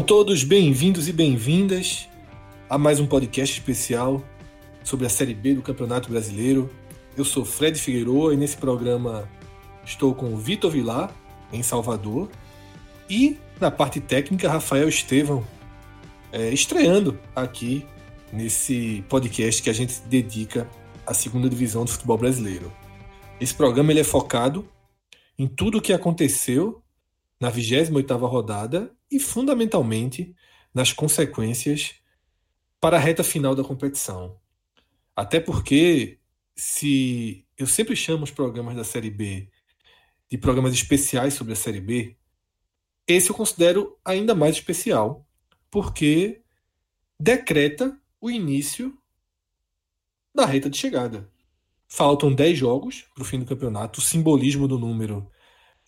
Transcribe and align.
Sejam 0.00 0.06
todos 0.06 0.44
bem-vindos 0.44 1.08
e 1.08 1.12
bem-vindas 1.12 2.08
a 2.70 2.78
mais 2.78 2.98
um 2.98 3.06
podcast 3.06 3.58
especial 3.58 4.24
sobre 4.82 5.04
a 5.04 5.10
Série 5.10 5.34
B 5.34 5.52
do 5.52 5.60
Campeonato 5.60 6.08
Brasileiro. 6.08 6.70
Eu 7.14 7.22
sou 7.22 7.44
Fred 7.44 7.78
Figueiredo 7.78 8.32
e 8.32 8.36
nesse 8.36 8.56
programa 8.56 9.28
estou 9.84 10.14
com 10.14 10.32
o 10.32 10.38
Vitor 10.38 10.70
Vilar, 10.70 11.14
em 11.52 11.62
Salvador, 11.62 12.30
e 13.10 13.36
na 13.60 13.70
parte 13.70 14.00
técnica, 14.00 14.48
Rafael 14.48 14.88
Estevão, 14.88 15.46
é, 16.32 16.48
estreando 16.48 17.18
aqui 17.36 17.84
nesse 18.32 19.04
podcast 19.06 19.62
que 19.62 19.68
a 19.68 19.74
gente 19.74 20.00
dedica 20.06 20.66
à 21.06 21.12
segunda 21.12 21.46
divisão 21.46 21.84
do 21.84 21.90
futebol 21.90 22.16
brasileiro. 22.16 22.72
Esse 23.38 23.54
programa 23.54 23.92
ele 23.92 24.00
é 24.00 24.04
focado 24.04 24.66
em 25.38 25.46
tudo 25.46 25.76
o 25.76 25.82
que 25.82 25.92
aconteceu 25.92 26.82
na 27.40 27.50
28ª 27.50 28.28
rodada 28.28 28.94
e 29.10 29.18
fundamentalmente 29.18 30.36
nas 30.74 30.92
consequências 30.92 31.94
para 32.78 32.96
a 32.96 33.00
reta 33.00 33.24
final 33.24 33.54
da 33.54 33.64
competição. 33.64 34.38
Até 35.16 35.40
porque 35.40 36.18
se 36.54 37.46
eu 37.56 37.66
sempre 37.66 37.96
chamo 37.96 38.24
os 38.24 38.30
programas 38.30 38.76
da 38.76 38.84
Série 38.84 39.10
B 39.10 39.48
de 40.30 40.38
programas 40.38 40.72
especiais 40.74 41.34
sobre 41.34 41.54
a 41.54 41.56
Série 41.56 41.80
B, 41.80 42.16
esse 43.06 43.30
eu 43.30 43.34
considero 43.34 43.98
ainda 44.04 44.34
mais 44.34 44.56
especial, 44.56 45.26
porque 45.70 46.42
decreta 47.18 47.98
o 48.20 48.30
início 48.30 48.96
da 50.34 50.46
reta 50.46 50.70
de 50.70 50.78
chegada. 50.78 51.28
Faltam 51.88 52.32
10 52.32 52.56
jogos 52.56 53.04
para 53.14 53.22
o 53.22 53.26
fim 53.26 53.40
do 53.40 53.46
campeonato, 53.46 53.98
o 53.98 54.02
simbolismo 54.02 54.68
do 54.68 54.78
número 54.78 55.28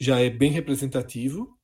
já 0.02 0.18
é 0.18 0.28
bem 0.28 0.50
representativo 0.50 1.56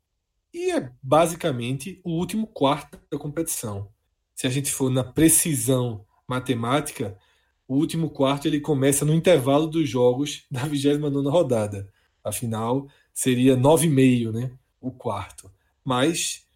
e 0.54 0.70
é 0.70 0.92
basicamente 1.02 2.00
o 2.04 2.12
último 2.12 2.46
quarto 2.46 2.96
da 3.10 3.18
competição. 3.18 3.88
Se 4.32 4.46
a 4.46 4.50
gente 4.50 4.70
for 4.70 4.88
na 4.88 5.02
precisão 5.02 6.06
matemática, 6.24 7.18
o 7.66 7.74
último 7.74 8.08
quarto 8.08 8.46
ele 8.46 8.60
começa 8.60 9.04
no 9.04 9.12
intervalo 9.12 9.66
dos 9.66 9.88
jogos 9.88 10.46
da 10.50 10.64
29 10.64 11.28
rodada. 11.28 11.92
Afinal, 12.22 12.86
seria 13.12 13.56
9,5 13.56 14.32
né, 14.32 14.52
o 14.80 14.92
quarto. 14.92 15.50
Mas, 15.84 16.46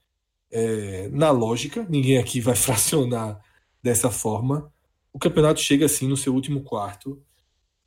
é, 0.52 1.08
na 1.08 1.32
lógica, 1.32 1.84
ninguém 1.90 2.18
aqui 2.18 2.40
vai 2.40 2.54
fracionar 2.56 3.40
dessa 3.82 4.08
forma. 4.08 4.72
O 5.12 5.18
campeonato 5.18 5.58
chega 5.58 5.86
assim 5.86 6.06
no 6.06 6.16
seu 6.16 6.32
último 6.32 6.62
quarto 6.62 7.20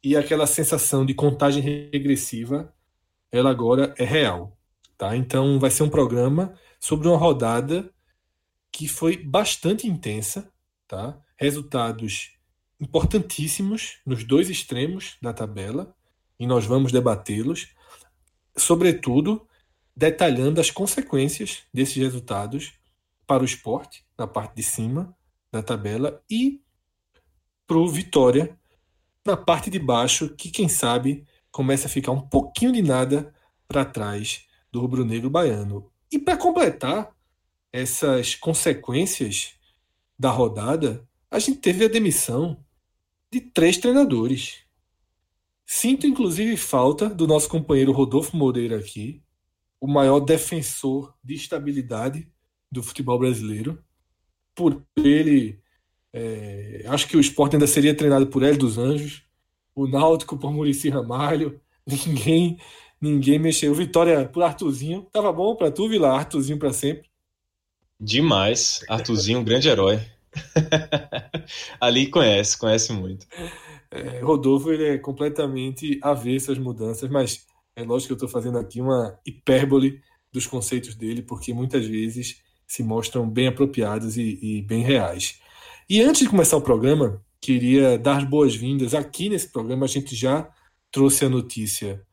e 0.04 0.18
aquela 0.18 0.46
sensação 0.46 1.06
de 1.06 1.14
contagem 1.14 1.64
regressiva, 1.64 2.76
ela 3.38 3.50
agora 3.50 3.94
é 3.98 4.04
real. 4.04 4.58
Tá? 4.98 5.16
Então, 5.16 5.60
vai 5.60 5.70
ser 5.70 5.84
um 5.84 5.90
programa 5.90 6.54
sobre 6.80 7.08
uma 7.08 7.18
rodada 7.18 7.92
que 8.72 8.88
foi 8.88 9.18
bastante 9.18 9.88
intensa, 9.88 10.52
tá? 10.88 11.20
resultados 11.38 12.34
importantíssimos 12.80 14.00
nos 14.06 14.24
dois 14.24 14.50
extremos 14.50 15.18
da 15.22 15.34
tabela, 15.34 15.96
e 16.40 16.46
nós 16.46 16.66
vamos 16.66 16.92
debatê-los, 16.92 17.74
sobretudo 18.58 19.48
detalhando 19.96 20.60
as 20.60 20.70
consequências 20.70 21.64
desses 21.74 21.96
resultados 21.96 22.74
para 23.26 23.44
o 23.44 23.46
esporte, 23.46 24.06
na 24.18 24.28
parte 24.28 24.56
de 24.56 24.64
cima 24.64 25.16
da 25.52 25.64
tabela, 25.64 26.22
e 26.30 26.62
para 27.66 27.78
o 27.78 27.88
Vitória, 27.88 28.58
na 29.26 29.38
parte 29.38 29.70
de 29.70 29.80
baixo, 29.80 30.36
que 30.36 30.52
quem 30.52 30.68
sabe 30.68 31.26
começa 31.56 31.88
a 31.88 31.90
ficar 31.90 32.12
um 32.12 32.20
pouquinho 32.20 32.74
de 32.74 32.82
nada 32.82 33.34
para 33.66 33.86
trás 33.86 34.46
do 34.70 34.82
rubro-negro 34.82 35.30
baiano. 35.30 35.90
E 36.12 36.20
para 36.20 36.36
completar 36.36 37.16
essas 37.72 38.36
consequências 38.36 39.54
da 40.20 40.30
rodada, 40.30 41.08
a 41.32 41.40
gente 41.40 41.60
teve 41.60 41.86
a 41.86 41.88
demissão 41.88 42.62
de 43.32 43.40
três 43.40 43.78
treinadores. 43.78 44.66
Sinto 45.66 46.06
inclusive 46.06 46.58
falta 46.58 47.10
do 47.10 47.26
nosso 47.26 47.48
companheiro 47.48 47.94
Rodolfo 47.94 48.36
Moreira 48.36 48.78
aqui, 48.78 49.24
o 49.80 49.88
maior 49.88 50.20
defensor 50.20 51.16
de 51.24 51.36
estabilidade 51.36 52.30
do 52.70 52.84
futebol 52.84 53.18
brasileiro. 53.18 53.82
Por 54.54 54.86
ele, 54.98 55.62
é, 56.12 56.84
acho 56.90 57.08
que 57.08 57.16
o 57.16 57.22
esporte 57.22 57.56
ainda 57.56 57.66
seria 57.66 57.96
treinado 57.96 58.28
por 58.28 58.44
Hélio 58.44 58.60
dos 58.60 58.78
Anjos, 58.78 59.25
o 59.76 59.88
Náutico 59.88 60.38
por 60.38 60.52
Murici 60.52 60.90
Ramalho, 60.90 61.60
ninguém 61.86 62.58
ninguém 63.02 63.38
mexeu. 63.38 63.74
Vitória 63.74 64.26
por 64.26 64.42
Artuzinho. 64.42 65.08
Tava 65.12 65.32
bom 65.32 65.56
para 65.56 65.70
tu, 65.70 65.88
Vila? 65.88 66.10
Artuzinho 66.10 66.58
para 66.58 66.74
sempre. 66.74 67.08
Demais. 68.00 68.84
Artuzinho, 68.90 69.40
um 69.40 69.44
grande 69.44 69.70
herói. 69.70 70.02
Ali 71.80 72.08
conhece, 72.08 72.58
conhece 72.58 72.92
muito. 72.92 73.28
É, 73.92 74.20
Rodolfo 74.20 74.72
ele 74.72 74.86
é 74.86 74.98
completamente 74.98 76.00
avesso 76.02 76.52
às 76.52 76.58
mudanças, 76.58 77.10
mas 77.10 77.46
é 77.76 77.84
lógico 77.84 78.08
que 78.08 78.14
eu 78.14 78.26
estou 78.26 78.30
fazendo 78.30 78.58
aqui 78.58 78.82
uma 78.82 79.18
hipérbole 79.26 80.02
dos 80.32 80.48
conceitos 80.48 80.96
dele, 80.96 81.22
porque 81.22 81.54
muitas 81.54 81.86
vezes 81.86 82.42
se 82.68 82.84
mostram 82.84 83.30
bem 83.30 83.48
apropriados 83.48 84.18
e, 84.18 84.40
e 84.42 84.62
bem 84.64 84.84
reais. 84.84 85.40
E 85.90 86.02
antes 86.02 86.22
de 86.22 86.30
começar 86.30 86.58
o 86.58 86.62
programa, 86.62 87.24
queria 87.46 87.98
dar 87.98 88.26
boas-vindas. 88.26 88.96
Aqui 88.96 89.30
nesse 89.30 89.52
programa 89.52 89.86
a 89.86 89.88
gente 89.88 90.16
já 90.16 90.50
trouxe 90.92 91.26
a 91.26 91.30
notícia 91.30 92.04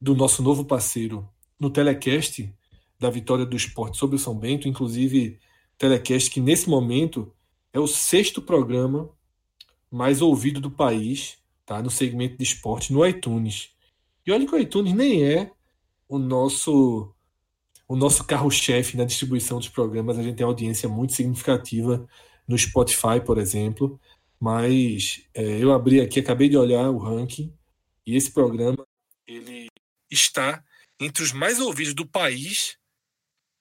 do 0.00 0.16
nosso 0.16 0.42
novo 0.42 0.64
parceiro 0.64 1.28
no 1.60 1.70
telecast 1.70 2.52
da 2.98 3.08
vitória 3.08 3.46
do 3.46 3.56
esporte 3.56 3.96
sobre 3.96 4.16
o 4.16 4.18
São 4.18 4.36
Bento, 4.36 4.66
inclusive 4.66 5.38
telecast 5.78 6.28
que 6.28 6.40
nesse 6.40 6.68
momento 6.68 7.32
é 7.72 7.78
o 7.78 7.86
sexto 7.86 8.42
programa 8.42 9.08
mais 9.88 10.20
ouvido 10.20 10.60
do 10.60 10.70
país, 10.70 11.38
tá? 11.64 11.80
No 11.80 11.90
segmento 11.90 12.36
de 12.36 12.42
esporte 12.42 12.92
no 12.92 13.06
iTunes. 13.06 13.70
E 14.26 14.32
olha 14.32 14.44
que 14.44 14.54
o 14.54 14.58
iTunes 14.58 14.92
nem 14.92 15.22
é 15.22 15.52
o 16.08 16.18
nosso 16.18 17.14
o 17.86 17.94
nosso 17.94 18.24
carro-chefe 18.24 18.96
na 18.96 19.04
distribuição 19.04 19.58
dos 19.58 19.68
programas. 19.68 20.18
A 20.18 20.22
gente 20.22 20.36
tem 20.36 20.46
audiência 20.46 20.88
muito 20.88 21.12
significativa 21.12 22.08
no 22.48 22.58
Spotify, 22.58 23.20
por 23.24 23.38
exemplo. 23.38 24.00
Mas 24.44 25.22
é, 25.32 25.42
eu 25.42 25.72
abri 25.72 26.02
aqui, 26.02 26.20
acabei 26.20 26.50
de 26.50 26.56
olhar 26.58 26.90
o 26.90 26.98
ranking 26.98 27.50
e 28.06 28.14
esse 28.14 28.30
programa 28.30 28.86
ele 29.26 29.68
está 30.10 30.62
entre 31.00 31.22
os 31.22 31.32
mais 31.32 31.58
ouvidos 31.60 31.94
do 31.94 32.06
país 32.06 32.76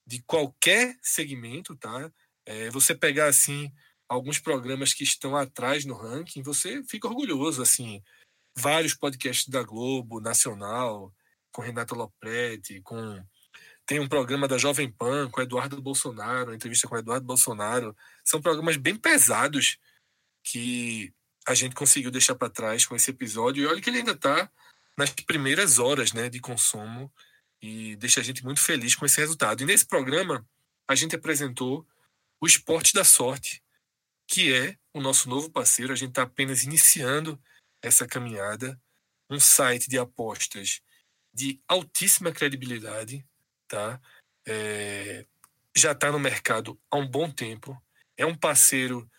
de 0.05 0.21
qualquer 0.23 0.99
segmento, 1.01 1.73
tá? 1.77 2.11
É, 2.45 2.69
você 2.69 2.93
pegar 2.93 3.27
assim 3.27 3.71
alguns 4.09 4.39
programas 4.39 4.93
que 4.93 5.05
estão 5.05 5.37
atrás 5.37 5.85
no 5.85 5.93
ranking, 5.93 6.41
você 6.41 6.83
fica 6.83 7.07
orgulhoso, 7.07 7.61
assim, 7.61 8.03
vários 8.53 8.93
podcasts 8.93 9.47
da 9.47 9.63
Globo, 9.63 10.19
Nacional, 10.19 11.13
com 11.49 11.61
Renato 11.61 11.95
Lopretti, 11.95 12.81
com 12.81 13.23
tem 13.85 14.01
um 14.01 14.09
programa 14.09 14.49
da 14.49 14.57
Jovem 14.57 14.91
Pan 14.91 15.29
com 15.29 15.41
Eduardo 15.41 15.81
Bolsonaro, 15.81 16.53
entrevista 16.53 16.89
com 16.89 16.97
Eduardo 16.97 17.25
Bolsonaro. 17.25 17.95
São 18.21 18.41
programas 18.41 18.75
bem 18.75 18.97
pesados 18.97 19.77
que 20.43 21.13
a 21.47 21.53
gente 21.53 21.75
conseguiu 21.75 22.11
deixar 22.11 22.35
para 22.35 22.49
trás 22.49 22.85
com 22.85 22.95
esse 22.95 23.11
episódio. 23.11 23.63
E 23.63 23.67
olha 23.67 23.81
que 23.81 23.89
ele 23.89 23.99
ainda 23.99 24.11
está 24.11 24.49
nas 24.97 25.09
primeiras 25.09 25.79
horas 25.79 26.13
né, 26.13 26.29
de 26.29 26.39
consumo 26.39 27.11
e 27.61 27.95
deixa 27.95 28.19
a 28.19 28.23
gente 28.23 28.43
muito 28.43 28.61
feliz 28.61 28.95
com 28.95 29.05
esse 29.05 29.19
resultado. 29.19 29.61
E 29.61 29.65
nesse 29.65 29.85
programa, 29.85 30.45
a 30.87 30.95
gente 30.95 31.15
apresentou 31.15 31.87
o 32.39 32.45
Esporte 32.45 32.93
da 32.93 33.03
Sorte, 33.03 33.63
que 34.27 34.53
é 34.53 34.77
o 34.93 35.01
nosso 35.01 35.29
novo 35.29 35.49
parceiro. 35.49 35.93
A 35.93 35.95
gente 35.95 36.09
está 36.09 36.23
apenas 36.23 36.63
iniciando 36.63 37.41
essa 37.81 38.05
caminhada. 38.05 38.79
Um 39.29 39.39
site 39.39 39.89
de 39.89 39.97
apostas 39.97 40.81
de 41.33 41.59
altíssima 41.67 42.31
credibilidade, 42.31 43.25
tá? 43.67 43.99
É, 44.45 45.25
já 45.75 45.93
está 45.93 46.11
no 46.11 46.19
mercado 46.19 46.79
há 46.91 46.97
um 46.97 47.07
bom 47.07 47.31
tempo. 47.31 47.81
É 48.15 48.25
um 48.25 48.35
parceiro 48.35 49.09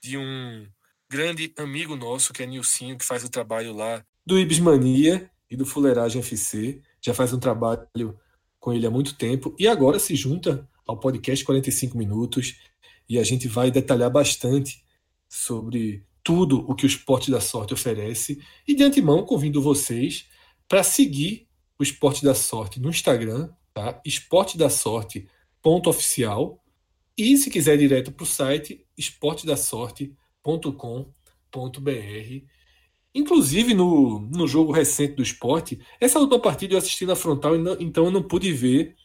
de 0.00 0.16
um 0.16 0.70
grande 1.14 1.52
amigo 1.56 1.94
nosso, 1.94 2.32
que 2.32 2.42
é 2.42 2.46
Nilcinho, 2.46 2.98
que 2.98 3.04
faz 3.04 3.22
o 3.22 3.28
trabalho 3.28 3.72
lá 3.72 4.04
do 4.26 4.36
Ibismania 4.36 5.30
e 5.48 5.56
do 5.56 5.64
Fuleiragem 5.64 6.20
FC. 6.20 6.82
Já 7.00 7.14
faz 7.14 7.32
um 7.32 7.38
trabalho 7.38 8.18
com 8.58 8.72
ele 8.72 8.84
há 8.84 8.90
muito 8.90 9.14
tempo 9.14 9.54
e 9.56 9.68
agora 9.68 10.00
se 10.00 10.16
junta 10.16 10.68
ao 10.84 10.98
podcast 10.98 11.44
45 11.44 11.96
Minutos 11.96 12.56
e 13.08 13.16
a 13.16 13.22
gente 13.22 13.46
vai 13.46 13.70
detalhar 13.70 14.10
bastante 14.10 14.84
sobre 15.28 16.04
tudo 16.20 16.68
o 16.68 16.74
que 16.74 16.84
o 16.84 16.88
Esporte 16.88 17.30
da 17.30 17.40
Sorte 17.40 17.72
oferece. 17.72 18.42
E 18.66 18.74
de 18.74 18.82
antemão, 18.82 19.24
convido 19.24 19.62
vocês 19.62 20.26
para 20.66 20.82
seguir 20.82 21.46
o 21.78 21.84
Esporte 21.84 22.24
da 22.24 22.34
Sorte 22.34 22.80
no 22.80 22.88
Instagram, 22.88 23.50
tá? 23.72 24.00
Esporte 24.04 24.58
da 24.58 24.68
Sorte 24.68 25.28
ponto 25.62 25.88
oficial 25.88 26.60
e 27.16 27.36
se 27.36 27.50
quiser 27.50 27.76
direto 27.78 28.10
para 28.10 28.24
o 28.24 28.26
site 28.26 28.84
esportedasorte.com.br 30.44 32.46
inclusive 33.14 33.74
no, 33.74 34.20
no 34.20 34.46
jogo 34.46 34.72
recente 34.72 35.14
do 35.14 35.22
esporte 35.22 35.78
essa 36.00 36.18
última 36.18 36.40
partida 36.40 36.74
eu 36.74 36.78
assisti 36.78 37.06
na 37.06 37.14
frontal 37.14 37.54
então 37.80 38.06
eu 38.06 38.10
não 38.10 38.22
pude 38.22 38.52
ver 38.52 38.96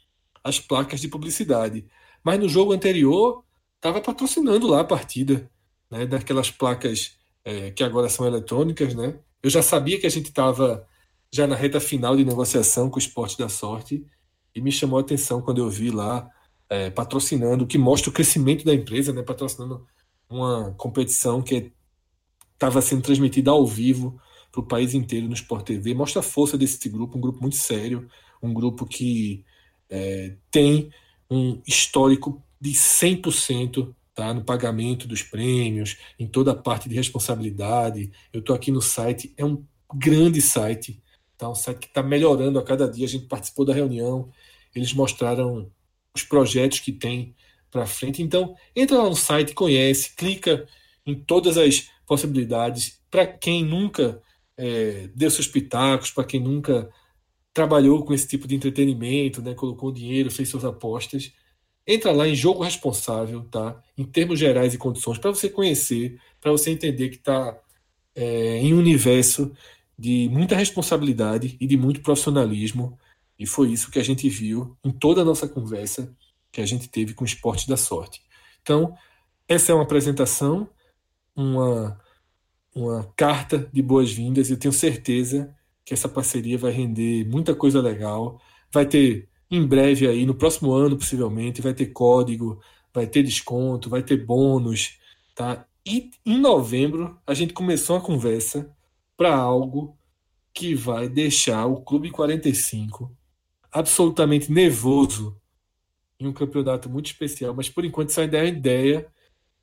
as 0.44 0.60
placas 0.60 1.02
de 1.02 1.08
publicidade. 1.08 1.86
Mas 2.24 2.40
no 2.40 2.50
jogo 2.50 2.74
anterior, 2.74 3.44
estava 3.76 4.02
patrocinando 4.02 4.68
lá 4.68 4.82
a 4.82 4.84
partida, 4.84 5.50
né, 5.90 6.06
daquelas 6.06 6.52
placas 6.52 7.18
é, 7.44 7.72
que 7.72 7.84
agora 7.84 8.10
são 8.10 8.26
eletrônicas. 8.26 8.94
Né? 8.94 9.20
Eu 9.42 9.50
já 9.50 9.62
sabia 9.62 10.00
que 10.00 10.08
a 10.08 10.10
gente 10.10 10.28
estava 10.28 10.86
já 11.32 11.48
na 11.48 11.56
reta 11.56 11.80
final 11.80 12.16
de 12.16 12.26
negociação 12.26 12.90
com 12.90 12.98
o 12.98 13.00
Esporte 13.00 13.38
da 13.38 13.48
Sorte 13.48 14.06
e 14.54 14.62
me 14.62 14.72
chamou 14.72 14.98
a 14.98 15.02
atenção 15.02 15.42
quando 15.42 15.60
eu 15.60 15.70
vi 15.70 15.92
lá 15.92 16.28
é, 16.70 16.90
patrocinando, 16.90 17.68
que 17.68 17.78
mostra 17.78 18.10
o 18.10 18.14
crescimento 18.14 18.66
da 18.66 18.74
empresa, 18.74 19.14
né, 19.14 19.22
patrocinando 19.22 19.86
uma 20.30 20.72
competição 20.78 21.42
que 21.42 21.72
estava 22.54 22.82
sendo 22.82 23.02
transmitida 23.02 23.52
ao 23.52 23.66
vivo 23.66 24.20
para 24.52 24.62
o 24.62 24.66
país 24.66 24.94
inteiro 24.94 25.28
no 25.28 25.34
Sport 25.34 25.66
TV. 25.66 25.94
Mostra 25.94 26.20
a 26.20 26.24
força 26.24 26.58
desse 26.58 26.88
grupo, 26.90 27.18
um 27.18 27.22
grupo 27.22 27.42
muito 27.42 27.56
sério, 27.56 28.08
um 28.42 28.54
grupo 28.54 28.86
que 28.86 29.44
é, 29.90 30.36
tem 30.52 30.92
um 31.30 31.62
histórico 31.66 32.44
de 32.60 32.72
100% 32.72 33.94
tá, 34.14 34.34
no 34.34 34.44
pagamento 34.44 35.08
dos 35.08 35.24
prêmios, 35.24 35.98
em 36.18 36.28
toda 36.28 36.52
a 36.52 36.56
parte 36.56 36.90
de 36.90 36.96
responsabilidade. 36.96 38.12
Eu 38.34 38.42
estou 38.42 38.56
aqui 38.56 38.72
no 38.72 38.82
site, 38.82 39.34
é 39.38 39.46
um 39.46 39.64
grande 39.94 40.42
site, 40.42 41.02
tá, 41.38 41.50
um 41.50 41.56
site 41.56 41.80
que 41.80 41.88
está 41.88 42.04
melhorando 42.04 42.60
a 42.60 42.64
cada 42.64 42.90
dia. 42.90 43.06
A 43.06 43.10
gente 43.10 43.28
participou 43.28 43.66
da 43.66 43.74
reunião, 43.74 44.30
eles 44.76 44.94
mostraram 44.94 45.72
os 46.14 46.24
projetos 46.24 46.80
que 46.80 46.92
tem 46.92 47.36
para 47.72 47.86
frente. 47.86 48.22
Então, 48.22 48.56
entra 48.76 48.98
lá 48.98 49.10
no 49.10 49.16
site, 49.16 49.54
conhece, 49.54 50.16
clica 50.16 50.68
em 51.06 51.16
todas 51.16 51.58
as 51.58 51.90
possibilidades. 52.06 53.00
Para 53.10 53.26
quem 53.26 53.64
nunca 53.64 54.22
é, 54.58 55.10
deu 55.16 55.30
seus 55.32 55.48
pitacos, 55.48 56.12
para 56.12 56.24
quem 56.24 56.40
nunca 56.40 56.90
trabalhou 57.54 58.04
com 58.04 58.14
esse 58.14 58.28
tipo 58.28 58.48
de 58.48 58.56
entretenimento, 58.56 59.42
né, 59.42 59.54
colocou 59.54 59.92
dinheiro, 59.92 60.32
fez 60.32 60.50
suas 60.50 60.66
apostas, 60.66 61.34
entra 61.86 62.12
lá 62.12 62.28
em 62.28 62.36
jogo 62.36 62.64
responsável, 62.64 63.44
tá? 63.46 63.82
Em 63.98 64.06
termos 64.06 64.40
gerais 64.40 64.74
e 64.74 64.78
condições, 64.78 65.18
para 65.18 65.32
você 65.32 65.50
conhecer, 65.50 66.20
para 66.40 66.52
você 66.52 66.70
entender 66.72 67.10
que 67.10 67.16
está 67.16 67.60
é, 68.16 68.58
em 68.58 68.74
um 68.74 68.78
universo 68.78 69.52
de 69.98 70.30
muita 70.32 70.56
responsabilidade 70.56 71.58
e 71.60 71.66
de 71.66 71.76
muito 71.76 72.02
profissionalismo. 72.02 72.98
E 73.38 73.46
foi 73.46 73.72
isso 73.72 73.92
que 73.92 74.00
a 74.00 74.04
gente 74.04 74.30
viu 74.30 74.78
em 74.84 74.92
toda 74.92 75.22
a 75.22 75.26
nossa 75.26 75.48
conversa 75.48 76.16
que 76.52 76.62
a 76.62 76.66
gente 76.66 76.88
teve 76.88 77.14
com 77.14 77.24
o 77.24 77.28
Esporte 77.28 77.68
da 77.68 77.78
Sorte. 77.78 78.22
Então, 78.62 78.96
essa 79.48 79.72
é 79.72 79.76
uma 79.76 79.84
apresentação, 79.84 80.70
uma, 81.36 82.00
uma 82.76 83.12
carta 83.16 83.70
de 83.72 83.82
boas-vindas. 83.82 84.50
Eu 84.50 84.58
tenho 84.58 84.74
certeza 84.74 85.56
que 85.86 85.94
essa 85.94 86.10
parceria 86.10 86.58
vai 86.58 86.72
render 86.72 87.26
muita 87.26 87.56
coisa 87.56 87.82
legal. 87.82 88.40
Vai 88.72 88.86
ter 88.86 89.28
em 89.50 89.66
breve 89.66 90.08
aí, 90.08 90.26
no 90.26 90.36
próximo 90.36 90.72
ano, 90.72 90.98
possivelmente, 90.98 91.62
vai 91.62 91.74
ter 91.74 91.88
código, 91.88 92.62
vai 92.94 93.08
ter 93.08 93.24
desconto, 93.24 93.90
vai 93.90 94.04
ter 94.04 94.24
bônus, 94.24 95.00
tá? 95.36 95.66
E 95.86 96.12
em 96.26 96.38
novembro 96.38 97.20
a 97.26 97.34
gente 97.34 97.54
começou 97.54 97.96
a 97.96 98.02
conversa 98.02 98.72
para 99.18 99.36
algo 99.36 99.98
que 100.54 100.76
vai 100.76 101.10
deixar 101.10 101.66
o 101.66 101.82
Clube 101.82 102.12
45 102.12 103.12
absolutamente 103.72 104.52
nervoso 104.52 105.36
em 106.20 106.28
um 106.28 106.34
campeonato 106.34 106.90
muito 106.90 107.08
especial, 107.08 107.54
mas 107.54 107.70
por 107.70 107.86
enquanto 107.86 108.10
essa 108.10 108.24
ideia 108.24 108.44
é 108.44 108.50
ideia. 108.50 109.08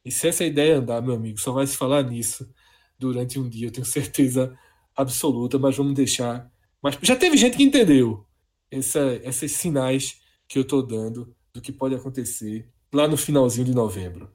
E 0.05 0.11
se 0.11 0.29
essa 0.29 0.45
ideia 0.45 0.79
andar, 0.79 1.03
meu 1.03 1.15
amigo, 1.15 1.39
só 1.39 1.53
vai 1.53 1.67
se 1.67 1.77
falar 1.77 2.03
nisso 2.03 2.49
durante 2.99 3.39
um 3.39 3.49
dia, 3.49 3.67
eu 3.67 3.73
tenho 3.73 3.85
certeza 3.85 4.57
absoluta, 4.95 5.59
mas 5.59 5.77
vamos 5.77 5.95
deixar. 5.95 6.51
Mas 6.83 6.97
já 7.03 7.15
teve 7.15 7.37
gente 7.37 7.57
que 7.57 7.63
entendeu 7.63 8.25
essa, 8.71 9.21
esses 9.25 9.53
sinais 9.53 10.21
que 10.49 10.59
eu 10.59 10.63
estou 10.63 10.83
dando 10.83 11.35
do 11.53 11.61
que 11.61 11.73
pode 11.73 11.95
acontecer 11.95 12.69
lá 12.93 13.07
no 13.07 13.17
finalzinho 13.17 13.67
de 13.67 13.75
novembro. 13.75 14.31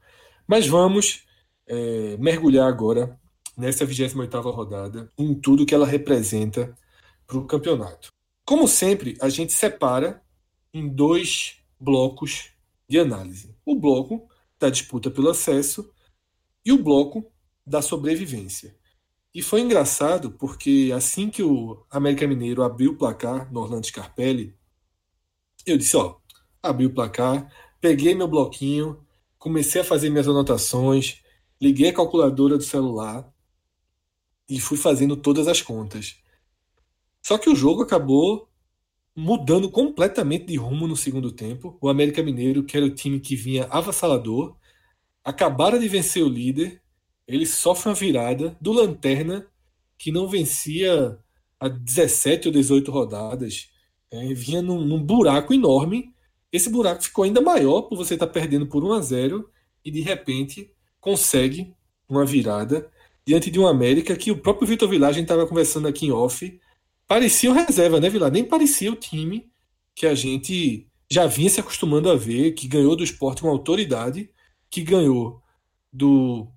Mas 0.47 0.67
vamos 0.67 1.23
é, 1.65 2.17
mergulhar 2.17 2.67
agora 2.67 3.19
nessa 3.57 3.85
28 3.85 4.41
rodada 4.41 5.09
em 5.17 5.33
tudo 5.33 5.65
que 5.65 5.73
ela 5.73 5.85
representa 5.85 6.75
para 7.25 7.37
o 7.37 7.45
campeonato. 7.45 8.09
Como 8.45 8.67
sempre, 8.67 9.17
a 9.21 9.29
gente 9.29 9.53
separa 9.53 10.21
em 10.73 10.87
dois 10.87 11.60
blocos 11.81 12.51
de 12.87 12.99
análise: 12.99 13.55
o 13.65 13.75
bloco 13.75 14.29
da 14.59 14.69
disputa 14.69 15.09
pelo 15.09 15.29
acesso 15.29 15.91
e 16.63 16.71
o 16.71 16.81
bloco 16.81 17.25
da 17.65 17.81
sobrevivência. 17.81 18.77
E 19.33 19.41
foi 19.41 19.61
engraçado 19.61 20.31
porque 20.31 20.91
assim 20.93 21.29
que 21.29 21.41
o 21.41 21.85
América 21.89 22.27
Mineiro 22.27 22.63
abriu 22.63 22.91
o 22.91 22.97
placar 22.97 23.51
no 23.51 23.61
Orlando 23.61 23.87
Scarpelli, 23.87 24.55
eu 25.65 25.77
disse, 25.77 25.95
ó, 25.95 26.17
abri 26.61 26.85
o 26.85 26.93
placar, 26.93 27.51
peguei 27.79 28.13
meu 28.13 28.27
bloquinho, 28.27 29.05
comecei 29.39 29.81
a 29.81 29.85
fazer 29.85 30.09
minhas 30.09 30.27
anotações, 30.27 31.23
liguei 31.59 31.89
a 31.89 31.93
calculadora 31.93 32.57
do 32.57 32.63
celular 32.63 33.31
e 34.49 34.59
fui 34.59 34.77
fazendo 34.77 35.15
todas 35.15 35.47
as 35.47 35.61
contas. 35.61 36.21
Só 37.23 37.37
que 37.37 37.49
o 37.49 37.55
jogo 37.55 37.83
acabou 37.83 38.50
mudando 39.15 39.69
completamente 39.69 40.45
de 40.45 40.55
rumo 40.57 40.87
no 40.87 40.95
segundo 40.95 41.31
tempo. 41.31 41.77
O 41.81 41.89
América 41.89 42.23
Mineiro, 42.23 42.63
que 42.63 42.77
era 42.77 42.85
o 42.85 42.93
time 42.93 43.19
que 43.19 43.35
vinha 43.35 43.65
avassalador, 43.65 44.55
acabaram 45.23 45.79
de 45.79 45.87
vencer 45.87 46.23
o 46.23 46.29
líder 46.29 46.81
ele 47.31 47.45
sofre 47.45 47.87
uma 47.87 47.95
virada 47.95 48.57
do 48.59 48.73
Lanterna, 48.73 49.47
que 49.97 50.11
não 50.11 50.27
vencia 50.27 51.17
há 51.57 51.69
17 51.69 52.49
ou 52.49 52.53
18 52.53 52.91
rodadas. 52.91 53.69
É, 54.11 54.33
vinha 54.33 54.61
num, 54.61 54.83
num, 54.83 55.01
buraco 55.01 55.53
enorme. 55.53 56.13
Esse 56.51 56.69
buraco 56.69 57.03
ficou 57.03 57.23
ainda 57.23 57.39
maior 57.39 57.83
por 57.83 57.95
você 57.95 58.15
estar 58.15 58.27
tá 58.27 58.33
perdendo 58.33 58.67
por 58.67 58.83
1 58.83 58.93
a 58.93 59.01
0 59.01 59.49
e 59.85 59.89
de 59.89 60.01
repente 60.01 60.73
consegue 60.99 61.73
uma 62.09 62.25
virada 62.25 62.91
diante 63.25 63.49
de 63.49 63.57
um 63.57 63.65
América 63.65 64.15
que 64.17 64.31
o 64.31 64.37
próprio 64.37 64.67
Vitor 64.67 64.89
Villagem 64.89 65.23
estava 65.23 65.47
conversando 65.47 65.87
aqui 65.87 66.07
em 66.07 66.11
off. 66.11 66.59
Parecia 67.11 67.51
o 67.51 67.53
reserva, 67.53 67.99
né, 67.99 68.09
Vilar? 68.09 68.31
Nem 68.31 68.45
parecia 68.45 68.89
o 68.89 68.95
time 68.95 69.51
que 69.93 70.07
a 70.07 70.15
gente 70.15 70.87
já 71.11 71.27
vinha 71.27 71.49
se 71.49 71.59
acostumando 71.59 72.09
a 72.09 72.15
ver, 72.15 72.53
que 72.53 72.69
ganhou 72.69 72.95
do 72.95 73.03
esporte 73.03 73.41
com 73.41 73.49
autoridade, 73.49 74.29
que 74.69 74.81
ganhou 74.81 75.41
do 75.91 76.47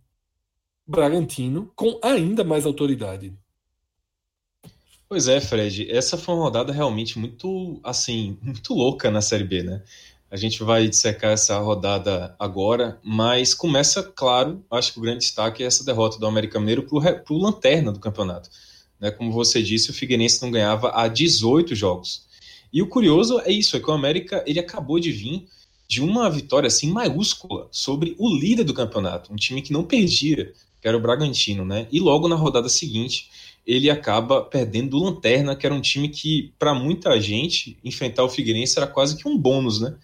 Bragantino 0.86 1.72
com 1.74 1.98
ainda 2.00 2.44
mais 2.44 2.64
autoridade. 2.66 3.36
Pois 5.08 5.26
é, 5.26 5.40
Fred, 5.40 5.90
essa 5.90 6.16
foi 6.16 6.36
uma 6.36 6.44
rodada 6.44 6.72
realmente 6.72 7.18
muito, 7.18 7.80
assim, 7.82 8.38
muito 8.40 8.74
louca 8.74 9.10
na 9.10 9.20
Série 9.20 9.42
B, 9.42 9.64
né? 9.64 9.82
A 10.30 10.36
gente 10.36 10.62
vai 10.62 10.86
dissecar 10.86 11.32
essa 11.32 11.58
rodada 11.58 12.36
agora, 12.38 13.00
mas 13.02 13.54
começa, 13.54 14.04
claro, 14.04 14.64
acho 14.70 14.92
que 14.92 15.00
o 15.00 15.02
grande 15.02 15.18
destaque 15.18 15.64
é 15.64 15.66
essa 15.66 15.84
derrota 15.84 16.16
do 16.16 16.28
América 16.28 16.60
Mineiro 16.60 16.84
para 16.84 17.34
o 17.34 17.38
lanterna 17.38 17.90
do 17.90 17.98
campeonato. 17.98 18.48
Né? 19.04 19.10
Como 19.10 19.30
você 19.30 19.62
disse, 19.62 19.90
o 19.90 19.94
Figueirense 19.94 20.40
não 20.40 20.50
ganhava 20.50 20.90
há 20.94 21.06
18 21.06 21.74
jogos. 21.74 22.24
E 22.72 22.80
o 22.80 22.86
curioso 22.86 23.38
é 23.40 23.52
isso, 23.52 23.76
é 23.76 23.80
que 23.80 23.90
o 23.90 23.92
América 23.92 24.42
ele 24.46 24.58
acabou 24.58 24.98
de 24.98 25.12
vir 25.12 25.46
de 25.86 26.00
uma 26.00 26.30
vitória 26.30 26.68
assim 26.68 26.90
maiúscula 26.90 27.68
sobre 27.70 28.16
o 28.18 28.34
líder 28.34 28.64
do 28.64 28.72
campeonato, 28.72 29.30
um 29.30 29.36
time 29.36 29.60
que 29.60 29.74
não 29.74 29.84
perdia 29.84 30.54
que 30.80 30.88
era 30.88 30.96
o 30.96 31.00
Bragantino, 31.00 31.64
né? 31.64 31.86
E 31.90 32.00
logo 32.00 32.28
na 32.28 32.34
rodada 32.34 32.68
seguinte, 32.68 33.30
ele 33.66 33.88
acaba 33.88 34.42
perdendo 34.42 34.90
do 34.90 35.02
Lanterna, 35.02 35.56
que 35.56 35.64
era 35.64 35.74
um 35.74 35.80
time 35.80 36.10
que, 36.10 36.52
para 36.58 36.74
muita 36.74 37.18
gente, 37.18 37.78
enfrentar 37.82 38.22
o 38.22 38.28
Figueirense 38.28 38.78
era 38.78 38.86
quase 38.86 39.16
que 39.16 39.26
um 39.26 39.36
bônus, 39.36 39.80
né? 39.80 39.94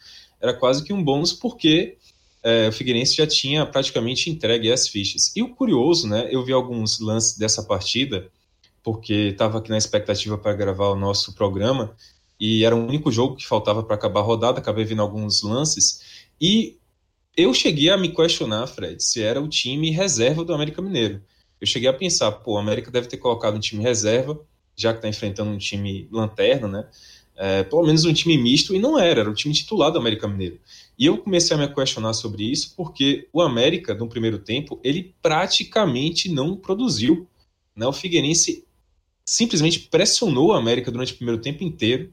Era 0.41 0.55
quase 0.55 0.83
que 0.83 0.91
um 0.91 1.03
bônus 1.05 1.35
porque 1.35 1.97
é, 2.43 2.69
o 2.69 2.73
Figueirense 2.73 3.15
já 3.15 3.27
tinha 3.27 3.67
praticamente 3.67 4.31
entregue 4.31 4.73
as 4.73 4.89
fichas. 4.89 5.33
E 5.37 5.43
o 5.43 5.51
curioso, 5.51 6.09
né? 6.09 6.29
Eu 6.31 6.43
vi 6.43 6.53
alguns 6.55 6.99
lances 6.99 7.37
dessa 7.37 7.63
partida, 7.63 8.31
porque 8.83 9.13
estava 9.33 9.59
aqui 9.59 9.71
na 9.71 9.79
expectativa 9.79 10.39
para 10.39 10.53
gravar 10.55 10.89
o 10.89 10.97
nosso 10.97 11.35
programa, 11.35 11.95
e 12.39 12.65
era 12.65 12.75
o 12.75 12.87
único 12.87 13.13
jogo 13.13 13.37
que 13.37 13.47
faltava 13.47 13.83
para 13.83 13.95
acabar 13.95 14.21
a 14.21 14.25
rodada, 14.25 14.61
acabei 14.61 14.85
vendo 14.85 15.03
alguns 15.03 15.43
lances, 15.43 16.29
e 16.41 16.79
eu 17.37 17.53
cheguei 17.55 17.91
a 17.91 17.97
me 17.97 18.09
questionar, 18.09 18.67
Fred, 18.67 19.03
se 19.03 19.23
era 19.23 19.41
o 19.41 19.49
time 19.49 19.91
reserva 19.91 20.45
do 20.45 20.55
América 20.55 20.83
Mineiro. 20.83 21.23
Eu 21.61 21.67
cheguei 21.67 21.89
a 21.89 21.93
pensar, 21.93 22.33
pô, 22.33 22.55
o 22.55 22.59
América 22.59 22.91
deve 22.91 23.07
ter 23.07 23.19
colocado 23.19 23.57
um 23.57 23.61
time 23.61 23.83
reserva, 23.83 24.41
já 24.75 24.93
que 24.93 24.99
está 24.99 25.09
enfrentando 25.09 25.51
um 25.51 25.59
time 25.59 26.09
lanterna, 26.11 26.69
né? 26.69 26.89
É, 27.37 27.63
pelo 27.63 27.85
menos 27.85 28.05
um 28.05 28.13
time 28.13 28.37
misto, 28.37 28.75
e 28.75 28.79
não 28.79 28.99
era, 28.99 29.21
era 29.21 29.31
o 29.31 29.35
time 29.35 29.55
titular 29.55 29.91
do 29.91 29.99
América 29.99 30.29
Mineiro. 30.29 30.59
E 30.99 31.07
eu 31.07 31.17
comecei 31.17 31.57
a 31.57 31.59
me 31.59 31.69
questionar 31.75 32.13
sobre 32.13 32.45
isso 32.45 32.75
porque 32.77 33.29
o 33.33 33.41
América, 33.41 33.95
no 33.95 34.09
primeiro 34.09 34.39
tempo, 34.39 34.79
ele 34.85 35.15
praticamente 35.23 36.31
não 36.31 36.55
produziu. 36.55 37.27
Né? 37.75 37.87
O 37.87 37.93
Figueirense 37.93 38.67
simplesmente 39.33 39.81
pressionou 39.81 40.49
o 40.49 40.53
América 40.53 40.91
durante 40.91 41.13
o 41.13 41.17
primeiro 41.17 41.41
tempo 41.41 41.63
inteiro. 41.63 42.13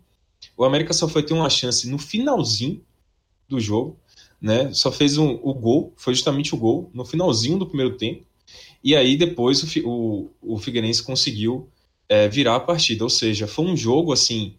O 0.56 0.64
América 0.64 0.94
só 0.94 1.08
foi 1.08 1.24
ter 1.24 1.34
uma 1.34 1.50
chance 1.50 1.90
no 1.90 1.98
finalzinho 1.98 2.82
do 3.48 3.60
jogo 3.60 3.98
né? 4.42 4.72
Só 4.72 4.92
fez 4.92 5.18
um, 5.18 5.40
o 5.42 5.54
gol, 5.54 5.94
foi 5.98 6.14
justamente 6.14 6.54
o 6.54 6.58
gol 6.58 6.90
no 6.94 7.04
finalzinho 7.04 7.58
do 7.58 7.66
primeiro 7.66 7.98
tempo. 7.98 8.24
E 8.84 8.96
aí 8.96 9.18
depois 9.18 9.64
o, 9.64 9.90
o, 9.90 10.30
o 10.42 10.58
Figueirense 10.58 11.04
conseguiu 11.04 11.68
é, 12.08 12.28
virar 12.28 12.56
a 12.56 12.60
partida. 12.60 13.04
Ou 13.04 13.10
seja, 13.10 13.48
foi 13.48 13.66
um 13.66 13.76
jogo 13.76 14.14
assim 14.14 14.54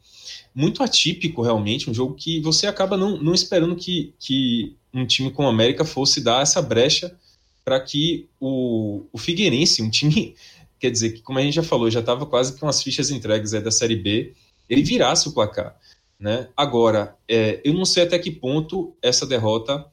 muito 0.54 0.82
atípico 0.82 1.42
realmente, 1.42 1.88
um 1.88 1.94
jogo 1.94 2.14
que 2.14 2.40
você 2.40 2.66
acaba 2.66 2.96
não, 2.96 3.22
não 3.22 3.32
esperando 3.32 3.76
que, 3.76 4.12
que 4.18 4.74
um 4.92 5.06
time 5.06 5.30
como 5.30 5.46
o 5.46 5.50
América 5.50 5.84
fosse 5.84 6.20
dar 6.20 6.42
essa 6.42 6.60
brecha 6.60 7.16
para 7.64 7.78
que 7.78 8.26
o, 8.40 9.04
o 9.12 9.18
Figueirense, 9.18 9.82
um 9.82 9.90
time, 9.90 10.34
quer 10.78 10.90
dizer, 10.90 11.12
que 11.12 11.22
como 11.22 11.38
a 11.38 11.42
gente 11.42 11.54
já 11.54 11.62
falou, 11.62 11.90
já 11.90 12.00
estava 12.00 12.26
quase 12.26 12.58
com 12.58 12.68
as 12.68 12.82
fichas 12.82 13.10
entregues 13.10 13.52
da 13.52 13.70
Série 13.70 13.96
B, 13.96 14.34
ele 14.68 14.82
virasse 14.82 15.28
o 15.28 15.32
placar. 15.32 15.76
Né? 16.18 16.48
Agora, 16.56 17.16
é, 17.28 17.60
eu 17.64 17.72
não 17.72 17.84
sei 17.84 18.02
até 18.02 18.18
que 18.18 18.30
ponto 18.30 18.96
essa 19.00 19.26
derrota 19.26 19.86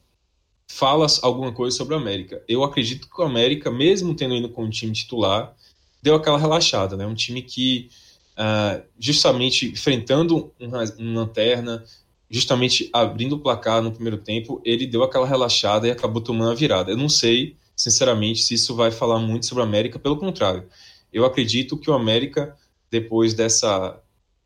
fala 0.68 1.06
alguma 1.22 1.52
coisa 1.52 1.76
sobre 1.76 1.94
o 1.94 1.98
América. 1.98 2.42
Eu 2.48 2.64
acredito 2.64 3.08
que 3.08 3.20
o 3.20 3.24
América, 3.24 3.70
mesmo 3.70 4.14
tendo 4.14 4.34
ido 4.34 4.48
com 4.48 4.64
o 4.64 4.70
time 4.70 4.92
titular, 4.92 5.54
deu 6.02 6.14
aquela 6.14 6.38
relaxada, 6.38 6.96
né? 6.96 7.06
Um 7.06 7.14
time 7.14 7.42
que, 7.42 7.88
uh, 8.32 8.82
justamente 8.98 9.66
enfrentando 9.66 10.52
uma, 10.58 10.84
uma 10.98 11.20
lanterna, 11.20 11.84
justamente 12.28 12.90
abrindo 12.92 13.36
o 13.36 13.38
placar 13.38 13.80
no 13.80 13.92
primeiro 13.92 14.18
tempo, 14.18 14.60
ele 14.64 14.86
deu 14.86 15.02
aquela 15.02 15.26
relaxada 15.26 15.86
e 15.86 15.90
acabou 15.90 16.20
tomando 16.20 16.50
a 16.50 16.54
virada. 16.54 16.90
Eu 16.90 16.96
não 16.96 17.08
sei, 17.08 17.56
sinceramente, 17.76 18.42
se 18.42 18.54
isso 18.54 18.74
vai 18.74 18.90
falar 18.90 19.18
muito 19.18 19.46
sobre 19.46 19.62
o 19.62 19.66
América, 19.66 19.98
pelo 19.98 20.16
contrário. 20.16 20.66
Eu 21.12 21.24
acredito 21.24 21.76
que 21.76 21.90
o 21.90 21.94
América, 21.94 22.56
depois 22.90 23.34
dessa, 23.34 24.02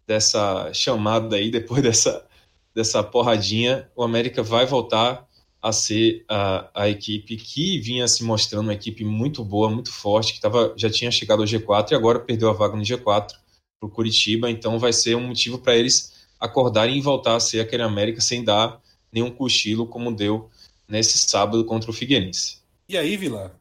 dessa 0.07 0.73
chamada 0.75 1.37
aí, 1.37 1.49
depois 1.53 1.83
dessa, 1.83 2.27
dessa 2.75 3.03
porradinha, 3.03 3.89
o 3.95 4.03
América 4.03 4.43
vai 4.43 4.67
voltar 4.67 5.29
a 5.63 5.73
ser 5.73 6.25
a, 6.29 6.71
a 6.75 6.89
equipe 6.89 7.37
que 7.37 7.79
vinha 7.79 8.09
se 8.09 8.25
mostrando 8.25 8.65
uma 8.65 8.75
equipe 8.75 9.05
muito 9.05 9.45
boa, 9.45 9.71
muito 9.71 9.93
forte, 9.93 10.33
que 10.33 10.41
tava, 10.41 10.73
já 10.77 10.89
tinha 10.89 11.11
chegado 11.11 11.43
ao 11.43 11.49
G4 11.49 11.93
e 11.93 11.95
agora 11.95 12.19
perdeu 12.19 12.49
a 12.49 12.53
vaga 12.55 12.77
no 12.77 12.83
G4 12.83 13.35
para 13.79 13.87
o 13.87 13.91
Curitiba, 13.91 14.51
então 14.51 14.79
vai 14.79 14.93
ser 14.93 15.17
um 15.17 15.29
motivo 15.29 15.59
para 15.59 15.77
eles 15.77 16.27
acordarem 16.39 16.97
e 16.97 17.01
voltar 17.01 17.37
a 17.37 17.41
ser 17.41 17.61
aquele 17.61 17.83
América 17.83 18.21
sem 18.23 18.43
dar 18.43 18.81
nenhum 19.13 19.31
cochilo 19.31 19.87
como 19.87 20.15
deu 20.15 20.49
nesse 20.89 21.19
sábado 21.19 21.65
contra 21.65 21.91
o 21.91 21.95
Figueirense. 21.95 22.60
E 22.91 22.99
aí, 22.99 23.17
Vila, 23.17 23.57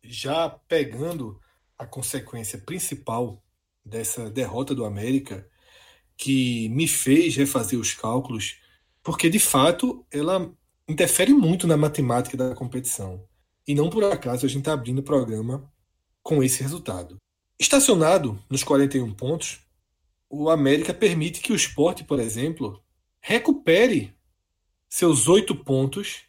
já 0.00 0.48
pegando 0.48 1.40
a 1.76 1.84
consequência 1.84 2.56
principal 2.56 3.42
dessa 3.84 4.30
derrota 4.30 4.76
do 4.76 4.84
América, 4.84 5.44
que 6.16 6.68
me 6.68 6.86
fez 6.86 7.34
refazer 7.34 7.76
os 7.76 7.94
cálculos, 7.94 8.60
porque 9.02 9.28
de 9.28 9.40
fato 9.40 10.06
ela 10.08 10.54
interfere 10.88 11.34
muito 11.34 11.66
na 11.66 11.76
matemática 11.76 12.36
da 12.36 12.54
competição. 12.54 13.26
E 13.66 13.74
não 13.74 13.90
por 13.90 14.04
acaso 14.04 14.46
a 14.46 14.48
gente 14.48 14.60
está 14.60 14.72
abrindo 14.72 15.00
o 15.00 15.02
programa 15.02 15.68
com 16.22 16.40
esse 16.40 16.62
resultado. 16.62 17.16
Estacionado 17.58 18.38
nos 18.48 18.62
41 18.62 19.12
pontos, 19.14 19.66
o 20.28 20.48
América 20.48 20.94
permite 20.94 21.40
que 21.40 21.52
o 21.52 21.56
esporte, 21.56 22.04
por 22.04 22.20
exemplo, 22.20 22.80
recupere 23.20 24.14
seus 24.88 25.26
oito 25.26 25.56
pontos 25.56 26.22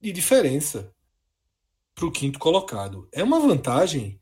de 0.00 0.12
diferença 0.12 0.94
para 2.00 2.08
o 2.08 2.10
quinto 2.10 2.38
colocado. 2.38 3.06
É 3.12 3.22
uma 3.22 3.38
vantagem 3.38 4.18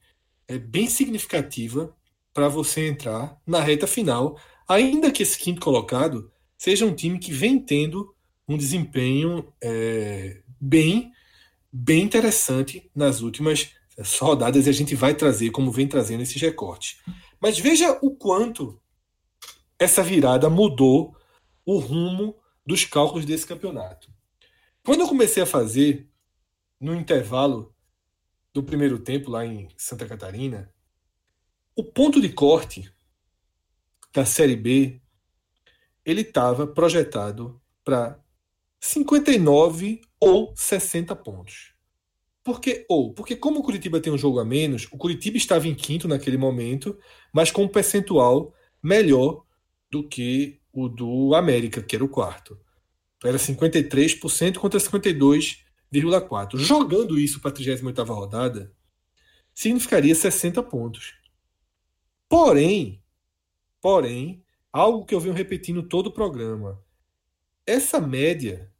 é 0.49 0.59
bem 0.59 0.89
significativa 0.89 1.95
para 2.35 2.49
você 2.49 2.89
entrar 2.89 3.41
na 3.47 3.61
reta 3.61 3.87
final, 3.87 4.37
ainda 4.67 5.13
que 5.13 5.23
esse 5.23 5.39
quinto 5.39 5.61
colocado 5.61 6.33
seja 6.57 6.85
um 6.85 6.95
time 6.95 7.21
que 7.21 7.33
vem 7.33 7.61
tendo 7.61 8.13
um 8.49 8.57
desempenho 8.57 9.53
é, 9.63 10.43
bem, 10.61 11.13
bem 11.73 12.03
interessante 12.03 12.91
nas 12.95 13.21
últimas 13.21 13.71
rodadas 14.21 14.67
e 14.67 14.71
a 14.71 14.73
gente 14.73 14.97
vai 14.97 15.15
trazer 15.15 15.51
como 15.51 15.71
vem 15.71 15.87
trazendo 15.87 16.23
esses 16.23 16.41
recortes. 16.41 16.99
Mas 17.41 17.59
veja 17.59 17.97
o 18.03 18.11
quanto 18.11 18.81
essa 19.79 20.03
virada 20.03 20.51
mudou 20.51 21.15
o 21.65 21.79
rumo 21.79 22.35
dos 22.67 22.85
cálculos 22.85 23.25
desse 23.25 23.47
campeonato. 23.47 24.11
Quando 24.85 25.01
eu 25.01 25.09
comecei 25.09 25.43
a 25.43 25.47
fazer 25.47 26.09
no 26.81 26.95
intervalo 26.95 27.75
do 28.53 28.63
primeiro 28.63 28.99
tempo 28.99 29.31
lá 29.31 29.45
em 29.45 29.69
Santa 29.77 30.07
Catarina, 30.07 30.73
o 31.77 31.85
ponto 31.85 32.21
de 32.21 32.29
corte 32.29 32.93
da 34.13 34.25
Série 34.25 34.57
B 34.57 35.01
ele 36.05 36.23
estava 36.23 36.67
projetado 36.67 37.61
para 37.85 38.19
59 38.81 40.01
ou 40.19 40.53
60 40.57 41.15
pontos. 41.17 41.75
Por 42.43 42.61
que 42.61 42.87
ou? 42.89 43.13
Porque 43.13 43.37
como 43.37 43.61
o 43.61 43.63
Curitiba 43.63 44.01
tem 44.01 44.13
um 44.13 44.19
jogo 44.19 44.39
a 44.39 44.45
menos, 44.45 44.89
o 44.91 44.97
Curitiba 44.97 45.37
estava 45.37 45.69
em 45.69 45.75
quinto 45.75 46.09
naquele 46.09 46.39
momento, 46.39 46.99
mas 47.33 47.51
com 47.51 47.65
um 47.65 47.69
percentual 47.69 48.55
melhor 48.83 49.45
do 49.91 50.09
que 50.09 50.59
o 50.73 50.89
do 50.89 51.35
América, 51.35 51.83
que 51.83 51.95
era 51.95 52.05
o 52.05 52.09
quarto. 52.09 52.59
Era 53.23 53.37
53% 53.37 54.57
contra 54.57 54.81
52,4%. 55.93 56.57
Jogando 56.57 57.19
isso 57.19 57.41
para 57.41 57.51
a 57.51 57.55
38ª 57.55 58.07
rodada, 58.07 58.73
significaria 59.55 60.15
60 60.15 60.63
pontos. 60.63 61.15
Porém, 62.29 63.03
porém, 63.81 64.43
algo 64.73 65.05
que 65.05 65.15
eu 65.15 65.21
venho 65.21 65.35
repetindo 65.35 65.83
todo 65.83 66.09
o 66.09 66.13
programa, 66.13 66.83
essa 67.67 68.01
média 68.01 68.71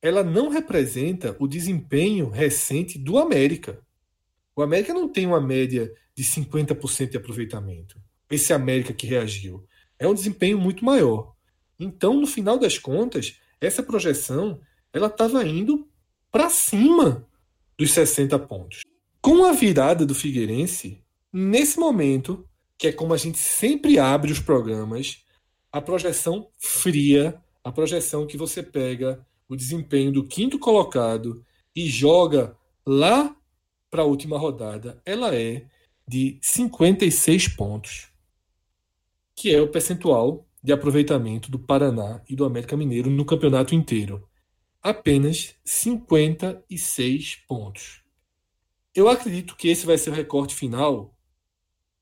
ela 0.00 0.22
não 0.22 0.50
representa 0.50 1.34
o 1.38 1.48
desempenho 1.48 2.28
recente 2.28 2.98
do 2.98 3.16
América. 3.16 3.80
O 4.54 4.60
América 4.60 4.92
não 4.92 5.08
tem 5.08 5.26
uma 5.26 5.40
média 5.40 5.90
de 6.14 6.22
50% 6.22 7.10
de 7.10 7.16
aproveitamento. 7.16 7.98
Esse 8.30 8.52
América 8.52 8.92
que 8.92 9.06
reagiu. 9.06 9.66
É 9.98 10.06
um 10.06 10.12
desempenho 10.12 10.58
muito 10.58 10.84
maior. 10.84 11.34
Então, 11.78 12.20
no 12.20 12.26
final 12.26 12.58
das 12.58 12.78
contas, 12.78 13.40
essa 13.60 13.82
projeção 13.82 14.60
ela 14.92 15.06
estava 15.06 15.42
indo 15.44 15.88
para 16.34 16.50
cima 16.50 17.24
dos 17.78 17.92
60 17.92 18.36
pontos. 18.40 18.80
Com 19.22 19.44
a 19.44 19.52
virada 19.52 20.04
do 20.04 20.16
Figueirense, 20.16 21.00
nesse 21.32 21.78
momento, 21.78 22.44
que 22.76 22.88
é 22.88 22.92
como 22.92 23.14
a 23.14 23.16
gente 23.16 23.38
sempre 23.38 24.00
abre 24.00 24.32
os 24.32 24.40
programas, 24.40 25.24
a 25.70 25.80
projeção 25.80 26.48
fria 26.58 27.40
a 27.62 27.70
projeção 27.70 28.26
que 28.26 28.36
você 28.36 28.62
pega 28.62 29.24
o 29.48 29.54
desempenho 29.54 30.10
do 30.10 30.26
quinto 30.26 30.58
colocado 30.58 31.44
e 31.74 31.86
joga 31.86 32.56
lá 32.84 33.34
para 33.88 34.02
a 34.02 34.04
última 34.04 34.36
rodada, 34.36 35.00
ela 35.06 35.32
é 35.34 35.64
de 36.06 36.38
56 36.42 37.48
pontos, 37.48 38.08
que 39.36 39.54
é 39.54 39.62
o 39.62 39.68
percentual 39.68 40.44
de 40.60 40.72
aproveitamento 40.72 41.48
do 41.48 41.60
Paraná 41.60 42.20
e 42.28 42.34
do 42.34 42.44
América 42.44 42.76
Mineiro 42.76 43.08
no 43.08 43.24
campeonato 43.24 43.72
inteiro. 43.72 44.28
Apenas 44.84 45.54
56 45.64 47.36
pontos. 47.48 48.02
Eu 48.94 49.08
acredito 49.08 49.56
que 49.56 49.68
esse 49.68 49.86
vai 49.86 49.96
ser 49.96 50.10
o 50.10 50.12
recorte 50.12 50.54
final? 50.54 51.16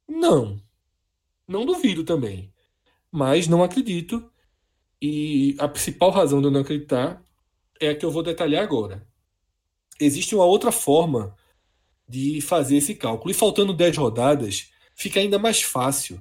Não. 0.08 0.60
Não 1.46 1.64
duvido 1.64 2.02
também. 2.02 2.52
Mas 3.08 3.46
não 3.46 3.62
acredito 3.62 4.28
e 5.00 5.54
a 5.60 5.68
principal 5.68 6.10
razão 6.10 6.40
de 6.40 6.48
eu 6.48 6.50
não 6.50 6.62
acreditar 6.62 7.22
é 7.80 7.90
a 7.90 7.96
que 7.96 8.04
eu 8.04 8.10
vou 8.10 8.20
detalhar 8.20 8.64
agora. 8.64 9.06
Existe 10.00 10.34
uma 10.34 10.44
outra 10.44 10.72
forma 10.72 11.36
de 12.08 12.40
fazer 12.40 12.78
esse 12.78 12.96
cálculo. 12.96 13.30
E 13.30 13.34
faltando 13.34 13.72
10 13.72 13.96
rodadas, 13.96 14.72
fica 14.96 15.20
ainda 15.20 15.38
mais 15.38 15.62
fácil, 15.62 16.20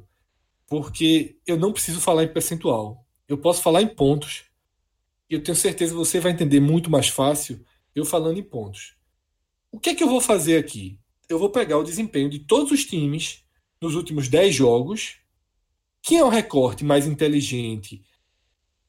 porque 0.68 1.40
eu 1.48 1.58
não 1.58 1.74
preciso 1.74 2.00
falar 2.00 2.24
em 2.24 2.32
percentual. 2.32 3.04
Eu 3.28 3.40
posso 3.40 3.64
falar 3.64 3.82
em 3.82 3.88
pontos. 3.88 4.51
E 5.32 5.34
eu 5.34 5.42
tenho 5.42 5.56
certeza 5.56 5.94
que 5.94 5.98
você 5.98 6.20
vai 6.20 6.34
entender 6.34 6.60
muito 6.60 6.92
mais 6.92 7.08
fácil 7.08 7.66
eu 7.96 8.04
falando 8.04 8.38
em 8.38 8.44
pontos. 8.44 8.98
O 9.72 9.80
que 9.80 9.92
é 9.92 9.96
que 9.96 10.04
eu 10.04 10.10
vou 10.10 10.20
fazer 10.20 10.58
aqui? 10.58 11.00
Eu 11.30 11.40
vou 11.40 11.50
pegar 11.50 11.78
o 11.78 11.86
desempenho 11.86 12.30
de 12.30 12.40
todos 12.40 12.70
os 12.70 12.84
times 12.84 13.46
nos 13.82 13.96
últimos 13.96 14.28
10 14.28 14.54
jogos. 14.54 15.20
Quem 16.04 16.18
é 16.18 16.24
o 16.26 16.30
recorte 16.30 16.84
mais 16.84 17.08
inteligente 17.08 18.04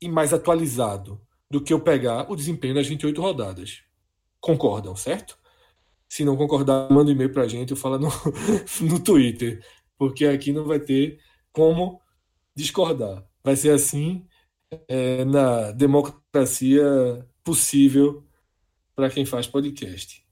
e 0.00 0.08
mais 0.08 0.32
atualizado 0.32 1.24
do 1.48 1.62
que 1.62 1.72
eu 1.72 1.78
pegar 1.78 2.28
o 2.28 2.34
desempenho 2.34 2.74
das 2.74 2.88
28 2.88 3.22
rodadas. 3.22 3.82
Concordam, 4.40 4.96
certo? 4.96 5.38
Se 6.08 6.24
não 6.24 6.36
concordar, 6.36 6.90
manda 6.90 7.10
um 7.10 7.14
e-mail 7.14 7.32
para 7.32 7.44
a 7.44 7.48
gente, 7.48 7.70
eu 7.70 7.76
falo 7.76 8.00
no, 8.00 8.08
no 8.82 8.98
Twitter, 8.98 9.64
porque 9.96 10.26
aqui 10.26 10.52
não 10.52 10.64
vai 10.64 10.80
ter 10.80 11.20
como 11.52 12.00
discordar. 12.52 13.24
Vai 13.44 13.54
ser 13.54 13.70
assim 13.70 14.26
é, 14.88 15.24
na 15.24 15.70
democracia 15.70 16.21
possível 17.44 18.24
para 18.94 19.10
quem 19.10 19.24
faz 19.24 19.46
podcast. 19.46 20.24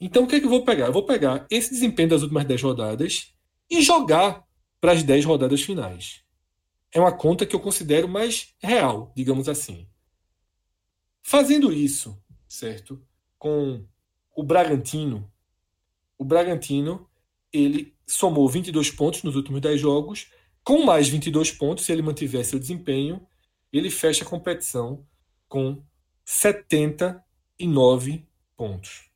Então, 0.00 0.24
o 0.24 0.26
que 0.26 0.36
é 0.36 0.40
que 0.40 0.46
eu 0.46 0.50
vou 0.50 0.64
pegar? 0.64 0.86
Eu 0.86 0.92
vou 0.92 1.06
pegar 1.06 1.46
esse 1.50 1.70
desempenho 1.70 2.08
das 2.10 2.22
últimas 2.22 2.44
10 2.44 2.62
rodadas 2.62 3.32
e 3.70 3.80
jogar 3.80 4.44
para 4.80 4.92
as 4.92 5.02
10 5.02 5.24
rodadas 5.24 5.62
finais 5.62 6.24
é 6.94 7.00
uma 7.00 7.12
conta 7.12 7.44
que 7.44 7.54
eu 7.56 7.60
considero 7.60 8.08
mais 8.08 8.54
real, 8.62 9.12
digamos 9.16 9.48
assim. 9.48 9.88
Fazendo 11.20 11.72
isso, 11.72 12.16
certo? 12.48 13.04
Com 13.36 13.84
o 14.34 14.44
Bragantino, 14.44 15.28
o 16.16 16.24
Bragantino, 16.24 17.10
ele 17.52 17.92
somou 18.06 18.48
22 18.48 18.92
pontos 18.92 19.24
nos 19.24 19.34
últimos 19.34 19.60
10 19.60 19.80
jogos, 19.80 20.30
com 20.62 20.84
mais 20.84 21.08
22 21.08 21.50
pontos, 21.50 21.84
se 21.84 21.90
ele 21.90 22.00
mantivesse 22.00 22.50
seu 22.50 22.60
desempenho, 22.60 23.26
ele 23.72 23.90
fecha 23.90 24.24
a 24.24 24.28
competição 24.28 25.04
com 25.54 25.80
79 26.24 28.26
pontos. 28.56 29.08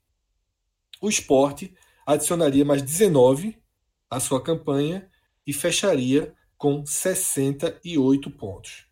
O 1.00 1.09
esporte 1.09 1.75
adicionaria 2.07 2.64
mais 2.64 2.80
19 2.80 3.61
à 4.09 4.21
sua 4.21 4.40
campanha 4.40 5.11
e 5.45 5.52
fecharia 5.52 6.33
com 6.57 6.87
68 6.87 8.30
pontos. 8.30 8.87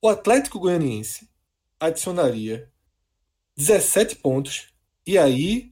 O 0.00 0.08
Atlético 0.08 0.58
Goianiense 0.58 1.28
adicionaria 1.78 2.72
17 3.58 4.16
pontos 4.16 4.72
e 5.06 5.18
aí 5.18 5.70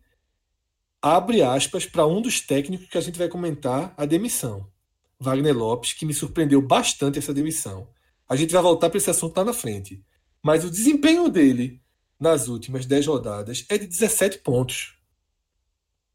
abre 1.01 1.43
aspas 1.43 1.87
para 1.87 2.07
um 2.07 2.21
dos 2.21 2.43
técnicos 2.43 2.91
que 2.91 2.99
a 2.99 3.01
gente 3.01 3.19
vai 3.19 3.31
comentar 3.31 3.95
a 3.97 4.05
demissão. 4.05 4.71
Wagner 5.19 5.57
Lopes, 5.57 5.95
que 5.95 6.05
me 6.05 6.13
surpreendeu 6.13 6.61
bastante 6.61 7.19
essa 7.19 7.33
demissão. 7.33 7.89
A 8.29 8.37
gente 8.37 8.53
vai 8.53 8.61
voltar 8.61 8.91
para 8.91 8.99
esse 8.99 9.09
assunto 9.09 9.39
lá 9.39 9.45
na 9.47 9.55
frente. 9.55 10.05
Mas 10.43 10.65
o 10.65 10.71
desempenho 10.71 11.29
dele 11.29 11.81
nas 12.19 12.49
últimas 12.49 12.87
10 12.87 13.07
rodadas 13.07 13.65
é 13.69 13.79
de 13.79 13.87
17 13.87 14.39
pontos. 14.39 14.99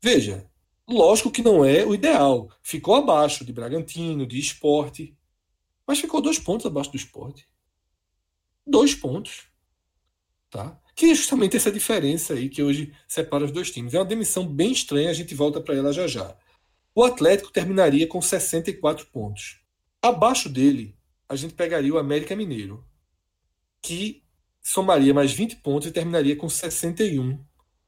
Veja, 0.02 0.50
lógico 0.88 1.32
que 1.32 1.42
não 1.42 1.66
é 1.66 1.86
o 1.86 1.94
ideal. 1.94 2.50
Ficou 2.62 2.96
abaixo 2.96 3.44
de 3.46 3.54
Bragantino, 3.54 4.26
de 4.26 4.40
esporte. 4.40 5.18
Mas 5.86 6.00
ficou 6.00 6.22
dois 6.22 6.40
pontos 6.40 6.66
abaixo 6.66 6.92
do 6.92 6.98
esporte. 6.98 7.48
Dois 8.66 8.94
pontos. 8.94 9.48
Tá? 10.50 10.80
Que 10.96 11.12
é 11.12 11.16
justamente 11.16 11.56
essa 11.56 11.72
diferença 11.72 12.34
aí 12.34 12.50
que 12.50 12.64
hoje 12.64 12.94
separa 13.08 13.46
os 13.46 13.52
dois 13.52 13.72
times. 13.72 13.94
É 13.94 14.00
uma 14.00 14.06
demissão 14.06 14.48
bem 14.48 14.72
estranha, 14.72 15.10
a 15.10 15.14
gente 15.14 15.36
volta 15.36 15.62
para 15.62 15.76
ela 15.76 15.94
já 15.94 16.08
já. 16.08 16.36
O 16.96 17.04
Atlético 17.04 17.52
terminaria 17.52 18.08
com 18.08 18.22
64 18.22 19.06
pontos. 19.08 19.60
Abaixo 20.02 20.50
dele, 20.50 20.98
a 21.30 21.36
gente 21.36 21.54
pegaria 21.54 21.94
o 21.94 21.98
América 21.98 22.36
Mineiro, 22.36 22.87
que 23.82 24.24
somaria 24.62 25.14
mais 25.14 25.32
20 25.32 25.58
pontos 25.58 25.88
e 25.88 25.92
terminaria 25.92 26.36
com 26.36 26.50
61 26.50 27.40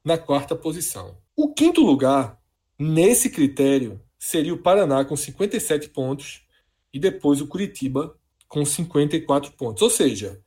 na 0.04 0.18
quarta 0.18 0.56
posição. 0.56 1.18
O 1.36 1.54
quinto 1.54 1.82
lugar, 1.82 2.40
nesse 2.78 3.30
critério, 3.30 4.02
seria 4.18 4.54
o 4.54 4.62
Paraná 4.62 5.04
com 5.04 5.16
57 5.16 5.90
pontos 5.90 6.46
e 6.94 7.00
depois 7.00 7.42
o 7.42 7.48
Curitiba 7.48 8.18
com 8.48 8.66
54 8.66 9.52
pontos. 9.54 9.82
Ou 9.82 9.90
seja, 9.90 10.42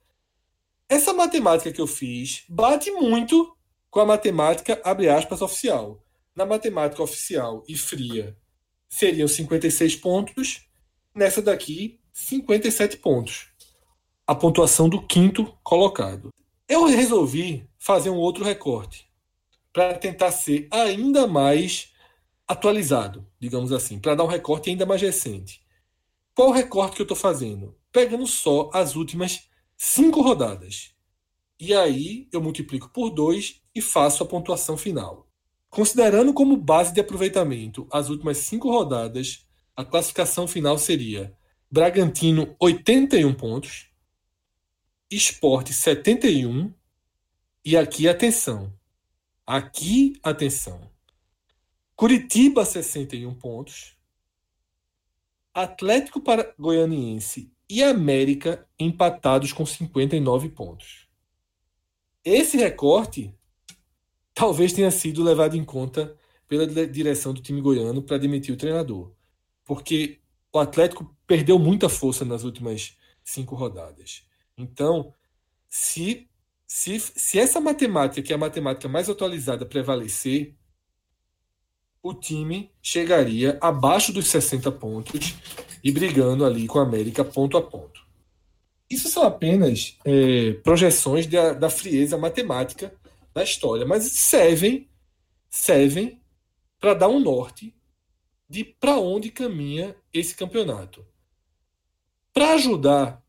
essa 0.88 1.12
matemática 1.12 1.72
que 1.72 1.80
eu 1.80 1.86
fiz 1.86 2.44
bate 2.48 2.90
muito 2.90 3.56
com 3.90 4.00
a 4.00 4.06
matemática, 4.06 4.80
abre 4.84 5.08
aspas, 5.08 5.42
oficial. 5.42 6.04
Na 6.34 6.46
matemática 6.46 7.02
oficial 7.02 7.62
e 7.68 7.76
fria, 7.76 8.36
seriam 8.88 9.28
56 9.28 9.96
pontos, 9.96 10.66
nessa 11.14 11.42
daqui, 11.42 12.00
57 12.12 12.96
pontos. 12.98 13.51
A 14.26 14.34
pontuação 14.34 14.88
do 14.88 15.04
quinto 15.04 15.52
colocado. 15.64 16.30
Eu 16.68 16.84
resolvi 16.86 17.68
fazer 17.78 18.08
um 18.08 18.16
outro 18.16 18.44
recorte 18.44 19.08
para 19.72 19.94
tentar 19.94 20.30
ser 20.30 20.68
ainda 20.70 21.26
mais 21.26 21.92
atualizado, 22.46 23.26
digamos 23.40 23.72
assim, 23.72 23.98
para 23.98 24.14
dar 24.14 24.24
um 24.24 24.28
recorte 24.28 24.70
ainda 24.70 24.86
mais 24.86 25.02
recente. 25.02 25.60
Qual 26.34 26.50
recorte 26.50 26.96
que 26.96 27.02
eu 27.02 27.04
estou 27.04 27.16
fazendo? 27.16 27.76
Pegando 27.90 28.26
só 28.26 28.70
as 28.72 28.94
últimas 28.94 29.48
cinco 29.76 30.22
rodadas. 30.22 30.94
E 31.58 31.74
aí 31.74 32.28
eu 32.32 32.40
multiplico 32.40 32.90
por 32.90 33.10
dois 33.10 33.60
e 33.74 33.80
faço 33.80 34.22
a 34.22 34.26
pontuação 34.26 34.76
final. 34.76 35.26
Considerando 35.68 36.32
como 36.32 36.56
base 36.56 36.92
de 36.94 37.00
aproveitamento 37.00 37.88
as 37.90 38.08
últimas 38.08 38.38
cinco 38.38 38.70
rodadas, 38.70 39.46
a 39.76 39.84
classificação 39.84 40.46
final 40.46 40.78
seria 40.78 41.36
Bragantino 41.70 42.54
81 42.60 43.32
pontos, 43.34 43.91
Esporte 45.16 45.74
71 45.74 46.72
e 47.62 47.76
aqui 47.76 48.08
atenção. 48.08 48.72
Aqui 49.46 50.18
atenção. 50.22 50.90
Curitiba 51.94 52.64
61 52.64 53.34
pontos, 53.34 53.94
Atlético 55.52 56.22
Goianiense 56.58 57.52
e 57.68 57.82
América 57.82 58.66
empatados 58.78 59.52
com 59.52 59.66
59 59.66 60.48
pontos. 60.48 61.06
Esse 62.24 62.56
recorte 62.56 63.34
talvez 64.32 64.72
tenha 64.72 64.90
sido 64.90 65.22
levado 65.22 65.56
em 65.56 65.64
conta 65.64 66.16
pela 66.48 66.66
direção 66.86 67.34
do 67.34 67.42
time 67.42 67.60
goiano 67.60 68.02
para 68.02 68.16
demitir 68.16 68.54
o 68.54 68.58
treinador. 68.58 69.12
Porque 69.62 70.20
o 70.50 70.58
Atlético 70.58 71.14
perdeu 71.26 71.58
muita 71.58 71.90
força 71.90 72.24
nas 72.24 72.44
últimas 72.44 72.96
cinco 73.22 73.54
rodadas. 73.54 74.31
Então, 74.62 75.12
se, 75.68 76.28
se, 76.66 76.98
se 77.00 77.38
essa 77.38 77.60
matemática, 77.60 78.22
que 78.22 78.32
é 78.32 78.36
a 78.36 78.38
matemática 78.38 78.88
mais 78.88 79.10
atualizada, 79.10 79.66
prevalecer, 79.66 80.54
o 82.02 82.14
time 82.14 82.70
chegaria 82.82 83.58
abaixo 83.60 84.12
dos 84.12 84.26
60 84.28 84.72
pontos 84.72 85.34
e 85.82 85.92
brigando 85.92 86.44
ali 86.44 86.66
com 86.66 86.78
a 86.78 86.82
América 86.82 87.24
ponto 87.24 87.56
a 87.56 87.62
ponto. 87.62 88.04
Isso 88.90 89.08
são 89.08 89.22
apenas 89.22 89.96
é, 90.04 90.52
projeções 90.64 91.26
da, 91.26 91.52
da 91.52 91.70
frieza 91.70 92.18
matemática 92.18 92.92
da 93.32 93.42
história, 93.42 93.86
mas 93.86 94.04
servem 94.04 94.88
servem 95.48 96.20
para 96.80 96.94
dar 96.94 97.08
um 97.08 97.20
norte 97.20 97.74
de 98.48 98.64
para 98.64 98.98
onde 98.98 99.30
caminha 99.30 99.94
esse 100.12 100.34
campeonato. 100.34 101.06
Para 102.32 102.54
ajudar 102.54 103.21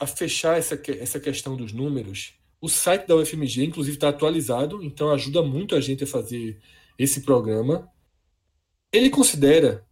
a 0.00 0.06
fechar 0.06 0.58
essa, 0.58 0.80
essa 0.98 1.20
questão 1.20 1.56
dos 1.56 1.72
números, 1.72 2.34
o 2.60 2.68
site 2.68 3.06
da 3.06 3.16
UFMG, 3.16 3.64
inclusive, 3.64 3.96
está 3.96 4.08
atualizado, 4.08 4.82
então 4.82 5.10
ajuda 5.10 5.42
muito 5.42 5.74
a 5.74 5.80
gente 5.80 6.04
a 6.04 6.06
fazer 6.06 6.60
esse 6.98 7.20
programa. 7.20 7.90
Ele 8.92 9.10
considera 9.10 9.86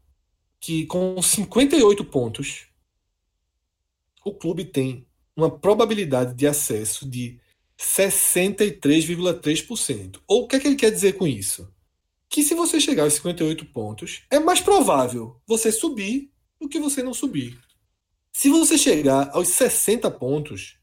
que 0.60 0.86
com 0.86 1.20
58 1.20 2.04
pontos, 2.04 2.68
o 4.24 4.32
clube 4.32 4.64
tem 4.64 5.06
uma 5.36 5.50
probabilidade 5.50 6.34
de 6.34 6.46
acesso 6.46 7.06
de 7.08 7.40
63,3%. 7.78 10.20
Ou 10.26 10.44
o 10.44 10.48
que 10.48 10.56
é 10.56 10.60
que 10.60 10.68
ele 10.68 10.76
quer 10.76 10.90
dizer 10.90 11.14
com 11.14 11.26
isso? 11.26 11.68
Que 12.28 12.42
se 12.42 12.54
você 12.54 12.78
chegar 12.80 13.04
aos 13.04 13.14
58 13.14 13.64
pontos, 13.66 14.22
é 14.30 14.38
mais 14.38 14.60
provável 14.60 15.40
você 15.46 15.72
subir 15.72 16.30
do 16.60 16.68
que 16.68 16.78
você 16.78 17.02
não 17.02 17.12
subir. 17.12 17.58
Se 18.32 18.48
você 18.48 18.78
chegar 18.78 19.28
aos 19.32 19.48
60 19.48 20.10
pontos, 20.10 20.78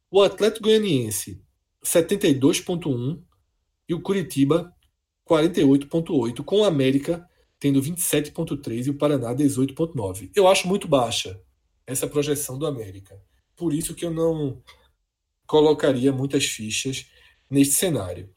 o 0.09 0.23
Atlético 0.23 0.63
Goianiense 0.63 1.39
72,1% 1.85 3.21
e 3.87 3.93
o 3.93 4.01
Curitiba 4.01 4.73
48,8%, 5.29 6.43
com 6.43 6.61
o 6.61 6.65
América 6.65 7.23
tendo 7.59 7.79
27,3% 7.81 8.87
e 8.87 8.89
o 8.89 8.97
Paraná 8.97 9.35
18,9%. 9.35 10.31
Eu 10.35 10.47
acho 10.47 10.67
muito 10.67 10.87
baixa 10.87 11.39
essa 11.89 12.07
projeção 12.07 12.57
do 12.57 12.67
América. 12.67 13.19
Por 13.55 13.73
isso 13.73 13.95
que 13.95 14.05
eu 14.05 14.11
não 14.11 14.61
colocaria 15.47 16.13
muitas 16.13 16.45
fichas 16.45 17.07
neste 17.49 17.73
cenário. 17.73 18.31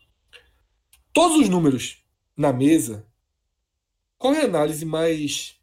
Todos 1.12 1.38
os 1.38 1.48
números 1.50 2.02
na 2.34 2.50
mesa, 2.50 3.06
qual 4.16 4.32
é 4.34 4.40
a 4.40 4.46
análise 4.46 4.86
mais 4.86 5.56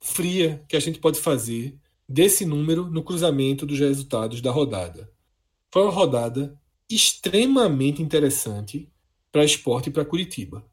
fria 0.00 0.64
que 0.68 0.76
a 0.76 0.80
gente 0.80 0.98
pode 0.98 1.20
fazer 1.20 1.78
desse 2.08 2.44
número 2.44 2.90
no 2.90 3.04
cruzamento 3.04 3.64
dos 3.64 3.78
resultados 3.78 4.40
da 4.40 4.50
rodada? 4.50 5.08
Foi 5.72 5.82
uma 5.82 5.92
rodada 5.92 6.60
extremamente 6.90 8.02
interessante 8.02 8.90
para 9.30 9.44
esporte 9.44 9.90
e 9.90 9.92
para 9.92 10.04
Curitiba. 10.04 10.68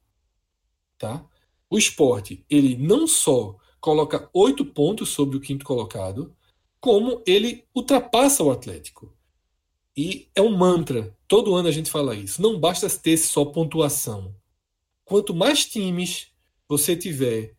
Tá? 0.98 1.24
O 1.70 1.78
esporte, 1.78 2.44
ele 2.50 2.76
não 2.76 3.06
só 3.06 3.56
coloca 3.80 4.28
oito 4.34 4.66
pontos 4.66 5.10
sobre 5.10 5.38
o 5.38 5.40
quinto 5.40 5.64
colocado, 5.64 6.36
como 6.86 7.24
ele 7.26 7.66
ultrapassa 7.74 8.44
o 8.44 8.52
Atlético. 8.52 9.12
E 9.98 10.30
é 10.36 10.42
um 10.44 10.56
mantra. 10.56 11.18
Todo 11.28 11.56
ano 11.56 11.68
a 11.68 11.72
gente 11.72 11.90
fala 11.90 12.14
isso. 12.14 12.40
Não 12.40 12.60
basta 12.60 12.88
ter 12.88 13.18
só 13.18 13.44
pontuação. 13.44 14.36
Quanto 15.04 15.34
mais 15.34 15.66
times 15.66 16.28
você 16.70 16.96
tiver 16.96 17.56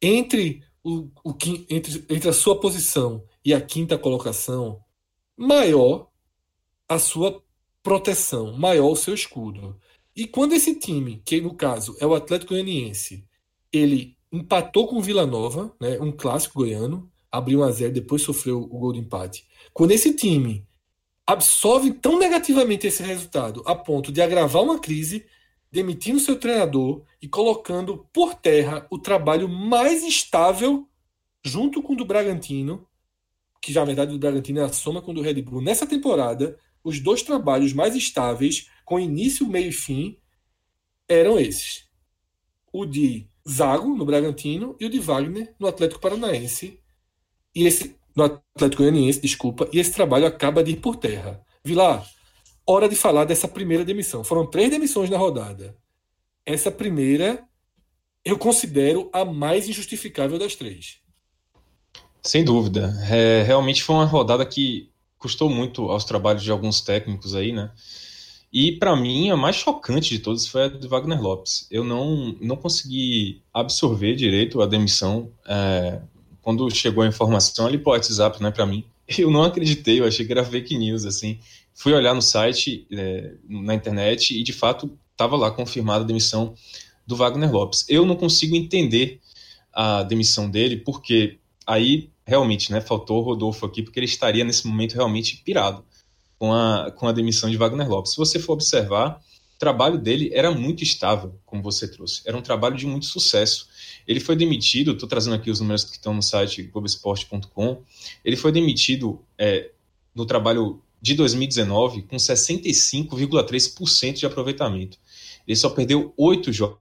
entre, 0.00 0.62
o, 0.84 1.10
o, 1.24 1.36
entre, 1.68 2.04
entre 2.08 2.28
a 2.28 2.32
sua 2.32 2.60
posição 2.60 3.24
e 3.44 3.52
a 3.52 3.60
quinta 3.60 3.98
colocação, 3.98 4.80
maior 5.36 6.08
a 6.88 7.00
sua 7.00 7.42
proteção, 7.82 8.52
maior 8.56 8.92
o 8.92 8.96
seu 8.96 9.14
escudo. 9.14 9.76
E 10.14 10.28
quando 10.28 10.52
esse 10.52 10.78
time, 10.78 11.20
que 11.26 11.40
no 11.40 11.56
caso 11.56 11.96
é 11.98 12.06
o 12.06 12.14
Atlético 12.14 12.50
Goianiense, 12.50 13.26
ele 13.72 14.16
empatou 14.30 14.86
com 14.86 14.98
o 14.98 15.02
Vila 15.02 15.26
Nova, 15.26 15.74
né, 15.80 15.98
um 16.00 16.12
clássico 16.12 16.60
goiano, 16.60 17.10
abriu 17.34 17.60
1 17.60 17.64
a 17.64 17.70
0 17.72 17.92
depois 17.92 18.22
sofreu 18.22 18.62
o 18.62 18.78
gol 18.78 18.92
de 18.92 19.00
empate. 19.00 19.44
Quando 19.72 19.90
esse 19.90 20.14
time 20.14 20.64
absorve 21.26 21.92
tão 21.92 22.16
negativamente 22.16 22.86
esse 22.86 23.02
resultado 23.02 23.60
a 23.66 23.74
ponto 23.74 24.12
de 24.12 24.22
agravar 24.22 24.62
uma 24.62 24.78
crise, 24.78 25.26
demitindo 25.70 26.20
seu 26.20 26.38
treinador 26.38 27.02
e 27.20 27.26
colocando 27.26 28.06
por 28.12 28.34
terra 28.34 28.86
o 28.88 28.98
trabalho 28.98 29.48
mais 29.48 30.04
estável 30.04 30.88
junto 31.44 31.82
com 31.82 31.94
o 31.94 31.96
do 31.96 32.04
Bragantino, 32.04 32.86
que 33.60 33.72
já 33.72 33.80
na 33.80 33.86
verdade 33.86 34.14
o 34.14 34.18
Bragantino 34.18 34.60
é 34.60 34.64
a 34.64 34.72
soma 34.72 35.02
com 35.02 35.10
o 35.10 35.14
do 35.14 35.20
Red 35.20 35.42
Bull 35.42 35.60
nessa 35.60 35.86
temporada, 35.86 36.56
os 36.84 37.00
dois 37.00 37.22
trabalhos 37.22 37.72
mais 37.72 37.96
estáveis, 37.96 38.70
com 38.84 39.00
início, 39.00 39.44
meio 39.48 39.70
e 39.70 39.72
fim, 39.72 40.18
eram 41.08 41.36
esses. 41.36 41.88
O 42.72 42.86
de 42.86 43.28
Zago 43.48 43.88
no 43.96 44.04
Bragantino 44.04 44.76
e 44.78 44.86
o 44.86 44.90
de 44.90 45.00
Wagner 45.00 45.52
no 45.58 45.66
Atlético 45.66 46.00
Paranaense. 46.00 46.83
E 47.54 47.66
esse 47.66 47.96
no 48.14 48.24
Atlético 48.24 48.82
Goianiense, 48.82 49.20
desculpa, 49.20 49.68
e 49.72 49.80
esse 49.80 49.92
trabalho 49.92 50.26
acaba 50.26 50.62
de 50.62 50.72
ir 50.72 50.76
por 50.76 50.96
terra. 50.96 51.40
Vilar, 51.64 52.06
hora 52.66 52.88
de 52.88 52.94
falar 52.94 53.24
dessa 53.24 53.48
primeira 53.48 53.84
demissão. 53.84 54.22
Foram 54.22 54.46
três 54.46 54.70
demissões 54.70 55.10
na 55.10 55.18
rodada. 55.18 55.76
Essa 56.46 56.70
primeira 56.70 57.42
eu 58.24 58.38
considero 58.38 59.10
a 59.12 59.24
mais 59.24 59.68
injustificável 59.68 60.38
das 60.38 60.54
três. 60.54 60.98
Sem 62.22 62.42
dúvida. 62.44 62.94
É, 63.10 63.42
realmente 63.42 63.82
foi 63.82 63.96
uma 63.96 64.06
rodada 64.06 64.46
que 64.46 64.90
custou 65.18 65.50
muito 65.50 65.90
aos 65.90 66.04
trabalhos 66.04 66.42
de 66.42 66.50
alguns 66.50 66.80
técnicos 66.80 67.34
aí, 67.34 67.52
né? 67.52 67.70
E 68.50 68.72
para 68.72 68.96
mim 68.96 69.30
a 69.30 69.36
mais 69.36 69.56
chocante 69.56 70.10
de 70.10 70.20
todas 70.20 70.46
foi 70.46 70.64
a 70.64 70.68
de 70.68 70.86
Wagner 70.86 71.20
Lopes. 71.20 71.66
Eu 71.70 71.84
não, 71.84 72.34
não 72.40 72.56
consegui 72.56 73.42
absorver 73.52 74.14
direito 74.14 74.62
a 74.62 74.66
demissão. 74.66 75.30
É, 75.46 76.00
quando 76.44 76.70
chegou 76.70 77.02
a 77.02 77.06
informação 77.06 77.66
ali 77.66 77.78
pro 77.78 77.92
WhatsApp, 77.92 78.40
né, 78.42 78.50
para 78.50 78.66
mim, 78.66 78.84
eu 79.18 79.30
não 79.30 79.42
acreditei, 79.42 79.98
eu 79.98 80.04
achei 80.04 80.24
que 80.26 80.30
era 80.30 80.44
fake 80.44 80.76
news, 80.76 81.04
assim. 81.06 81.40
Fui 81.74 81.92
olhar 81.92 82.14
no 82.14 82.22
site, 82.22 82.86
é, 82.92 83.32
na 83.48 83.74
internet, 83.74 84.38
e 84.38 84.42
de 84.44 84.52
fato 84.52 84.96
estava 85.10 85.36
lá 85.36 85.50
confirmada 85.50 86.04
a 86.04 86.06
demissão 86.06 86.54
do 87.06 87.16
Wagner 87.16 87.50
Lopes. 87.50 87.84
Eu 87.88 88.04
não 88.04 88.14
consigo 88.14 88.54
entender 88.54 89.20
a 89.72 90.02
demissão 90.02 90.48
dele, 90.48 90.76
porque 90.76 91.38
aí 91.66 92.10
realmente, 92.26 92.70
né, 92.70 92.80
faltou 92.80 93.20
o 93.20 93.24
Rodolfo 93.24 93.66
aqui, 93.66 93.82
porque 93.82 93.98
ele 93.98 94.06
estaria 94.06 94.44
nesse 94.44 94.66
momento 94.66 94.94
realmente 94.94 95.42
pirado 95.44 95.84
com 96.38 96.52
a, 96.52 96.90
com 96.90 97.08
a 97.08 97.12
demissão 97.12 97.50
de 97.50 97.56
Wagner 97.56 97.88
Lopes. 97.88 98.12
Se 98.12 98.18
você 98.18 98.38
for 98.38 98.52
observar, 98.52 99.20
o 99.56 99.58
trabalho 99.58 99.98
dele 99.98 100.30
era 100.32 100.50
muito 100.50 100.82
estável, 100.82 101.38
como 101.44 101.62
você 101.62 101.88
trouxe. 101.88 102.22
Era 102.26 102.36
um 102.36 102.42
trabalho 102.42 102.76
de 102.76 102.86
muito 102.86 103.06
sucesso. 103.06 103.68
Ele 104.06 104.20
foi 104.20 104.36
demitido, 104.36 104.92
estou 104.92 105.08
trazendo 105.08 105.34
aqui 105.34 105.50
os 105.50 105.60
números 105.60 105.84
que 105.84 105.92
estão 105.92 106.14
no 106.14 106.22
site 106.22 106.62
globesport.com, 106.62 107.82
ele 108.24 108.36
foi 108.36 108.52
demitido 108.52 109.20
é, 109.38 109.70
no 110.14 110.26
trabalho 110.26 110.82
de 111.00 111.14
2019 111.14 112.02
com 112.02 112.16
65,3% 112.16 114.12
de 114.14 114.26
aproveitamento. 114.26 114.98
Ele 115.46 115.56
só 115.56 115.70
perdeu 115.70 116.12
oito 116.16 116.52
jogos 116.52 116.78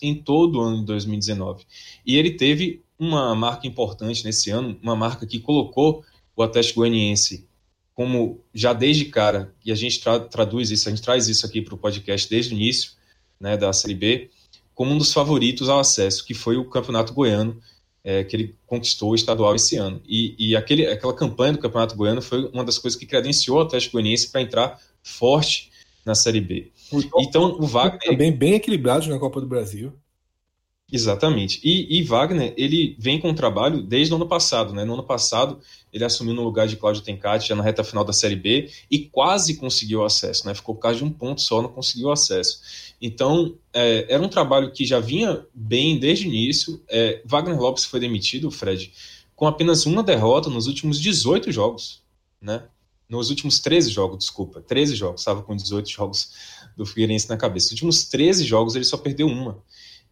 em 0.00 0.14
todo 0.14 0.58
o 0.58 0.60
ano 0.60 0.80
de 0.80 0.86
2019. 0.86 1.64
E 2.04 2.16
ele 2.16 2.32
teve 2.32 2.82
uma 2.98 3.34
marca 3.34 3.66
importante 3.66 4.24
nesse 4.24 4.50
ano, 4.50 4.78
uma 4.82 4.96
marca 4.96 5.26
que 5.26 5.40
colocou 5.40 6.04
o 6.34 6.42
Atlético 6.42 6.80
Goianiense 6.80 7.46
como 7.96 8.44
já 8.52 8.74
desde 8.74 9.06
cara, 9.06 9.54
e 9.64 9.72
a 9.72 9.74
gente 9.74 10.00
tra 10.00 10.20
traduz 10.20 10.70
isso, 10.70 10.86
a 10.86 10.92
gente 10.92 11.02
traz 11.02 11.28
isso 11.28 11.46
aqui 11.46 11.62
para 11.62 11.74
o 11.74 11.78
podcast 11.78 12.28
desde 12.28 12.52
o 12.52 12.54
início 12.54 12.92
né, 13.40 13.56
da 13.56 13.72
Série 13.72 13.94
B, 13.94 14.30
como 14.76 14.92
um 14.92 14.98
dos 14.98 15.10
favoritos 15.10 15.70
ao 15.70 15.80
acesso, 15.80 16.22
que 16.24 16.34
foi 16.34 16.58
o 16.58 16.64
Campeonato 16.66 17.14
Goiano, 17.14 17.58
é, 18.04 18.22
que 18.22 18.36
ele 18.36 18.54
conquistou 18.66 19.10
o 19.10 19.14
estadual 19.14 19.56
esse 19.56 19.74
ano. 19.76 20.02
E, 20.06 20.36
e 20.38 20.54
aquele, 20.54 20.86
aquela 20.86 21.14
campanha 21.14 21.54
do 21.54 21.58
Campeonato 21.58 21.96
Goiano 21.96 22.20
foi 22.20 22.44
uma 22.52 22.62
das 22.62 22.78
coisas 22.78 22.96
que 22.96 23.06
credenciou 23.06 23.56
o 23.56 23.62
Atlético 23.62 23.94
Goianiense 23.94 24.30
para 24.30 24.42
entrar 24.42 24.78
forte 25.02 25.72
na 26.04 26.14
Série 26.14 26.42
B. 26.42 26.70
Então, 27.18 27.56
o 27.58 27.66
Wagner. 27.66 28.00
Também 28.10 28.30
bem 28.30 28.54
equilibrado 28.54 29.08
na 29.08 29.18
Copa 29.18 29.40
do 29.40 29.46
Brasil. 29.46 29.94
Exatamente. 30.90 31.60
E, 31.64 31.98
e, 31.98 32.02
Wagner, 32.04 32.54
ele 32.56 32.96
vem 32.98 33.18
com 33.18 33.30
um 33.30 33.34
trabalho 33.34 33.82
desde 33.82 34.12
o 34.12 34.16
ano 34.16 34.26
passado, 34.26 34.72
né? 34.72 34.84
No 34.84 34.94
ano 34.94 35.02
passado, 35.02 35.58
ele 35.92 36.04
assumiu 36.04 36.32
no 36.32 36.44
lugar 36.44 36.68
de 36.68 36.76
Cláudio 36.76 37.02
Tencati, 37.02 37.48
já 37.48 37.56
na 37.56 37.62
reta 37.62 37.82
final 37.82 38.04
da 38.04 38.12
Série 38.12 38.36
B, 38.36 38.70
e 38.88 39.00
quase 39.00 39.56
conseguiu 39.56 40.04
acesso, 40.04 40.46
né? 40.46 40.54
Ficou 40.54 40.76
por 40.76 40.82
causa 40.82 40.98
de 40.98 41.04
um 41.04 41.10
ponto 41.10 41.40
só, 41.40 41.60
não 41.60 41.70
conseguiu 41.70 42.12
acesso. 42.12 42.60
Então, 43.02 43.56
é, 43.74 44.06
era 44.08 44.22
um 44.22 44.28
trabalho 44.28 44.70
que 44.70 44.86
já 44.86 45.00
vinha 45.00 45.44
bem 45.52 45.98
desde 45.98 46.28
o 46.28 46.28
início. 46.28 46.80
É, 46.88 47.20
Wagner 47.24 47.58
Lopes 47.58 47.84
foi 47.84 47.98
demitido, 47.98 48.48
Fred, 48.48 48.92
com 49.34 49.46
apenas 49.48 49.86
uma 49.86 50.04
derrota 50.04 50.48
nos 50.48 50.68
últimos 50.68 51.00
18 51.00 51.50
jogos, 51.50 52.00
né? 52.40 52.62
Nos 53.08 53.28
últimos 53.28 53.58
13 53.58 53.90
jogos, 53.90 54.18
desculpa, 54.18 54.60
13 54.60 54.94
jogos, 54.94 55.20
estava 55.20 55.42
com 55.42 55.54
18 55.54 55.88
jogos 55.88 56.30
do 56.76 56.86
Figueirense 56.86 57.28
na 57.28 57.36
cabeça. 57.36 57.66
Nos 57.66 57.72
últimos 57.72 58.04
13 58.04 58.44
jogos, 58.44 58.76
ele 58.76 58.84
só 58.84 58.96
perdeu 58.96 59.26
uma. 59.26 59.62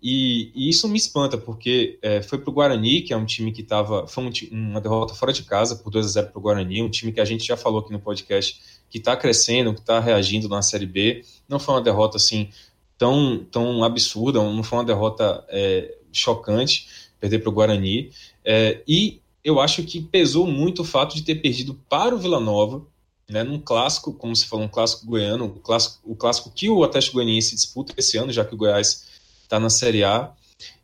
E, 0.03 0.53
e, 0.55 0.69
isso 0.69 0.87
me 0.89 0.99
espanta, 0.99 1.39
porque 1.39 1.99
é, 2.03 2.21
foi 2.21 2.39
para 2.39 2.51
o 2.51 2.53
Guarani, 2.53 3.01
que 3.03 3.13
é 3.13 3.17
um 3.17 3.25
time 3.25 3.53
que 3.53 3.63
estava. 3.63 4.07
Foi 4.07 4.25
um, 4.25 4.31
uma 4.53 4.81
derrota 4.81 5.15
fora 5.15 5.33
de 5.33 5.43
casa, 5.43 5.77
por 5.77 5.91
2 5.91 6.07
a 6.07 6.09
0 6.09 6.29
para 6.29 6.39
o 6.39 6.43
Guarani, 6.43 6.83
um 6.83 6.91
time 6.91 7.13
que 7.13 7.21
a 7.21 7.25
gente 7.25 7.47
já 7.47 7.57
falou 7.57 7.81
aqui 7.81 7.93
no 7.93 8.01
podcast, 8.01 8.61
que 8.91 8.99
está 8.99 9.17
crescendo, 9.17 9.73
que 9.73 9.81
está 9.81 10.01
reagindo 10.01 10.49
na 10.49 10.63
Série 10.63 10.87
B. 10.87 11.25
Não 11.49 11.59
foi 11.59 11.75
uma 11.75 11.81
derrota 11.81 12.17
assim 12.17 12.51
tão, 12.99 13.45
tão 13.51 13.83
absurda, 13.83 14.43
não 14.43 14.63
foi 14.63 14.79
uma 14.79 14.85
derrota 14.85 15.45
é, 15.49 15.97
chocante 16.13 16.87
perder 17.19 17.39
para 17.39 17.49
o 17.49 17.53
Guarani. 17.53 18.11
É, 18.45 18.83
e 18.87 19.21
eu 19.43 19.61
acho 19.61 19.83
que 19.85 20.01
pesou 20.01 20.47
muito 20.47 20.83
o 20.83 20.85
fato 20.85 21.15
de 21.15 21.23
ter 21.23 21.37
perdido 21.37 21.75
para 21.89 22.15
o 22.15 22.19
Vila 22.19 22.41
Nova, 22.41 22.83
né, 23.29 23.43
num 23.43 23.59
clássico, 23.59 24.13
como 24.13 24.35
se 24.37 24.47
falou, 24.47 24.67
um 24.67 24.69
clássico 24.69 25.07
goiano, 25.07 25.47
o 25.47 25.61
clássico, 25.61 25.99
o 26.05 26.15
clássico 26.15 26.51
que 26.51 26.69
o 26.69 26.85
Atlético 26.85 27.15
Goianiense 27.15 27.55
disputa 27.55 27.95
esse 27.97 28.19
ano, 28.19 28.33
já 28.33 28.45
que 28.45 28.55
o 28.55 28.57
Goiás 28.57 29.14
está 29.55 29.61
na 29.61 29.71
Série 29.71 30.05
A. 30.05 30.33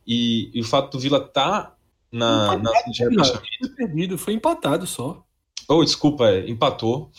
E, 0.06 0.50
e, 0.54 0.60
o 0.60 0.64
fato 0.64 0.92
do 0.92 1.00
Vila 1.00 1.20
tá 1.20 1.74
na, 2.10 2.56
na 2.56 2.70
de 2.90 3.04
Foi 3.58 3.68
perdido, 3.76 4.18
foi 4.18 4.34
empatado 4.34 4.86
só. 4.86 5.24
Oh, 5.68 5.84
desculpa, 5.84 6.28
é, 6.28 6.48
empatou. 6.48 7.10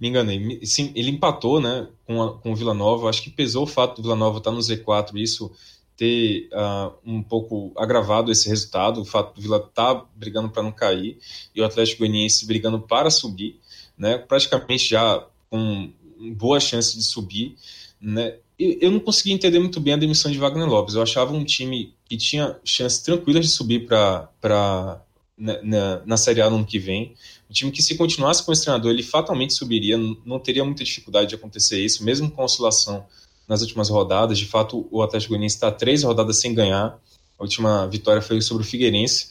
Me 0.00 0.08
enganei. 0.08 0.64
Sim, 0.64 0.92
ele 0.94 1.10
empatou, 1.10 1.60
né, 1.60 1.88
com, 2.06 2.22
a, 2.22 2.38
com 2.38 2.52
o 2.52 2.56
Vila 2.56 2.72
Nova. 2.72 3.08
Acho 3.08 3.22
que 3.22 3.30
pesou 3.30 3.64
o 3.64 3.66
fato 3.66 3.96
do 3.96 4.02
Vila 4.02 4.16
Nova 4.16 4.38
estar 4.38 4.50
tá 4.50 4.56
no 4.56 4.62
Z4, 4.62 5.16
isso 5.16 5.50
ter 5.96 6.48
uh, 6.52 6.92
um 7.04 7.22
pouco 7.22 7.72
agravado 7.76 8.32
esse 8.32 8.48
resultado, 8.48 9.00
o 9.00 9.04
fato 9.04 9.34
do 9.34 9.40
Vila 9.40 9.58
estar 9.58 9.94
tá 9.94 10.06
brigando 10.16 10.50
para 10.50 10.62
não 10.62 10.72
cair 10.72 11.18
e 11.54 11.60
o 11.60 11.64
Atlético 11.64 12.00
Goianiense 12.00 12.46
brigando 12.46 12.80
para 12.80 13.10
subir, 13.10 13.60
né, 13.96 14.18
praticamente 14.18 14.88
já 14.88 15.24
com 15.48 15.92
boa 16.32 16.58
chance 16.58 16.96
de 16.96 17.04
subir, 17.04 17.56
né, 18.00 18.38
eu 18.58 18.90
não 18.90 19.00
consegui 19.00 19.32
entender 19.32 19.58
muito 19.58 19.80
bem 19.80 19.94
a 19.94 19.96
demissão 19.96 20.30
de 20.30 20.38
Wagner 20.38 20.68
Lopes. 20.68 20.94
Eu 20.94 21.02
achava 21.02 21.32
um 21.32 21.44
time 21.44 21.94
que 22.08 22.16
tinha 22.16 22.56
chances 22.64 23.00
tranquilas 23.00 23.44
de 23.44 23.50
subir 23.50 23.86
para 23.86 25.02
na, 25.36 25.62
na, 25.62 26.02
na 26.06 26.16
Série 26.16 26.40
A 26.40 26.48
no 26.48 26.56
ano 26.56 26.64
que 26.64 26.78
vem. 26.78 27.14
Um 27.50 27.52
time 27.52 27.70
que, 27.70 27.82
se 27.82 27.96
continuasse 27.96 28.44
com 28.44 28.52
esse 28.52 28.62
treinador, 28.62 28.92
ele 28.92 29.02
fatalmente 29.02 29.54
subiria, 29.54 29.98
não 30.24 30.38
teria 30.38 30.64
muita 30.64 30.84
dificuldade 30.84 31.28
de 31.28 31.34
acontecer 31.34 31.84
isso, 31.84 32.04
mesmo 32.04 32.30
com 32.30 32.44
oscilação 32.44 33.04
nas 33.46 33.60
últimas 33.60 33.90
rodadas. 33.90 34.38
De 34.38 34.46
fato, 34.46 34.86
o 34.90 35.02
Atlético 35.02 35.30
Goianiense 35.30 35.56
está 35.56 35.70
três 35.70 36.02
rodadas 36.02 36.40
sem 36.40 36.54
ganhar. 36.54 36.98
A 37.38 37.42
última 37.42 37.86
vitória 37.88 38.22
foi 38.22 38.40
sobre 38.40 38.62
o 38.62 38.66
Figueirense 38.66 39.28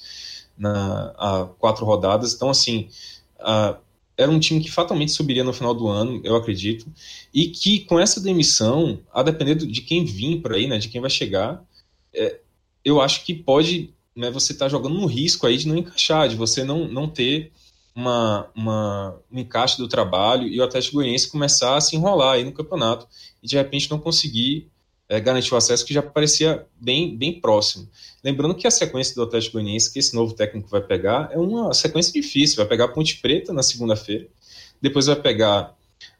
na, 0.58 1.14
há 1.18 1.46
quatro 1.58 1.86
rodadas. 1.86 2.34
Então, 2.34 2.50
assim, 2.50 2.90
a, 3.40 3.78
era 4.18 4.30
um 4.30 4.40
time 4.40 4.62
que 4.62 4.72
fatalmente 4.72 5.12
subiria 5.12 5.44
no 5.44 5.54
final 5.54 5.74
do 5.74 5.88
ano, 5.88 6.22
eu 6.24 6.36
acredito, 6.36 6.86
e 7.34 7.48
que 7.48 7.82
com 7.82 8.00
essa 8.00 8.22
demissão, 8.22 9.00
a 9.14 9.24
depender 9.24 9.56
de 9.56 9.82
quem 9.82 10.06
vir 10.06 10.42
por 10.42 10.54
aí, 10.54 10.68
né, 10.68 10.78
de 10.78 10.88
quem 10.88 11.02
vai 11.02 11.10
chegar, 11.10 11.64
é, 12.14 12.40
eu 12.86 13.02
acho 13.02 13.26
que 13.26 13.34
pode, 13.34 13.94
né, 14.16 14.30
você 14.30 14.54
tá 14.54 14.70
jogando 14.70 14.96
no 14.96 15.08
risco 15.08 15.48
aí 15.48 15.58
de 15.58 15.68
não 15.68 15.78
encaixar, 15.78 16.30
de 16.30 16.36
você 16.36 16.64
não, 16.64 16.88
não 16.88 17.08
ter 17.08 17.52
uma, 17.96 18.50
uma, 18.56 19.20
um 19.32 19.40
encaixe 19.40 19.78
do 19.78 19.88
trabalho 19.88 20.48
e 20.48 20.60
o 20.60 20.64
Atlético 20.64 20.96
Goianiense 20.96 21.30
começar 21.30 21.78
a 21.78 21.82
se 21.82 21.96
enrolar 21.96 22.36
aí 22.36 22.44
no 22.44 22.52
campeonato 22.52 23.08
e 23.42 23.48
de 23.48 23.56
repente 23.56 23.90
não 23.90 24.00
conseguir 24.00 24.72
é, 25.14 25.20
garantir 25.20 25.54
o 25.54 25.58
acesso 25.58 25.86
que 25.86 25.94
já 25.94 26.02
parecia 26.02 26.66
bem, 26.82 27.16
bem 27.16 27.40
próximo. 27.40 27.88
Lembrando 28.24 28.56
que 28.56 28.66
a 28.66 28.72
sequência 28.72 29.14
do 29.14 29.22
Atlético 29.22 29.54
Goianiense, 29.54 29.94
que 29.94 30.00
esse 30.00 30.16
novo 30.16 30.34
técnico 30.34 30.68
vai 30.70 30.82
pegar, 30.82 31.30
é 31.32 31.38
uma 31.38 31.72
sequência 31.72 32.12
difícil. 32.12 32.58
Vai 32.58 32.66
pegar 32.66 32.88
Ponte 32.88 33.18
Preta 33.18 33.54
na 33.54 33.62
segunda-feira, 33.62 34.28
depois 34.82 35.06
vai 35.06 35.16
pegar 35.16 35.76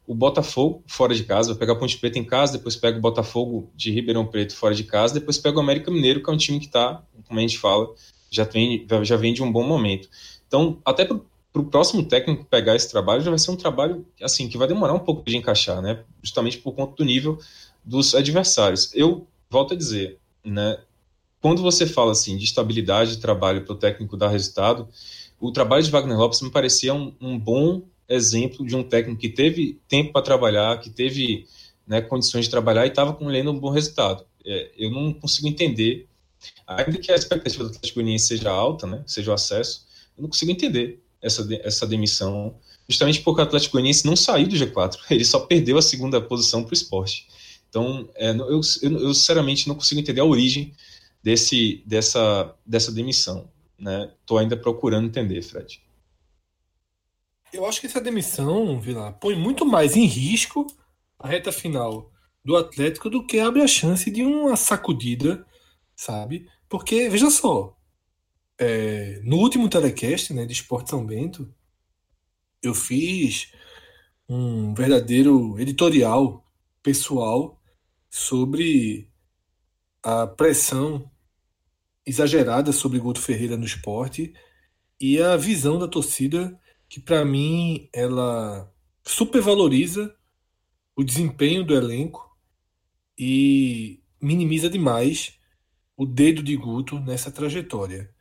o 0.06 0.14
Botafogo 0.14 0.84
fora 0.86 1.16
de 1.16 1.24
casa, 1.24 1.50
vai 1.50 1.58
pegar 1.58 1.76
Ponte 1.76 1.98
Preta 1.98 2.20
em 2.20 2.24
casa, 2.24 2.54
depois 2.54 2.76
pega 2.76 3.00
o 3.00 3.02
Botafogo 3.02 3.72
de 3.76 3.90
Ribeirão 3.92 4.28
Preto 4.28 4.56
fora 4.56 4.76
de 4.76 4.84
casa, 4.84 5.16
depois 5.16 5.40
pega 5.40 5.58
o 5.58 5.62
América 5.62 5.90
Mineiro, 5.90 6.22
que 6.22 6.30
é 6.30 6.34
um 6.34 6.38
time 6.38 6.60
que 6.60 6.68
está, 6.68 7.02
como 7.28 7.40
a 7.40 7.42
gente 7.42 7.58
fala, 7.58 7.90
já, 8.30 8.46
tem, 8.46 8.86
já 9.02 9.18
vem 9.18 9.34
de 9.34 9.42
um 9.42 9.52
bom 9.52 9.64
momento. 9.64 10.08
Então, 10.48 10.78
até 10.86 11.04
para 11.04 11.18
o 11.56 11.64
próximo 11.64 12.04
técnico 12.04 12.46
pegar 12.46 12.76
esse 12.76 12.92
trabalho, 12.92 13.24
já 13.24 13.32
vai 13.32 13.40
ser 13.40 13.50
um 13.50 13.56
trabalho 13.56 14.06
assim 14.22 14.48
que 14.48 14.56
vai 14.56 14.68
demorar 14.68 14.94
um 14.94 15.00
pouco 15.00 15.24
de 15.26 15.36
encaixar, 15.36 15.82
né? 15.82 16.04
Justamente 16.22 16.60
por 16.60 16.74
conta 16.74 16.96
do 16.96 17.04
nível 17.04 17.40
dos 17.84 18.16
adversários. 18.16 18.92
Eu 18.94 19.28
volto 19.50 19.74
a 19.74 19.78
dizer, 19.78 20.18
né? 20.44 20.80
Quando 21.42 21.62
você 21.62 21.86
fala 21.86 22.14
assim 22.14 22.38
de 22.38 22.46
estabilidade 22.46 23.16
de 23.16 23.22
trabalho 23.22 23.66
para 23.66 23.74
o 23.74 23.78
técnico 23.78 24.16
dar 24.16 24.30
resultado, 24.30 24.88
o 25.40 25.52
trabalho 25.52 25.84
de 25.84 25.92
Wagner 25.92 26.18
Lopes 26.18 26.42
me 26.42 26.50
parecia 26.50 26.94
um, 26.94 27.14
um 27.20 27.38
bom 27.38 27.82
exemplo 28.08 28.66
de 28.66 28.76
um 28.76 28.84
técnico 28.84 29.20
que 29.20 29.30
teve 29.30 29.80
tempo 29.88 30.14
para 30.14 30.22
trabalhar, 30.22 30.80
que 30.80 30.90
teve 30.90 31.46
né, 31.88 32.02
condições 32.02 32.46
de 32.46 32.52
trabalhar 32.52 32.86
e 32.86 32.90
estava 32.90 33.14
com 33.14 33.26
um 33.26 33.60
bom 33.60 33.70
resultado. 33.70 34.26
É, 34.46 34.72
eu 34.78 34.92
não 34.92 35.14
consigo 35.14 35.48
entender, 35.48 36.08
ainda 36.68 36.98
que 36.98 37.12
a 37.12 37.16
expectativa 37.16 37.64
do 37.64 37.70
Atlético 37.70 37.96
Goianiense 37.96 38.28
seja 38.28 38.50
alta, 38.50 38.88
né, 38.88 39.04
seja 39.06 39.32
o 39.32 39.34
acesso, 39.34 39.86
eu 40.18 40.22
não 40.22 40.30
consigo 40.30 40.52
entender 40.52 41.02
essa, 41.22 41.48
essa 41.62 41.88
demissão, 41.88 42.56
justamente 42.88 43.22
porque 43.22 43.42
o 43.42 43.44
Atlético 43.44 43.74
Goianiense 43.74 44.06
não 44.06 44.16
saiu 44.16 44.48
do 44.48 44.56
G4, 44.56 44.98
ele 45.12 45.26
só 45.26 45.40
perdeu 45.40 45.78
a 45.78 45.82
segunda 45.82 46.22
posição 46.22 46.64
para 46.64 46.72
o 46.72 46.74
esporte. 46.74 47.28
Então, 47.74 48.08
é, 48.14 48.30
eu, 48.30 48.62
eu, 48.84 49.00
eu, 49.00 49.14
sinceramente 49.16 49.68
não 49.68 49.74
consigo 49.74 50.00
entender 50.00 50.22
a 50.22 50.26
origem 50.26 50.76
desse, 51.24 51.82
dessa, 51.88 52.56
dessa 52.64 52.92
demissão. 52.92 53.50
Estou 53.80 54.38
né? 54.38 54.44
ainda 54.44 54.56
procurando 54.56 55.08
entender, 55.08 55.42
Fred. 55.42 55.82
Eu 57.52 57.66
acho 57.66 57.82
que 57.82 57.88
essa 57.88 58.00
demissão, 58.00 58.80
Vila, 58.80 59.12
põe 59.14 59.36
muito 59.36 59.66
mais 59.66 59.98
em 59.98 60.06
risco 60.06 60.68
a 61.18 61.28
reta 61.28 61.52
final 61.52 62.12
do 62.46 62.56
Atlético 62.56 63.10
do 63.10 63.26
que 63.26 63.40
abre 63.40 63.64
a 63.64 63.68
chance 63.68 64.12
de 64.12 64.22
uma 64.22 64.56
sacudida, 64.56 65.44
sabe? 65.96 66.48
Porque, 66.70 67.10
veja 67.10 67.32
só, 67.32 67.76
é, 68.60 69.20
no 69.24 69.38
último 69.38 69.68
telecast 69.68 70.32
né, 70.32 70.46
de 70.46 70.54
Esporte 70.54 70.92
São 70.92 71.04
Bento, 71.04 71.52
eu 72.62 72.76
fiz 72.76 73.52
um 74.30 74.76
verdadeiro 74.76 75.60
editorial 75.60 76.46
pessoal 76.84 77.60
sobre 78.16 79.10
a 80.04 80.28
pressão 80.28 81.10
exagerada 82.06 82.72
sobre 82.72 83.00
Guto 83.00 83.20
Ferreira 83.20 83.58
no 83.58 83.66
esporte 83.66 84.36
e 85.02 85.20
a 85.20 85.36
visão 85.36 85.80
da 85.80 85.88
torcida 85.88 86.56
que 86.88 87.00
para 87.00 87.26
mim 87.26 87.90
ela 87.92 88.72
supervaloriza 89.04 90.16
o 90.96 91.04
desempenho 91.04 91.64
do 91.64 91.74
elenco 91.74 92.38
e 93.18 94.00
minimiza 94.22 94.70
demais 94.70 95.40
o 95.98 96.06
dedo 96.06 96.44
de 96.44 96.56
Guto 96.56 97.00
nessa 97.00 97.32
trajetória. 97.32 98.14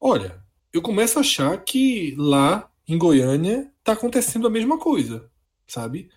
Olha, 0.00 0.42
eu 0.72 0.80
começo 0.80 1.18
a 1.18 1.20
achar 1.20 1.62
que 1.64 2.14
lá 2.16 2.72
em 2.86 2.96
Goiânia 2.96 3.70
está 3.78 3.92
acontecendo 3.92 4.46
a 4.46 4.50
mesma 4.50 4.78
coisa, 4.78 5.30
sabe? 5.66 6.08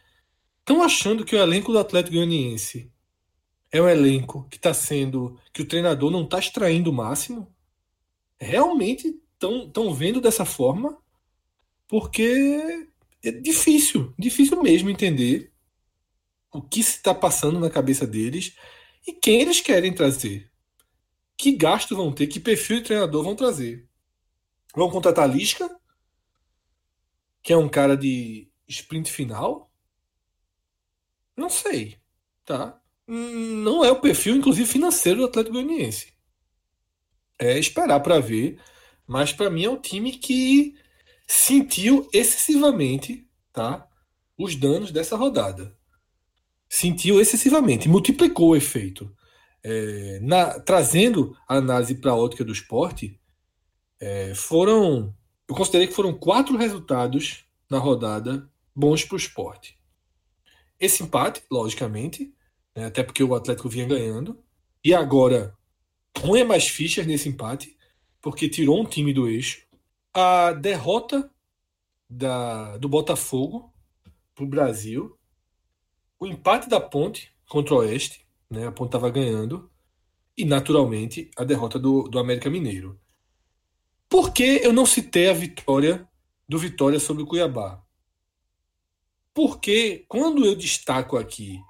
Estão 0.60 0.82
achando 0.82 1.26
que 1.26 1.36
o 1.36 1.40
elenco 1.40 1.74
do 1.74 1.80
Atlético 1.80 2.16
Goianiense 2.16 2.90
é 3.72 3.82
um 3.82 3.88
elenco 3.88 4.48
que 4.50 4.58
está 4.58 4.74
sendo. 4.74 5.40
que 5.54 5.62
o 5.62 5.68
treinador 5.68 6.12
não 6.12 6.24
está 6.24 6.40
extraindo 6.40 6.90
o 6.90 6.94
máximo? 6.94 7.54
Realmente 8.40 9.20
estão 9.34 9.94
vendo 9.94 10.20
dessa 10.20 10.46
forma? 10.46 10.98
Porque 11.88 12.88
é 13.24 13.32
difícil, 13.32 14.14
difícil 14.18 14.62
mesmo 14.62 14.90
entender 14.90 15.52
o 16.52 16.62
que 16.62 16.84
se 16.84 16.98
está 16.98 17.14
passando 17.14 17.60
na 17.60 17.70
cabeça 17.70 18.06
deles 18.06 18.56
e 19.08 19.14
quem 19.14 19.42
eles 19.42 19.62
querem 19.62 19.94
trazer. 19.94 20.52
Que 21.38 21.54
gasto 21.56 21.96
vão 21.96 22.12
ter, 22.12 22.28
que 22.28 22.40
perfil 22.40 22.78
de 22.78 22.86
treinador 22.86 23.24
vão 23.24 23.36
trazer. 23.36 23.88
Vão 24.76 24.90
contratar 24.90 25.30
Lisca, 25.30 25.70
que 27.42 27.54
é 27.54 27.58
um 27.58 27.70
cara 27.70 27.98
de 27.98 28.50
sprint 28.68 29.12
final? 29.12 29.72
Não 31.36 31.50
sei, 31.50 32.00
tá? 32.46 32.81
Não 33.12 33.84
é 33.84 33.92
o 33.92 34.00
perfil, 34.00 34.38
inclusive, 34.38 34.66
financeiro 34.68 35.20
do 35.20 35.26
Atlético 35.26 35.56
Goianiense. 35.56 36.14
É 37.38 37.60
esperar 37.60 38.00
para 38.00 38.20
ver, 38.20 38.58
mas 39.06 39.34
para 39.34 39.50
mim 39.50 39.66
é 39.66 39.70
um 39.70 39.80
time 39.80 40.14
que 40.14 40.76
sentiu 41.28 42.10
excessivamente 42.14 43.28
tá, 43.52 43.86
os 44.38 44.56
danos 44.56 44.92
dessa 44.92 45.18
rodada. 45.18 45.76
Sentiu 46.70 47.20
excessivamente, 47.20 47.90
multiplicou 47.90 48.50
o 48.52 48.56
efeito. 48.56 49.14
É, 49.64 50.20
na, 50.22 50.60
trazendo 50.62 51.36
a 51.48 51.58
análise 51.58 51.96
para 51.96 52.12
a 52.12 52.16
ótica 52.16 52.46
do 52.46 52.54
esporte, 52.54 53.20
é, 54.00 54.34
foram. 54.34 55.14
Eu 55.48 55.56
considerei 55.56 55.88
que 55.88 55.94
foram 55.94 56.14
quatro 56.14 56.56
resultados 56.58 57.46
na 57.70 57.78
rodada 57.78 58.50
bons 58.74 59.04
para 59.04 59.16
o 59.16 59.20
esporte. 59.20 59.78
Esse 60.80 61.04
empate, 61.04 61.44
logicamente, 61.52 62.34
né? 62.76 62.86
até 62.86 63.04
porque 63.04 63.24
o 63.24 63.36
Atlético 63.36 63.70
vinha 63.70 63.86
ganhando. 63.86 64.42
E 64.84 64.94
agora 64.94 65.56
põe 66.14 66.44
mais 66.44 66.68
fichas 66.68 67.06
nesse 67.06 67.30
empate, 67.30 67.78
porque 68.22 68.50
tirou 68.50 68.82
um 68.82 68.86
time 68.86 69.14
do 69.14 69.28
eixo. 69.28 69.66
A 70.14 70.52
derrota 70.54 71.32
da, 72.10 72.78
do 72.78 72.90
Botafogo 72.90 73.74
para 74.36 74.44
o 74.44 74.48
Brasil, 74.48 75.18
o 76.20 76.28
empate 76.28 76.68
da 76.68 76.80
Ponte 76.80 77.32
contra 77.48 77.74
o 77.74 77.78
Oeste, 77.78 78.26
né? 78.50 78.68
a 78.68 78.72
Ponte 78.72 78.90
estava 78.90 79.10
ganhando, 79.10 79.70
e 80.38 80.46
naturalmente 80.46 81.30
a 81.38 81.44
derrota 81.44 81.78
do, 81.78 82.04
do 82.04 82.20
América 82.20 82.50
Mineiro. 82.50 83.00
Por 84.10 84.34
que 84.34 84.60
eu 84.64 84.74
não 84.74 84.86
citei 84.86 85.30
a 85.30 85.34
vitória 85.34 86.08
do 86.48 86.58
Vitória 86.58 87.00
sobre 87.00 87.24
o 87.24 87.26
Cuiabá? 87.26 87.82
Porque 89.34 90.04
quando 90.08 90.46
eu 90.46 90.56
destaco 90.56 91.18
aqui 91.18 91.62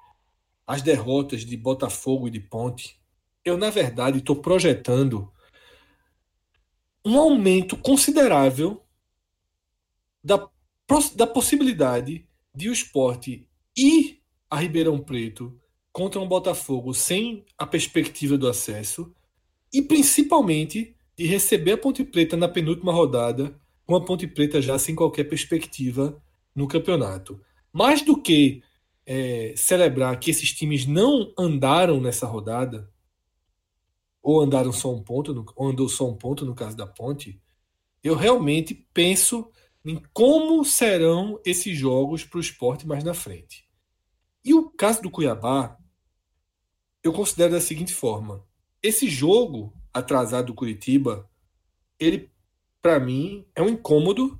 as 0.71 0.81
derrotas 0.81 1.43
de 1.43 1.57
Botafogo 1.57 2.29
e 2.29 2.31
de 2.31 2.39
Ponte, 2.39 2.97
eu, 3.43 3.57
na 3.57 3.69
verdade, 3.69 4.19
estou 4.19 4.38
projetando 4.38 5.29
um 7.03 7.19
aumento 7.19 7.75
considerável 7.75 8.81
da, 10.23 10.47
da 11.13 11.27
possibilidade 11.27 12.25
de 12.55 12.69
o 12.69 12.71
esporte 12.71 13.45
ir 13.75 14.21
a 14.49 14.62
Ribeirão 14.62 14.97
Preto 14.97 15.60
contra 15.91 16.21
um 16.21 16.27
Botafogo 16.27 16.93
sem 16.93 17.43
a 17.57 17.67
perspectiva 17.67 18.38
do 18.38 18.47
acesso 18.47 19.13
e 19.73 19.81
principalmente 19.81 20.95
de 21.17 21.25
receber 21.25 21.73
a 21.73 21.77
Ponte 21.77 22.05
Preta 22.05 22.38
na 22.38 22.47
penúltima 22.47 22.93
rodada 22.93 23.60
com 23.86 23.93
a 23.93 24.05
Ponte 24.05 24.25
Preta 24.25 24.62
já 24.62 24.79
sem 24.79 24.95
qualquer 24.95 25.25
perspectiva 25.25 26.23
no 26.55 26.65
campeonato. 26.65 27.41
Mais 27.73 28.01
do 28.01 28.15
que 28.15 28.63
é, 29.05 29.53
celebrar 29.57 30.19
que 30.19 30.31
esses 30.31 30.51
times 30.53 30.85
não 30.85 31.33
andaram 31.37 31.99
nessa 31.99 32.25
rodada, 32.25 32.89
ou 34.21 34.39
andaram 34.41 34.71
só 34.71 34.93
um 34.93 35.01
ponto, 35.01 35.33
no, 35.33 35.45
ou 35.55 35.69
andou 35.69 35.89
só 35.89 36.09
um 36.09 36.15
ponto 36.15 36.45
no 36.45 36.53
caso 36.53 36.77
da 36.77 36.85
Ponte, 36.85 37.41
eu 38.03 38.15
realmente 38.15 38.87
penso 38.93 39.51
em 39.83 40.01
como 40.13 40.63
serão 40.63 41.39
esses 41.43 41.75
jogos 41.77 42.23
para 42.23 42.37
o 42.37 42.41
esporte 42.41 42.87
mais 42.87 43.03
na 43.03 43.13
frente. 43.13 43.67
E 44.43 44.53
o 44.53 44.69
caso 44.69 45.01
do 45.01 45.09
Cuiabá, 45.09 45.77
eu 47.03 47.11
considero 47.11 47.53
da 47.53 47.61
seguinte 47.61 47.93
forma: 47.93 48.45
esse 48.81 49.09
jogo 49.09 49.73
atrasado 49.93 50.47
do 50.47 50.53
Curitiba, 50.53 51.29
ele, 51.99 52.31
para 52.81 52.99
mim, 52.99 53.45
é 53.55 53.61
um 53.61 53.69
incômodo 53.69 54.39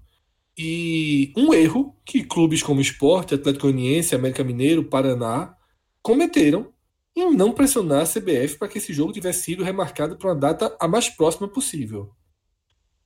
e 0.58 1.34
um 1.36 1.54
erro 1.54 1.96
que 2.06 2.24
clubes 2.24 2.62
como 2.62 2.82
Esporte, 2.82 3.36
Atlético 3.36 3.68
Goianiense, 3.68 4.16
América 4.16 4.44
Mineiro, 4.44 4.84
Paraná 4.84 5.56
cometeram 6.02 6.74
em 7.16 7.32
não 7.36 7.52
pressionar 7.52 8.02
a 8.02 8.08
CBF 8.08 8.58
para 8.58 8.68
que 8.68 8.78
esse 8.78 8.94
jogo 8.94 9.12
tivesse 9.12 9.44
sido 9.44 9.64
remarcado 9.64 10.18
para 10.18 10.30
uma 10.30 10.36
data 10.36 10.76
a 10.80 10.88
mais 10.88 11.10
próxima 11.10 11.48
possível. 11.48 12.14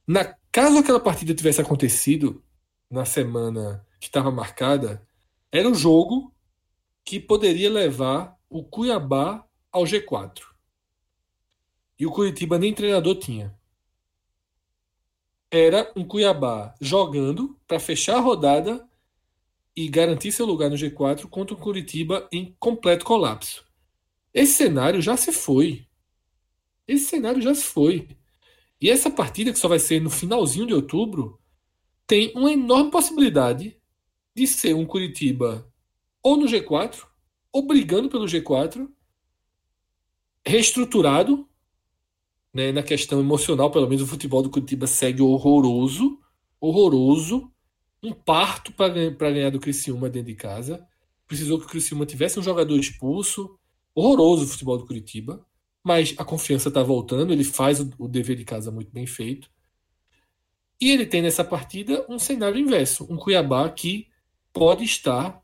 Na 0.07 0.35
caso 0.51 0.77
aquela 0.77 0.99
partida 0.99 1.33
tivesse 1.33 1.61
acontecido 1.61 2.43
na 2.89 3.05
semana 3.05 3.85
que 3.99 4.07
estava 4.07 4.31
marcada, 4.31 5.05
era 5.51 5.69
o 5.69 5.73
jogo 5.73 6.33
que 7.03 7.19
poderia 7.19 7.69
levar 7.69 8.37
o 8.49 8.63
Cuiabá 8.63 9.45
ao 9.71 9.83
G4. 9.83 10.41
E 11.97 12.05
o 12.05 12.11
Curitiba 12.11 12.59
nem 12.59 12.73
treinador 12.73 13.15
tinha 13.15 13.54
era 15.51 15.91
um 15.95 16.03
Cuiabá 16.03 16.75
jogando 16.81 17.57
para 17.67 17.79
fechar 17.79 18.17
a 18.17 18.21
rodada 18.21 18.87
e 19.75 19.87
garantir 19.87 20.31
seu 20.31 20.45
lugar 20.45 20.69
no 20.69 20.75
G4 20.75 21.27
contra 21.27 21.55
um 21.55 21.59
Curitiba 21.59 22.27
em 22.31 22.55
completo 22.59 23.05
colapso. 23.05 23.65
Esse 24.33 24.53
cenário 24.53 25.01
já 25.01 25.15
se 25.17 25.31
foi. 25.31 25.85
Esse 26.87 27.05
cenário 27.05 27.41
já 27.41 27.53
se 27.53 27.63
foi. 27.63 28.07
E 28.79 28.89
essa 28.89 29.09
partida, 29.09 29.51
que 29.51 29.59
só 29.59 29.67
vai 29.67 29.79
ser 29.79 30.01
no 30.01 30.09
finalzinho 30.09 30.67
de 30.67 30.73
outubro, 30.73 31.39
tem 32.05 32.31
uma 32.35 32.51
enorme 32.51 32.91
possibilidade 32.91 33.77
de 34.35 34.45
ser 34.45 34.75
um 34.75 34.85
Curitiba 34.85 35.71
ou 36.21 36.37
no 36.37 36.45
G4, 36.45 37.05
ou 37.51 37.65
brigando 37.65 38.09
pelo 38.09 38.25
G4, 38.25 38.89
reestruturado, 40.45 41.47
né, 42.55 42.71
na 42.71 42.81
questão 42.81 43.19
emocional, 43.19 43.69
pelo 43.69 43.85
menos 43.85 44.01
o 44.01 44.07
futebol 44.07 44.41
do 44.41 44.49
Curitiba 44.49 44.87
segue 44.87 45.21
horroroso, 45.21 46.17
horroroso, 46.57 47.51
um 48.01 48.13
parto 48.13 48.71
para 48.71 48.93
ganhar 48.93 49.49
do 49.49 49.59
Criciúma 49.59 50.09
dentro 50.09 50.29
de 50.29 50.35
casa. 50.35 50.87
Precisou 51.27 51.59
que 51.59 51.65
o 51.65 51.67
Criciúma 51.67 52.05
tivesse 52.05 52.39
um 52.39 52.43
jogador 52.43 52.79
expulso, 52.79 53.59
horroroso 53.93 54.45
o 54.45 54.47
futebol 54.47 54.77
do 54.77 54.85
Curitiba, 54.85 55.45
mas 55.83 56.15
a 56.17 56.23
confiança 56.23 56.69
está 56.69 56.81
voltando, 56.81 57.33
ele 57.33 57.43
faz 57.43 57.81
o, 57.81 57.91
o 57.99 58.07
dever 58.07 58.37
de 58.37 58.45
casa 58.45 58.71
muito 58.71 58.89
bem 58.89 59.05
feito. 59.05 59.51
E 60.79 60.91
ele 60.91 61.05
tem 61.05 61.21
nessa 61.21 61.43
partida 61.43 62.05
um 62.07 62.17
cenário 62.17 62.57
inverso, 62.57 63.05
um 63.09 63.17
Cuiabá 63.17 63.69
que 63.69 64.07
pode 64.53 64.85
estar 64.85 65.41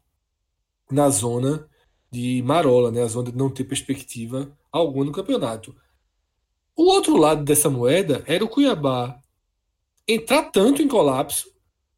na 0.89 1.09
zona 1.09 1.67
de 2.09 2.41
marola, 2.41 2.89
né? 2.89 3.03
a 3.03 3.07
zona 3.07 3.31
de 3.33 3.37
não 3.37 3.49
ter 3.49 3.65
perspectiva 3.65 4.57
alguma 4.71 5.03
no 5.03 5.11
campeonato. 5.11 5.75
O 6.75 6.83
outro 6.83 7.17
lado 7.17 7.43
dessa 7.43 7.69
moeda 7.69 8.23
era 8.25 8.43
o 8.43 8.49
Cuiabá 8.49 9.21
entrar 10.07 10.43
tanto 10.51 10.81
em 10.81 10.87
colapso 10.87 11.51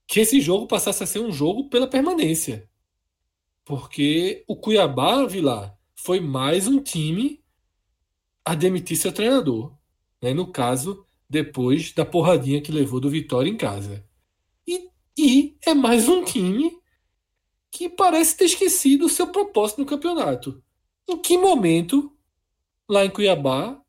que 0.07 0.19
esse 0.19 0.39
jogo 0.41 0.67
passasse 0.67 1.03
a 1.03 1.07
ser 1.07 1.19
um 1.19 1.31
jogo 1.31 1.69
pela 1.69 1.87
permanência. 1.87 2.69
Porque 3.65 4.43
o 4.47 4.55
Cuiabá, 4.55 5.25
Vilar, 5.25 5.77
foi 5.95 6.19
mais 6.19 6.67
um 6.67 6.81
time 6.81 7.41
a 8.43 8.53
demitir 8.53 8.97
seu 8.97 9.11
treinador. 9.11 9.73
Né? 10.21 10.33
No 10.33 10.51
caso, 10.51 11.05
depois 11.29 11.93
da 11.93 12.05
porradinha 12.05 12.61
que 12.61 12.71
levou 12.71 12.99
do 12.99 13.09
Vitória 13.09 13.49
em 13.49 13.57
casa. 13.57 14.05
E, 14.67 14.89
e 15.17 15.57
é 15.65 15.73
mais 15.73 16.07
um 16.07 16.23
time 16.23 16.77
que 17.71 17.89
parece 17.89 18.37
ter 18.37 18.45
esquecido 18.45 19.05
o 19.05 19.09
seu 19.09 19.27
propósito 19.27 19.79
no 19.79 19.85
campeonato. 19.85 20.61
Em 21.07 21.17
que 21.17 21.37
momento, 21.37 22.15
lá 22.87 23.03
em 23.05 23.09
Cuiabá, 23.09 23.82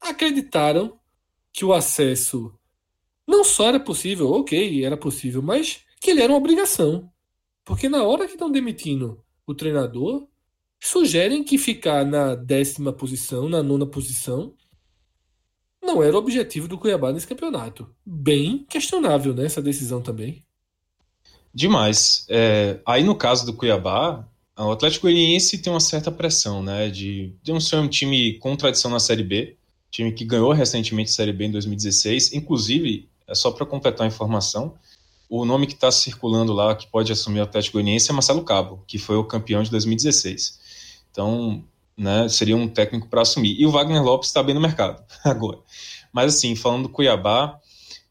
acreditaram 0.00 0.98
que 1.52 1.64
o 1.64 1.72
acesso 1.72 2.52
não 3.26 3.42
só 3.42 3.68
era 3.68 3.80
possível, 3.80 4.30
ok, 4.30 4.84
era 4.84 4.96
possível, 4.96 5.42
mas 5.42 5.80
que 6.00 6.10
ele 6.10 6.22
era 6.22 6.32
uma 6.32 6.38
obrigação. 6.38 7.10
Porque 7.64 7.88
na 7.88 8.04
hora 8.04 8.26
que 8.26 8.34
estão 8.34 8.50
demitindo 8.50 9.20
o 9.46 9.54
treinador, 9.54 10.28
sugerem 10.78 11.42
que 11.42 11.58
ficar 11.58 12.04
na 12.04 12.34
décima 12.34 12.92
posição, 12.92 13.48
na 13.48 13.62
nona 13.62 13.86
posição, 13.86 14.54
não 15.82 16.02
era 16.02 16.14
o 16.14 16.18
objetivo 16.18 16.68
do 16.68 16.78
Cuiabá 16.78 17.12
nesse 17.12 17.26
campeonato. 17.26 17.88
Bem 18.04 18.64
questionável, 18.68 19.34
né, 19.34 19.46
essa 19.46 19.62
decisão 19.62 20.00
também. 20.00 20.44
Demais. 21.52 22.26
É, 22.28 22.80
aí 22.84 23.02
no 23.02 23.16
caso 23.16 23.46
do 23.46 23.54
Cuiabá, 23.54 24.28
o 24.56 24.70
Atlético 24.70 25.06
Goianiense 25.06 25.58
tem 25.58 25.72
uma 25.72 25.80
certa 25.80 26.10
pressão, 26.10 26.62
né, 26.62 26.88
de, 26.88 27.34
de 27.42 27.60
ser 27.60 27.76
um 27.76 27.88
time 27.88 28.38
com 28.38 28.56
tradição 28.56 28.90
na 28.90 29.00
Série 29.00 29.22
B, 29.22 29.56
time 29.96 30.12
que 30.12 30.24
ganhou 30.24 30.52
recentemente 30.52 31.10
a 31.10 31.14
Série 31.14 31.32
B 31.32 31.46
em 31.46 31.50
2016, 31.50 32.32
inclusive, 32.32 33.08
é 33.26 33.34
só 33.34 33.50
para 33.50 33.64
completar 33.64 34.04
a 34.04 34.08
informação, 34.08 34.74
o 35.28 35.44
nome 35.44 35.66
que 35.66 35.72
está 35.72 35.90
circulando 35.90 36.52
lá, 36.52 36.74
que 36.74 36.86
pode 36.86 37.10
assumir 37.10 37.40
o 37.40 37.42
Atlético 37.42 37.74
Goianiense, 37.74 38.10
é 38.10 38.12
Marcelo 38.12 38.44
Cabo, 38.44 38.82
que 38.86 38.98
foi 38.98 39.16
o 39.16 39.24
campeão 39.24 39.62
de 39.62 39.70
2016. 39.70 40.60
Então, 41.10 41.64
né, 41.96 42.28
seria 42.28 42.56
um 42.56 42.68
técnico 42.68 43.08
para 43.08 43.22
assumir. 43.22 43.58
E 43.58 43.66
o 43.66 43.70
Wagner 43.70 44.02
Lopes 44.02 44.28
está 44.28 44.42
bem 44.42 44.54
no 44.54 44.60
mercado 44.60 45.02
agora. 45.24 45.58
Mas, 46.12 46.36
assim, 46.36 46.54
falando 46.54 46.84
do 46.84 46.88
Cuiabá, 46.88 47.58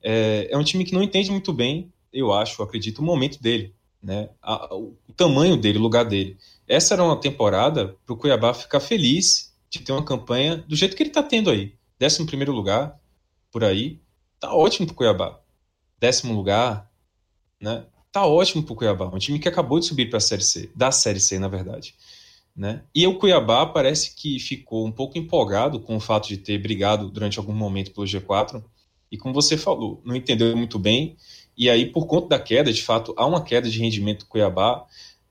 é, 0.03 0.49
é 0.51 0.57
um 0.57 0.63
time 0.63 0.83
que 0.83 0.93
não 0.93 1.01
entende 1.01 1.31
muito 1.31 1.53
bem 1.53 1.89
eu 2.15 2.31
acho, 2.31 2.63
acredito, 2.63 2.99
o 2.99 3.03
momento 3.03 3.41
dele, 3.41 3.73
né? 4.01 4.29
A, 4.41 4.73
o 4.73 4.95
tamanho 5.17 5.57
dele, 5.57 5.77
o 5.77 5.81
lugar 5.81 6.05
dele. 6.05 6.37
Essa 6.65 6.93
era 6.93 7.03
uma 7.03 7.19
temporada 7.19 7.95
para 8.05 8.13
o 8.13 8.17
Cuiabá 8.17 8.53
ficar 8.53 8.79
feliz 8.79 9.53
de 9.79 9.85
ter 9.85 9.91
uma 9.91 10.03
campanha 10.03 10.57
do 10.57 10.75
jeito 10.75 10.95
que 10.95 11.03
ele 11.03 11.09
está 11.09 11.23
tendo 11.23 11.49
aí. 11.49 11.73
Décimo 11.97 12.27
primeiro 12.27 12.51
lugar, 12.51 12.99
por 13.51 13.63
aí, 13.63 13.99
tá 14.39 14.53
ótimo 14.53 14.85
para 14.85 14.93
o 14.93 14.95
Cuiabá. 14.95 15.39
Décimo 15.99 16.33
lugar, 16.33 16.91
né? 17.59 17.85
Tá 18.11 18.25
ótimo 18.25 18.63
para 18.63 18.73
o 18.73 18.75
Cuiabá. 18.75 19.07
Um 19.07 19.17
time 19.17 19.39
que 19.39 19.47
acabou 19.47 19.79
de 19.79 19.85
subir 19.85 20.09
para 20.09 20.17
a 20.17 20.21
Série 20.21 20.43
C, 20.43 20.69
da 20.75 20.91
Série 20.91 21.19
C, 21.19 21.39
na 21.39 21.47
verdade. 21.47 21.95
Né? 22.55 22.83
E 22.93 23.05
o 23.05 23.17
Cuiabá 23.17 23.65
parece 23.65 24.15
que 24.15 24.39
ficou 24.39 24.85
um 24.85 24.91
pouco 24.91 25.17
empolgado 25.17 25.79
com 25.79 25.97
o 25.97 25.99
fato 25.99 26.27
de 26.27 26.37
ter 26.37 26.57
brigado 26.57 27.09
durante 27.09 27.37
algum 27.37 27.53
momento 27.53 27.91
pelo 27.91 28.07
G4 28.07 28.63
e 29.11 29.17
como 29.17 29.33
você 29.33 29.57
falou, 29.57 30.01
não 30.05 30.15
entendeu 30.15 30.55
muito 30.55 30.79
bem 30.79 31.17
e 31.57 31.69
aí, 31.69 31.85
por 31.85 32.05
conta 32.05 32.27
da 32.27 32.39
queda, 32.39 32.71
de 32.71 32.83
fato, 32.83 33.13
há 33.17 33.25
uma 33.25 33.41
queda 33.41 33.69
de 33.69 33.79
rendimento 33.79 34.19
do 34.19 34.25
Cuiabá. 34.25 34.85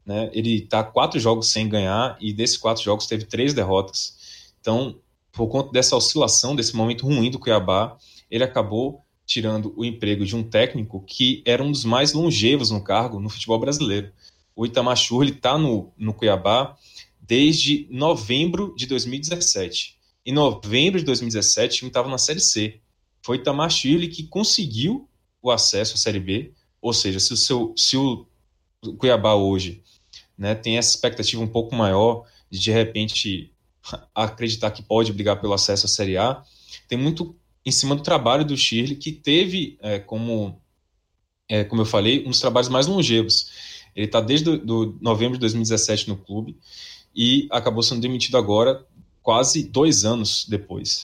Né? 0.07 0.31
Ele 0.33 0.63
está 0.63 0.83
quatro 0.83 1.21
jogos 1.21 1.49
sem 1.49 1.69
ganhar 1.69 2.17
e 2.21 2.33
desses 2.33 2.57
quatro 2.57 2.83
jogos 2.83 3.07
teve 3.07 3.25
três 3.25 3.53
derrotas. 3.53 4.17
Então, 4.65 4.99
por 5.31 5.47
conta 5.49 5.71
dessa 5.73 5.95
oscilação, 5.95 6.57
desse 6.57 6.75
momento 6.75 7.05
ruim 7.05 7.31
do 7.31 7.39
Cuiabá, 7.39 7.99
ele 8.31 8.43
acabou 8.43 9.05
tirando 9.27 9.75
o 9.77 9.85
emprego 9.85 10.25
de 10.25 10.35
um 10.35 10.43
técnico 10.43 11.05
que 11.07 11.43
era 11.45 11.63
um 11.63 11.71
dos 11.71 11.85
mais 11.85 12.15
longevos 12.15 12.71
no 12.71 12.83
cargo 12.83 13.21
no 13.21 13.29
futebol 13.29 13.59
brasileiro. 13.59 14.11
O 14.57 14.65
Itamar 14.65 14.97
Schurli 14.97 15.33
está 15.33 15.59
no, 15.59 15.93
no 15.99 16.15
Cuiabá 16.15 16.79
desde 17.21 17.87
novembro 17.91 18.75
de 18.75 18.87
2017. 18.87 19.99
Em 20.25 20.33
novembro 20.33 20.99
de 20.99 21.05
2017, 21.05 21.75
o 21.75 21.77
time 21.77 21.91
estava 21.91 22.09
na 22.09 22.17
Série 22.17 22.41
C. 22.41 22.81
Foi 23.21 23.37
Itamar 23.37 23.69
Schurli 23.69 24.09
que 24.09 24.23
conseguiu 24.23 25.07
o 25.43 25.51
acesso 25.51 25.95
à 25.95 25.99
Série 25.99 26.21
B. 26.21 26.55
Ou 26.81 26.95
seja, 26.95 27.21
se 27.21 27.35
o, 27.35 27.37
seu, 27.37 27.75
se 27.77 27.99
o 27.99 28.27
Cuiabá 28.97 29.35
hoje 29.35 29.83
né, 30.39 30.55
tem 30.55 30.79
essa 30.79 30.89
expectativa 30.89 31.43
um 31.43 31.49
pouco 31.49 31.75
maior 31.75 32.25
de 32.51 32.59
de 32.59 32.71
repente 32.71 33.54
acreditar 34.15 34.71
que 34.71 34.83
pode 34.83 35.13
brigar 35.13 35.41
pelo 35.41 35.53
acesso 35.53 35.87
à 35.87 35.89
Série 35.89 36.17
A, 36.17 36.43
tem 36.89 36.99
muito 36.99 37.37
em 37.65 37.71
cima 37.71 37.95
do 37.95 38.03
trabalho 38.03 38.45
do 38.45 38.57
Shirley, 38.57 38.97
que 38.97 39.13
teve 39.13 39.79
é, 39.81 39.99
como, 39.99 40.61
é, 41.49 41.65
como 41.65 41.83
eu 41.83 41.87
falei, 41.87 42.25
um 42.27 42.31
dos 42.31 42.41
trabalhos 42.41 42.69
mais 42.69 42.87
longevos. 42.87 43.51
Ele 43.95 44.07
está 44.07 44.21
desde 44.21 44.45
do, 44.45 44.59
do 44.59 44.99
novembro 45.01 45.35
de 45.35 45.41
2017 45.41 46.09
no 46.09 46.17
clube 46.17 46.59
e 47.15 47.49
acabou 47.51 47.83
sendo 47.83 48.01
demitido 48.01 48.37
agora, 48.37 48.87
quase 49.23 49.65
dois 49.65 50.05
anos 50.05 50.45
depois. 50.49 51.01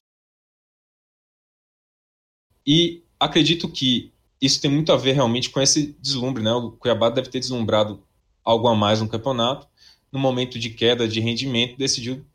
E 2.65 3.03
acredito 3.19 3.69
que 3.69 4.11
isso 4.39 4.59
tem 4.61 4.69
muito 4.69 4.91
a 4.91 4.97
ver 4.97 5.13
realmente 5.13 5.49
com 5.49 5.61
esse 5.61 5.95
deslumbre, 5.99 6.43
né? 6.43 6.51
O 6.51 6.71
Cuiabá 6.71 7.09
deve 7.09 7.29
ter 7.29 7.39
deslumbrado 7.39 8.03
algo 8.43 8.67
a 8.67 8.75
mais 8.75 9.01
no 9.01 9.07
campeonato. 9.07 9.67
No 10.11 10.19
momento 10.19 10.59
de 10.59 10.69
queda 10.69 11.07
de 11.07 11.19
rendimento, 11.19 11.77
decidiu 11.77 12.25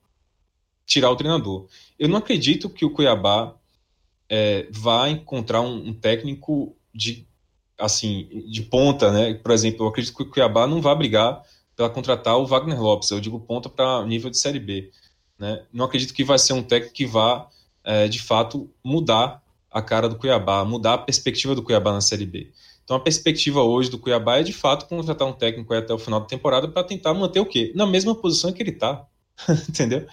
tirar 0.86 1.10
o 1.10 1.16
treinador. 1.16 1.66
Eu 1.98 2.08
não 2.08 2.18
acredito 2.18 2.70
que 2.70 2.84
o 2.84 2.90
Cuiabá 2.90 3.54
é, 4.28 4.66
vá 4.70 5.08
encontrar 5.08 5.60
um, 5.60 5.88
um, 5.88 5.92
técnico 5.92 6.76
de 6.94 7.26
assim 7.78 8.28
de 8.48 8.62
ponta, 8.62 9.12
né? 9.12 9.34
Por 9.34 9.50
exemplo, 9.50 9.84
eu 9.84 9.88
acredito 9.88 10.16
que 10.16 10.22
o 10.22 10.30
Cuiabá 10.30 10.66
não 10.66 10.80
vai 10.80 10.94
brigar 10.94 11.42
para 11.76 11.90
contratar 11.90 12.38
o 12.38 12.46
Wagner 12.46 12.80
Lopes. 12.80 13.10
Eu 13.10 13.20
digo 13.20 13.38
ponta 13.40 13.68
para 13.68 14.06
nível 14.06 14.30
de 14.30 14.38
série 14.38 14.60
B, 14.60 14.90
né? 15.38 15.64
Não 15.72 15.84
acredito 15.84 16.14
que 16.14 16.24
vai 16.24 16.38
ser 16.38 16.54
um 16.54 16.62
técnico 16.62 16.94
que 16.94 17.04
vá 17.04 17.48
é, 17.84 18.08
de 18.08 18.20
fato 18.20 18.70
mudar 18.82 19.42
a 19.70 19.82
cara 19.82 20.08
do 20.08 20.16
Cuiabá, 20.16 20.64
mudar 20.64 20.94
a 20.94 20.98
perspectiva 20.98 21.54
do 21.54 21.62
Cuiabá 21.62 21.92
na 21.92 22.00
Série 22.00 22.24
B. 22.24 22.50
Então 22.82 22.96
a 22.96 23.00
perspectiva 23.00 23.62
hoje 23.62 23.90
do 23.90 23.98
Cuiabá 23.98 24.38
é 24.38 24.42
de 24.42 24.52
fato 24.52 24.86
contratar 24.86 25.26
um 25.26 25.32
técnico 25.32 25.74
até 25.74 25.92
o 25.92 25.98
final 25.98 26.20
da 26.20 26.26
temporada 26.26 26.68
para 26.68 26.84
tentar 26.84 27.12
manter 27.12 27.40
o 27.40 27.46
quê? 27.46 27.72
Na 27.74 27.84
mesma 27.84 28.14
posição 28.14 28.52
que 28.52 28.62
ele 28.62 28.70
está, 28.70 29.04
entendeu? 29.68 30.06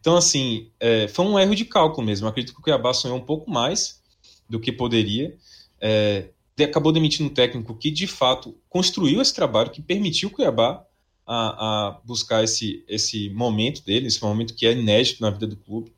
Então 0.00 0.16
assim, 0.16 0.68
é, 0.78 1.08
foi 1.08 1.24
um 1.24 1.38
erro 1.38 1.54
de 1.54 1.64
cálculo 1.64 2.06
mesmo. 2.06 2.26
Eu 2.26 2.30
acredito 2.30 2.54
que 2.54 2.60
o 2.60 2.62
Cuiabá 2.62 2.92
sonhou 2.92 3.16
um 3.16 3.24
pouco 3.24 3.50
mais 3.50 4.02
do 4.48 4.60
que 4.60 4.72
poderia. 4.72 5.36
É, 5.80 6.28
acabou 6.62 6.92
demitindo 6.92 7.28
um 7.28 7.34
técnico 7.34 7.74
que 7.74 7.90
de 7.90 8.06
fato 8.06 8.56
construiu 8.68 9.20
esse 9.20 9.34
trabalho, 9.34 9.70
que 9.70 9.82
permitiu 9.82 10.28
o 10.28 10.32
Cuiabá 10.32 10.84
a, 11.26 11.88
a 11.88 12.00
buscar 12.04 12.44
esse, 12.44 12.84
esse 12.86 13.30
momento 13.30 13.82
dele, 13.84 14.06
esse 14.06 14.22
momento 14.22 14.54
que 14.54 14.66
é 14.66 14.72
inédito 14.72 15.22
na 15.22 15.30
vida 15.30 15.46
do 15.46 15.56
clube. 15.56 15.92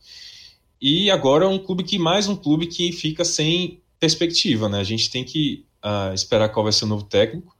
E 0.81 1.11
agora 1.11 1.45
é 1.45 1.49
um 1.49 1.59
clube 1.59 1.83
que 1.83 1.99
mais 1.99 2.29
um 2.29 2.37
clube 2.37 2.67
que 2.67 2.93
fica 2.93 3.25
sem 3.25 3.81
perspectiva, 3.99 4.69
né? 4.69 4.79
A 4.79 4.85
gente 4.85 5.11
tem 5.11 5.25
que 5.25 5.65
uh, 5.85 6.15
esperar 6.15 6.51
qual 6.51 6.65
vai 6.65 6.73
ser 6.73 6.85
o 6.85 6.89
novo 6.89 7.05
técnico, 7.05 7.57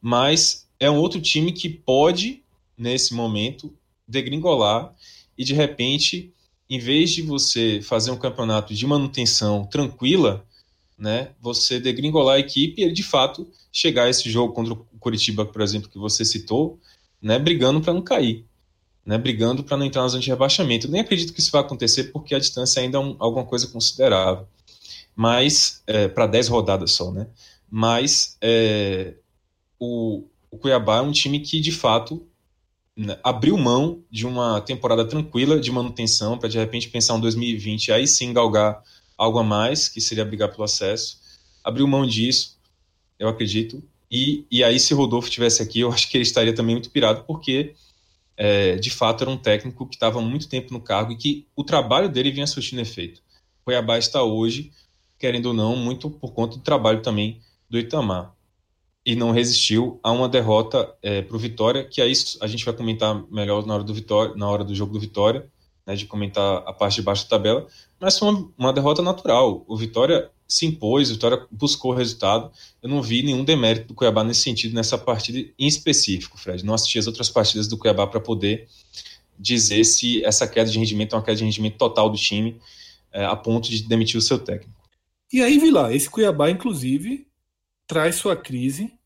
mas 0.00 0.68
é 0.78 0.90
um 0.90 0.98
outro 0.98 1.20
time 1.20 1.52
que 1.52 1.68
pode 1.68 2.42
nesse 2.76 3.14
momento 3.14 3.72
degringolar 4.06 4.94
e 5.40 5.44
de 5.44 5.54
repente, 5.54 6.34
em 6.68 6.78
vez 6.78 7.12
de 7.12 7.22
você 7.22 7.80
fazer 7.82 8.10
um 8.10 8.18
campeonato 8.18 8.74
de 8.74 8.86
manutenção 8.86 9.64
tranquila, 9.64 10.44
né, 10.98 11.30
você 11.40 11.80
degringolar 11.80 12.36
a 12.36 12.38
equipe 12.38 12.84
e 12.84 12.92
de 12.92 13.02
fato 13.02 13.48
chegar 13.72 14.04
a 14.04 14.10
esse 14.10 14.28
jogo 14.28 14.52
contra 14.52 14.74
o 14.74 14.76
Curitiba, 14.98 15.46
por 15.46 15.62
exemplo, 15.62 15.88
que 15.88 15.98
você 15.98 16.26
citou, 16.26 16.78
né, 17.22 17.38
brigando 17.38 17.80
para 17.80 17.94
não 17.94 18.02
cair. 18.02 18.44
né, 19.04 19.16
brigando 19.16 19.64
para 19.64 19.78
não 19.78 19.86
entrar 19.86 20.02
na 20.02 20.08
zona 20.08 20.22
de 20.22 20.28
rebaixamento. 20.28 20.86
Eu 20.86 20.90
nem 20.90 21.00
acredito 21.00 21.32
que 21.32 21.40
isso 21.40 21.50
vai 21.50 21.62
acontecer 21.62 22.04
porque 22.12 22.34
a 22.34 22.38
distância 22.38 22.82
ainda 22.82 22.98
é 22.98 23.00
um, 23.00 23.16
alguma 23.18 23.46
coisa 23.46 23.66
considerável. 23.66 24.46
Mas, 25.16 25.82
é, 25.86 26.06
para 26.06 26.26
10 26.26 26.48
rodadas 26.48 26.92
só, 26.92 27.10
né? 27.10 27.26
Mas 27.70 28.36
é, 28.42 29.14
o, 29.78 30.24
o 30.50 30.58
Cuiabá 30.58 30.98
é 30.98 31.00
um 31.00 31.12
time 31.12 31.40
que, 31.40 31.60
de 31.60 31.72
fato, 31.72 32.26
abriu 33.22 33.56
mão 33.56 34.02
de 34.10 34.26
uma 34.26 34.60
temporada 34.60 35.04
tranquila 35.04 35.60
de 35.60 35.70
manutenção 35.70 36.38
para 36.38 36.48
de 36.48 36.58
repente 36.58 36.88
pensar 36.88 37.14
um 37.14 37.20
2020 37.20 37.92
aí 37.92 38.06
sim 38.06 38.32
galgar 38.32 38.82
algo 39.16 39.38
a 39.38 39.44
mais, 39.44 39.88
que 39.88 40.00
seria 40.00 40.24
brigar 40.24 40.50
pelo 40.50 40.64
acesso. 40.64 41.20
Abriu 41.62 41.86
mão 41.86 42.06
disso, 42.06 42.58
eu 43.18 43.28
acredito. 43.28 43.82
E, 44.10 44.44
e 44.50 44.64
aí, 44.64 44.80
se 44.80 44.94
Rodolfo 44.94 45.30
tivesse 45.30 45.62
aqui, 45.62 45.80
eu 45.80 45.92
acho 45.92 46.08
que 46.08 46.16
ele 46.16 46.22
estaria 46.22 46.54
também 46.54 46.74
muito 46.74 46.90
pirado, 46.90 47.24
porque 47.24 47.74
é, 48.36 48.76
de 48.76 48.90
fato 48.90 49.22
era 49.22 49.30
um 49.30 49.36
técnico 49.36 49.86
que 49.86 49.94
estava 49.94 50.20
muito 50.20 50.48
tempo 50.48 50.72
no 50.72 50.80
cargo 50.80 51.12
e 51.12 51.16
que 51.16 51.46
o 51.54 51.62
trabalho 51.62 52.08
dele 52.08 52.30
vinha 52.30 52.46
surtindo 52.46 52.80
efeito. 52.80 53.22
Cuiabá 53.64 53.98
está 53.98 54.22
hoje, 54.22 54.72
querendo 55.18 55.46
ou 55.46 55.54
não, 55.54 55.76
muito 55.76 56.10
por 56.10 56.32
conta 56.32 56.56
do 56.56 56.62
trabalho 56.62 57.02
também 57.02 57.40
do 57.68 57.78
Itamar 57.78 58.34
e 59.10 59.16
não 59.16 59.32
resistiu 59.32 59.98
a 60.04 60.12
uma 60.12 60.28
derrota 60.28 60.94
é, 61.02 61.20
para 61.20 61.36
o 61.36 61.38
Vitória, 61.38 61.82
que 61.82 62.00
aí 62.00 62.12
a 62.40 62.46
gente 62.46 62.64
vai 62.64 62.72
comentar 62.72 63.20
melhor 63.28 63.66
na 63.66 63.74
hora 63.74 63.82
do 63.82 63.92
Vitória, 63.92 64.36
na 64.36 64.48
hora 64.48 64.62
do 64.62 64.72
jogo 64.72 64.92
do 64.92 65.00
Vitória, 65.00 65.50
né, 65.84 65.96
de 65.96 66.06
comentar 66.06 66.62
a 66.64 66.72
parte 66.72 66.94
de 66.94 67.02
baixo 67.02 67.24
da 67.24 67.30
tabela, 67.30 67.66
mas 67.98 68.16
foi 68.16 68.28
uma, 68.28 68.52
uma 68.56 68.72
derrota 68.72 69.02
natural. 69.02 69.64
O 69.66 69.76
Vitória 69.76 70.30
se 70.46 70.64
impôs, 70.64 71.10
o 71.10 71.14
Vitória 71.14 71.44
buscou 71.50 71.90
o 71.90 71.94
resultado. 71.96 72.52
Eu 72.80 72.88
não 72.88 73.02
vi 73.02 73.24
nenhum 73.24 73.42
demérito 73.42 73.88
do 73.88 73.94
Cuiabá 73.94 74.22
nesse 74.22 74.42
sentido, 74.42 74.76
nessa 74.76 74.96
partida 74.96 75.40
em 75.58 75.66
específico, 75.66 76.38
Fred. 76.38 76.64
Não 76.64 76.74
assisti 76.74 76.96
as 76.96 77.08
outras 77.08 77.28
partidas 77.28 77.66
do 77.66 77.76
Cuiabá 77.76 78.06
para 78.06 78.20
poder 78.20 78.68
dizer 79.36 79.82
se 79.82 80.24
essa 80.24 80.46
queda 80.46 80.70
de 80.70 80.78
rendimento 80.78 81.16
é 81.16 81.18
uma 81.18 81.24
queda 81.24 81.38
de 81.38 81.44
rendimento 81.44 81.76
total 81.76 82.08
do 82.08 82.16
time, 82.16 82.60
é, 83.12 83.24
a 83.24 83.34
ponto 83.34 83.68
de 83.68 83.82
demitir 83.82 84.16
o 84.16 84.22
seu 84.22 84.38
técnico. 84.38 84.78
E 85.32 85.42
aí, 85.42 85.58
Vila, 85.58 85.92
esse 85.92 86.08
Cuiabá, 86.08 86.48
inclusive, 86.48 87.26
traz 87.88 88.14
sua 88.14 88.36
crise 88.36 88.99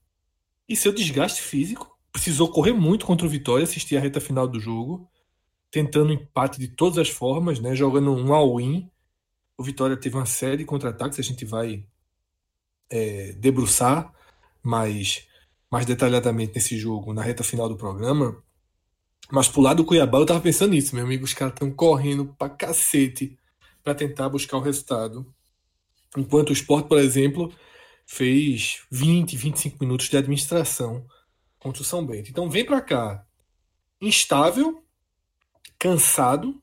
e 0.69 0.77
seu 0.77 0.93
desgaste 0.93 1.41
físico. 1.41 1.97
Precisou 2.12 2.51
correr 2.51 2.73
muito 2.73 3.07
contra 3.07 3.27
o 3.27 3.31
Vitória, 3.31 3.65
assistir 3.65 3.97
a 3.97 4.01
reta 4.01 4.21
final 4.21 4.47
do 4.47 4.61
jogo, 4.61 5.09
tentando 5.71 6.12
empate 6.12 6.59
de 6.59 6.69
todas 6.69 6.99
as 6.99 7.09
formas, 7.09 7.59
né, 7.59 7.75
jogando 7.75 8.15
um 8.15 8.33
all-in. 8.33 8.89
O 9.59 9.62
Vitória 9.62 9.97
teve 9.97 10.17
uma 10.17 10.27
série 10.27 10.59
de 10.59 10.65
contra-ataques, 10.65 11.19
a 11.19 11.23
gente 11.23 11.45
vai 11.45 11.87
é, 12.89 13.33
debruçar 13.33 14.12
mais, 14.62 15.27
mais 15.71 15.85
detalhadamente 15.85 16.53
nesse 16.55 16.79
jogo, 16.79 17.12
na 17.12 17.23
reta 17.23 17.43
final 17.43 17.69
do 17.69 17.77
programa. 17.77 18.43
Mas 19.31 19.49
pro 19.49 19.61
lado 19.61 19.79
do 19.79 19.85
Cuiabá, 19.85 20.19
eu 20.19 20.27
tava 20.27 20.41
pensando 20.41 20.71
nisso, 20.73 20.95
meu 20.95 21.05
amigo. 21.05 21.25
Os 21.25 21.35
caras 21.35 21.55
estão 21.55 21.71
correndo 21.71 22.35
pra 22.39 22.49
cacete 22.49 23.39
para 23.83 23.95
tentar 23.95 24.29
buscar 24.29 24.57
o 24.57 24.61
resultado. 24.61 25.27
Enquanto 26.17 26.51
o 26.51 26.53
Sport, 26.53 26.87
por 26.87 26.99
exemplo, 26.99 27.53
fez 28.07 28.82
20, 28.90 29.36
25 29.36 29.76
minutos 29.80 30.09
de 30.09 30.16
administração 30.16 31.07
contra 31.59 31.82
o 31.82 31.84
São 31.84 32.05
Bento. 32.05 32.30
Então 32.30 32.50
vem 32.50 32.64
para 32.64 32.80
cá 32.80 33.26
instável, 34.00 34.84
cansado 35.78 36.62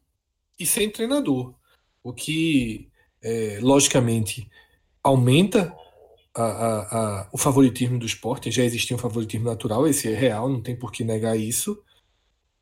e 0.60 0.66
sem 0.66 0.90
treinador, 0.90 1.56
o 2.04 2.14
que 2.14 2.90
é, 3.22 3.60
logicamente 3.62 4.48
aumenta 5.04 5.76
a, 6.34 6.44
a, 6.44 7.22
a, 7.22 7.30
o 7.32 7.38
favoritismo 7.38 7.98
do 7.98 8.06
esporte. 8.06 8.52
Já 8.52 8.64
existia 8.64 8.96
um 8.96 9.00
favoritismo 9.00 9.46
natural, 9.46 9.88
esse 9.88 10.08
é 10.08 10.16
real, 10.16 10.48
não 10.48 10.62
tem 10.62 10.76
por 10.76 10.92
que 10.92 11.04
negar 11.04 11.38
isso. 11.38 11.84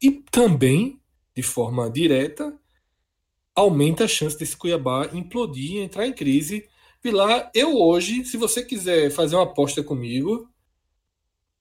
E 0.02 0.12
também, 0.32 1.00
de 1.36 1.44
forma 1.44 1.90
direta, 1.90 2.58
aumenta 3.54 4.06
a 4.06 4.08
chance 4.08 4.38
desse 4.38 4.56
Cuiabá 4.56 5.10
implodir, 5.14 5.82
entrar 5.82 6.08
em 6.08 6.14
crise 6.14 6.70
Pilar, 7.02 7.50
eu 7.54 7.78
hoje, 7.78 8.26
se 8.26 8.36
você 8.36 8.62
quiser 8.62 9.10
fazer 9.10 9.36
uma 9.36 9.46
aposta 9.46 9.82
comigo, 9.82 10.50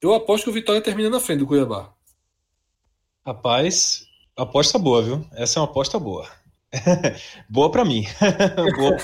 eu 0.01 0.13
aposto 0.13 0.45
que 0.45 0.51
o 0.51 0.53
Vitória 0.53 0.81
termina 0.81 1.09
na 1.09 1.21
frente 1.21 1.41
do 1.41 1.47
Cuiabá. 1.47 1.95
Rapaz, 3.25 4.05
aposta 4.37 4.79
boa, 4.79 5.03
viu? 5.03 5.27
Essa 5.33 5.59
é 5.59 5.63
uma 5.63 5.69
aposta 5.69 5.99
boa. 5.99 6.29
boa 7.49 7.71
para 7.71 7.85
mim. 7.85 8.05
boa. 8.77 8.97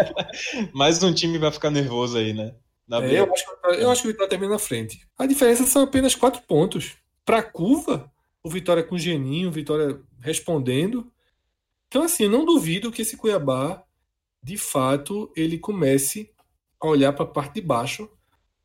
Mais 0.72 1.02
um 1.02 1.12
time 1.12 1.36
vai 1.36 1.52
ficar 1.52 1.70
nervoso 1.70 2.16
aí, 2.16 2.32
né? 2.32 2.54
É, 2.90 3.20
eu, 3.20 3.32
acho, 3.32 3.44
eu 3.78 3.90
acho 3.90 4.02
que 4.02 4.08
o 4.08 4.10
Vitória 4.10 4.30
termina 4.30 4.52
na 4.52 4.58
frente. 4.58 5.06
A 5.18 5.26
diferença 5.26 5.64
são 5.66 5.82
apenas 5.82 6.14
quatro 6.14 6.42
pontos. 6.42 6.96
Para 7.24 7.42
curva, 7.42 8.10
o 8.42 8.48
Vitória 8.48 8.82
com 8.82 8.94
o 8.94 8.98
Geninho, 8.98 9.48
o 9.48 9.52
Vitória 9.52 10.00
respondendo. 10.20 11.10
Então, 11.88 12.02
assim, 12.02 12.24
eu 12.24 12.30
não 12.30 12.44
duvido 12.44 12.90
que 12.90 13.02
esse 13.02 13.16
Cuiabá 13.16 13.84
de 14.42 14.56
fato, 14.56 15.32
ele 15.36 15.58
comece 15.58 16.30
a 16.80 16.88
olhar 16.88 17.12
para 17.12 17.24
a 17.24 17.28
parte 17.28 17.54
de 17.54 17.60
baixo 17.60 18.10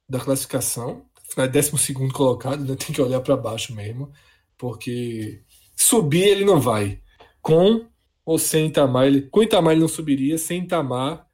da 0.10 0.20
classificação. 0.20 1.06
É 1.38 1.48
12 1.48 1.94
colocado, 2.14 2.64
né? 2.64 2.76
tem 2.76 2.96
que 2.96 3.02
olhar 3.02 3.20
para 3.22 3.36
baixo 3.38 3.76
mesmo, 3.76 4.12
porque 4.58 5.44
subir 5.76 6.24
ele 6.24 6.46
não 6.46 6.60
vai. 6.60 7.02
Com 7.42 7.88
ou 8.26 8.40
sem 8.40 8.68
Itamar, 8.68 9.06
ele, 9.06 9.22
com 9.22 9.44
Itamar 9.44 9.74
ele 9.74 9.82
não 9.82 9.88
subiria, 9.88 10.38
sem 10.38 10.64
Itamar 10.64 11.26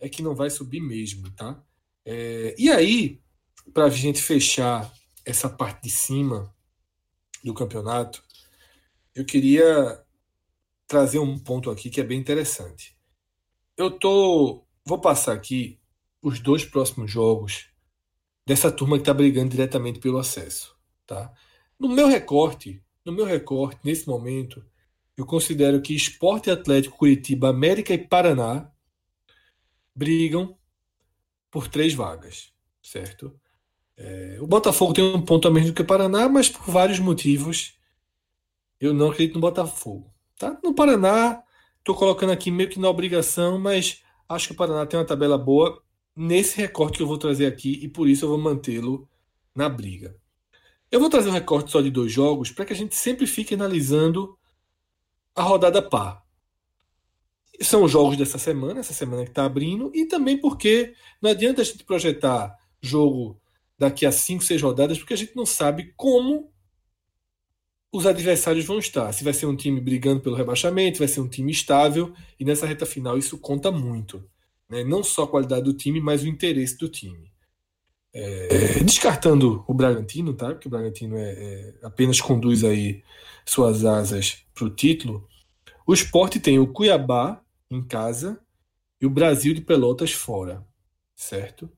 é 0.00 0.08
que 0.08 0.22
não 0.22 0.34
vai 0.34 0.50
subir 0.50 0.80
mesmo, 0.80 1.30
tá? 1.30 1.62
É, 2.04 2.54
e 2.58 2.70
aí, 2.70 3.20
para 3.72 3.84
a 3.84 3.90
gente 3.90 4.22
fechar 4.22 4.92
essa 5.24 5.48
parte 5.48 5.84
de 5.84 5.90
cima 5.90 6.52
do 7.44 7.54
campeonato, 7.54 8.22
eu 9.14 9.24
queria 9.24 10.02
trazer 10.86 11.18
um 11.18 11.38
ponto 11.38 11.70
aqui 11.70 11.90
que 11.90 12.00
é 12.00 12.04
bem 12.04 12.18
interessante. 12.18 12.97
Eu 13.78 13.92
tô. 13.92 14.64
Vou 14.84 15.00
passar 15.00 15.34
aqui 15.34 15.78
os 16.20 16.40
dois 16.40 16.64
próximos 16.64 17.08
jogos 17.08 17.68
dessa 18.44 18.72
turma 18.72 18.96
que 18.96 19.02
está 19.02 19.14
brigando 19.14 19.50
diretamente 19.50 20.00
pelo 20.00 20.18
acesso. 20.18 20.76
Tá? 21.06 21.32
No 21.78 21.88
meu 21.88 22.08
recorte, 22.08 22.82
no 23.04 23.12
meu 23.12 23.24
recorte, 23.24 23.78
nesse 23.84 24.08
momento, 24.08 24.66
eu 25.16 25.24
considero 25.24 25.80
que 25.80 25.94
Esporte 25.94 26.50
Atlético 26.50 26.98
Curitiba, 26.98 27.50
América 27.50 27.94
e 27.94 27.98
Paraná 27.98 28.68
brigam 29.94 30.58
por 31.48 31.68
três 31.68 31.94
vagas, 31.94 32.52
certo? 32.82 33.38
É, 33.96 34.38
o 34.40 34.46
Botafogo 34.46 34.92
tem 34.92 35.04
um 35.04 35.22
ponto 35.22 35.46
a 35.46 35.52
menos 35.52 35.70
do 35.70 35.74
que 35.74 35.82
o 35.82 35.86
Paraná, 35.86 36.28
mas 36.28 36.48
por 36.48 36.68
vários 36.68 36.98
motivos 36.98 37.78
eu 38.80 38.92
não 38.92 39.10
acredito 39.10 39.34
no 39.34 39.40
Botafogo. 39.40 40.12
Tá? 40.36 40.58
No 40.64 40.74
Paraná, 40.74 41.44
Estou 41.88 41.96
colocando 41.96 42.32
aqui 42.32 42.50
meio 42.50 42.68
que 42.68 42.78
na 42.78 42.90
obrigação, 42.90 43.58
mas 43.58 44.02
acho 44.28 44.48
que 44.48 44.52
o 44.52 44.56
Paraná 44.56 44.84
tem 44.84 45.00
uma 45.00 45.06
tabela 45.06 45.38
boa 45.38 45.82
nesse 46.14 46.54
recorte 46.58 46.98
que 46.98 47.02
eu 47.02 47.06
vou 47.06 47.16
trazer 47.16 47.46
aqui 47.46 47.80
e 47.82 47.88
por 47.88 48.06
isso 48.06 48.26
eu 48.26 48.28
vou 48.28 48.36
mantê-lo 48.36 49.08
na 49.54 49.70
briga. 49.70 50.14
Eu 50.92 51.00
vou 51.00 51.08
trazer 51.08 51.30
um 51.30 51.32
recorte 51.32 51.70
só 51.70 51.80
de 51.80 51.90
dois 51.90 52.12
jogos 52.12 52.50
para 52.50 52.66
que 52.66 52.74
a 52.74 52.76
gente 52.76 52.94
sempre 52.94 53.26
fique 53.26 53.54
analisando 53.54 54.36
a 55.34 55.42
rodada 55.42 55.80
par. 55.80 56.22
São 57.62 57.82
os 57.84 57.90
jogos 57.90 58.18
dessa 58.18 58.36
semana, 58.36 58.80
essa 58.80 58.92
semana 58.92 59.24
que 59.24 59.30
está 59.30 59.46
abrindo, 59.46 59.90
e 59.94 60.04
também 60.04 60.36
porque 60.36 60.92
não 61.22 61.30
adianta 61.30 61.62
a 61.62 61.64
gente 61.64 61.84
projetar 61.84 62.54
jogo 62.82 63.40
daqui 63.78 64.04
a 64.04 64.12
5, 64.12 64.44
6 64.44 64.60
rodadas, 64.60 64.98
porque 64.98 65.14
a 65.14 65.16
gente 65.16 65.34
não 65.34 65.46
sabe 65.46 65.94
como 65.96 66.52
os 67.92 68.06
adversários 68.06 68.64
vão 68.64 68.78
estar. 68.78 69.12
Se 69.12 69.24
vai 69.24 69.32
ser 69.32 69.46
um 69.46 69.56
time 69.56 69.80
brigando 69.80 70.20
pelo 70.20 70.36
rebaixamento, 70.36 70.98
vai 70.98 71.08
ser 71.08 71.20
um 71.20 71.28
time 71.28 71.50
estável, 71.50 72.12
e 72.38 72.44
nessa 72.44 72.66
reta 72.66 72.86
final 72.86 73.16
isso 73.16 73.38
conta 73.38 73.70
muito. 73.70 74.22
Né? 74.68 74.84
Não 74.84 75.02
só 75.02 75.24
a 75.24 75.28
qualidade 75.28 75.64
do 75.64 75.72
time, 75.72 76.00
mas 76.00 76.22
o 76.22 76.28
interesse 76.28 76.76
do 76.76 76.88
time. 76.88 77.32
É, 78.12 78.82
descartando 78.84 79.64
o 79.66 79.74
Bragantino, 79.74 80.34
tá? 80.34 80.48
Porque 80.48 80.68
o 80.68 80.70
Bragantino 80.70 81.16
é, 81.16 81.30
é 81.30 81.74
apenas 81.82 82.20
conduz 82.20 82.64
aí 82.64 83.02
suas 83.44 83.84
asas 83.84 84.44
para 84.54 84.64
o 84.64 84.70
título. 84.70 85.26
O 85.86 85.94
esporte 85.94 86.38
tem 86.38 86.58
o 86.58 86.66
Cuiabá 86.66 87.42
em 87.70 87.82
casa 87.82 88.40
e 89.00 89.06
o 89.06 89.10
Brasil 89.10 89.54
de 89.54 89.60
Pelotas 89.60 90.12
fora, 90.12 90.66
certo? 91.14 91.70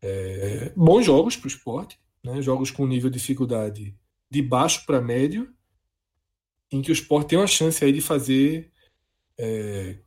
É, 0.00 0.72
bons 0.76 1.04
jogos 1.04 1.36
para 1.36 1.46
o 1.46 1.48
esporte, 1.48 1.98
né? 2.22 2.40
jogos 2.40 2.70
com 2.70 2.86
nível 2.86 3.10
de 3.10 3.18
dificuldade 3.18 3.94
de 4.30 4.42
baixo 4.42 4.84
para 4.86 5.00
médio, 5.00 5.52
em 6.70 6.82
que 6.82 6.90
o 6.90 6.92
Sport 6.92 7.28
tem 7.28 7.38
uma 7.38 7.46
chance 7.46 7.84
aí 7.84 7.92
de 7.92 8.00
fazer 8.00 8.70
é, 9.38 9.98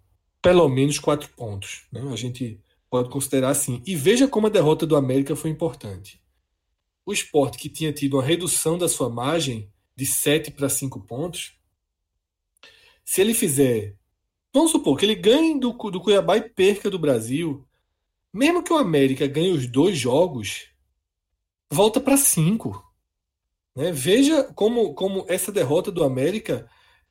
pelo 0.42 0.68
menos 0.68 1.00
quatro 1.00 1.30
pontos. 1.30 1.86
Né? 1.92 2.02
A 2.12 2.16
gente 2.16 2.60
pode 2.90 3.10
considerar 3.10 3.50
assim. 3.50 3.82
E 3.86 3.96
veja 3.96 4.28
como 4.28 4.48
a 4.48 4.50
derrota 4.50 4.86
do 4.86 4.96
América 4.96 5.36
foi 5.36 5.50
importante. 5.50 6.22
O 7.06 7.14
Sport, 7.14 7.58
que 7.58 7.70
tinha 7.70 7.94
tido 7.94 8.16
uma 8.16 8.24
redução 8.24 8.78
da 8.78 8.88
sua 8.88 9.10
margem 9.10 9.72
de 9.96 10.06
7 10.06 10.52
para 10.52 10.70
5 10.70 11.02
pontos, 11.02 11.54
se 13.04 13.22
ele 13.22 13.34
fizer. 13.34 13.96
Vamos 14.54 14.72
supor 14.72 14.98
que 14.98 15.06
ele 15.06 15.16
ganhe 15.16 15.60
do, 15.60 15.72
do 15.72 16.02
Cuiabá 16.02 16.38
e 16.38 16.50
perca 16.50 16.90
do 16.90 17.00
Brasil. 17.00 17.66
Mesmo 18.34 18.64
que 18.64 18.72
o 18.72 18.78
América 18.78 19.28
ganhe 19.28 19.52
os 19.52 19.68
dois 19.68 19.98
jogos, 19.98 20.68
volta 21.72 22.00
para 22.00 22.18
5. 22.18 22.89
Né? 23.76 23.92
Veja 23.92 24.44
como, 24.56 24.94
como 24.94 25.26
essa 25.28 25.52
derrota 25.52 25.92
do 25.92 26.04
América 26.04 26.70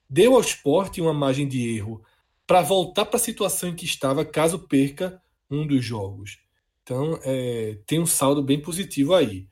deu 0.09 0.35
ao 0.35 0.41
esporte 0.41 1.01
uma 1.01 1.15
margem 1.15 1.47
de 1.47 1.77
erro 1.77 2.03
para 2.47 2.63
voltar 2.63 3.05
para 3.05 3.17
a 3.17 3.21
situação 3.21 3.69
em 3.69 3.75
que 3.75 3.85
estava 3.85 4.25
caso 4.25 4.59
perca 4.61 5.21
um 5.51 5.67
dos 5.67 5.85
jogos. 5.85 6.39
Então, 6.83 7.19
é, 7.23 7.79
tem 7.87 8.01
um 8.01 8.07
saldo 8.07 8.43
bem 8.43 8.61
positivo 8.61 9.15
aí. 9.15 9.47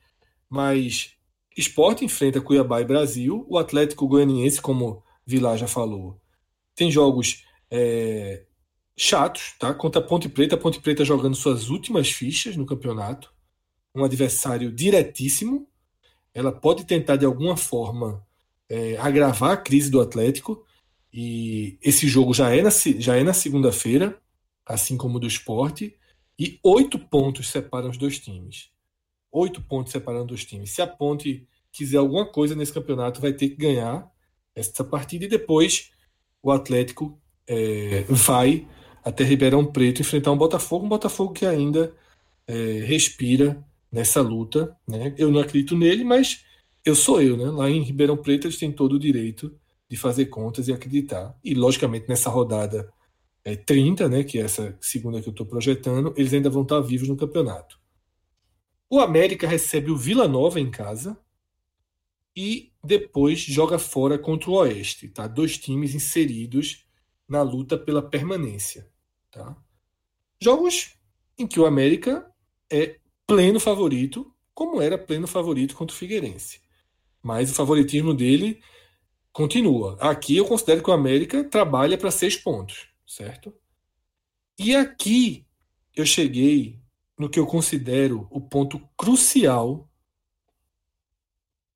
Mas 0.49 1.15
esporte 1.55 2.03
enfrenta 2.03 2.41
Cuiabá 2.41 2.81
e 2.81 2.85
Brasil, 2.85 3.45
o 3.47 3.57
Atlético 3.57 4.07
Goianiense, 4.07 4.61
como 4.61 5.03
Vilar 5.25 5.57
já 5.57 5.67
falou, 5.67 6.19
tem 6.75 6.89
jogos 6.89 7.43
é, 7.69 8.45
chatos, 8.95 9.53
tá? 9.59 9.73
Contra 9.73 10.01
a 10.01 10.03
Ponte 10.03 10.27
Preta, 10.29 10.55
a 10.55 10.57
Ponte 10.57 10.79
Preta 10.79 11.05
jogando 11.05 11.35
suas 11.35 11.69
últimas 11.69 12.09
fichas 12.09 12.55
no 12.55 12.65
campeonato, 12.65 13.31
um 13.93 14.03
adversário 14.03 14.71
diretíssimo. 14.71 15.67
Ela 16.37 16.51
pode 16.51 16.85
tentar 16.85 17.15
de 17.15 17.25
alguma 17.25 17.57
forma 17.57 18.23
é, 18.69 18.95
agravar 18.97 19.53
a 19.53 19.57
crise 19.57 19.89
do 19.89 19.99
Atlético, 19.99 20.63
e 21.11 21.79
esse 21.81 22.07
jogo 22.07 22.31
já 22.31 22.55
é 22.55 22.61
na, 22.61 22.69
já 22.69 23.15
é 23.15 23.23
na 23.23 23.33
segunda-feira, 23.33 24.21
assim 24.63 24.95
como 24.95 25.17
o 25.17 25.19
do 25.19 25.25
esporte, 25.25 25.97
e 26.37 26.59
oito 26.63 26.99
pontos 26.99 27.49
separam 27.49 27.89
os 27.89 27.97
dois 27.97 28.19
times. 28.19 28.69
Oito 29.31 29.63
pontos 29.63 29.91
separando 29.91 30.31
os 30.31 30.45
times. 30.45 30.69
Se 30.69 30.79
a 30.79 30.85
Ponte 30.85 31.47
quiser 31.71 31.97
alguma 31.97 32.27
coisa 32.27 32.55
nesse 32.55 32.71
campeonato, 32.71 33.19
vai 33.19 33.33
ter 33.33 33.49
que 33.49 33.55
ganhar 33.55 34.07
essa 34.53 34.83
partida 34.83 35.25
e 35.25 35.27
depois 35.27 35.89
o 36.43 36.51
Atlético 36.51 37.19
é, 37.47 38.05
vai 38.07 38.67
até 39.03 39.23
Ribeirão 39.23 39.65
Preto 39.65 40.01
enfrentar 40.01 40.31
um 40.31 40.37
Botafogo, 40.37 40.85
um 40.85 40.89
Botafogo 40.89 41.33
que 41.33 41.47
ainda 41.47 41.91
é, 42.45 42.83
respira 42.85 43.65
nessa 43.91 44.21
luta. 44.21 44.75
Né? 44.87 45.13
Eu 45.17 45.31
não 45.31 45.39
acredito 45.39 45.75
nele, 45.75 46.03
mas 46.03 46.43
eu 46.83 46.95
sou 46.95 47.21
eu. 47.21 47.37
Né? 47.37 47.45
Lá 47.45 47.69
em 47.69 47.81
Ribeirão 47.81 48.17
Preto 48.17 48.47
eles 48.47 48.57
têm 48.57 48.71
todo 48.71 48.93
o 48.93 48.99
direito 48.99 49.57
de 49.89 49.95
fazer 49.95 50.25
contas 50.27 50.67
e 50.67 50.73
acreditar. 50.73 51.37
E, 51.43 51.53
logicamente, 51.53 52.07
nessa 52.07 52.29
rodada 52.29 52.91
é, 53.43 53.55
30, 53.55 54.09
né, 54.09 54.23
que 54.23 54.37
é 54.37 54.41
essa 54.41 54.77
segunda 54.81 55.21
que 55.21 55.29
eu 55.29 55.31
estou 55.31 55.45
projetando, 55.45 56.13
eles 56.17 56.33
ainda 56.33 56.49
vão 56.49 56.63
estar 56.63 56.81
vivos 56.81 57.07
no 57.07 57.15
campeonato. 57.15 57.79
O 58.89 58.99
América 58.99 59.47
recebe 59.47 59.91
o 59.91 59.97
Vila 59.97 60.27
Nova 60.27 60.59
em 60.59 60.69
casa 60.69 61.17
e 62.35 62.71
depois 62.83 63.39
joga 63.39 63.79
fora 63.79 64.17
contra 64.17 64.49
o 64.49 64.53
Oeste. 64.55 65.07
Tá? 65.09 65.27
Dois 65.27 65.57
times 65.57 65.95
inseridos 65.95 66.85
na 67.27 67.41
luta 67.41 67.77
pela 67.77 68.01
permanência. 68.01 68.89
Tá? 69.31 69.55
Jogos 70.41 70.97
em 71.37 71.47
que 71.47 71.59
o 71.59 71.65
América 71.65 72.29
é 72.71 72.99
pleno 73.27 73.59
favorito, 73.59 74.33
como 74.53 74.81
era 74.81 74.97
pleno 74.97 75.27
favorito 75.27 75.75
contra 75.75 75.93
o 75.93 75.97
Figueirense. 75.97 76.61
Mas 77.21 77.51
o 77.51 77.55
favoritismo 77.55 78.13
dele 78.13 78.61
continua. 79.33 79.97
Aqui 79.99 80.37
eu 80.37 80.45
considero 80.45 80.81
que 80.81 80.89
o 80.89 80.93
América 80.93 81.43
trabalha 81.43 81.97
para 81.97 82.09
seis 82.09 82.37
pontos, 82.37 82.87
certo? 83.05 83.53
E 84.57 84.73
aqui 84.73 85.45
eu 85.95 86.05
cheguei 86.05 86.81
no 87.17 87.29
que 87.29 87.37
eu 87.37 87.45
considero 87.45 88.27
o 88.31 88.39
ponto 88.39 88.79
crucial 88.97 89.87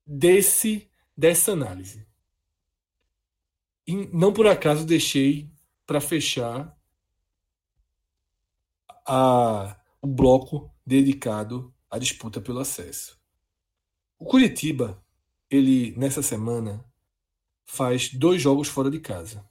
desse 0.06 0.88
dessa 1.16 1.52
análise. 1.52 2.06
E 3.86 3.94
não 4.12 4.32
por 4.32 4.46
acaso 4.46 4.86
deixei 4.86 5.50
para 5.86 6.00
fechar 6.00 6.76
a, 9.06 9.76
o 10.00 10.06
bloco 10.06 10.71
dedicado 10.86 11.72
à 11.90 11.98
disputa 11.98 12.40
pelo 12.40 12.60
acesso. 12.60 13.20
O 14.18 14.24
Curitiba, 14.24 15.02
ele 15.50 15.94
nessa 15.96 16.22
semana 16.22 16.84
faz 17.64 18.12
dois 18.12 18.40
jogos 18.40 18.68
fora 18.68 18.90
de 18.90 19.00
casa. 19.00 19.48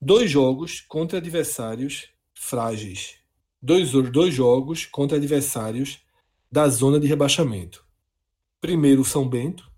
Dois 0.00 0.30
jogos 0.30 0.80
contra 0.80 1.18
adversários 1.18 2.08
frágeis 2.34 3.18
dois, 3.60 3.90
dois 4.10 4.34
jogos 4.34 4.86
contra 4.86 5.16
adversários 5.16 6.00
da 6.50 6.68
zona 6.68 6.98
de 6.98 7.06
rebaixamento. 7.06 7.84
Primeiro 8.60 9.02
o 9.02 9.04
São 9.04 9.28
Bento, 9.28 9.70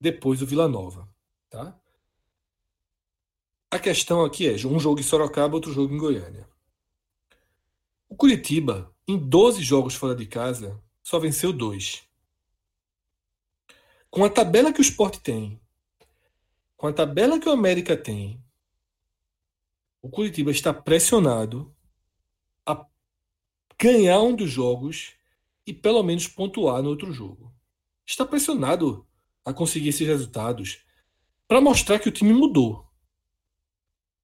depois 0.00 0.40
o 0.40 0.46
Vila 0.46 0.68
Nova. 0.68 1.08
Tá? 1.48 1.78
A 3.70 3.78
questão 3.78 4.24
aqui 4.24 4.48
é 4.48 4.54
um 4.66 4.80
jogo 4.80 5.00
em 5.00 5.02
Sorocaba, 5.02 5.54
outro 5.54 5.72
jogo 5.72 5.94
em 5.94 5.98
Goiânia. 5.98 6.48
O 8.10 8.16
Curitiba, 8.16 8.94
em 9.08 9.16
12 9.16 9.62
jogos 9.62 9.94
fora 9.94 10.14
de 10.14 10.26
casa, 10.26 10.78
só 11.02 11.18
venceu 11.18 11.50
dois. 11.50 12.02
Com 14.10 14.22
a 14.22 14.28
tabela 14.28 14.70
que 14.70 14.80
o 14.80 14.82
Sport 14.82 15.20
tem, 15.20 15.58
com 16.76 16.86
a 16.86 16.92
tabela 16.92 17.40
que 17.40 17.48
o 17.48 17.52
América 17.52 17.96
tem, 17.96 18.44
o 20.02 20.10
Curitiba 20.10 20.50
está 20.50 20.74
pressionado 20.74 21.74
ganhar 23.80 24.20
um 24.20 24.36
dos 24.36 24.50
jogos 24.50 25.14
e 25.66 25.72
pelo 25.72 26.02
menos 26.02 26.28
pontuar 26.28 26.82
no 26.82 26.90
outro 26.90 27.10
jogo. 27.14 27.50
Está 28.04 28.26
pressionado 28.26 29.06
a 29.42 29.54
conseguir 29.54 29.88
esses 29.88 30.06
resultados 30.06 30.84
para 31.48 31.62
mostrar 31.62 31.98
que 31.98 32.08
o 32.08 32.12
time 32.12 32.34
mudou. 32.34 32.86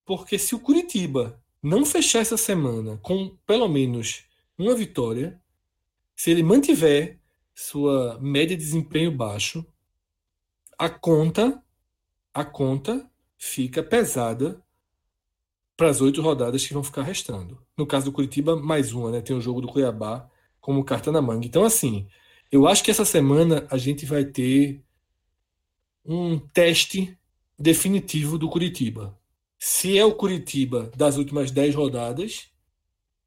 Porque 0.05 0.39
se 0.39 0.55
o 0.55 0.61
Curitiba 0.61 1.43
não 1.67 1.85
fechar 1.85 2.21
essa 2.21 2.37
semana 2.37 2.97
com 2.99 3.37
pelo 3.45 3.67
menos 3.67 4.25
uma 4.57 4.73
vitória, 4.73 5.41
se 6.15 6.31
ele 6.31 6.43
mantiver 6.43 7.19
sua 7.53 8.19
média 8.21 8.57
de 8.57 8.63
desempenho 8.63 9.11
baixo, 9.11 9.67
a 10.79 10.89
conta 10.89 11.61
a 12.33 12.45
conta 12.45 13.11
fica 13.37 13.83
pesada 13.83 14.63
para 15.77 15.91
as 15.91 16.01
oito 16.01 16.23
rodadas 16.23 16.65
que 16.65 16.73
vão 16.73 16.85
ficar 16.85 17.03
restando. 17.03 17.61
No 17.77 17.87
caso 17.87 18.05
do 18.05 18.13
Curitiba, 18.13 18.55
mais 18.55 18.93
uma, 18.93 19.11
né? 19.11 19.21
Tem 19.21 19.35
o 19.35 19.41
jogo 19.41 19.61
do 19.61 19.69
Cuiabá 19.69 20.31
como 20.61 20.85
carta 20.85 21.11
na 21.11 21.21
manga. 21.21 21.47
Então, 21.47 21.65
assim, 21.65 22.07
eu 22.53 22.69
acho 22.69 22.85
que 22.85 22.91
essa 22.91 23.05
semana 23.05 23.67
a 23.71 23.77
gente 23.77 24.07
vai 24.07 24.25
ter 24.25 24.85
um 26.05 26.39
teste 26.39 27.19
definitivo 27.59 28.39
do 28.39 28.49
Curitiba. 28.49 29.19
Se 29.69 29.99
é 29.99 30.05
o 30.05 30.15
Curitiba 30.15 30.93
das 30.97 31.17
últimas 31.17 31.51
dez 31.51 31.75
rodadas, 31.75 32.53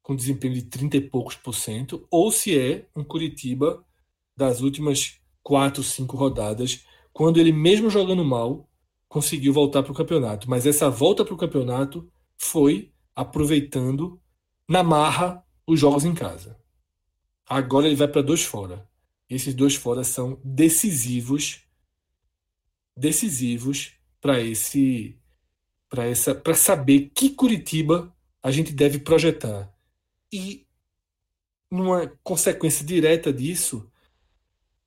com 0.02 0.16
desempenho 0.16 0.54
de 0.54 0.62
30 0.62 0.96
e 0.96 1.00
poucos 1.02 1.36
por 1.36 1.54
cento, 1.54 2.08
ou 2.10 2.32
se 2.32 2.58
é 2.58 2.88
um 2.96 3.04
Curitiba 3.04 3.84
das 4.34 4.62
últimas 4.62 5.20
quatro, 5.42 5.82
cinco 5.82 6.16
rodadas, 6.16 6.86
quando 7.12 7.38
ele, 7.38 7.52
mesmo 7.52 7.90
jogando 7.90 8.24
mal, 8.24 8.66
conseguiu 9.06 9.52
voltar 9.52 9.82
para 9.82 9.92
o 9.92 9.94
campeonato. 9.94 10.48
Mas 10.48 10.64
essa 10.64 10.88
volta 10.88 11.26
para 11.26 11.34
o 11.34 11.36
campeonato 11.36 12.10
foi 12.38 12.90
aproveitando 13.14 14.18
na 14.66 14.82
marra 14.82 15.44
os 15.66 15.78
jogos 15.78 16.06
em 16.06 16.14
casa. 16.14 16.58
Agora 17.46 17.86
ele 17.86 17.96
vai 17.96 18.08
para 18.08 18.22
dois 18.22 18.42
fora. 18.42 18.88
Esses 19.28 19.52
dois 19.52 19.74
fora 19.74 20.02
são 20.02 20.40
decisivos, 20.42 21.60
decisivos 22.96 23.92
para 24.22 24.40
esse, 24.40 25.19
para 25.90 26.54
saber 26.54 27.10
que 27.14 27.30
Curitiba 27.30 28.14
a 28.42 28.50
gente 28.50 28.72
deve 28.72 29.00
projetar. 29.00 29.70
E 30.32 30.66
numa 31.70 32.06
consequência 32.22 32.86
direta 32.86 33.32
disso, 33.32 33.90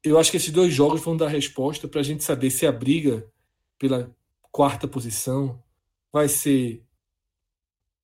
eu 0.04 0.18
acho 0.18 0.32
que 0.32 0.38
esses 0.38 0.52
dois 0.52 0.74
jogos 0.74 1.02
vão 1.02 1.16
dar 1.16 1.28
resposta 1.28 1.88
para 1.88 2.00
a 2.00 2.04
gente 2.04 2.24
saber 2.24 2.50
se 2.50 2.66
a 2.66 2.72
briga 2.72 3.30
pela 3.78 4.14
quarta 4.52 4.88
posição 4.88 5.62
vai 6.12 6.28
ser 6.28 6.84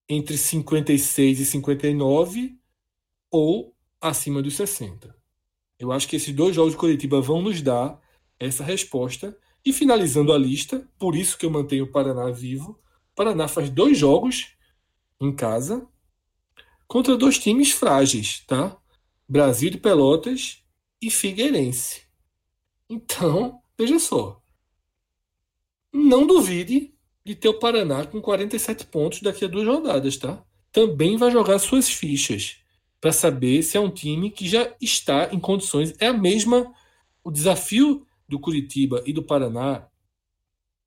entre 0.08 0.38
56 0.38 1.39
e 1.39 1.45
59 1.45 2.58
ou 3.32 3.76
acima 4.02 4.41
dos 4.41 4.56
60. 4.56 5.16
Eu 5.78 5.91
acho 5.91 6.08
que 6.08 6.16
esses 6.16 6.34
dois 6.34 6.56
jogos 6.56 6.74
de 6.74 6.80
Curitiba 6.80 7.22
vão 7.22 7.41
nos 7.41 7.62
dar 7.62 8.02
essa 8.39 8.64
resposta. 8.64 9.38
E 9.64 9.72
finalizando 9.72 10.34
a 10.34 10.38
lista, 10.38 10.88
por 10.97 11.16
isso 11.16 11.38
que 11.38 11.45
eu 11.45 11.52
mantenho 11.52 11.84
o 11.84 11.91
Paraná 11.91 12.32
vivo. 12.32 12.80
Paraná 13.20 13.49
faz 13.49 13.70
dois 13.70 13.97
jogos 13.97 14.55
em 15.20 15.36
casa 15.36 15.86
contra 16.88 17.17
dois 17.17 17.38
times 17.38 17.70
frágeis, 17.70 18.45
tá? 18.47 18.78
Brasil 19.28 19.70
de 19.70 19.78
Pelotas 19.78 20.63
e 21.01 21.11
Figueirense. 21.11 22.03
Então, 22.89 23.59
veja 23.78 23.99
só. 23.99 24.41
Não 25.91 26.26
duvide 26.26 26.93
de 27.26 27.36
ter 27.36 27.49
o 27.49 27.59
Paraná 27.59 28.05
com 28.05 28.22
47 28.22 28.86
pontos 28.86 29.22
daqui 29.22 29.43
a 29.43 29.49
duas 29.49 29.67
rodadas, 29.67 30.15
tá? 30.15 30.41
Também 30.72 31.17
vai 31.17 31.30
jogar 31.30 31.59
suas 31.59 31.89
fichas 31.89 32.61
para 33.01 33.11
saber 33.11 33.63
se 33.63 33.76
é 33.76 33.82
um 33.82 33.91
time 33.91 34.32
que 34.32 34.47
já 34.47 34.74
está 34.80 35.28
em 35.34 35.41
condições. 35.41 35.93
É 35.99 36.07
a 36.07 36.13
mesma. 36.13 36.74
O 37.22 37.30
desafio 37.30 38.07
do 38.30 38.39
Curitiba 38.39 39.03
e 39.05 39.11
do 39.11 39.22
Paraná 39.22 39.89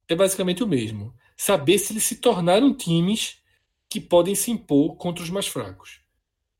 é 0.08 0.16
basicamente 0.16 0.64
o 0.64 0.66
mesmo. 0.66 1.12
Saber 1.44 1.76
se 1.76 1.92
eles 1.92 2.04
se 2.04 2.14
tornaram 2.18 2.72
times 2.72 3.42
que 3.90 4.00
podem 4.00 4.32
se 4.32 4.52
impor 4.52 4.94
contra 4.94 5.24
os 5.24 5.28
mais 5.28 5.48
fracos. 5.48 6.00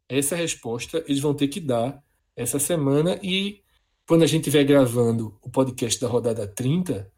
Essa 0.08 0.34
resposta 0.34 1.04
eles 1.06 1.20
vão 1.20 1.32
ter 1.32 1.46
que 1.46 1.60
dar 1.60 2.02
essa 2.34 2.58
semana 2.58 3.16
e 3.22 3.62
quando 4.04 4.24
a 4.24 4.26
gente 4.26 4.40
estiver 4.40 4.64
gravando 4.64 5.38
o 5.40 5.48
podcast 5.48 6.00
da 6.00 6.08
rodada 6.08 6.48
30, 6.48 7.08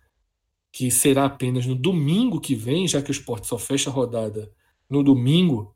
que 0.71 0.91
será 0.91 1.25
apenas 1.25 1.65
no 1.65 1.75
domingo 1.75 2.39
que 2.39 2.55
vem, 2.55 2.87
já 2.87 3.01
que 3.01 3.11
o 3.11 3.13
esporte 3.13 3.47
só 3.47 3.57
fecha 3.57 3.89
a 3.89 3.93
rodada 3.95 4.53
no 4.87 5.03
domingo, 5.03 5.75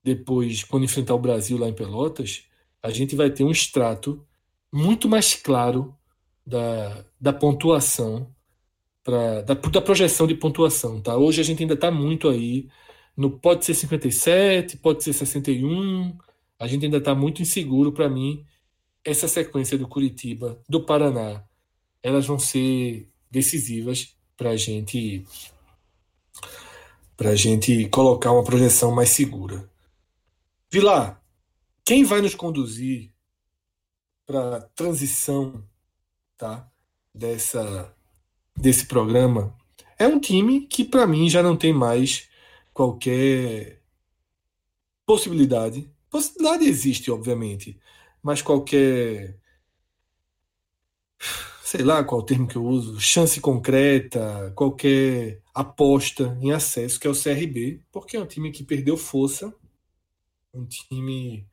depois, 0.00 0.62
quando 0.62 0.84
enfrentar 0.84 1.16
o 1.16 1.18
Brasil 1.18 1.58
lá 1.58 1.68
em 1.68 1.74
Pelotas, 1.74 2.46
a 2.80 2.90
gente 2.90 3.16
vai 3.16 3.30
ter 3.30 3.42
um 3.42 3.50
extrato 3.50 4.24
muito 4.72 5.08
mais 5.08 5.34
claro 5.34 5.92
da, 6.46 7.04
da 7.20 7.32
pontuação, 7.32 8.32
pra, 9.04 9.42
da, 9.42 9.54
da 9.54 9.80
projeção 9.82 10.26
de 10.26 10.34
pontuação. 10.34 11.00
Tá? 11.00 11.16
Hoje 11.16 11.40
a 11.40 11.44
gente 11.44 11.62
ainda 11.62 11.74
está 11.74 11.90
muito 11.90 12.28
aí 12.28 12.68
no 13.16 13.30
pode 13.30 13.64
ser 13.64 13.74
57, 13.74 14.78
pode 14.78 15.04
ser 15.04 15.12
61, 15.12 16.16
a 16.58 16.66
gente 16.66 16.86
ainda 16.86 16.96
está 16.96 17.14
muito 17.14 17.42
inseguro 17.42 17.92
para 17.92 18.08
mim 18.08 18.44
essa 19.04 19.28
sequência 19.28 19.76
do 19.78 19.86
Curitiba, 19.86 20.60
do 20.68 20.80
Paraná, 20.80 21.44
elas 22.02 22.26
vão 22.26 22.38
ser 22.38 23.08
decisivas 23.30 24.16
para 24.36 24.50
a 24.50 24.56
gente 24.56 25.24
para 27.16 27.36
gente 27.36 27.88
colocar 27.90 28.32
uma 28.32 28.42
projeção 28.42 28.92
mais 28.92 29.10
segura. 29.10 29.70
Vilar, 30.68 31.22
quem 31.84 32.02
vai 32.02 32.20
nos 32.20 32.34
conduzir 32.34 33.12
para 34.26 34.56
a 34.56 34.60
transição, 34.60 35.64
tá, 36.36 36.68
dessa 37.14 37.93
desse 38.56 38.86
programa 38.86 39.54
é 39.98 40.06
um 40.06 40.18
time 40.18 40.66
que 40.66 40.84
para 40.84 41.06
mim 41.06 41.28
já 41.28 41.42
não 41.42 41.56
tem 41.56 41.72
mais 41.72 42.28
qualquer 42.72 43.80
possibilidade. 45.06 45.90
Possibilidade 46.10 46.64
existe, 46.64 47.10
obviamente, 47.10 47.78
mas 48.22 48.42
qualquer 48.42 49.38
sei 51.64 51.82
lá 51.82 52.04
qual 52.04 52.22
termo 52.22 52.46
que 52.46 52.56
eu 52.56 52.64
uso, 52.64 53.00
chance 53.00 53.40
concreta, 53.40 54.52
qualquer 54.54 55.42
aposta 55.52 56.38
em 56.40 56.52
acesso, 56.52 57.00
que 57.00 57.06
é 57.06 57.10
o 57.10 57.20
CRB, 57.20 57.82
porque 57.90 58.16
é 58.16 58.20
um 58.20 58.26
time 58.26 58.52
que 58.52 58.62
perdeu 58.62 58.96
força, 58.96 59.52
um 60.52 60.64
time 60.66 61.46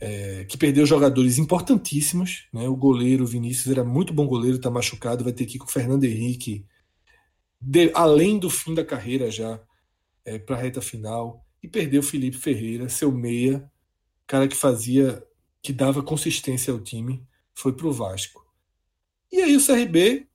é, 0.00 0.44
que 0.44 0.56
perdeu 0.56 0.86
jogadores 0.86 1.38
importantíssimos. 1.38 2.48
Né? 2.52 2.68
O 2.68 2.76
goleiro 2.76 3.26
Vinícius 3.26 3.70
era 3.70 3.84
muito 3.84 4.12
bom 4.12 4.26
goleiro, 4.26 4.56
está 4.56 4.70
machucado, 4.70 5.24
vai 5.24 5.32
ter 5.32 5.46
que 5.46 5.56
ir 5.56 5.58
com 5.58 5.66
o 5.66 5.70
Fernando 5.70 6.04
Henrique, 6.04 6.66
de, 7.60 7.90
além 7.94 8.38
do 8.38 8.48
fim 8.48 8.74
da 8.74 8.84
carreira 8.84 9.30
já, 9.30 9.60
é, 10.24 10.38
para 10.38 10.56
a 10.56 10.60
reta 10.60 10.80
final. 10.80 11.44
E 11.62 11.68
perdeu 11.68 12.02
Felipe 12.02 12.36
Ferreira, 12.36 12.88
seu 12.88 13.10
meia, 13.10 13.68
cara 14.26 14.46
que 14.46 14.54
fazia 14.54 15.22
que 15.60 15.72
dava 15.72 16.02
consistência 16.02 16.72
ao 16.72 16.80
time 16.80 17.26
foi 17.54 17.72
para 17.72 17.86
o 17.86 17.92
Vasco. 17.92 18.46
E 19.32 19.40
aí 19.40 19.56
o 19.56 19.64
CRB 19.64 20.28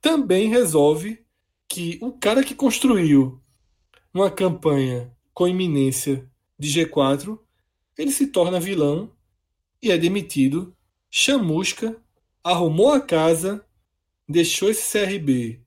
também 0.00 0.48
resolve 0.48 1.24
que 1.68 1.98
o 2.00 2.12
cara 2.12 2.44
que 2.44 2.54
construiu 2.54 3.42
uma 4.12 4.30
campanha 4.30 5.14
com 5.34 5.48
iminência 5.48 6.28
de 6.58 6.68
G4, 6.68 7.38
ele 8.00 8.10
se 8.10 8.28
torna 8.28 8.58
vilão 8.58 9.12
e 9.82 9.90
é 9.90 9.98
demitido. 9.98 10.74
Chamusca 11.10 11.96
arrumou 12.42 12.92
a 12.92 13.00
casa, 13.00 13.62
deixou 14.26 14.70
esse 14.70 14.90
CRB 14.90 15.60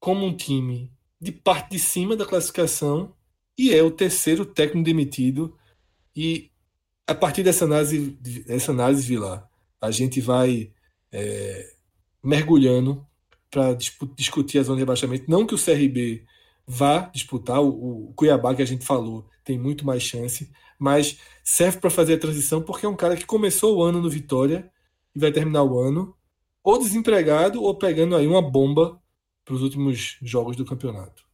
como 0.00 0.26
um 0.26 0.36
time 0.36 0.92
de 1.20 1.30
parte 1.30 1.70
de 1.70 1.78
cima 1.78 2.16
da 2.16 2.26
classificação 2.26 3.14
e 3.56 3.72
é 3.72 3.80
o 3.80 3.92
terceiro 3.92 4.44
técnico 4.44 4.84
demitido. 4.84 5.56
E 6.16 6.50
a 7.06 7.14
partir 7.14 7.44
dessa 7.44 7.64
análise, 7.64 8.10
dessa 8.46 8.72
análise 8.72 9.06
Vilar, 9.06 9.48
a 9.80 9.90
gente 9.92 10.20
vai 10.20 10.72
é, 11.12 11.72
mergulhando 12.24 13.06
para 13.48 13.76
discutir 14.16 14.58
a 14.58 14.62
zona 14.64 14.76
de 14.76 14.82
rebaixamento. 14.82 15.30
Não 15.30 15.46
que 15.46 15.54
o 15.54 15.62
CRB 15.62 16.24
vá 16.66 17.02
disputar, 17.14 17.60
o, 17.60 18.08
o 18.08 18.12
Cuiabá 18.14 18.52
que 18.54 18.62
a 18.62 18.66
gente 18.66 18.84
falou 18.84 19.28
tem 19.44 19.58
muito 19.58 19.86
mais 19.86 20.02
chance, 20.02 20.50
mas 20.80 21.18
serve 21.44 21.78
para 21.78 21.90
fazer 21.90 22.14
a 22.14 22.18
transição 22.18 22.62
porque 22.62 22.86
é 22.86 22.88
um 22.88 22.96
cara 22.96 23.14
que 23.14 23.26
começou 23.26 23.76
o 23.76 23.82
ano 23.82 24.00
no 24.00 24.08
Vitória 24.08 24.70
e 25.14 25.20
vai 25.20 25.30
terminar 25.30 25.62
o 25.62 25.78
ano 25.78 26.16
ou 26.64 26.78
desempregado 26.78 27.62
ou 27.62 27.74
pegando 27.74 28.16
aí 28.16 28.26
uma 28.26 28.40
bomba 28.40 28.98
para 29.44 29.54
os 29.54 29.62
últimos 29.62 30.16
jogos 30.22 30.56
do 30.56 30.64
campeonato. 30.64 31.24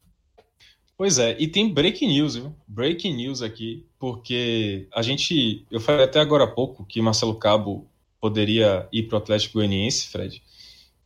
Pois 0.97 1.19
é, 1.19 1.37
e 1.39 1.47
tem 1.47 1.73
breaking 1.73 2.09
news, 2.09 2.37
viu? 2.37 2.55
Breaking 2.67 3.15
news 3.15 3.43
aqui, 3.43 3.87
porque 3.99 4.89
a 4.93 5.03
gente. 5.03 5.67
Eu 5.71 5.79
falei 5.79 6.05
até 6.05 6.19
agora 6.19 6.45
há 6.45 6.49
pouco 6.49 6.87
que 6.87 7.03
Marcelo 7.03 7.35
Cabo 7.35 7.87
poderia 8.19 8.89
ir 8.91 9.03
para 9.05 9.17
o 9.17 9.19
Atlético 9.19 9.59
Goianiense, 9.59 10.09
Fred. 10.09 10.43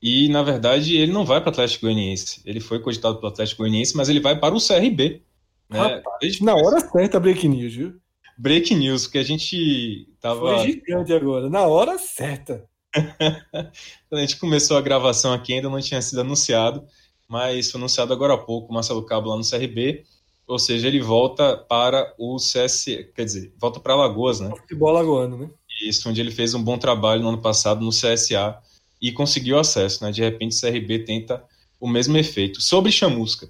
E, 0.01 0.29
na 0.29 0.43
verdade, 0.43 0.97
ele 0.97 1.13
não 1.13 1.27
vai 1.27 1.41
para 1.41 1.49
o 1.49 1.53
Atlético 1.53 1.87
Goianiense. 1.87 2.41
Ele 2.47 2.61
foi 2.61 2.79
cogitado 2.79 3.19
para 3.19 3.27
o 3.27 3.29
Atlético 3.31 3.63
Goianiense, 3.63 3.97
mas 3.97 4.09
ele 4.09 4.21
vai 4.21 4.39
para 4.39 4.55
o 4.55 4.65
CRB. 4.65 5.23
Né? 5.69 5.79
Rapaz, 5.79 6.41
na 6.41 6.55
hora 6.55 6.81
certa, 6.81 7.19
breaking 7.19 7.49
news, 7.49 7.75
viu? 7.75 8.01
Breaking 8.41 8.77
news, 8.77 9.03
porque 9.03 9.19
a 9.19 9.23
gente 9.23 10.09
tava. 10.21 10.57
Foi 10.57 10.73
gigante 10.73 11.13
agora, 11.13 11.51
na 11.51 11.67
hora 11.67 11.99
certa. 11.99 12.65
Quando 12.95 14.19
a 14.19 14.21
gente 14.21 14.39
começou 14.39 14.77
a 14.77 14.81
gravação 14.81 15.33
aqui, 15.33 15.55
ainda 15.55 15.69
não 15.69 15.81
tinha 15.81 16.01
sido 16.01 16.23
anunciado 16.23 16.85
mas 17.31 17.71
foi 17.71 17.79
anunciado 17.79 18.13
agora 18.13 18.35
há 18.35 18.39
pouco, 18.39 18.73
o 18.73 18.75
Marcelo 18.75 19.05
Cabo 19.05 19.29
lá 19.29 19.37
no 19.37 19.49
CRB, 19.49 20.03
ou 20.49 20.59
seja, 20.59 20.89
ele 20.89 21.01
volta 21.01 21.57
para 21.57 22.13
o 22.19 22.41
CS, 22.41 22.87
quer 23.15 23.25
dizer, 23.25 23.55
volta 23.57 23.79
para 23.79 23.93
Alagoas, 23.93 24.41
né? 24.41 24.51
Futebol 24.51 24.89
alagoano, 24.89 25.39
né? 25.39 25.51
Isso, 25.81 26.09
onde 26.09 26.21
ele 26.21 26.33
fez 26.33 26.55
um 26.55 26.63
bom 26.63 26.77
trabalho 26.77 27.23
no 27.23 27.29
ano 27.29 27.41
passado 27.41 27.85
no 27.85 27.93
CSA 27.93 28.59
e 29.01 29.13
conseguiu 29.13 29.61
acesso, 29.61 30.03
né? 30.03 30.11
De 30.11 30.21
repente 30.21 30.57
o 30.57 30.61
CRB 30.61 31.05
tenta 31.05 31.45
o 31.79 31.89
mesmo 31.89 32.17
efeito. 32.19 32.61
Sobre 32.61 32.91
Chamusca, 32.91 33.49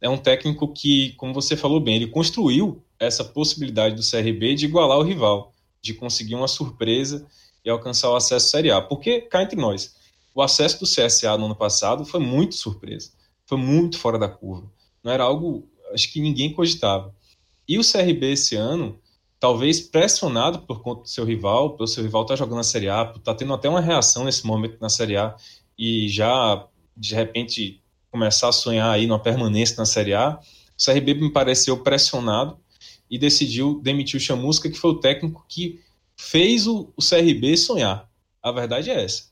é 0.00 0.08
um 0.08 0.16
técnico 0.16 0.72
que, 0.72 1.10
como 1.14 1.34
você 1.34 1.56
falou 1.56 1.80
bem, 1.80 1.96
ele 1.96 2.06
construiu 2.06 2.80
essa 3.00 3.24
possibilidade 3.24 3.96
do 3.96 4.02
CRB 4.02 4.54
de 4.54 4.66
igualar 4.66 4.98
o 4.98 5.02
rival, 5.02 5.54
de 5.80 5.94
conseguir 5.94 6.34
uma 6.34 6.46
surpresa 6.46 7.26
e 7.64 7.70
alcançar 7.70 8.10
o 8.10 8.16
acesso 8.16 8.46
à 8.46 8.50
Série 8.50 8.70
A. 8.70 8.80
Porque, 8.82 9.22
cá 9.22 9.42
entre 9.42 9.58
nós, 9.58 9.96
o 10.34 10.42
acesso 10.42 10.78
do 10.80 10.86
CSA 10.86 11.36
no 11.38 11.46
ano 11.46 11.56
passado 11.56 12.04
foi 12.04 12.20
muito 12.20 12.54
surpresa, 12.54 13.10
foi 13.46 13.56
muito 13.56 13.98
fora 13.98 14.18
da 14.18 14.28
curva. 14.28 14.70
Não 15.02 15.10
era 15.10 15.24
algo, 15.24 15.66
acho 15.92 16.12
que 16.12 16.20
ninguém 16.20 16.52
cogitava. 16.52 17.14
E 17.66 17.78
o 17.78 17.82
CRB 17.82 18.32
esse 18.32 18.54
ano, 18.54 18.98
talvez 19.38 19.80
pressionado 19.80 20.60
por 20.60 20.82
conta 20.82 21.02
do 21.02 21.08
seu 21.08 21.24
rival, 21.24 21.76
pelo 21.76 21.88
seu 21.88 22.02
rival 22.02 22.22
estar 22.22 22.34
tá 22.34 22.38
jogando 22.38 22.58
na 22.58 22.62
Série 22.62 22.90
A, 22.90 23.02
estar 23.02 23.18
tá 23.20 23.34
tendo 23.34 23.54
até 23.54 23.68
uma 23.68 23.80
reação 23.80 24.24
nesse 24.24 24.46
momento 24.46 24.76
na 24.78 24.90
Série 24.90 25.16
A 25.16 25.34
e 25.78 26.08
já 26.08 26.66
de 26.94 27.14
repente 27.14 27.82
começar 28.10 28.48
a 28.48 28.52
sonhar 28.52 28.90
aí 28.90 29.06
numa 29.06 29.18
permanência 29.18 29.76
na 29.78 29.86
Série 29.86 30.12
A, 30.12 30.38
o 30.38 30.84
CRB 30.84 31.14
me 31.14 31.30
pareceu 31.30 31.78
pressionado 31.78 32.58
e 33.10 33.18
decidiu 33.18 33.80
demitir 33.82 34.16
o 34.16 34.22
Chamusca, 34.22 34.70
que 34.70 34.78
foi 34.78 34.90
o 34.90 35.00
técnico 35.00 35.44
que 35.48 35.80
fez 36.16 36.66
o, 36.66 36.92
o 36.96 37.02
CRB 37.02 37.56
sonhar. 37.56 38.08
A 38.42 38.52
verdade 38.52 38.90
é 38.90 39.04
essa 39.04 39.30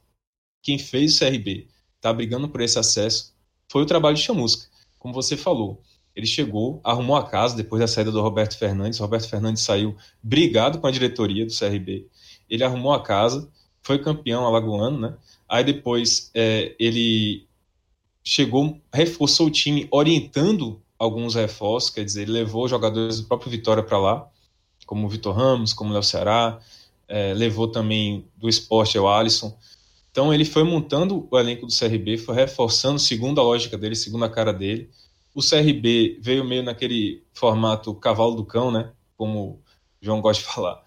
quem 0.62 0.78
fez 0.78 1.16
o 1.16 1.18
CRB 1.18 1.66
está 1.96 2.12
brigando 2.12 2.48
por 2.48 2.60
esse 2.60 2.78
acesso 2.78 3.34
foi 3.68 3.82
o 3.82 3.86
trabalho 3.86 4.16
de 4.16 4.22
Chamusca. 4.22 4.68
Como 4.98 5.14
você 5.14 5.36
falou, 5.36 5.82
ele 6.14 6.26
chegou, 6.26 6.80
arrumou 6.84 7.16
a 7.16 7.26
casa 7.26 7.56
depois 7.56 7.80
da 7.80 7.86
saída 7.88 8.10
do 8.10 8.20
Roberto 8.20 8.58
Fernandes. 8.58 8.98
O 8.98 9.02
Roberto 9.02 9.28
Fernandes 9.28 9.62
saiu 9.62 9.96
brigado 10.22 10.78
com 10.78 10.86
a 10.86 10.90
diretoria 10.90 11.46
do 11.46 11.56
CRB. 11.56 12.06
Ele 12.48 12.64
arrumou 12.64 12.92
a 12.92 13.02
casa, 13.02 13.48
foi 13.82 13.98
campeão 13.98 14.44
alagoano, 14.44 14.98
né? 14.98 15.16
Aí 15.48 15.64
depois 15.64 16.30
é, 16.34 16.74
ele 16.78 17.46
chegou, 18.22 18.78
reforçou 18.92 19.46
o 19.46 19.50
time, 19.50 19.86
orientando 19.90 20.82
alguns 20.98 21.34
reforços, 21.34 21.90
quer 21.90 22.04
dizer, 22.04 22.22
ele 22.22 22.32
levou 22.32 22.68
jogadores 22.68 23.20
do 23.20 23.26
próprio 23.26 23.50
Vitória 23.50 23.82
para 23.82 23.98
lá, 23.98 24.28
como 24.84 25.06
o 25.06 25.08
Vitor 25.08 25.34
Ramos, 25.34 25.72
como 25.72 25.90
o 25.90 25.92
Léo 25.92 26.02
Ceará, 26.02 26.58
é, 27.06 27.32
levou 27.34 27.68
também 27.68 28.26
do 28.36 28.48
esporte 28.48 28.98
o 28.98 29.08
Alisson. 29.08 29.56
Então 30.10 30.32
ele 30.32 30.44
foi 30.44 30.64
montando 30.64 31.28
o 31.30 31.38
elenco 31.38 31.66
do 31.66 31.72
CRB, 31.72 32.18
foi 32.18 32.34
reforçando 32.34 32.98
segundo 32.98 33.40
a 33.40 33.44
lógica 33.44 33.78
dele, 33.78 33.94
segundo 33.94 34.24
a 34.24 34.30
cara 34.30 34.52
dele. 34.52 34.90
O 35.34 35.40
CRB 35.40 36.18
veio 36.20 36.44
meio 36.44 36.62
naquele 36.62 37.22
formato 37.32 37.94
cavalo 37.94 38.34
do 38.34 38.44
cão, 38.44 38.70
né? 38.70 38.90
Como 39.16 39.40
o 39.40 39.60
João 40.00 40.20
gosta 40.20 40.42
de 40.42 40.48
falar, 40.52 40.82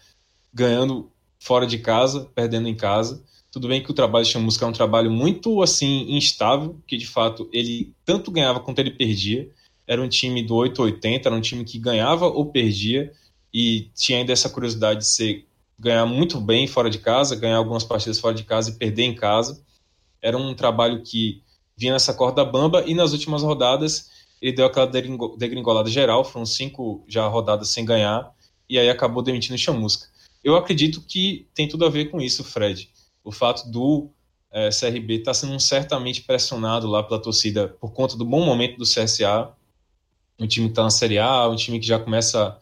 ganhando 0.53 1.09
fora 1.39 1.65
de 1.65 1.77
casa, 1.77 2.29
perdendo 2.35 2.67
em 2.67 2.75
casa. 2.75 3.23
Tudo 3.51 3.67
bem 3.67 3.83
que 3.83 3.91
o 3.91 3.93
trabalho 3.93 4.25
de 4.25 4.31
Chamusca 4.31 4.65
é 4.65 4.67
um 4.67 4.73
trabalho 4.73 5.11
muito 5.11 5.61
assim 5.61 6.15
instável, 6.15 6.79
que 6.87 6.97
de 6.97 7.07
fato 7.07 7.49
ele 7.51 7.93
tanto 8.05 8.31
ganhava 8.31 8.59
quanto 8.59 8.79
ele 8.79 8.91
perdia. 8.91 9.49
Era 9.91 10.01
um 10.01 10.07
time 10.07 10.41
do 10.41 10.55
880, 10.55 11.27
era 11.27 11.35
um 11.35 11.41
time 11.41 11.65
que 11.65 11.77
ganhava 11.77 12.25
ou 12.25 12.45
perdia 12.45 13.11
e 13.53 13.89
tinha 13.93 14.19
ainda 14.19 14.31
essa 14.31 14.49
curiosidade 14.49 15.01
de 15.01 15.07
ser 15.07 15.45
ganhar 15.77 16.05
muito 16.05 16.39
bem 16.39 16.65
fora 16.65 16.89
de 16.89 16.97
casa, 16.97 17.35
ganhar 17.35 17.57
algumas 17.57 17.83
partidas 17.83 18.17
fora 18.17 18.33
de 18.33 18.45
casa 18.45 18.69
e 18.69 18.75
perder 18.75 19.03
em 19.03 19.13
casa. 19.13 19.61
Era 20.21 20.37
um 20.37 20.53
trabalho 20.53 21.03
que 21.03 21.43
vinha 21.75 21.91
nessa 21.91 22.13
corda 22.13 22.45
bamba 22.45 22.85
e 22.87 22.93
nas 22.93 23.11
últimas 23.11 23.43
rodadas 23.43 24.09
ele 24.41 24.53
deu 24.53 24.65
aquela 24.65 24.85
degringolada 24.87 25.89
geral, 25.89 26.23
foram 26.23 26.45
cinco 26.45 27.03
já 27.05 27.27
rodadas 27.27 27.67
sem 27.67 27.83
ganhar 27.83 28.33
e 28.69 28.79
aí 28.79 28.89
acabou 28.89 29.21
demitindo 29.21 29.55
o 29.55 29.57
Chamusca. 29.57 30.07
Eu 30.41 30.55
acredito 30.55 31.01
que 31.01 31.49
tem 31.53 31.67
tudo 31.67 31.83
a 31.83 31.89
ver 31.89 32.05
com 32.05 32.21
isso, 32.21 32.45
Fred. 32.45 32.89
o 33.25 33.31
fato 33.33 33.69
do 33.69 34.09
é, 34.53 34.69
CRB 34.69 35.15
estar 35.15 35.31
tá 35.31 35.33
sendo 35.33 35.59
certamente 35.59 36.21
pressionado 36.21 36.87
lá 36.87 37.03
pela 37.03 37.21
torcida 37.21 37.67
por 37.67 37.91
conta 37.91 38.15
do 38.15 38.23
bom 38.23 38.45
momento 38.45 38.77
do 38.77 38.85
CSA, 38.85 39.51
um 40.41 40.47
time 40.47 40.65
que 40.67 40.71
está 40.71 40.83
na 40.83 40.89
Série 40.89 41.19
A, 41.19 41.47
um 41.47 41.55
time 41.55 41.79
que 41.79 41.85
já 41.85 41.99
começa 41.99 42.57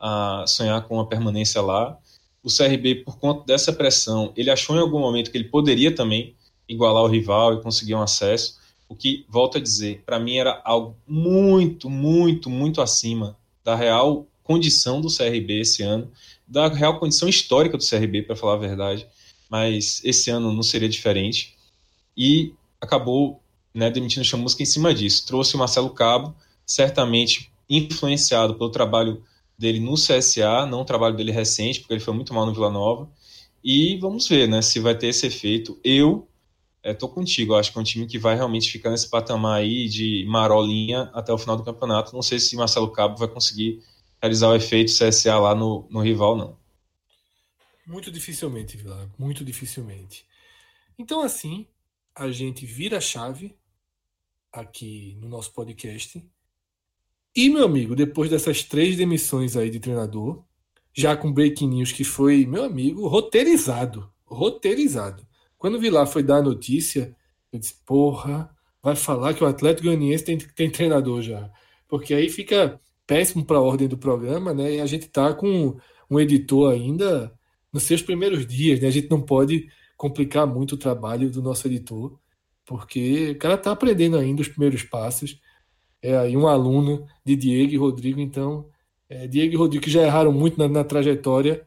a 0.00 0.44
sonhar 0.46 0.82
com 0.88 0.98
a 0.98 1.06
permanência 1.06 1.60
lá. 1.60 1.98
O 2.42 2.48
CRB, 2.48 2.96
por 3.04 3.18
conta 3.18 3.44
dessa 3.44 3.72
pressão, 3.72 4.32
ele 4.34 4.50
achou 4.50 4.74
em 4.74 4.80
algum 4.80 4.98
momento 4.98 5.30
que 5.30 5.36
ele 5.36 5.48
poderia 5.48 5.94
também 5.94 6.34
igualar 6.66 7.02
o 7.02 7.08
rival 7.08 7.54
e 7.54 7.62
conseguir 7.62 7.94
um 7.94 8.02
acesso, 8.02 8.58
o 8.88 8.94
que, 8.94 9.26
volto 9.28 9.58
a 9.58 9.60
dizer, 9.60 10.02
para 10.06 10.18
mim 10.18 10.36
era 10.36 10.62
algo 10.64 10.96
muito, 11.06 11.90
muito, 11.90 12.48
muito 12.48 12.80
acima 12.80 13.36
da 13.62 13.74
real 13.74 14.26
condição 14.42 14.98
do 14.98 15.14
CRB 15.14 15.60
esse 15.60 15.82
ano, 15.82 16.10
da 16.46 16.68
real 16.68 16.98
condição 16.98 17.28
histórica 17.28 17.76
do 17.76 17.86
CRB, 17.86 18.22
para 18.22 18.36
falar 18.36 18.54
a 18.54 18.58
verdade, 18.58 19.06
mas 19.50 20.00
esse 20.02 20.30
ano 20.30 20.52
não 20.52 20.62
seria 20.62 20.88
diferente. 20.88 21.54
E 22.16 22.54
acabou 22.80 23.42
né, 23.74 23.90
demitindo 23.90 24.22
o 24.22 24.24
Chamusca 24.24 24.62
em 24.62 24.66
cima 24.66 24.94
disso. 24.94 25.26
Trouxe 25.26 25.54
o 25.54 25.58
Marcelo 25.58 25.90
Cabo, 25.90 26.34
certamente 26.68 27.50
influenciado 27.68 28.54
pelo 28.54 28.70
trabalho 28.70 29.24
dele 29.58 29.80
no 29.80 29.94
CSA, 29.94 30.66
não 30.66 30.82
o 30.82 30.84
trabalho 30.84 31.16
dele 31.16 31.32
recente, 31.32 31.80
porque 31.80 31.94
ele 31.94 32.00
foi 32.00 32.14
muito 32.14 32.34
mal 32.34 32.44
no 32.44 32.52
Vila 32.52 32.70
Nova. 32.70 33.10
E 33.64 33.96
vamos 33.96 34.28
ver 34.28 34.46
né, 34.46 34.60
se 34.62 34.78
vai 34.78 34.96
ter 34.96 35.08
esse 35.08 35.26
efeito. 35.26 35.80
Eu 35.82 36.28
estou 36.84 37.10
é, 37.10 37.12
contigo, 37.12 37.54
acho 37.54 37.72
que 37.72 37.78
é 37.78 37.80
um 37.80 37.84
time 37.84 38.06
que 38.06 38.18
vai 38.18 38.36
realmente 38.36 38.70
ficar 38.70 38.90
nesse 38.90 39.08
patamar 39.08 39.58
aí 39.58 39.88
de 39.88 40.24
marolinha 40.28 41.10
até 41.14 41.32
o 41.32 41.38
final 41.38 41.56
do 41.56 41.64
campeonato. 41.64 42.14
Não 42.14 42.22
sei 42.22 42.38
se 42.38 42.54
Marcelo 42.54 42.92
Cabo 42.92 43.16
vai 43.16 43.28
conseguir 43.28 43.82
realizar 44.20 44.48
o 44.48 44.54
efeito 44.54 44.92
CSA 44.92 45.38
lá 45.38 45.54
no, 45.54 45.86
no 45.90 46.00
rival, 46.00 46.36
não. 46.36 46.56
Muito 47.86 48.12
dificilmente, 48.12 48.76
Vila, 48.76 49.10
muito 49.18 49.44
dificilmente. 49.44 50.26
Então, 50.98 51.22
assim, 51.22 51.66
a 52.14 52.30
gente 52.30 52.66
vira 52.66 52.98
a 52.98 53.00
chave 53.00 53.56
aqui 54.52 55.16
no 55.20 55.28
nosso 55.28 55.52
podcast 55.52 56.22
e, 57.40 57.48
meu 57.48 57.64
amigo, 57.64 57.94
depois 57.94 58.28
dessas 58.28 58.64
três 58.64 58.96
demissões 58.96 59.56
aí 59.56 59.70
de 59.70 59.78
treinador, 59.78 60.42
já 60.92 61.16
com 61.16 61.32
breaking 61.32 61.68
news 61.68 61.92
que 61.92 62.02
foi, 62.02 62.44
meu 62.44 62.64
amigo, 62.64 63.06
roteirizado. 63.06 64.10
Roteirizado. 64.24 65.24
Quando 65.56 65.76
o 65.76 65.80
Vilar 65.80 66.08
foi 66.08 66.24
dar 66.24 66.38
a 66.38 66.42
notícia, 66.42 67.14
eu 67.52 67.60
disse, 67.60 67.74
porra, 67.86 68.50
vai 68.82 68.96
falar 68.96 69.34
que 69.34 69.44
o 69.44 69.46
Atlético 69.46 69.86
Goianiense 69.86 70.24
tem, 70.24 70.36
tem 70.36 70.68
treinador 70.68 71.22
já. 71.22 71.48
Porque 71.86 72.12
aí 72.12 72.28
fica 72.28 72.80
péssimo 73.06 73.44
para 73.44 73.58
a 73.58 73.62
ordem 73.62 73.86
do 73.86 73.96
programa, 73.96 74.52
né? 74.52 74.74
E 74.74 74.80
a 74.80 74.86
gente 74.86 75.06
tá 75.06 75.32
com 75.32 75.78
um 76.10 76.18
editor 76.18 76.72
ainda 76.72 77.32
nos 77.72 77.84
seus 77.84 78.02
primeiros 78.02 78.44
dias, 78.44 78.80
né? 78.80 78.88
A 78.88 78.90
gente 78.90 79.08
não 79.08 79.22
pode 79.22 79.68
complicar 79.96 80.44
muito 80.44 80.72
o 80.72 80.76
trabalho 80.76 81.30
do 81.30 81.40
nosso 81.40 81.68
editor, 81.68 82.18
porque 82.66 83.30
o 83.30 83.38
cara 83.38 83.56
tá 83.56 83.70
aprendendo 83.70 84.16
ainda 84.18 84.42
os 84.42 84.48
primeiros 84.48 84.82
passos 84.82 85.40
é 86.02 86.16
aí 86.16 86.36
um 86.36 86.46
aluno 86.46 87.06
de 87.24 87.36
Diego 87.36 87.72
e 87.72 87.76
Rodrigo. 87.76 88.20
Então, 88.20 88.68
é, 89.08 89.26
Diego 89.26 89.54
e 89.54 89.56
Rodrigo 89.56 89.84
que 89.84 89.90
já 89.90 90.02
erraram 90.02 90.32
muito 90.32 90.58
na, 90.58 90.68
na, 90.68 90.84
trajetória. 90.84 91.66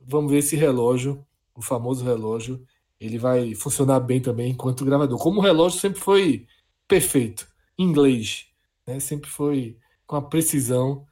Vamos 0.00 0.30
ver 0.30 0.38
esse 0.38 0.56
relógio, 0.56 1.24
o 1.54 1.62
famoso 1.62 2.04
relógio, 2.04 2.64
ele 2.98 3.18
vai 3.18 3.54
funcionar 3.54 4.00
bem 4.00 4.20
também 4.20 4.52
enquanto 4.52 4.84
gravador. 4.84 5.18
Como 5.18 5.40
o 5.40 5.42
relógio 5.42 5.78
sempre 5.78 6.00
foi 6.00 6.46
perfeito, 6.86 7.46
inglês, 7.78 8.46
né? 8.86 8.98
sempre 9.00 9.28
foi 9.28 9.76
com 10.06 10.16
a 10.16 10.22
precisão 10.22 11.06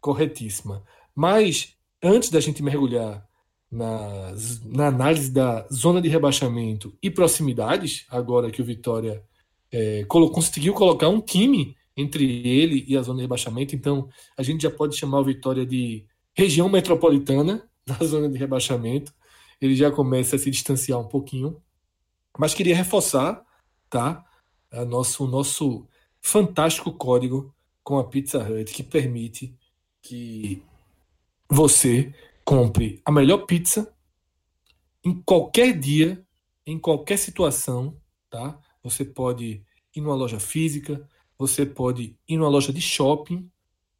corretíssima. 0.00 0.84
Mas 1.14 1.76
antes 2.02 2.30
da 2.30 2.40
gente 2.40 2.62
mergulhar 2.62 3.26
na, 3.70 4.34
na 4.64 4.86
análise 4.88 5.30
da 5.30 5.66
zona 5.72 6.02
de 6.02 6.08
rebaixamento 6.08 6.96
e 7.02 7.10
proximidades, 7.10 8.04
agora 8.10 8.50
que 8.50 8.60
o 8.60 8.64
Vitória 8.64 9.24
é, 9.70 10.04
conseguiu 10.04 10.74
colocar 10.74 11.08
um 11.08 11.20
time 11.20 11.74
entre 11.96 12.46
ele 12.46 12.84
e 12.88 12.96
a 12.96 13.02
zona 13.02 13.18
de 13.18 13.22
rebaixamento. 13.22 13.74
Então, 13.74 14.08
a 14.36 14.42
gente 14.42 14.62
já 14.62 14.70
pode 14.70 14.96
chamar 14.96 15.20
o 15.20 15.24
Vitória 15.24 15.66
de 15.66 16.06
região 16.34 16.68
metropolitana 16.68 17.68
da 17.86 17.94
zona 18.04 18.28
de 18.28 18.38
rebaixamento. 18.38 19.12
Ele 19.60 19.76
já 19.76 19.90
começa 19.90 20.36
a 20.36 20.38
se 20.38 20.50
distanciar 20.50 20.98
um 20.98 21.08
pouquinho. 21.08 21.60
Mas 22.38 22.54
queria 22.54 22.74
reforçar, 22.74 23.44
tá? 23.90 24.24
A 24.70 24.84
nosso, 24.84 25.24
o 25.24 25.28
nosso 25.28 25.86
fantástico 26.20 26.92
código 26.92 27.54
com 27.82 27.98
a 27.98 28.04
Pizza 28.04 28.38
Hut 28.38 28.72
que 28.72 28.82
permite 28.82 29.54
que 30.00 30.62
você 31.48 32.14
compre 32.44 33.00
a 33.04 33.12
melhor 33.12 33.44
pizza 33.46 33.94
em 35.04 35.20
qualquer 35.22 35.78
dia, 35.78 36.24
em 36.64 36.78
qualquer 36.78 37.18
situação, 37.18 38.00
tá? 38.30 38.58
Você 38.82 39.04
pode 39.04 39.64
ir 39.94 40.00
numa 40.00 40.14
loja 40.14 40.40
física, 40.40 41.06
você 41.42 41.66
pode 41.66 42.16
ir 42.28 42.36
numa 42.36 42.48
loja 42.48 42.72
de 42.72 42.80
shopping, 42.80 43.50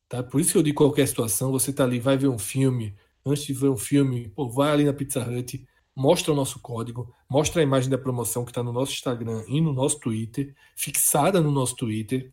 tá? 0.08 0.22
Por 0.22 0.40
isso 0.40 0.52
que 0.52 0.58
eu 0.58 0.62
digo 0.62 0.76
qualquer 0.76 1.08
situação, 1.08 1.50
você 1.50 1.72
tá 1.72 1.82
ali, 1.82 1.98
vai 1.98 2.16
ver 2.16 2.28
um 2.28 2.38
filme, 2.38 2.94
antes 3.26 3.44
de 3.44 3.52
ver 3.52 3.68
um 3.68 3.76
filme, 3.76 4.28
pô, 4.28 4.48
vai 4.48 4.70
ali 4.70 4.84
na 4.84 4.92
Pizza 4.92 5.28
Hut, 5.28 5.66
mostra 5.94 6.32
o 6.32 6.36
nosso 6.36 6.60
código, 6.60 7.12
mostra 7.28 7.60
a 7.60 7.64
imagem 7.64 7.90
da 7.90 7.98
promoção 7.98 8.44
que 8.44 8.52
está 8.52 8.62
no 8.62 8.72
nosso 8.72 8.92
Instagram 8.92 9.44
e 9.48 9.60
no 9.60 9.72
nosso 9.72 9.98
Twitter, 9.98 10.54
fixada 10.76 11.40
no 11.40 11.50
nosso 11.50 11.74
Twitter, 11.74 12.32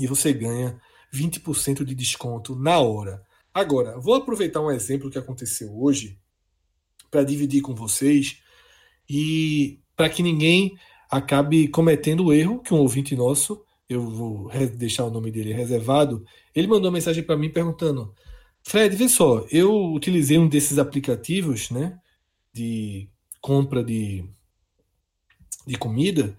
e 0.00 0.06
você 0.06 0.32
ganha 0.32 0.80
20% 1.12 1.84
de 1.84 1.94
desconto 1.94 2.56
na 2.56 2.78
hora. 2.78 3.22
Agora, 3.52 4.00
vou 4.00 4.14
aproveitar 4.14 4.62
um 4.62 4.70
exemplo 4.70 5.10
que 5.10 5.18
aconteceu 5.18 5.78
hoje 5.78 6.18
para 7.10 7.22
dividir 7.22 7.60
com 7.60 7.74
vocês 7.74 8.38
e 9.06 9.78
para 9.94 10.08
que 10.08 10.22
ninguém 10.22 10.74
acabe 11.10 11.68
cometendo 11.68 12.24
o 12.24 12.32
erro 12.32 12.60
que 12.60 12.72
um 12.72 12.78
ouvinte 12.78 13.14
nosso 13.14 13.62
eu 13.92 14.08
vou 14.08 14.50
deixar 14.76 15.04
o 15.04 15.10
nome 15.10 15.30
dele 15.30 15.52
reservado, 15.52 16.24
ele 16.54 16.66
mandou 16.66 16.86
uma 16.86 16.94
mensagem 16.94 17.22
para 17.22 17.36
mim 17.36 17.50
perguntando: 17.50 18.14
Fred, 18.62 18.94
vê 18.96 19.08
só, 19.08 19.46
eu 19.50 19.92
utilizei 19.92 20.38
um 20.38 20.48
desses 20.48 20.78
aplicativos, 20.78 21.70
né, 21.70 21.98
de 22.52 23.08
compra 23.40 23.82
de, 23.82 24.24
de 25.66 25.76
comida, 25.76 26.36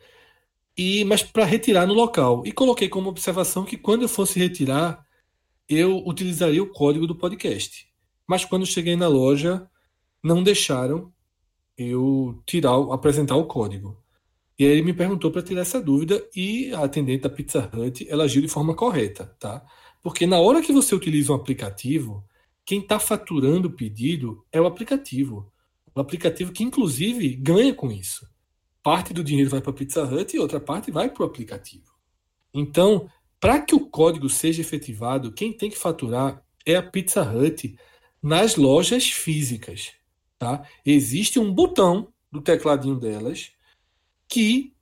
e 0.78 1.04
mas 1.06 1.24
para 1.24 1.46
retirar 1.46 1.86
no 1.86 1.94
local. 1.94 2.44
E 2.46 2.52
coloquei 2.52 2.90
como 2.90 3.10
observação 3.10 3.66
que 3.66 3.78
quando 3.78 4.04
eu 4.04 4.10
fosse 4.10 4.40
retirar, 4.40 5.06
eu 5.68 5.98
utilizaria 6.06 6.64
o 6.64 6.72
código 6.72 7.08
do 7.08 7.16
podcast. 7.16 7.88
Mas 8.28 8.46
quando 8.46 8.66
cheguei 8.66 8.96
na 8.96 9.08
loja, 9.08 9.70
não 10.24 10.44
deixaram 10.44 11.12
eu 11.78 12.42
tirar, 12.46 12.76
apresentar 12.92 13.36
o 13.36 13.46
código. 13.46 14.03
E 14.58 14.66
aí 14.66 14.72
ele 14.72 14.84
me 14.84 14.94
perguntou 14.94 15.32
para 15.32 15.42
tirar 15.42 15.62
essa 15.62 15.82
dúvida 15.82 16.24
e 16.36 16.72
a 16.74 16.84
atendente 16.84 17.24
da 17.24 17.30
Pizza 17.30 17.70
Hut 17.74 18.08
ela 18.08 18.26
agiu 18.26 18.42
de 18.42 18.48
forma 18.48 18.76
correta, 18.76 19.36
tá? 19.40 19.66
Porque 20.02 20.28
na 20.28 20.40
hora 20.40 20.62
que 20.62 20.72
você 20.72 20.94
utiliza 20.94 21.32
um 21.32 21.36
aplicativo, 21.36 22.24
quem 22.66 22.80
está 22.80 23.00
faturando 23.00 23.68
o 23.68 23.72
pedido 23.72 24.46
é 24.52 24.62
o 24.62 24.66
aplicativo. 24.66 25.52
O 25.96 26.00
aplicativo 26.00 26.52
que 26.52 26.64
inclusive 26.64 27.36
ganha 27.36 27.74
com 27.74 27.92
isso. 27.92 28.28
Parte 28.82 29.14
do 29.14 29.24
dinheiro 29.24 29.50
vai 29.50 29.62
para 29.62 29.72
a 29.72 29.76
Pizza 29.76 30.04
Hut 30.04 30.36
e 30.36 30.40
outra 30.40 30.60
parte 30.60 30.92
vai 30.92 31.10
para 31.10 31.24
o 31.24 31.26
aplicativo. 31.26 31.92
Então, 32.54 33.10
para 33.40 33.60
que 33.62 33.74
o 33.74 33.88
código 33.90 34.30
seja 34.30 34.62
efetivado, 34.62 35.32
quem 35.32 35.52
tem 35.52 35.70
que 35.70 35.78
faturar 35.78 36.44
é 36.66 36.76
a 36.76 36.84
Pizza 36.84 37.24
Hut 37.24 37.76
nas 38.22 38.56
lojas 38.56 39.10
físicas. 39.10 39.94
Tá? 40.38 40.68
Existe 40.86 41.40
um 41.40 41.54
botão 41.54 42.12
do 42.32 42.42
tecladinho 42.42 43.00
delas 43.00 43.52
que 44.34 44.74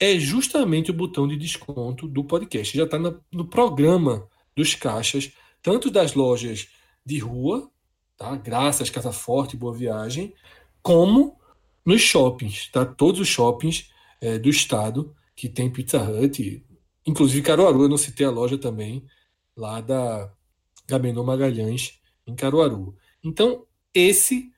é 0.00 0.18
justamente 0.18 0.90
o 0.90 0.94
botão 0.94 1.28
de 1.28 1.36
desconto 1.36 2.08
do 2.08 2.24
podcast. 2.24 2.76
Já 2.76 2.82
está 2.82 2.98
no, 2.98 3.44
programa 3.46 4.28
dos 4.56 4.74
caixas, 4.74 5.30
tanto 5.62 5.92
das 5.92 6.14
lojas 6.14 6.66
de 7.06 7.20
rua, 7.20 7.70
tá? 8.16 8.34
Graças, 8.34 8.90
Casa 8.90 9.12
Forte, 9.12 9.56
Boa 9.56 9.72
Viagem, 9.72 10.34
como 10.82 11.38
nos 11.86 12.00
shoppings, 12.00 12.68
tá? 12.72 12.84
Todos 12.84 13.20
os 13.20 13.28
shoppings 13.28 13.92
é, 14.20 14.40
do 14.40 14.48
estado 14.48 15.14
que 15.36 15.48
tem 15.48 15.70
Pizza 15.70 16.02
Hut, 16.02 16.66
inclusive 17.06 17.42
Caruaru, 17.42 17.82
eu 17.84 17.88
não 17.88 17.96
citei 17.96 18.26
a 18.26 18.30
loja 18.30 18.58
também, 18.58 19.06
lá 19.56 19.80
da 19.80 20.32
Gabenô 20.84 21.22
Magalhães, 21.22 22.00
em 22.26 22.34
Caruaru. 22.34 22.96
Então, 23.22 23.64
esse 23.94 24.52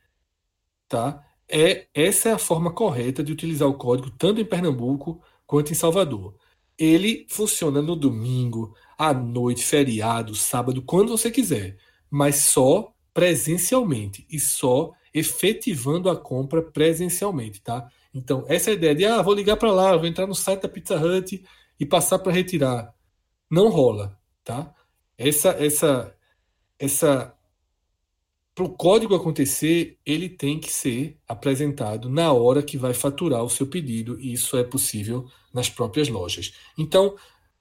tá 0.88 1.22
é 1.48 1.86
essa 1.94 2.30
é 2.30 2.32
a 2.32 2.38
forma 2.38 2.72
correta 2.72 3.22
de 3.22 3.32
utilizar 3.32 3.68
o 3.68 3.74
código 3.74 4.10
tanto 4.10 4.40
em 4.40 4.44
Pernambuco 4.44 5.20
quanto 5.46 5.72
em 5.72 5.74
Salvador. 5.74 6.34
Ele 6.78 7.26
funciona 7.30 7.80
no 7.80 7.96
domingo, 7.96 8.74
à 8.98 9.14
noite, 9.14 9.64
feriado, 9.64 10.34
sábado, 10.34 10.82
quando 10.82 11.16
você 11.16 11.30
quiser, 11.30 11.78
mas 12.10 12.36
só 12.36 12.92
presencialmente 13.14 14.26
e 14.30 14.38
só 14.38 14.92
efetivando 15.14 16.10
a 16.10 16.16
compra 16.16 16.62
presencialmente, 16.62 17.62
tá? 17.62 17.88
Então, 18.12 18.44
essa 18.48 18.70
é 18.70 18.74
ideia 18.74 18.94
de 18.94 19.04
ah, 19.06 19.22
vou 19.22 19.34
ligar 19.34 19.56
para 19.56 19.72
lá, 19.72 19.96
vou 19.96 20.06
entrar 20.06 20.26
no 20.26 20.34
site 20.34 20.62
da 20.62 20.68
Pizza 20.68 20.96
Hut 20.96 21.42
e 21.80 21.86
passar 21.86 22.18
para 22.18 22.32
retirar. 22.32 22.94
Não 23.50 23.68
rola, 23.68 24.18
tá? 24.44 24.74
Essa 25.16 25.50
essa 25.50 26.14
essa 26.78 27.35
para 28.56 28.64
o 28.64 28.70
código 28.70 29.14
acontecer, 29.14 29.98
ele 30.06 30.30
tem 30.30 30.58
que 30.58 30.72
ser 30.72 31.18
apresentado 31.28 32.08
na 32.08 32.32
hora 32.32 32.62
que 32.62 32.78
vai 32.78 32.94
faturar 32.94 33.44
o 33.44 33.50
seu 33.50 33.66
pedido, 33.66 34.18
e 34.18 34.32
isso 34.32 34.56
é 34.56 34.64
possível 34.64 35.26
nas 35.52 35.68
próprias 35.68 36.08
lojas. 36.08 36.54
Então, 36.78 37.14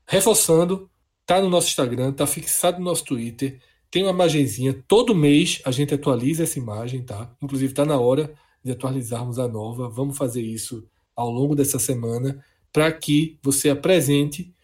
reforçando, 0.07 0.89
tá 1.25 1.41
no 1.41 1.49
nosso 1.49 1.67
Instagram, 1.67 2.13
tá 2.13 2.25
fixado 2.25 2.79
no 2.79 2.85
nosso 2.85 3.03
Twitter, 3.03 3.59
tem 3.91 4.03
uma 4.03 4.13
imagenzinha, 4.13 4.73
todo 4.87 5.13
mês 5.13 5.61
a 5.65 5.71
gente 5.71 5.93
atualiza 5.93 6.43
essa 6.43 6.57
imagem, 6.57 7.03
tá? 7.03 7.29
Inclusive 7.41 7.73
está 7.73 7.83
na 7.83 7.99
hora 7.99 8.33
de 8.63 8.71
atualizarmos 8.71 9.37
a 9.37 9.49
nova. 9.49 9.89
Vamos 9.89 10.17
fazer 10.17 10.43
isso 10.43 10.87
ao 11.13 11.29
longo 11.29 11.55
dessa 11.55 11.77
semana 11.77 12.41
para 12.71 12.89
que 12.89 13.37
você 13.43 13.69
apresente 13.69 14.55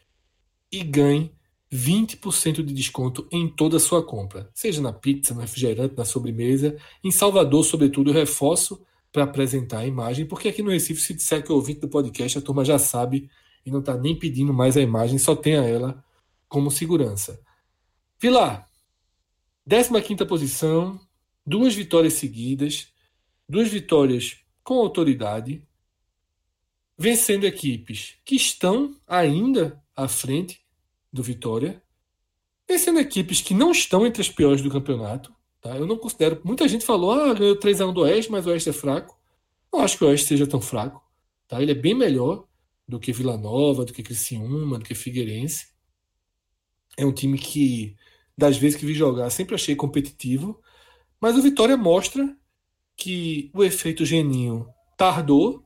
e 0.72 0.82
ganhe 0.82 1.34
20% 1.72 2.64
de 2.64 2.74
desconto 2.74 3.28
em 3.32 3.48
toda 3.48 3.78
a 3.78 3.80
sua 3.80 4.06
compra, 4.06 4.50
seja 4.54 4.82
na 4.82 4.92
pizza, 4.92 5.34
no 5.34 5.40
refrigerante, 5.40 5.96
na 5.96 6.04
sobremesa. 6.04 6.76
Em 7.04 7.12
Salvador, 7.12 7.64
sobretudo, 7.64 8.10
eu 8.10 8.14
reforço 8.14 8.86
para 9.12 9.24
apresentar 9.24 9.80
a 9.80 9.88
imagem, 9.88 10.26
porque 10.26 10.50
aqui 10.50 10.62
no 10.62 10.70
Recife, 10.70 11.02
se 11.02 11.14
disser 11.14 11.44
que 11.44 11.52
é 11.52 11.56
ouvinte 11.56 11.80
do 11.80 11.88
podcast, 11.88 12.38
a 12.38 12.42
turma 12.42 12.66
já 12.66 12.78
sabe 12.78 13.30
e 13.66 13.72
não 13.72 13.80
está 13.80 13.96
nem 13.96 14.18
pedindo 14.18 14.54
mais 14.54 14.76
a 14.76 14.82
imagem, 14.82 15.18
só 15.18 15.36
tem 15.36 15.58
a 15.58 15.64
ela 15.64 16.04
como 16.48 16.70
segurança. 16.70 17.40
Vilar, 18.20 18.68
15 19.68 20.26
posição, 20.26 21.00
duas 21.46 21.74
vitórias 21.74 22.14
seguidas, 22.14 22.88
duas 23.48 23.70
vitórias 23.70 24.38
com 24.64 24.76
autoridade, 24.76 25.66
vencendo 26.98 27.46
equipes 27.46 28.16
que 28.26 28.36
estão 28.36 28.96
ainda 29.08 29.82
à 29.96 30.08
frente 30.08 30.62
do 31.12 31.22
Vitória, 31.22 31.82
vencendo 32.68 33.00
equipes 33.00 33.42
que 33.42 33.54
não 33.54 33.72
estão 33.72 34.06
entre 34.06 34.22
as 34.22 34.30
piores 34.30 34.62
do 34.62 34.70
campeonato. 34.70 35.34
Tá? 35.62 35.78
Eu 35.78 35.86
não 35.86 35.98
considero. 35.98 36.42
Muita 36.44 36.68
gente 36.68 36.86
falou, 36.86 37.12
ah, 37.12 37.34
ganhou 37.34 37.56
3x1 37.56 37.94
do 37.94 38.02
Oeste, 38.02 38.32
mas 38.32 38.46
o 38.46 38.50
Oeste 38.50 38.70
é 38.70 38.74
fraco. 38.74 39.18
Não 39.72 39.82
acho 39.82 39.98
que 39.98 40.04
o 40.04 40.08
Oeste 40.08 40.28
seja 40.28 40.48
tão 40.48 40.62
fraco. 40.62 41.02
Tá? 41.48 41.62
Ele 41.62 41.72
é 41.72 41.76
bem 41.76 41.94
melhor 41.94 42.46
do 42.88 43.00
que 43.00 43.14
Vila 43.14 43.38
Nova, 43.38 43.86
do 43.86 43.94
que 43.94 44.04
Criciúma, 44.04 44.80
do 44.80 44.86
que 44.86 44.96
Figueirense. 44.96 45.68
É 46.98 47.06
um 47.06 47.14
time 47.14 47.38
que, 47.38 47.96
das 48.38 48.58
vezes 48.58 48.80
que 48.80 48.86
vi 48.86 48.94
jogar, 48.94 49.30
sempre 49.30 49.56
achei 49.56 49.76
competitivo. 49.76 50.62
Mas 51.20 51.38
o 51.38 51.42
Vitória 51.42 51.78
mostra 51.78 52.36
que 52.98 53.52
o 53.54 53.64
efeito 53.64 54.06
Geninho 54.06 54.68
tardou, 54.98 55.66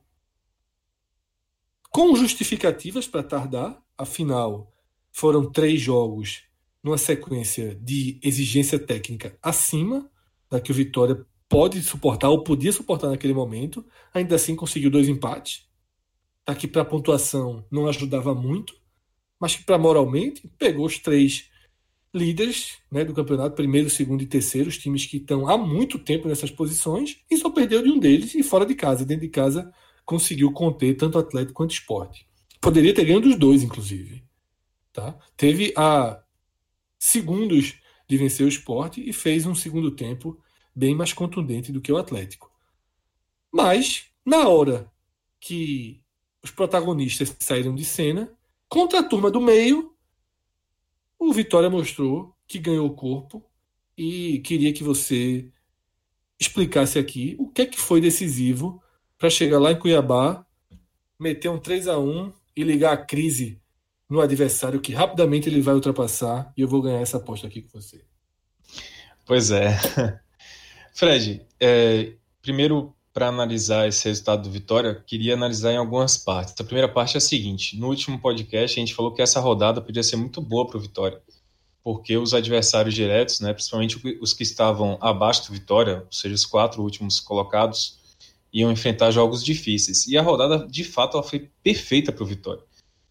com 1.90 2.14
justificativas 2.14 3.06
para 3.06 3.22
tardar, 3.22 3.82
afinal, 3.96 4.72
foram 5.16 5.50
três 5.50 5.80
jogos 5.80 6.42
numa 6.84 6.98
sequência 6.98 7.74
de 7.80 8.20
exigência 8.22 8.78
técnica 8.78 9.34
acima 9.42 10.10
da 10.50 10.60
que 10.60 10.70
o 10.70 10.74
Vitória 10.74 11.24
pode 11.48 11.82
suportar 11.82 12.28
ou 12.28 12.44
podia 12.44 12.70
suportar 12.70 13.08
naquele 13.08 13.32
momento. 13.32 13.82
Ainda 14.12 14.34
assim 14.34 14.54
conseguiu 14.54 14.90
dois 14.90 15.08
empates. 15.08 15.66
Tá 16.44 16.54
que 16.54 16.68
para 16.68 16.82
a 16.82 16.84
pontuação 16.84 17.64
não 17.70 17.88
ajudava 17.88 18.34
muito, 18.34 18.74
mas 19.40 19.56
que 19.56 19.64
para 19.64 19.78
moralmente 19.78 20.46
pegou 20.58 20.84
os 20.84 20.98
três 20.98 21.48
líderes 22.14 22.76
né, 22.92 23.02
do 23.02 23.14
campeonato, 23.14 23.56
primeiro, 23.56 23.88
segundo 23.88 24.22
e 24.22 24.26
terceiro, 24.26 24.68
os 24.68 24.76
times 24.76 25.06
que 25.06 25.16
estão 25.16 25.48
há 25.48 25.56
muito 25.56 25.98
tempo 25.98 26.28
nessas 26.28 26.50
posições, 26.50 27.22
e 27.30 27.38
só 27.38 27.48
perdeu 27.48 27.82
de 27.82 27.88
um 27.88 27.98
deles 27.98 28.34
e 28.34 28.42
fora 28.42 28.66
de 28.66 28.74
casa. 28.74 29.02
Dentro 29.02 29.22
de 29.22 29.30
casa 29.30 29.72
conseguiu 30.04 30.52
conter 30.52 30.94
tanto 30.94 31.18
Atlético 31.18 31.54
quanto 31.54 31.72
esporte. 31.72 32.28
Poderia 32.60 32.94
ter 32.94 33.06
ganho 33.06 33.20
dos 33.20 33.38
dois, 33.38 33.62
inclusive. 33.62 34.25
Tá? 34.96 35.14
Teve 35.36 35.74
a 35.76 36.22
segundos 36.98 37.74
de 38.08 38.16
vencer 38.16 38.46
o 38.46 38.48
esporte 38.48 39.06
e 39.06 39.12
fez 39.12 39.44
um 39.44 39.54
segundo 39.54 39.90
tempo 39.90 40.40
bem 40.74 40.94
mais 40.94 41.12
contundente 41.12 41.70
do 41.70 41.82
que 41.82 41.92
o 41.92 41.98
Atlético. 41.98 42.50
Mas, 43.52 44.06
na 44.24 44.48
hora 44.48 44.90
que 45.38 46.02
os 46.42 46.50
protagonistas 46.50 47.36
saíram 47.38 47.74
de 47.74 47.84
cena, 47.84 48.34
contra 48.70 49.00
a 49.00 49.02
turma 49.02 49.30
do 49.30 49.38
meio, 49.38 49.94
o 51.18 51.30
Vitória 51.30 51.68
mostrou 51.68 52.34
que 52.46 52.58
ganhou 52.58 52.86
o 52.86 52.94
corpo 52.94 53.44
e 53.98 54.38
queria 54.38 54.72
que 54.72 54.82
você 54.82 55.52
explicasse 56.40 56.98
aqui 56.98 57.36
o 57.38 57.50
que 57.50 57.60
é 57.60 57.66
que 57.66 57.78
foi 57.78 58.00
decisivo 58.00 58.82
para 59.18 59.28
chegar 59.28 59.58
lá 59.58 59.72
em 59.72 59.78
Cuiabá, 59.78 60.46
meter 61.20 61.50
um 61.50 61.58
3 61.58 61.86
a 61.86 61.98
1 61.98 62.32
e 62.56 62.62
ligar 62.62 62.94
a 62.94 63.04
crise 63.04 63.60
no 64.08 64.20
adversário 64.20 64.80
que 64.80 64.92
rapidamente 64.92 65.48
ele 65.48 65.60
vai 65.60 65.74
ultrapassar 65.74 66.52
e 66.56 66.60
eu 66.60 66.68
vou 66.68 66.80
ganhar 66.80 67.00
essa 67.00 67.16
aposta 67.16 67.46
aqui 67.46 67.62
com 67.62 67.80
você. 67.80 68.04
Pois 69.24 69.50
é. 69.50 69.76
Fred, 70.94 71.44
é, 71.60 72.12
primeiro 72.40 72.94
para 73.12 73.28
analisar 73.28 73.88
esse 73.88 74.06
resultado 74.08 74.42
do 74.42 74.50
Vitória, 74.50 75.02
queria 75.06 75.34
analisar 75.34 75.72
em 75.72 75.78
algumas 75.78 76.16
partes. 76.18 76.54
A 76.58 76.64
primeira 76.64 76.88
parte 76.88 77.16
é 77.16 77.18
a 77.18 77.20
seguinte: 77.20 77.76
no 77.78 77.88
último 77.88 78.20
podcast 78.20 78.78
a 78.78 78.80
gente 78.80 78.94
falou 78.94 79.12
que 79.12 79.22
essa 79.22 79.40
rodada 79.40 79.80
podia 79.80 80.02
ser 80.02 80.16
muito 80.16 80.40
boa 80.40 80.66
para 80.66 80.76
o 80.76 80.80
Vitória, 80.80 81.20
porque 81.82 82.16
os 82.16 82.34
adversários 82.34 82.94
diretos, 82.94 83.40
né, 83.40 83.52
principalmente 83.52 83.98
os 84.20 84.32
que 84.32 84.42
estavam 84.42 84.98
abaixo 85.00 85.46
do 85.46 85.54
Vitória, 85.54 86.02
ou 86.04 86.12
seja, 86.12 86.34
os 86.34 86.44
quatro 86.44 86.82
últimos 86.82 87.18
colocados, 87.18 87.98
iam 88.52 88.70
enfrentar 88.70 89.10
jogos 89.10 89.42
difíceis. 89.42 90.06
E 90.06 90.16
a 90.16 90.22
rodada, 90.22 90.66
de 90.66 90.84
fato, 90.84 91.16
ela 91.16 91.26
foi 91.26 91.50
perfeita 91.62 92.12
para 92.12 92.22
o 92.22 92.26
Vitória 92.26 92.62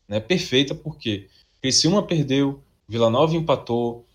né? 0.07 0.19
Perfeita 0.19 0.73
porque 0.75 1.27
Criciúma 1.61 2.03
perdeu, 2.03 2.61
Vila 2.87 3.09
Nova 3.09 3.35
empatou, 3.35 4.05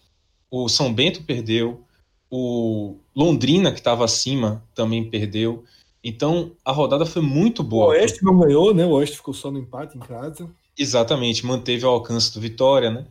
o 0.51 0.68
São 0.68 0.93
Bento 0.93 1.22
perdeu, 1.22 1.84
o 2.30 2.97
Londrina 3.14 3.72
que 3.72 3.78
estava 3.78 4.05
acima 4.05 4.64
também 4.74 5.09
perdeu. 5.09 5.64
Então 6.03 6.53
a 6.64 6.72
rodada 6.72 7.05
foi 7.05 7.22
muito 7.22 7.62
boa. 7.62 7.86
O 7.86 7.88
Oeste 7.91 8.24
não 8.24 8.38
ganhou, 8.38 8.72
né? 8.72 8.86
O 8.86 8.93
Oeste 8.93 9.16
ficou 9.16 9.34
só 9.34 9.51
no 9.51 9.59
empate 9.59 9.97
em 9.97 10.01
casa. 10.01 10.49
Exatamente, 10.78 11.45
manteve 11.45 11.84
o 11.84 11.88
alcance 11.88 12.32
do 12.32 12.41
Vitória, 12.41 12.91
né? 12.91 13.07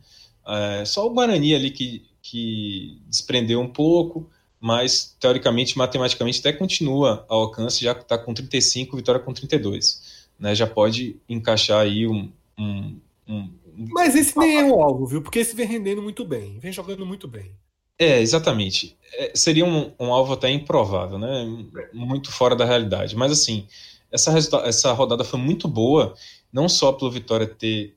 É, 0.48 0.86
só 0.86 1.06
o 1.06 1.12
Guarani 1.12 1.54
ali 1.54 1.70
que, 1.70 2.06
que 2.22 3.00
desprendeu 3.08 3.60
um 3.60 3.68
pouco, 3.68 4.28
mas 4.60 5.16
teoricamente, 5.20 5.78
matematicamente, 5.78 6.40
até 6.40 6.52
continua 6.52 7.26
ao 7.30 7.42
alcance, 7.42 7.84
já 7.84 7.94
que 7.94 8.02
está 8.02 8.18
com 8.18 8.34
35, 8.34 8.98
Vitória 8.98 9.22
com 9.22 9.34
32. 9.34 10.28
Né? 10.40 10.56
Já 10.56 10.66
pode 10.66 11.18
encaixar 11.28 11.82
aí 11.82 12.08
um, 12.08 12.32
um, 12.60 13.00
um, 13.28 13.50
Mas 13.92 14.16
esse 14.16 14.38
nem 14.38 14.58
é 14.58 14.64
um 14.64 14.82
alvo, 14.82 15.06
viu? 15.06 15.22
Porque 15.22 15.40
esse 15.40 15.56
vem 15.56 15.66
rendendo 15.66 16.02
muito 16.02 16.26
bem, 16.26 16.60
vem 16.60 16.72
jogando 16.72 17.06
muito 17.06 17.28
bem. 17.28 17.52
É, 17.98 18.22
exatamente. 18.22 18.98
É, 19.14 19.32
seria 19.36 19.66
um, 19.66 19.92
um, 20.00 20.14
alvo 20.14 20.34
até 20.34 20.50
improvável, 20.50 21.18
né? 21.18 21.46
Muito 21.94 22.32
fora 22.32 22.56
da 22.56 22.66
realidade. 22.66 23.16
Mas 23.16 23.32
assim, 23.32 23.68
essa, 24.12 24.32
essa 24.66 24.94
rodada 24.94 25.24
foi 25.24 25.40
muito 25.40 25.68
boa, 25.68 26.16
não 26.52 26.70
só 26.70 26.92
pelo 26.92 27.12
Vitória 27.12 27.46
ter 27.46 27.96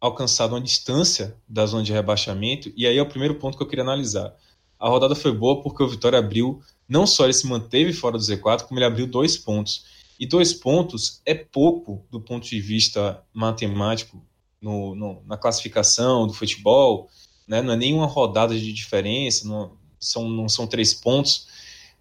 alcançado 0.00 0.54
uma 0.54 0.60
distância 0.60 1.36
da 1.48 1.66
zona 1.66 1.82
de 1.82 1.92
rebaixamento, 1.92 2.72
e 2.76 2.86
aí 2.86 2.96
é 2.96 3.02
o 3.02 3.08
primeiro 3.08 3.34
ponto 3.36 3.56
que 3.56 3.62
eu 3.62 3.66
queria 3.66 3.84
analisar. 3.84 4.34
A 4.78 4.88
rodada 4.88 5.14
foi 5.14 5.32
boa 5.32 5.60
porque 5.60 5.82
o 5.82 5.88
Vitória 5.88 6.18
abriu, 6.18 6.60
não 6.88 7.06
só 7.06 7.24
ele 7.24 7.32
se 7.32 7.46
manteve 7.46 7.92
fora 7.92 8.16
do 8.16 8.22
Z4, 8.22 8.62
como 8.62 8.78
ele 8.78 8.86
abriu 8.86 9.06
dois 9.06 9.36
pontos. 9.36 9.84
E 10.18 10.26
dois 10.26 10.52
pontos 10.52 11.22
é 11.24 11.34
pouco 11.34 12.04
do 12.10 12.20
ponto 12.20 12.46
de 12.46 12.60
vista 12.60 13.22
matemático 13.32 14.20
no, 14.60 14.94
no, 14.94 15.22
na 15.24 15.36
classificação 15.36 16.26
do 16.26 16.32
futebol, 16.32 17.08
né? 17.46 17.62
não 17.62 17.74
é 17.74 17.76
nenhuma 17.76 18.06
rodada 18.06 18.58
de 18.58 18.72
diferença, 18.72 19.46
não 19.46 19.76
são, 20.00 20.28
não 20.28 20.48
são 20.48 20.66
três 20.66 20.92
pontos, 20.92 21.46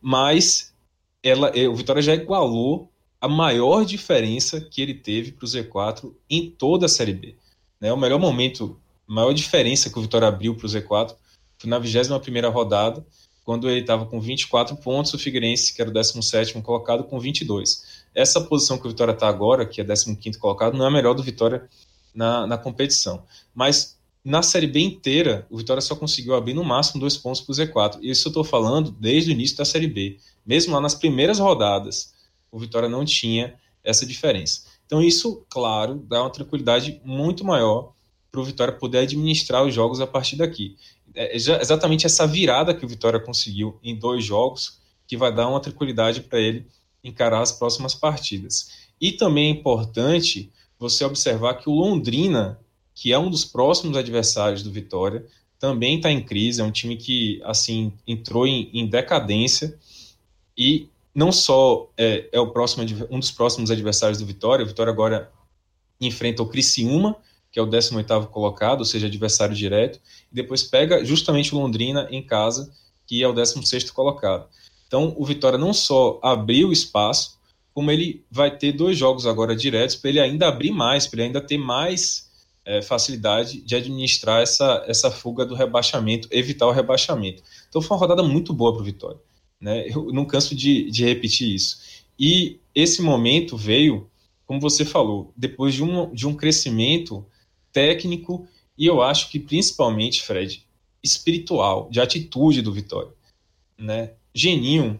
mas 0.01 0.73
ela, 1.21 1.49
é, 1.49 1.67
o 1.67 1.75
Vitória 1.75 2.01
já 2.01 2.15
igualou 2.15 2.91
a 3.21 3.27
maior 3.27 3.85
diferença 3.85 4.61
que 4.61 4.81
ele 4.81 4.95
teve 4.95 5.31
para 5.31 5.45
o 5.45 5.47
Z4 5.47 6.13
em 6.29 6.49
toda 6.49 6.87
a 6.87 6.89
Série 6.89 7.13
B. 7.13 7.35
Né? 7.79 7.93
O 7.93 7.97
melhor 7.97 8.19
momento, 8.19 8.79
a 9.07 9.13
maior 9.13 9.33
diferença 9.33 9.89
que 9.89 9.99
o 9.99 10.01
Vitória 10.01 10.27
abriu 10.27 10.55
para 10.55 10.65
o 10.65 10.69
Z4 10.69 11.15
foi 11.59 11.69
na 11.69 11.79
21ª 11.79 12.51
rodada, 12.51 13.05
quando 13.43 13.69
ele 13.69 13.79
estava 13.79 14.05
com 14.05 14.19
24 14.19 14.75
pontos, 14.77 15.13
o 15.13 15.19
Figueirense, 15.19 15.73
que 15.73 15.81
era 15.81 15.89
o 15.89 15.93
17º 15.93 16.61
colocado, 16.61 17.03
com 17.05 17.19
22 17.19 17.96
essa 18.17 18.41
posição 18.41 18.79
que 18.79 18.87
o 18.87 18.89
Vitória 18.89 19.11
está 19.11 19.29
agora, 19.29 19.63
que 19.63 19.79
é 19.79 19.85
15 19.85 20.39
colocado, 20.39 20.75
não 20.75 20.85
é 20.85 20.87
a 20.87 20.91
melhor 20.91 21.13
do 21.13 21.21
Vitória 21.21 21.69
na, 22.15 22.47
na 22.47 22.57
competição. 22.57 23.23
Mas 23.53 23.95
na 24.25 24.41
Série 24.41 24.65
B 24.65 24.79
inteira, 24.79 25.45
o 25.51 25.57
Vitória 25.57 25.81
só 25.81 25.95
conseguiu 25.95 26.33
abrir 26.33 26.55
no 26.55 26.63
máximo 26.63 26.99
dois 26.99 27.15
pontos 27.15 27.41
para 27.41 27.51
o 27.51 27.55
Z4. 27.55 27.99
E 28.01 28.09
isso 28.09 28.27
eu 28.27 28.31
estou 28.31 28.43
falando 28.43 28.89
desde 28.89 29.29
o 29.29 29.33
início 29.33 29.55
da 29.55 29.65
Série 29.65 29.85
B. 29.85 30.17
Mesmo 30.43 30.73
lá 30.73 30.81
nas 30.81 30.95
primeiras 30.95 31.37
rodadas, 31.37 32.15
o 32.51 32.57
Vitória 32.57 32.89
não 32.89 33.05
tinha 33.05 33.53
essa 33.83 34.03
diferença. 34.03 34.63
Então, 34.87 34.99
isso, 35.03 35.45
claro, 35.47 36.03
dá 36.07 36.23
uma 36.23 36.31
tranquilidade 36.31 36.99
muito 37.05 37.45
maior 37.45 37.93
para 38.31 38.41
o 38.41 38.43
Vitória 38.43 38.73
poder 38.73 38.99
administrar 38.99 39.63
os 39.63 39.75
jogos 39.75 40.01
a 40.01 40.07
partir 40.07 40.37
daqui. 40.37 40.75
É 41.13 41.35
exatamente 41.35 42.07
essa 42.07 42.25
virada 42.25 42.73
que 42.73 42.83
o 42.83 42.89
Vitória 42.89 43.19
conseguiu 43.19 43.77
em 43.83 43.95
dois 43.95 44.25
jogos 44.25 44.79
que 45.05 45.15
vai 45.15 45.33
dar 45.33 45.47
uma 45.47 45.59
tranquilidade 45.59 46.21
para 46.21 46.39
ele 46.39 46.65
encarar 47.07 47.41
as 47.41 47.51
próximas 47.51 47.95
partidas. 47.95 48.71
E 48.99 49.11
também 49.11 49.47
é 49.47 49.51
importante 49.51 50.51
você 50.79 51.03
observar 51.05 51.55
que 51.55 51.69
o 51.69 51.73
Londrina, 51.73 52.59
que 52.93 53.11
é 53.11 53.19
um 53.19 53.29
dos 53.29 53.45
próximos 53.45 53.97
adversários 53.97 54.63
do 54.63 54.71
Vitória, 54.71 55.25
também 55.59 55.97
está 55.97 56.11
em 56.11 56.23
crise, 56.23 56.61
é 56.61 56.63
um 56.63 56.71
time 56.71 56.97
que 56.97 57.41
assim 57.43 57.91
entrou 58.05 58.45
em, 58.45 58.69
em 58.73 58.87
decadência 58.87 59.77
e 60.57 60.87
não 61.13 61.31
só 61.31 61.89
é, 61.97 62.29
é, 62.31 62.39
o 62.39 62.51
próximo 62.51 62.85
um 63.09 63.19
dos 63.19 63.31
próximos 63.31 63.71
adversários 63.71 64.19
do 64.19 64.25
Vitória, 64.25 64.63
o 64.63 64.67
Vitória 64.67 64.91
agora 64.91 65.31
enfrenta 65.99 66.43
o 66.43 66.47
Criciúma, 66.47 67.15
que 67.51 67.59
é 67.59 67.61
o 67.61 67.67
18º 67.67 68.27
colocado, 68.27 68.79
ou 68.79 68.85
seja, 68.85 69.07
adversário 69.07 69.55
direto, 69.55 69.99
e 70.31 70.35
depois 70.35 70.61
pega 70.61 71.03
justamente 71.03 71.55
o 71.55 71.57
Londrina 71.57 72.07
em 72.11 72.21
casa, 72.21 72.71
que 73.07 73.23
é 73.23 73.27
o 73.27 73.33
16º 73.33 73.91
colocado. 73.93 74.47
Então, 74.87 75.13
o 75.17 75.25
Vitória 75.25 75.57
não 75.57 75.73
só 75.73 76.19
abriu 76.23 76.71
espaço, 76.71 77.37
como 77.73 77.91
ele 77.91 78.25
vai 78.31 78.57
ter 78.57 78.71
dois 78.71 78.97
jogos 78.97 79.27
agora 79.27 79.55
diretos 79.55 79.95
para 79.95 80.09
ele 80.09 80.19
ainda 80.19 80.47
abrir 80.47 80.71
mais, 80.71 81.05
para 81.05 81.19
ele 81.19 81.27
ainda 81.27 81.41
ter 81.41 81.57
mais 81.57 82.31
é, 82.65 82.81
facilidade 82.81 83.61
de 83.61 83.75
administrar 83.75 84.41
essa, 84.41 84.83
essa 84.87 85.11
fuga 85.11 85.45
do 85.45 85.53
rebaixamento, 85.53 86.27
evitar 86.31 86.65
o 86.65 86.71
rebaixamento. 86.71 87.43
Então, 87.69 87.81
foi 87.81 87.95
uma 87.95 88.01
rodada 88.01 88.23
muito 88.23 88.53
boa 88.53 88.73
para 88.73 88.81
o 88.81 88.85
Vitória. 88.85 89.19
Né? 89.59 89.87
Eu 89.89 90.11
não 90.11 90.25
canso 90.25 90.55
de, 90.55 90.89
de 90.89 91.05
repetir 91.05 91.53
isso. 91.53 91.79
E 92.19 92.59
esse 92.73 93.01
momento 93.01 93.55
veio, 93.55 94.09
como 94.45 94.59
você 94.59 94.83
falou, 94.83 95.31
depois 95.35 95.73
de 95.73 95.83
um, 95.83 96.13
de 96.13 96.27
um 96.27 96.33
crescimento 96.33 97.25
técnico 97.71 98.47
e 98.77 98.85
eu 98.85 99.01
acho 99.01 99.29
que 99.29 99.39
principalmente, 99.39 100.23
Fred, 100.23 100.63
espiritual, 101.03 101.89
de 101.89 101.99
atitude 101.99 102.61
do 102.61 102.71
Vitória. 102.71 103.11
Né? 103.77 104.11
Geninho, 104.37 104.99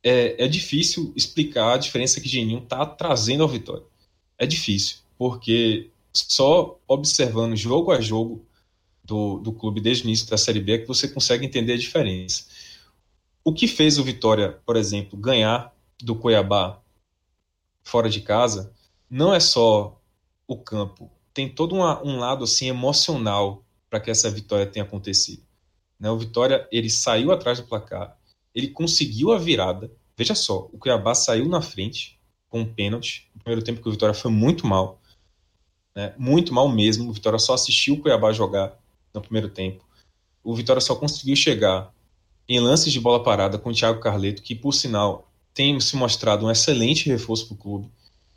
é, 0.00 0.44
é 0.44 0.46
difícil 0.46 1.12
explicar 1.16 1.74
a 1.74 1.78
diferença 1.78 2.20
que 2.20 2.28
Geninho 2.28 2.62
está 2.62 2.86
trazendo 2.86 3.42
ao 3.42 3.48
Vitória. 3.48 3.82
É 4.38 4.46
difícil, 4.46 4.98
porque 5.18 5.90
só 6.12 6.78
observando 6.86 7.56
jogo 7.56 7.90
a 7.90 8.00
jogo 8.00 8.46
do, 9.02 9.38
do 9.38 9.52
clube 9.52 9.80
desde 9.80 10.04
o 10.04 10.06
início 10.06 10.28
da 10.28 10.38
Série 10.38 10.60
B 10.60 10.72
é 10.72 10.78
que 10.78 10.86
você 10.86 11.08
consegue 11.08 11.44
entender 11.44 11.72
a 11.72 11.78
diferença. 11.78 12.44
O 13.42 13.52
que 13.52 13.66
fez 13.66 13.98
o 13.98 14.04
Vitória, 14.04 14.60
por 14.64 14.76
exemplo, 14.76 15.18
ganhar 15.18 15.74
do 16.00 16.14
Cuiabá 16.14 16.80
fora 17.82 18.08
de 18.08 18.20
casa 18.20 18.72
não 19.10 19.34
é 19.34 19.40
só 19.40 20.00
o 20.46 20.56
campo, 20.56 21.10
tem 21.32 21.48
todo 21.48 21.74
uma, 21.74 22.00
um 22.04 22.18
lado 22.18 22.44
assim 22.44 22.68
emocional 22.68 23.64
para 23.90 23.98
que 23.98 24.10
essa 24.10 24.30
vitória 24.30 24.66
tenha 24.66 24.84
acontecido. 24.84 25.42
Né? 26.04 26.10
O 26.10 26.18
Vitória 26.18 26.68
ele 26.70 26.90
saiu 26.90 27.32
atrás 27.32 27.58
do 27.58 27.66
placar, 27.66 28.14
ele 28.54 28.68
conseguiu 28.68 29.32
a 29.32 29.38
virada. 29.38 29.90
Veja 30.14 30.34
só, 30.34 30.68
o 30.70 30.76
Cuiabá 30.76 31.14
saiu 31.14 31.48
na 31.48 31.62
frente 31.62 32.20
com 32.50 32.60
um 32.60 32.66
pênalti. 32.66 33.30
No 33.34 33.40
primeiro 33.40 33.64
tempo 33.64 33.80
que 33.80 33.88
o 33.88 33.90
Vitória 33.90 34.14
foi 34.14 34.30
muito 34.30 34.66
mal, 34.66 35.00
né? 35.96 36.14
muito 36.18 36.52
mal 36.52 36.68
mesmo. 36.68 37.08
O 37.08 37.12
Vitória 37.14 37.38
só 37.38 37.54
assistiu 37.54 37.94
o 37.94 38.00
Cuiabá 38.02 38.34
jogar 38.34 38.78
no 39.14 39.22
primeiro 39.22 39.48
tempo. 39.48 39.82
O 40.42 40.54
Vitória 40.54 40.82
só 40.82 40.94
conseguiu 40.94 41.34
chegar 41.34 41.90
em 42.46 42.60
lances 42.60 42.92
de 42.92 43.00
bola 43.00 43.22
parada 43.22 43.58
com 43.58 43.70
o 43.70 43.72
Thiago 43.72 43.98
Carleto, 43.98 44.42
que 44.42 44.54
por 44.54 44.74
sinal 44.74 45.26
tem 45.54 45.80
se 45.80 45.96
mostrado 45.96 46.44
um 46.44 46.50
excelente 46.50 47.08
reforço 47.08 47.46
para 47.46 47.54
o 47.54 47.58
clube 47.58 47.90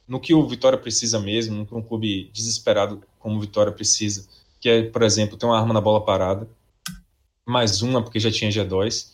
no 0.07 0.22
que 0.22 0.34
o 0.34 0.47
Vitória 0.47 0.78
precisa 0.78 1.20
mesmo, 1.20 1.68
um 1.70 1.82
clube 1.82 2.32
desesperado 2.34 3.03
como 3.20 3.36
o 3.36 3.41
Vitória 3.41 3.74
precisa, 3.74 4.26
que 4.59 4.70
é, 4.70 4.84
por 4.84 5.01
exemplo, 5.01 5.38
ter 5.38 5.45
uma 5.45 5.59
arma 5.59 5.74
na 5.74 5.82
bola 5.82 6.03
parada, 6.03 6.47
mais 7.47 7.81
uma, 7.81 8.01
porque 8.01 8.19
já 8.19 8.29
tinha 8.29 8.51
G2. 8.51 9.07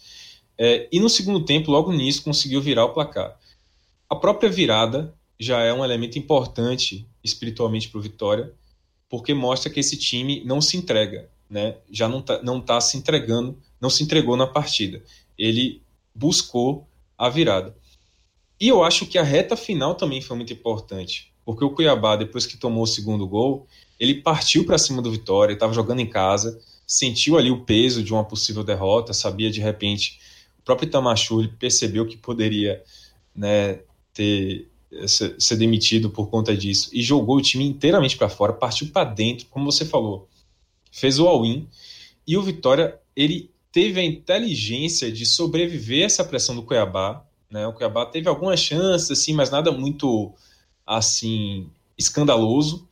É, 0.58 0.88
e 0.92 1.00
no 1.00 1.10
segundo 1.10 1.46
tempo, 1.46 1.72
logo 1.72 1.92
nisso, 1.92 2.24
conseguiu 2.24 2.62
virar 2.62 2.86
o 2.86 2.94
placar. 2.94 3.38
A 4.10 4.16
própria 4.16 4.50
virada 4.50 5.14
já 5.40 5.62
é 5.62 5.74
um 5.74 5.84
elemento 5.84 6.18
importante 6.18 7.08
espiritualmente 7.24 7.90
para 7.90 8.00
o 8.00 8.02
Vitória, 8.02 8.54
porque 9.10 9.34
mostra 9.34 9.72
que 9.72 9.80
esse 9.80 9.98
time 9.98 10.44
não 10.44 10.62
se 10.62 10.78
entrega, 10.78 11.30
né? 11.50 11.76
já 11.92 12.08
não 12.08 12.20
está 12.20 12.42
não 12.42 12.60
tá 12.60 12.82
se 12.82 12.98
entregando, 12.98 13.58
não 13.80 13.90
se 13.90 14.04
entregou 14.04 14.36
na 14.36 14.48
partida. 14.48 15.04
Ele 15.38 15.82
buscou 16.14 16.88
a 17.18 17.30
virada. 17.30 17.76
E 18.60 18.68
eu 18.68 18.84
acho 18.84 19.06
que 19.06 19.18
a 19.18 19.24
reta 19.24 19.56
final 19.56 19.96
também 19.96 20.22
foi 20.22 20.38
muito 20.38 20.54
importante, 20.54 21.32
porque 21.46 21.64
o 21.64 21.70
Cuiabá, 21.70 22.16
depois 22.16 22.46
que 22.46 22.58
tomou 22.58 22.84
o 22.84 22.88
segundo 22.88 23.28
gol, 23.28 23.68
ele 24.00 24.16
partiu 24.16 24.66
para 24.66 24.78
cima 24.78 25.02
do 25.02 25.12
Vitória, 25.12 25.54
estava 25.54 25.74
jogando 25.74 26.00
em 26.00 26.10
casa, 26.10 26.60
sentiu 26.86 27.38
ali 27.38 27.50
o 27.50 27.62
peso 27.62 28.04
de 28.04 28.14
uma 28.14 28.24
possível 28.24 28.64
derrota, 28.64 29.14
sabia 29.14 29.50
de 29.50 29.62
repente, 29.62 30.20
o 30.60 30.62
próprio 30.64 30.88
Itamachu 30.88 31.48
percebeu 31.60 32.06
que 32.06 32.18
poderia 32.18 32.84
né, 33.36 33.80
ter 34.14 34.68
ser, 35.08 35.36
ser 35.40 35.56
demitido 35.56 36.10
por 36.10 36.30
conta 36.30 36.56
disso 36.56 36.90
e 36.94 37.02
jogou 37.02 37.38
o 37.38 37.42
time 37.42 37.66
inteiramente 37.66 38.18
para 38.18 38.30
fora, 38.30 38.54
partiu 38.54 38.88
para 38.90 39.10
dentro, 39.10 39.48
como 39.48 39.72
você 39.72 39.86
falou, 39.86 40.28
fez 40.92 41.20
o 41.20 41.28
all-in 41.28 41.68
e 42.28 42.38
o 42.38 42.44
Vitória 42.44 43.00
ele 43.16 43.50
teve 43.72 44.00
a 44.00 44.04
inteligência 44.04 45.12
de 45.12 45.26
sobreviver 45.26 46.04
a 46.04 46.06
essa 46.06 46.24
pressão 46.24 46.56
do 46.56 46.64
Cuiabá, 46.64 47.26
né? 47.50 47.66
O 47.68 47.74
Cuiabá 47.74 48.06
teve 48.06 48.30
algumas 48.30 48.60
chances, 48.60 49.10
assim, 49.10 49.34
mas 49.34 49.50
nada 49.50 49.72
muito 49.72 50.32
assim 50.86 51.68
escandaloso. 51.98 52.88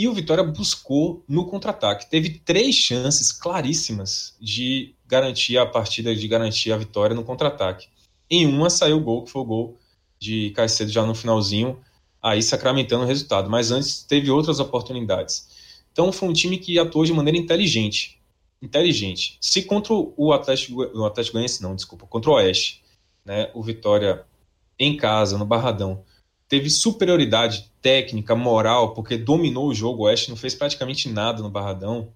E 0.00 0.08
o 0.08 0.14
Vitória 0.14 0.42
buscou 0.42 1.22
no 1.28 1.44
contra-ataque. 1.44 2.08
Teve 2.08 2.30
três 2.42 2.74
chances 2.74 3.30
claríssimas 3.30 4.34
de 4.40 4.94
garantir 5.06 5.58
a 5.58 5.66
partida, 5.66 6.16
de 6.16 6.26
garantir 6.26 6.72
a 6.72 6.78
vitória 6.78 7.14
no 7.14 7.22
contra-ataque. 7.22 7.86
Em 8.30 8.46
uma 8.46 8.70
saiu 8.70 8.96
o 8.96 9.00
gol, 9.00 9.24
que 9.24 9.30
foi 9.30 9.42
o 9.42 9.44
gol 9.44 9.78
de 10.18 10.52
Caicedo 10.52 10.90
já 10.90 11.04
no 11.04 11.14
finalzinho, 11.14 11.78
aí 12.22 12.42
sacramentando 12.42 13.04
o 13.04 13.06
resultado. 13.06 13.50
Mas 13.50 13.70
antes 13.70 14.02
teve 14.02 14.30
outras 14.30 14.58
oportunidades. 14.58 15.84
Então 15.92 16.10
foi 16.10 16.30
um 16.30 16.32
time 16.32 16.56
que 16.56 16.78
atuou 16.78 17.04
de 17.04 17.12
maneira 17.12 17.36
inteligente. 17.36 18.18
Inteligente. 18.62 19.36
Se 19.38 19.64
contra 19.64 19.92
o 19.92 20.32
Atlético, 20.32 20.80
o 20.98 21.04
Atlético 21.04 21.34
Goianiense, 21.34 21.62
não, 21.62 21.76
desculpa, 21.76 22.06
contra 22.06 22.30
o 22.30 22.34
Oeste, 22.36 22.82
né, 23.22 23.50
o 23.52 23.62
Vitória 23.62 24.24
em 24.78 24.96
casa, 24.96 25.36
no 25.36 25.44
Barradão, 25.44 26.02
teve 26.48 26.70
superioridade 26.70 27.69
técnica, 27.80 28.34
moral, 28.34 28.94
porque 28.94 29.16
dominou 29.16 29.68
o 29.68 29.74
jogo. 29.74 30.02
O 30.02 30.06
Oeste 30.06 30.30
não 30.30 30.36
fez 30.36 30.54
praticamente 30.54 31.08
nada 31.08 31.42
no 31.42 31.50
Barradão. 31.50 32.12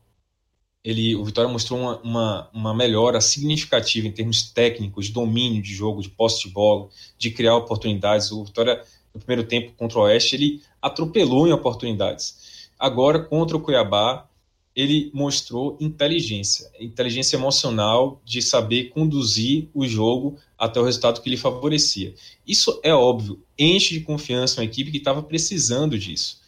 Ele, 0.84 1.16
o 1.16 1.24
Vitória 1.24 1.50
mostrou 1.50 1.80
uma, 1.80 2.00
uma, 2.02 2.50
uma 2.52 2.74
melhora 2.74 3.20
significativa 3.20 4.06
em 4.06 4.12
termos 4.12 4.42
técnicos, 4.50 5.06
de 5.06 5.12
domínio 5.12 5.62
de 5.62 5.72
jogo, 5.72 6.02
de 6.02 6.10
posse 6.10 6.46
de 6.46 6.50
bola, 6.50 6.88
de 7.16 7.30
criar 7.30 7.56
oportunidades. 7.56 8.30
O 8.30 8.44
Vitória, 8.44 8.82
no 9.14 9.20
primeiro 9.20 9.48
tempo 9.48 9.72
contra 9.76 9.98
o 9.98 10.02
Oeste, 10.02 10.36
ele 10.36 10.62
atropelou 10.82 11.48
em 11.48 11.52
oportunidades. 11.52 12.68
Agora, 12.78 13.18
contra 13.18 13.56
o 13.56 13.60
Cuiabá, 13.60 14.28
ele 14.74 15.10
mostrou 15.14 15.78
inteligência, 15.80 16.68
inteligência 16.80 17.36
emocional 17.36 18.20
de 18.24 18.42
saber 18.42 18.90
conduzir 18.90 19.68
o 19.72 19.86
jogo 19.86 20.36
até 20.64 20.80
o 20.80 20.84
resultado 20.84 21.20
que 21.20 21.30
lhe 21.30 21.36
favorecia. 21.36 22.14
Isso 22.46 22.80
é 22.82 22.94
óbvio, 22.94 23.42
enche 23.58 23.94
de 23.94 24.00
confiança 24.00 24.60
uma 24.60 24.64
equipe 24.64 24.90
que 24.90 24.98
estava 24.98 25.22
precisando 25.22 25.98
disso. 25.98 26.40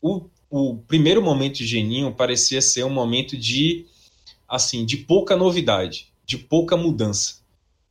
O, 0.00 0.28
o 0.48 0.76
primeiro 0.76 1.22
momento 1.22 1.58
de 1.58 1.66
Geninho 1.66 2.14
parecia 2.14 2.60
ser 2.60 2.84
um 2.84 2.90
momento 2.90 3.36
de 3.36 3.86
assim, 4.48 4.84
de 4.84 4.96
pouca 4.96 5.36
novidade, 5.36 6.08
de 6.24 6.36
pouca 6.36 6.76
mudança. 6.76 7.40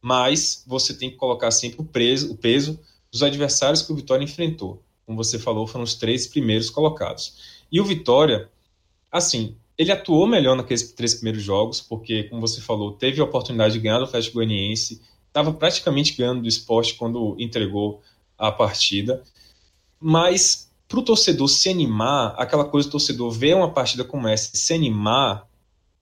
Mas 0.02 0.64
você 0.68 0.94
tem 0.94 1.10
que 1.10 1.16
colocar 1.16 1.52
sempre 1.52 1.82
o, 1.82 1.86
preso, 1.86 2.32
o 2.32 2.38
peso 2.38 2.80
dos 3.12 3.24
adversários 3.24 3.82
que 3.82 3.92
o 3.92 3.96
Vitória 3.96 4.24
enfrentou. 4.24 4.84
Como 5.06 5.18
você 5.18 5.40
falou, 5.40 5.66
foram 5.66 5.84
os 5.84 5.96
três 5.96 6.28
primeiros 6.28 6.70
colocados. 6.70 7.62
E 7.72 7.80
o 7.80 7.86
Vitória 7.86 8.50
assim, 9.12 9.56
ele 9.78 9.92
atuou 9.92 10.28
melhor 10.28 10.56
naqueles 10.56 10.92
três 10.92 11.16
primeiros 11.16 11.42
jogos, 11.42 11.82
porque, 11.82 12.24
como 12.24 12.42
você 12.42 12.62
falou, 12.62 12.92
teve 12.92 13.22
a 13.22 13.24
oportunidade 13.24 13.74
de 13.74 13.80
ganhar 13.80 13.98
do 13.98 14.06
Atlético 14.06 14.36
Goianiense, 14.36 15.02
estava 15.30 15.54
praticamente 15.54 16.14
ganhando 16.14 16.42
do 16.42 16.48
esporte 16.48 16.96
quando 16.96 17.36
entregou 17.40 18.02
a 18.38 18.52
partida. 18.52 19.24
Mas, 20.00 20.70
para 20.88 21.00
o 21.00 21.04
torcedor 21.04 21.48
se 21.48 21.70
animar, 21.70 22.36
aquela 22.38 22.66
coisa 22.66 22.88
do 22.88 22.92
torcedor 22.92 23.32
ver 23.32 23.56
uma 23.56 23.72
partida 23.72 24.04
como 24.04 24.28
essa 24.28 24.56
se 24.56 24.74
animar, 24.74 25.48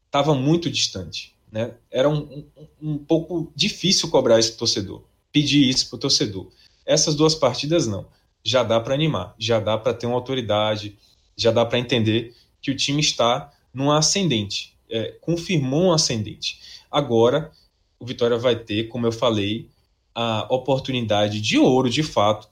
estava 0.05 0.33
muito 0.33 0.69
distante. 0.69 1.35
Né? 1.51 1.73
Era 1.91 2.09
um, 2.09 2.17
um, 2.17 2.67
um 2.81 2.97
pouco 2.97 3.51
difícil 3.55 4.09
cobrar 4.09 4.39
esse 4.39 4.57
torcedor, 4.57 5.03
pedir 5.31 5.67
isso 5.69 5.89
para 5.89 5.97
o 5.97 5.99
torcedor. 5.99 6.47
Essas 6.85 7.15
duas 7.15 7.35
partidas, 7.35 7.85
não. 7.87 8.05
Já 8.43 8.63
dá 8.63 8.79
para 8.79 8.93
animar, 8.93 9.35
já 9.37 9.59
dá 9.59 9.77
para 9.77 9.93
ter 9.93 10.05
uma 10.05 10.15
autoridade, 10.15 10.97
já 11.35 11.51
dá 11.51 11.65
para 11.65 11.79
entender 11.79 12.33
que 12.61 12.71
o 12.71 12.75
time 12.75 13.01
está 13.01 13.51
num 13.73 13.91
ascendente, 13.91 14.75
é, 14.89 15.17
confirmou 15.21 15.85
um 15.85 15.91
ascendente. 15.91 16.59
Agora, 16.89 17.51
o 17.99 18.05
Vitória 18.05 18.37
vai 18.37 18.55
ter, 18.55 18.87
como 18.87 19.05
eu 19.05 19.11
falei, 19.11 19.69
a 20.13 20.47
oportunidade 20.49 21.41
de 21.41 21.57
ouro, 21.57 21.89
de 21.89 22.03
fato, 22.03 22.49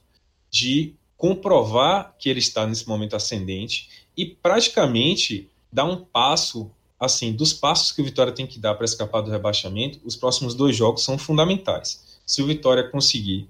de 0.50 0.94
comprovar 1.16 2.14
que 2.18 2.28
ele 2.28 2.38
está 2.38 2.66
nesse 2.66 2.86
momento 2.86 3.16
ascendente 3.16 3.88
e 4.16 4.24
praticamente 4.24 5.50
dar 5.72 5.84
um 5.84 5.96
passo, 5.96 6.70
assim, 6.98 7.32
dos 7.32 7.52
passos 7.52 7.92
que 7.92 8.00
o 8.00 8.04
Vitória 8.04 8.32
tem 8.32 8.46
que 8.46 8.58
dar 8.58 8.74
para 8.74 8.84
escapar 8.84 9.20
do 9.20 9.30
rebaixamento, 9.30 10.00
os 10.04 10.16
próximos 10.16 10.54
dois 10.54 10.76
jogos 10.76 11.02
são 11.02 11.18
fundamentais. 11.18 12.20
Se 12.24 12.42
o 12.42 12.46
Vitória 12.46 12.88
conseguir 12.88 13.48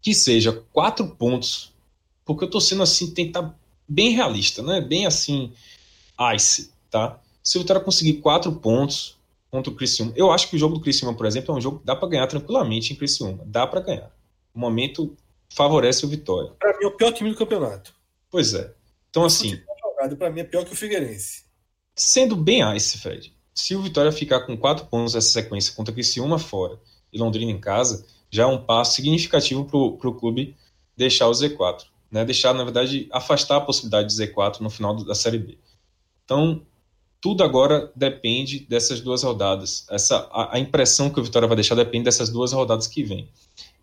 que 0.00 0.14
seja 0.14 0.52
quatro 0.72 1.08
pontos, 1.08 1.72
porque 2.24 2.44
eu 2.44 2.46
estou 2.46 2.60
sendo 2.60 2.82
assim, 2.82 3.10
tentar 3.12 3.58
bem 3.88 4.10
realista, 4.10 4.62
né? 4.62 4.80
Bem 4.80 5.06
assim, 5.06 5.52
ice, 6.34 6.70
tá? 6.90 7.20
Se 7.42 7.56
o 7.56 7.60
Vitória 7.60 7.82
conseguir 7.82 8.14
quatro 8.14 8.52
pontos 8.52 9.15
contra 9.56 9.72
o 9.72 9.74
Criciúma, 9.74 10.12
eu 10.14 10.30
acho 10.30 10.50
que 10.50 10.56
o 10.56 10.58
jogo 10.58 10.74
do 10.74 10.80
Criciúma, 10.82 11.16
por 11.16 11.24
exemplo, 11.24 11.54
é 11.54 11.58
um 11.58 11.60
jogo 11.60 11.78
que 11.78 11.86
dá 11.86 11.96
para 11.96 12.08
ganhar 12.08 12.26
tranquilamente 12.26 12.92
em 12.92 12.96
Criciúma. 12.96 13.42
Dá 13.46 13.66
para 13.66 13.80
ganhar. 13.80 14.14
O 14.54 14.58
momento 14.58 15.16
favorece 15.48 16.04
o 16.04 16.08
Vitória. 16.08 16.52
Para 16.58 16.76
mim 16.76 16.84
é 16.84 16.86
o 16.86 16.96
pior 16.96 17.10
time 17.10 17.30
do 17.30 17.36
campeonato. 17.36 17.94
Pois 18.30 18.52
é. 18.52 18.74
Então 19.08 19.24
assim, 19.24 19.58
para 20.18 20.30
mim 20.30 20.40
é 20.40 20.44
pior 20.44 20.62
que 20.66 20.74
o 20.74 20.76
Figueirense. 20.76 21.44
Sendo 21.94 22.36
bem 22.36 22.76
ice, 22.76 22.98
Fred. 22.98 23.34
Se 23.54 23.74
o 23.74 23.80
Vitória 23.80 24.12
ficar 24.12 24.40
com 24.40 24.58
quatro 24.58 24.84
pontos 24.86 25.14
nessa 25.14 25.30
sequência 25.30 25.72
contra 25.74 25.90
o 25.90 25.94
Criciúma 25.94 26.38
fora 26.38 26.78
e 27.10 27.16
Londrina 27.16 27.50
em 27.50 27.58
casa, 27.58 28.06
já 28.30 28.42
é 28.42 28.46
um 28.46 28.62
passo 28.62 28.96
significativo 28.96 29.64
para 29.64 30.10
o 30.10 30.14
clube 30.14 30.54
deixar 30.94 31.28
o 31.28 31.32
Z4. 31.32 31.84
Né? 32.10 32.26
Deixar, 32.26 32.52
na 32.52 32.64
verdade, 32.64 33.08
afastar 33.10 33.56
a 33.56 33.60
possibilidade 33.62 34.14
de 34.14 34.22
Z4 34.22 34.60
no 34.60 34.68
final 34.68 34.94
da 34.94 35.14
Série 35.14 35.38
B. 35.38 35.58
Então, 36.26 36.60
tudo 37.20 37.42
agora 37.42 37.90
depende 37.94 38.60
dessas 38.60 39.00
duas 39.00 39.22
rodadas. 39.22 39.86
Essa, 39.90 40.28
a, 40.30 40.56
a, 40.56 40.58
impressão 40.58 41.10
que 41.10 41.18
o 41.18 41.24
Vitória 41.24 41.48
vai 41.48 41.56
deixar 41.56 41.74
depende 41.74 42.04
dessas 42.04 42.28
duas 42.28 42.52
rodadas 42.52 42.86
que 42.86 43.02
vem. 43.02 43.28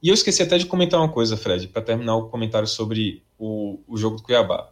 E 0.01 0.09
eu 0.09 0.13
esqueci 0.13 0.41
até 0.43 0.57
de 0.57 0.65
comentar 0.65 0.99
uma 0.99 1.09
coisa, 1.09 1.35
Fred, 1.37 1.67
para 1.67 1.81
terminar 1.81 2.15
o 2.15 2.29
comentário 2.29 2.67
sobre 2.67 3.23
o, 3.37 3.79
o 3.87 3.97
jogo 3.97 4.17
do 4.17 4.23
Cuiabá. 4.23 4.69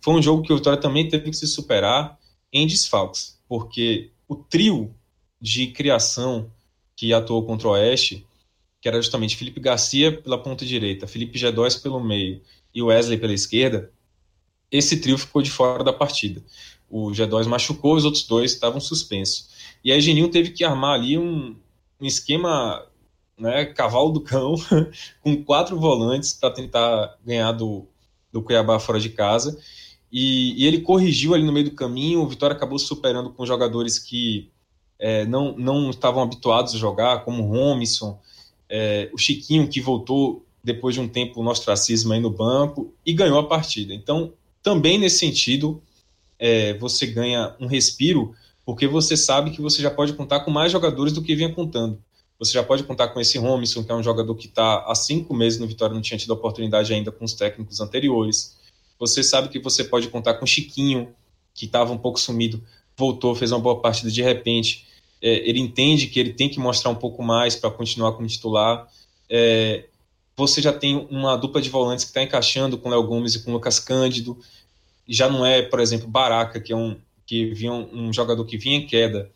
Foi 0.00 0.14
um 0.14 0.22
jogo 0.22 0.42
que 0.42 0.52
o 0.52 0.56
Vitória 0.56 0.80
também 0.80 1.08
teve 1.08 1.30
que 1.30 1.36
se 1.36 1.46
superar 1.46 2.18
em 2.52 2.66
desfalques, 2.66 3.38
porque 3.48 4.10
o 4.28 4.36
trio 4.36 4.94
de 5.40 5.68
criação 5.68 6.50
que 6.94 7.12
atuou 7.12 7.44
contra 7.44 7.68
o 7.68 7.70
Oeste, 7.72 8.26
que 8.80 8.88
era 8.88 9.00
justamente 9.00 9.36
Felipe 9.36 9.60
Garcia 9.60 10.20
pela 10.22 10.42
ponta 10.42 10.64
direita, 10.64 11.06
Felipe 11.06 11.38
Gedóis 11.38 11.76
pelo 11.76 12.00
meio 12.00 12.40
e 12.74 12.82
Wesley 12.82 13.18
pela 13.18 13.32
esquerda, 13.32 13.90
esse 14.70 15.00
trio 15.00 15.18
ficou 15.18 15.42
de 15.42 15.50
fora 15.50 15.84
da 15.84 15.92
partida. 15.92 16.42
O 16.90 17.10
G2 17.10 17.46
machucou, 17.46 17.96
os 17.96 18.04
outros 18.04 18.24
dois 18.24 18.52
estavam 18.52 18.80
suspensos. 18.80 19.48
E 19.84 19.92
aí 19.92 20.00
Geninho 20.00 20.28
teve 20.28 20.50
que 20.50 20.64
armar 20.64 20.94
ali 20.94 21.18
um, 21.18 21.56
um 22.00 22.06
esquema 22.06 22.86
né, 23.38 23.66
cavalo 23.66 24.10
do 24.10 24.20
cão, 24.20 24.54
com 25.20 25.42
quatro 25.44 25.78
volantes 25.78 26.32
para 26.32 26.50
tentar 26.50 27.16
ganhar 27.24 27.52
do, 27.52 27.86
do 28.32 28.42
Cuiabá 28.42 28.78
fora 28.78 28.98
de 28.98 29.10
casa. 29.10 29.58
E, 30.10 30.62
e, 30.62 30.66
ele 30.66 30.80
corrigiu 30.80 31.34
ali 31.34 31.44
no 31.44 31.52
meio 31.52 31.66
do 31.66 31.74
caminho. 31.76 32.22
O 32.22 32.28
Vitória 32.28 32.54
acabou 32.54 32.78
superando 32.78 33.30
com 33.30 33.44
jogadores 33.44 33.98
que 33.98 34.50
é, 34.98 35.26
não, 35.26 35.56
não 35.56 35.90
estavam 35.90 36.22
habituados 36.22 36.74
a 36.74 36.78
jogar, 36.78 37.24
como 37.24 37.42
o 37.42 37.48
Romisson, 37.48 38.18
é, 38.68 39.10
o 39.12 39.18
Chiquinho, 39.18 39.68
que 39.68 39.80
voltou 39.80 40.44
depois 40.62 40.94
de 40.94 41.00
um 41.00 41.08
tempo 41.08 41.42
no 41.42 41.50
ostracismo 41.50 42.12
aí 42.12 42.20
no 42.20 42.30
banco 42.30 42.92
e 43.04 43.12
ganhou 43.12 43.38
a 43.38 43.46
partida. 43.46 43.94
Então, 43.94 44.32
também 44.62 44.98
nesse 44.98 45.18
sentido, 45.18 45.82
é, 46.38 46.74
você 46.74 47.06
ganha 47.06 47.54
um 47.60 47.66
respiro, 47.66 48.34
porque 48.64 48.86
você 48.86 49.16
sabe 49.16 49.50
que 49.50 49.60
você 49.60 49.80
já 49.80 49.90
pode 49.90 50.12
contar 50.12 50.40
com 50.40 50.50
mais 50.50 50.72
jogadores 50.72 51.12
do 51.12 51.22
que 51.22 51.34
vinha 51.34 51.52
contando. 51.52 52.02
Você 52.38 52.52
já 52.52 52.62
pode 52.62 52.82
contar 52.82 53.08
com 53.08 53.20
esse 53.20 53.38
Romisson, 53.38 53.82
que 53.82 53.90
é 53.90 53.94
um 53.94 54.02
jogador 54.02 54.34
que 54.34 54.46
está 54.46 54.84
há 54.86 54.94
cinco 54.94 55.32
meses 55.32 55.58
no 55.58 55.66
Vitória, 55.66 55.94
não 55.94 56.02
tinha 56.02 56.18
tido 56.18 56.32
oportunidade 56.32 56.92
ainda 56.92 57.10
com 57.10 57.24
os 57.24 57.32
técnicos 57.32 57.80
anteriores. 57.80 58.56
Você 58.98 59.22
sabe 59.22 59.48
que 59.48 59.58
você 59.58 59.84
pode 59.84 60.08
contar 60.08 60.34
com 60.34 60.46
Chiquinho, 60.46 61.14
que 61.54 61.64
estava 61.64 61.92
um 61.92 61.98
pouco 61.98 62.20
sumido, 62.20 62.62
voltou, 62.96 63.34
fez 63.34 63.52
uma 63.52 63.60
boa 63.60 63.80
partida 63.80 64.10
de 64.10 64.22
repente. 64.22 64.86
É, 65.22 65.48
ele 65.48 65.60
entende 65.60 66.08
que 66.08 66.20
ele 66.20 66.32
tem 66.32 66.48
que 66.48 66.60
mostrar 66.60 66.90
um 66.90 66.94
pouco 66.94 67.22
mais 67.22 67.56
para 67.56 67.70
continuar 67.70 68.12
como 68.12 68.26
titular. 68.26 68.86
É, 69.30 69.86
você 70.36 70.60
já 70.60 70.72
tem 70.72 71.06
uma 71.10 71.36
dupla 71.36 71.62
de 71.62 71.70
volantes 71.70 72.04
que 72.04 72.10
está 72.10 72.22
encaixando 72.22 72.76
com 72.76 72.88
o 72.88 72.92
Léo 72.92 73.02
Gomes 73.04 73.34
e 73.34 73.42
com 73.42 73.50
o 73.50 73.54
Lucas 73.54 73.78
Cândido 73.78 74.36
já 75.08 75.28
não 75.28 75.44
é, 75.44 75.62
por 75.62 75.80
exemplo, 75.80 76.08
Baraka, 76.08 76.60
que 76.60 76.72
é 76.72 76.76
um 76.76 76.96
que 77.26 77.46
vinha 77.46 77.72
um, 77.72 78.08
um 78.08 78.12
jogador 78.12 78.44
que 78.44 78.56
vinha 78.56 78.76
em 78.76 78.86
queda. 78.86 79.30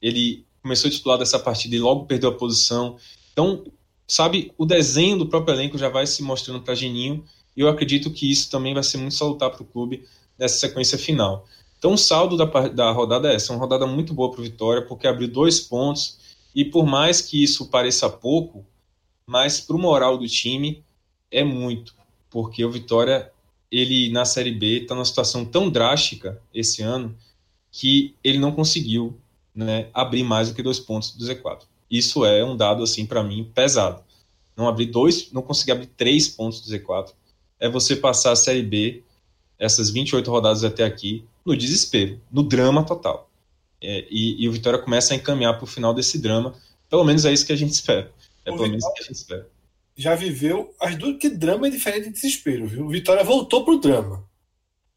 Ele 0.00 0.46
começou 0.62 0.88
a 0.88 0.92
titular 0.92 1.18
dessa 1.18 1.38
partida 1.38 1.74
e 1.74 1.80
logo 1.80 2.06
perdeu 2.06 2.30
a 2.30 2.34
posição. 2.34 2.96
Então, 3.32 3.64
sabe, 4.06 4.52
o 4.56 4.64
desenho 4.64 5.18
do 5.18 5.26
próprio 5.26 5.54
elenco 5.54 5.76
já 5.76 5.88
vai 5.88 6.06
se 6.06 6.22
mostrando 6.22 6.62
para 6.62 6.74
Geninho, 6.74 7.24
e 7.56 7.60
eu 7.60 7.68
acredito 7.68 8.10
que 8.10 8.30
isso 8.30 8.50
também 8.50 8.72
vai 8.72 8.82
ser 8.82 8.98
muito 8.98 9.14
salutar 9.14 9.50
para 9.50 9.62
o 9.62 9.66
clube 9.66 10.04
nessa 10.38 10.56
sequência 10.56 10.96
final. 10.96 11.46
Então, 11.78 11.92
o 11.94 11.98
saldo 11.98 12.36
da, 12.36 12.46
da 12.68 12.90
rodada 12.92 13.30
é 13.30 13.34
essa, 13.34 13.52
uma 13.52 13.58
rodada 13.58 13.86
muito 13.86 14.14
boa 14.14 14.30
para 14.30 14.40
o 14.40 14.44
Vitória, 14.44 14.82
porque 14.82 15.06
abriu 15.06 15.28
dois 15.28 15.60
pontos, 15.60 16.18
e 16.54 16.64
por 16.64 16.86
mais 16.86 17.20
que 17.20 17.42
isso 17.42 17.66
pareça 17.66 18.08
pouco, 18.08 18.64
mas 19.26 19.60
para 19.60 19.76
o 19.76 19.78
moral 19.78 20.16
do 20.16 20.26
time 20.26 20.84
é 21.30 21.42
muito, 21.42 21.94
porque 22.30 22.64
o 22.64 22.70
Vitória 22.70 23.30
ele 23.74 24.08
na 24.10 24.24
Série 24.24 24.52
B 24.52 24.82
está 24.82 24.94
numa 24.94 25.04
situação 25.04 25.44
tão 25.44 25.68
drástica 25.68 26.40
esse 26.54 26.80
ano 26.80 27.12
que 27.72 28.14
ele 28.22 28.38
não 28.38 28.52
conseguiu 28.52 29.18
né, 29.52 29.88
abrir 29.92 30.22
mais 30.22 30.48
do 30.48 30.54
que 30.54 30.62
dois 30.62 30.78
pontos 30.78 31.10
do 31.10 31.24
Z4. 31.24 31.62
Isso 31.90 32.24
é 32.24 32.44
um 32.44 32.56
dado 32.56 32.84
assim 32.84 33.04
para 33.04 33.24
mim 33.24 33.50
pesado. 33.52 34.00
Não 34.56 34.68
abrir 34.68 34.86
dois, 34.86 35.32
não 35.32 35.42
conseguir 35.42 35.72
abrir 35.72 35.86
três 35.86 36.28
pontos 36.28 36.60
do 36.60 36.70
Z4 36.72 37.12
é 37.58 37.68
você 37.68 37.96
passar 37.96 38.30
a 38.30 38.36
Série 38.36 38.62
B 38.62 39.02
essas 39.58 39.90
28 39.90 40.30
rodadas 40.30 40.62
até 40.62 40.84
aqui 40.84 41.24
no 41.44 41.56
desespero, 41.56 42.20
no 42.30 42.44
drama 42.44 42.84
total. 42.84 43.28
É, 43.82 44.06
e, 44.08 44.42
e, 44.42 44.48
o 44.48 44.52
Vitória 44.52 44.78
começa 44.78 45.14
a 45.14 45.16
encaminhar 45.16 45.54
para 45.54 45.64
o 45.64 45.66
final 45.66 45.92
desse 45.92 46.18
drama. 46.18 46.54
Pelo 46.88 47.04
menos 47.04 47.24
é 47.24 47.32
isso 47.32 47.44
que 47.44 47.52
a 47.52 47.56
gente 47.56 47.72
espera. 47.74 48.12
É 48.44 48.50
o 48.52 48.56
pelo 48.56 48.64
Vitória, 48.64 48.70
menos 48.70 48.84
que 48.94 49.02
a 49.02 49.06
gente 49.06 49.16
espera 49.16 49.53
já 49.96 50.14
viveu 50.14 50.74
as 50.80 50.96
duas, 50.96 51.18
que 51.18 51.28
drama 51.28 51.66
é 51.66 51.70
diferente 51.70 52.04
de 52.04 52.14
desespero, 52.14 52.66
viu? 52.66 52.88
Vitória 52.88 53.22
voltou 53.22 53.64
pro 53.64 53.78
drama, 53.78 54.28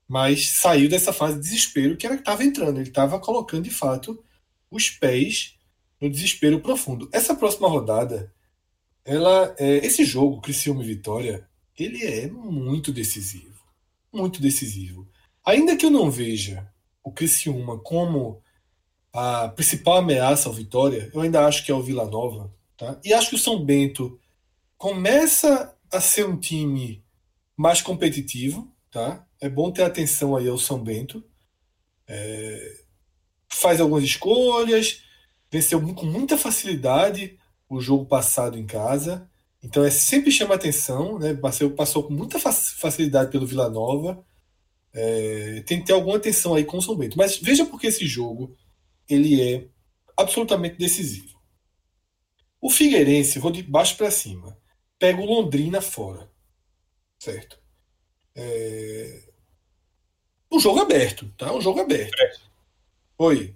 mas 0.07 0.49
saiu 0.49 0.89
dessa 0.89 1.13
fase 1.13 1.35
de 1.35 1.41
desespero 1.41 1.95
que 1.95 2.05
era 2.05 2.15
que 2.15 2.21
estava 2.21 2.43
entrando. 2.43 2.79
Ele 2.79 2.89
estava 2.89 3.19
colocando 3.19 3.63
de 3.63 3.69
fato 3.69 4.23
os 4.71 4.89
pés 4.89 5.55
no 6.01 6.09
desespero 6.09 6.59
profundo. 6.59 7.09
Essa 7.11 7.35
próxima 7.35 7.67
rodada, 7.67 8.33
ela, 9.05 9.55
é, 9.57 9.85
esse 9.85 10.03
jogo, 10.03 10.41
Criciúma 10.41 10.83
e 10.83 10.87
Vitória, 10.87 11.47
ele 11.77 12.03
é 12.03 12.27
muito 12.27 12.91
decisivo, 12.91 13.61
muito 14.11 14.41
decisivo. 14.41 15.07
Ainda 15.45 15.75
que 15.75 15.85
eu 15.85 15.91
não 15.91 16.09
veja 16.09 16.67
o 17.03 17.11
Criciúma 17.11 17.79
como 17.79 18.41
a 19.13 19.47
principal 19.49 19.97
ameaça 19.97 20.49
ao 20.49 20.55
Vitória, 20.55 21.09
eu 21.13 21.21
ainda 21.21 21.45
acho 21.45 21.65
que 21.65 21.71
é 21.71 21.75
o 21.75 21.81
Vila 21.81 22.05
Nova, 22.05 22.53
tá? 22.75 22.99
E 23.03 23.13
acho 23.13 23.29
que 23.29 23.35
o 23.35 23.39
São 23.39 23.63
Bento 23.63 24.19
começa 24.77 25.75
a 25.91 25.99
ser 25.99 26.25
um 26.25 26.37
time 26.37 27.03
mais 27.55 27.81
competitivo, 27.81 28.71
tá? 28.91 29.25
É 29.41 29.49
bom 29.49 29.71
ter 29.71 29.83
atenção 29.83 30.35
aí 30.35 30.47
ao 30.47 30.57
São 30.57 30.83
Bento. 30.83 31.23
É, 32.07 32.77
faz 33.49 33.81
algumas 33.81 34.03
escolhas, 34.03 35.01
venceu 35.51 35.81
com 35.93 36.05
muita 36.05 36.37
facilidade 36.37 37.37
o 37.67 37.81
jogo 37.81 38.05
passado 38.05 38.57
em 38.57 38.65
casa. 38.65 39.29
Então 39.61 39.83
é 39.83 39.89
sempre 39.89 40.31
chama 40.31 40.55
atenção, 40.55 41.17
né? 41.17 41.33
Passou, 41.33 41.71
passou 41.71 42.03
com 42.03 42.13
muita 42.13 42.39
facilidade 42.39 43.31
pelo 43.31 43.47
Vila 43.47 43.69
Nova. 43.69 44.23
É, 44.93 45.63
tem 45.65 45.79
que 45.79 45.87
ter 45.87 45.93
alguma 45.93 46.17
atenção 46.17 46.53
aí 46.55 46.63
com 46.63 46.77
o 46.77 46.81
São 46.81 46.95
Bento. 46.95 47.17
Mas 47.17 47.37
veja 47.37 47.65
porque 47.65 47.87
esse 47.87 48.05
jogo 48.05 48.55
ele 49.09 49.41
é 49.41 49.67
absolutamente 50.15 50.77
decisivo. 50.77 51.37
O 52.61 52.69
Figueirense, 52.69 53.39
vou 53.39 53.51
de 53.51 53.63
baixo 53.63 53.95
para 53.97 54.11
cima 54.11 54.56
pega 54.99 55.21
o 55.21 55.25
Londrina 55.25 55.81
fora. 55.81 56.29
Certo? 57.19 57.59
É... 58.35 59.23
Um 60.51 60.59
jogo 60.59 60.79
aberto, 60.79 61.31
tá? 61.37 61.53
Um 61.53 61.61
jogo 61.61 61.81
aberto. 61.81 62.19
É. 62.19 62.33
Oi. 63.17 63.55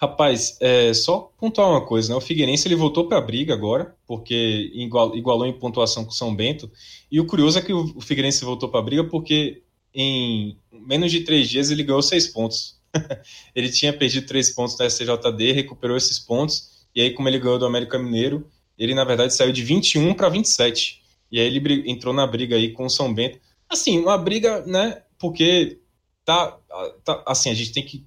Rapaz, 0.00 0.56
é, 0.60 0.94
só 0.94 1.30
pontuar 1.38 1.68
uma 1.68 1.84
coisa, 1.84 2.08
né? 2.08 2.14
O 2.16 2.22
Figueirense 2.22 2.66
ele 2.66 2.74
voltou 2.74 3.06
para 3.06 3.18
a 3.18 3.20
briga 3.20 3.52
agora, 3.52 3.94
porque 4.06 4.70
igual, 4.72 5.14
igualou 5.14 5.46
em 5.46 5.52
pontuação 5.52 6.04
com 6.04 6.10
o 6.10 6.14
São 6.14 6.34
Bento. 6.34 6.70
E 7.12 7.20
o 7.20 7.26
curioso 7.26 7.58
é 7.58 7.62
que 7.62 7.72
o 7.72 8.00
Figueirense 8.00 8.42
voltou 8.42 8.70
para 8.70 8.80
a 8.80 8.82
briga 8.82 9.04
porque 9.04 9.62
em 9.94 10.56
menos 10.72 11.10
de 11.10 11.20
três 11.20 11.50
dias 11.50 11.70
ele 11.70 11.82
ganhou 11.82 12.00
seis 12.00 12.26
pontos. 12.28 12.80
ele 13.54 13.70
tinha 13.70 13.92
perdido 13.92 14.26
três 14.26 14.50
pontos 14.50 14.76
da 14.76 14.88
SCJD, 14.88 15.52
recuperou 15.52 15.96
esses 15.96 16.18
pontos, 16.18 16.86
e 16.94 17.00
aí, 17.00 17.12
como 17.12 17.28
ele 17.28 17.38
ganhou 17.38 17.58
do 17.58 17.66
América 17.66 17.98
Mineiro, 17.98 18.48
ele 18.80 18.94
na 18.94 19.04
verdade 19.04 19.34
saiu 19.34 19.52
de 19.52 19.62
21 19.62 20.14
para 20.14 20.30
27. 20.30 21.02
E 21.30 21.38
aí 21.38 21.46
ele 21.46 21.90
entrou 21.90 22.14
na 22.14 22.26
briga 22.26 22.56
aí 22.56 22.72
com 22.72 22.86
o 22.86 22.90
São 22.90 23.12
Bento. 23.12 23.38
Assim, 23.68 24.00
uma 24.00 24.16
briga, 24.16 24.64
né? 24.66 25.02
Porque 25.18 25.78
tá, 26.24 26.58
tá 27.04 27.22
assim, 27.26 27.50
a 27.50 27.54
gente 27.54 27.72
tem 27.72 27.84
que 27.84 28.06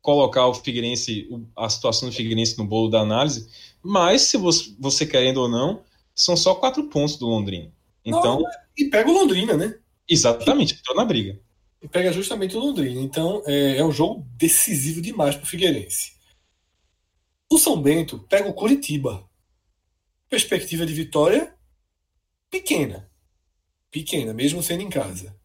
colocar 0.00 0.46
o 0.46 0.54
Figueirense, 0.54 1.28
a 1.56 1.68
situação 1.68 2.08
do 2.08 2.14
Figueirense 2.14 2.56
no 2.58 2.66
bolo 2.66 2.88
da 2.88 3.00
análise, 3.00 3.48
mas 3.82 4.22
se 4.22 4.36
você, 4.36 4.74
você 4.78 5.06
querendo 5.06 5.38
ou 5.38 5.48
não, 5.48 5.82
são 6.14 6.36
só 6.36 6.54
quatro 6.54 6.84
pontos 6.84 7.16
do 7.16 7.26
Londrina. 7.26 7.72
Então, 8.04 8.40
não, 8.40 8.50
e 8.76 8.84
pega 8.86 9.08
o 9.08 9.12
Londrina, 9.12 9.56
né? 9.56 9.78
Exatamente, 10.08 10.74
entrou 10.74 10.96
na 10.96 11.04
briga. 11.04 11.38
E 11.82 11.88
pega 11.88 12.12
justamente 12.12 12.56
o 12.56 12.60
Londrina. 12.60 13.00
Então, 13.00 13.42
é, 13.46 13.78
é 13.78 13.84
um 13.84 13.92
jogo 13.92 14.26
decisivo 14.36 15.00
demais 15.00 15.36
para 15.36 15.44
o 15.44 15.48
Figueirense. 15.48 16.12
O 17.50 17.58
São 17.58 17.80
Bento 17.80 18.18
pega 18.28 18.48
o 18.48 18.54
Curitiba 18.54 19.26
perspectiva 20.28 20.84
de 20.86 20.92
vitória 20.92 21.54
pequena. 22.50 23.10
Pequena, 23.90 24.32
mesmo 24.32 24.62
sendo 24.62 24.82
em 24.82 24.90
casa. 24.90 25.36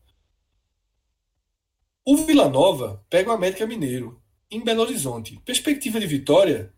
O 2.05 2.17
Vila 2.17 2.49
Nova 2.49 3.05
pega 3.09 3.29
o 3.29 3.33
América 3.33 3.67
Mineiro. 3.67 4.21
em 4.49 4.63
Belo 4.63 4.81
Horizonte. 4.81 5.39
Perspectiva 5.45 5.99
de 5.99 6.07
vitória 6.07 6.73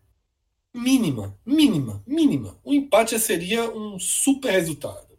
mínima, 0.73 1.39
mínima, 1.45 2.03
mínima. 2.05 2.59
O 2.63 2.73
empate 2.73 3.17
seria 3.19 3.69
um 3.71 3.97
super 3.97 4.51
resultado, 4.51 5.17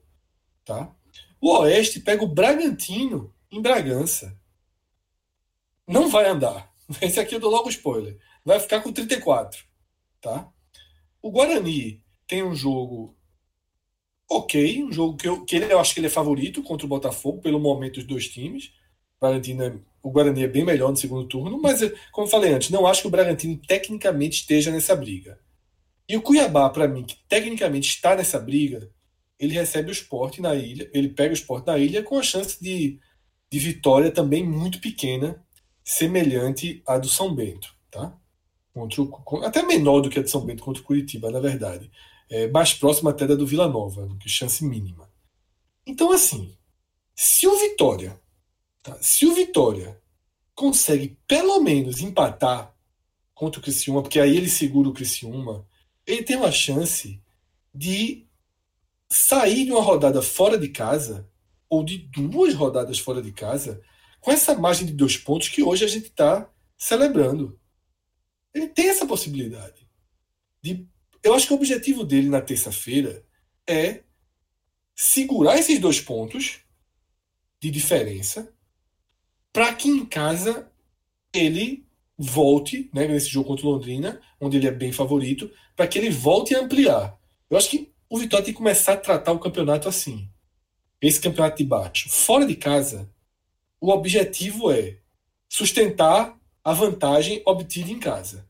tá? 0.65 0.95
O 1.41 1.51
Oeste 1.59 2.01
pega 2.01 2.23
o 2.23 2.29
Bragantino 2.29 3.35
em 3.51 3.61
Bragança. 3.61 4.39
Não 5.87 6.09
vai 6.11 6.29
andar. 6.29 6.73
Esse 7.01 7.21
aqui 7.21 7.35
eu 7.35 7.41
dou 7.41 7.51
logo 7.51 7.71
spoiler. 7.71 8.19
Vai 8.45 8.61
ficar 8.61 8.81
com 8.81 8.93
34, 8.93 9.65
tá? 10.21 10.51
O 11.23 11.31
Guarani 11.31 12.02
tem 12.33 12.43
um 12.43 12.55
jogo 12.55 13.15
ok, 14.27 14.83
um 14.83 14.91
jogo 14.91 15.19
que, 15.19 15.29
eu, 15.29 15.45
que 15.45 15.55
ele, 15.55 15.71
eu 15.71 15.79
acho 15.79 15.93
que 15.93 16.01
ele 16.01 16.07
é 16.07 16.11
favorito 16.11 16.63
contra 16.63 16.87
o 16.87 16.89
Botafogo, 16.89 17.43
pelo 17.43 17.61
momento 17.61 17.97
dos 17.97 18.05
dois 18.05 18.27
times. 18.27 18.73
O, 19.21 19.27
é, 19.27 19.79
o 20.03 20.11
Guarani 20.11 20.45
é 20.45 20.49
bem 20.49 20.65
melhor 20.65 20.89
no 20.89 20.97
segundo 20.97 21.29
turno, 21.29 21.61
mas, 21.61 21.81
como 22.11 22.27
falei 22.27 22.55
antes, 22.55 22.71
não 22.71 22.87
acho 22.87 23.03
que 23.03 23.07
o 23.07 23.11
Bragantino 23.11 23.61
tecnicamente 23.69 24.41
esteja 24.41 24.71
nessa 24.71 24.97
briga. 24.97 25.39
E 26.09 26.17
o 26.17 26.23
Cuiabá, 26.23 26.71
para 26.71 26.89
mim, 26.89 27.05
que 27.05 27.19
tecnicamente 27.29 27.91
está 27.91 28.17
nessa 28.17 28.39
briga, 28.39 28.91
ele 29.39 29.53
recebe 29.53 29.91
o 29.91 29.93
esporte 29.93 30.41
na 30.41 30.55
ilha, 30.55 30.91
ele 30.95 31.11
pega 31.11 31.33
o 31.33 31.35
esporte 31.35 31.67
na 31.67 31.77
ilha 31.77 32.03
com 32.03 32.19
a 32.19 32.23
chance 32.23 32.57
de, 32.63 32.99
de 33.51 33.59
vitória 33.59 34.11
também 34.11 34.43
muito 34.43 34.81
pequena, 34.81 35.45
semelhante 35.85 36.83
à 36.87 36.97
do 36.97 37.11
São 37.11 37.35
Bento, 37.35 37.75
tá? 37.91 38.17
Contra 38.73 39.03
o, 39.03 39.45
até 39.45 39.63
menor 39.63 40.01
do 40.01 40.09
que 40.09 40.19
a 40.19 40.23
do 40.23 40.31
São 40.31 40.47
Bento 40.47 40.65
contra 40.65 40.83
o 40.83 40.87
Curitiba, 40.87 41.31
na 41.31 41.39
verdade 41.39 41.91
é, 42.33 42.49
mais 42.49 42.73
próxima 42.73 43.11
até 43.11 43.27
da 43.27 43.35
do 43.35 43.47
Vila 43.47 43.69
Nova, 43.69 44.09
que 44.19 44.27
chance 44.27 44.65
mínima. 44.65 45.07
Então, 45.87 46.11
assim, 46.11 46.57
se 47.15 47.47
o 47.47 47.59
Vitória, 47.59 48.19
tá, 48.83 48.97
se 49.03 49.27
o 49.27 49.35
Vitória 49.35 50.01
consegue 50.55 51.19
pelo 51.29 51.61
menos 51.61 52.01
empatar 52.01 52.75
contra 53.35 53.61
o 53.61 53.63
Criciúma, 53.63 54.01
porque 54.01 54.19
aí 54.19 54.35
ele 54.35 54.49
segura 54.49 54.89
o 54.89 54.95
Criciúma, 54.95 55.69
ele 56.07 56.23
tem 56.23 56.37
uma 56.37 56.51
chance 56.51 57.23
de 57.75 58.27
sair 59.11 59.67
de 59.67 59.73
uma 59.73 59.83
rodada 59.83 60.23
fora 60.23 60.57
de 60.57 60.69
casa, 60.71 61.29
ou 61.69 61.85
de 61.85 61.99
duas 61.99 62.55
rodadas 62.55 62.99
fora 62.99 63.21
de 63.21 63.33
casa, 63.33 63.83
com 64.21 64.33
essa 64.33 64.55
margem 64.55 64.87
de 64.87 64.95
dois 64.95 65.19
pontos 65.19 65.51
que 65.51 65.63
hoje 65.63 65.85
a 65.85 65.89
gente 65.89 66.07
está 66.07 66.51
celebrando. 66.79 67.61
Ele 68.55 68.69
tem 68.69 68.89
essa 68.89 69.07
possibilidade 69.07 69.87
de 70.63 70.87
eu 71.23 71.35
acho 71.35 71.47
que 71.47 71.53
o 71.53 71.57
objetivo 71.57 72.05
dele 72.05 72.29
na 72.29 72.41
terça-feira 72.41 73.25
é 73.69 74.03
segurar 74.95 75.57
esses 75.57 75.79
dois 75.79 76.01
pontos 76.01 76.61
de 77.61 77.71
diferença 77.71 78.53
para 79.53 79.73
que 79.75 79.89
em 79.89 80.05
casa 80.05 80.71
ele 81.33 81.87
volte, 82.19 82.91
né, 82.93 83.07
nesse 83.07 83.29
jogo 83.29 83.49
contra 83.49 83.67
o 83.67 83.71
Londrina, 83.71 84.21
onde 84.41 84.57
ele 84.57 84.67
é 84.67 84.73
bem 84.73 84.93
favorito, 84.93 85.51
para 85.77 85.87
que 85.87 85.99
ele 85.99 86.11
volte 86.11 86.55
a 86.55 86.61
ampliar. 86.61 87.19
Eu 87.49 87.57
acho 87.57 87.71
que 87.71 87.93
o 88.09 88.19
Vitória 88.19 88.45
tem 88.45 88.55
que 88.55 88.59
começar 88.59 88.95
a 88.95 88.97
tratar 88.97 89.33
o 89.33 89.39
campeonato 89.39 89.89
assim. 89.89 90.29
Esse 91.01 91.21
campeonato 91.21 91.57
de 91.57 91.65
baixo. 91.65 92.09
Fora 92.09 92.47
de 92.47 92.55
casa, 92.55 93.11
o 93.81 93.91
objetivo 93.91 94.71
é 94.71 94.99
sustentar 95.49 96.39
a 96.63 96.73
vantagem 96.73 97.43
obtida 97.45 97.91
em 97.91 97.99
casa. 97.99 98.49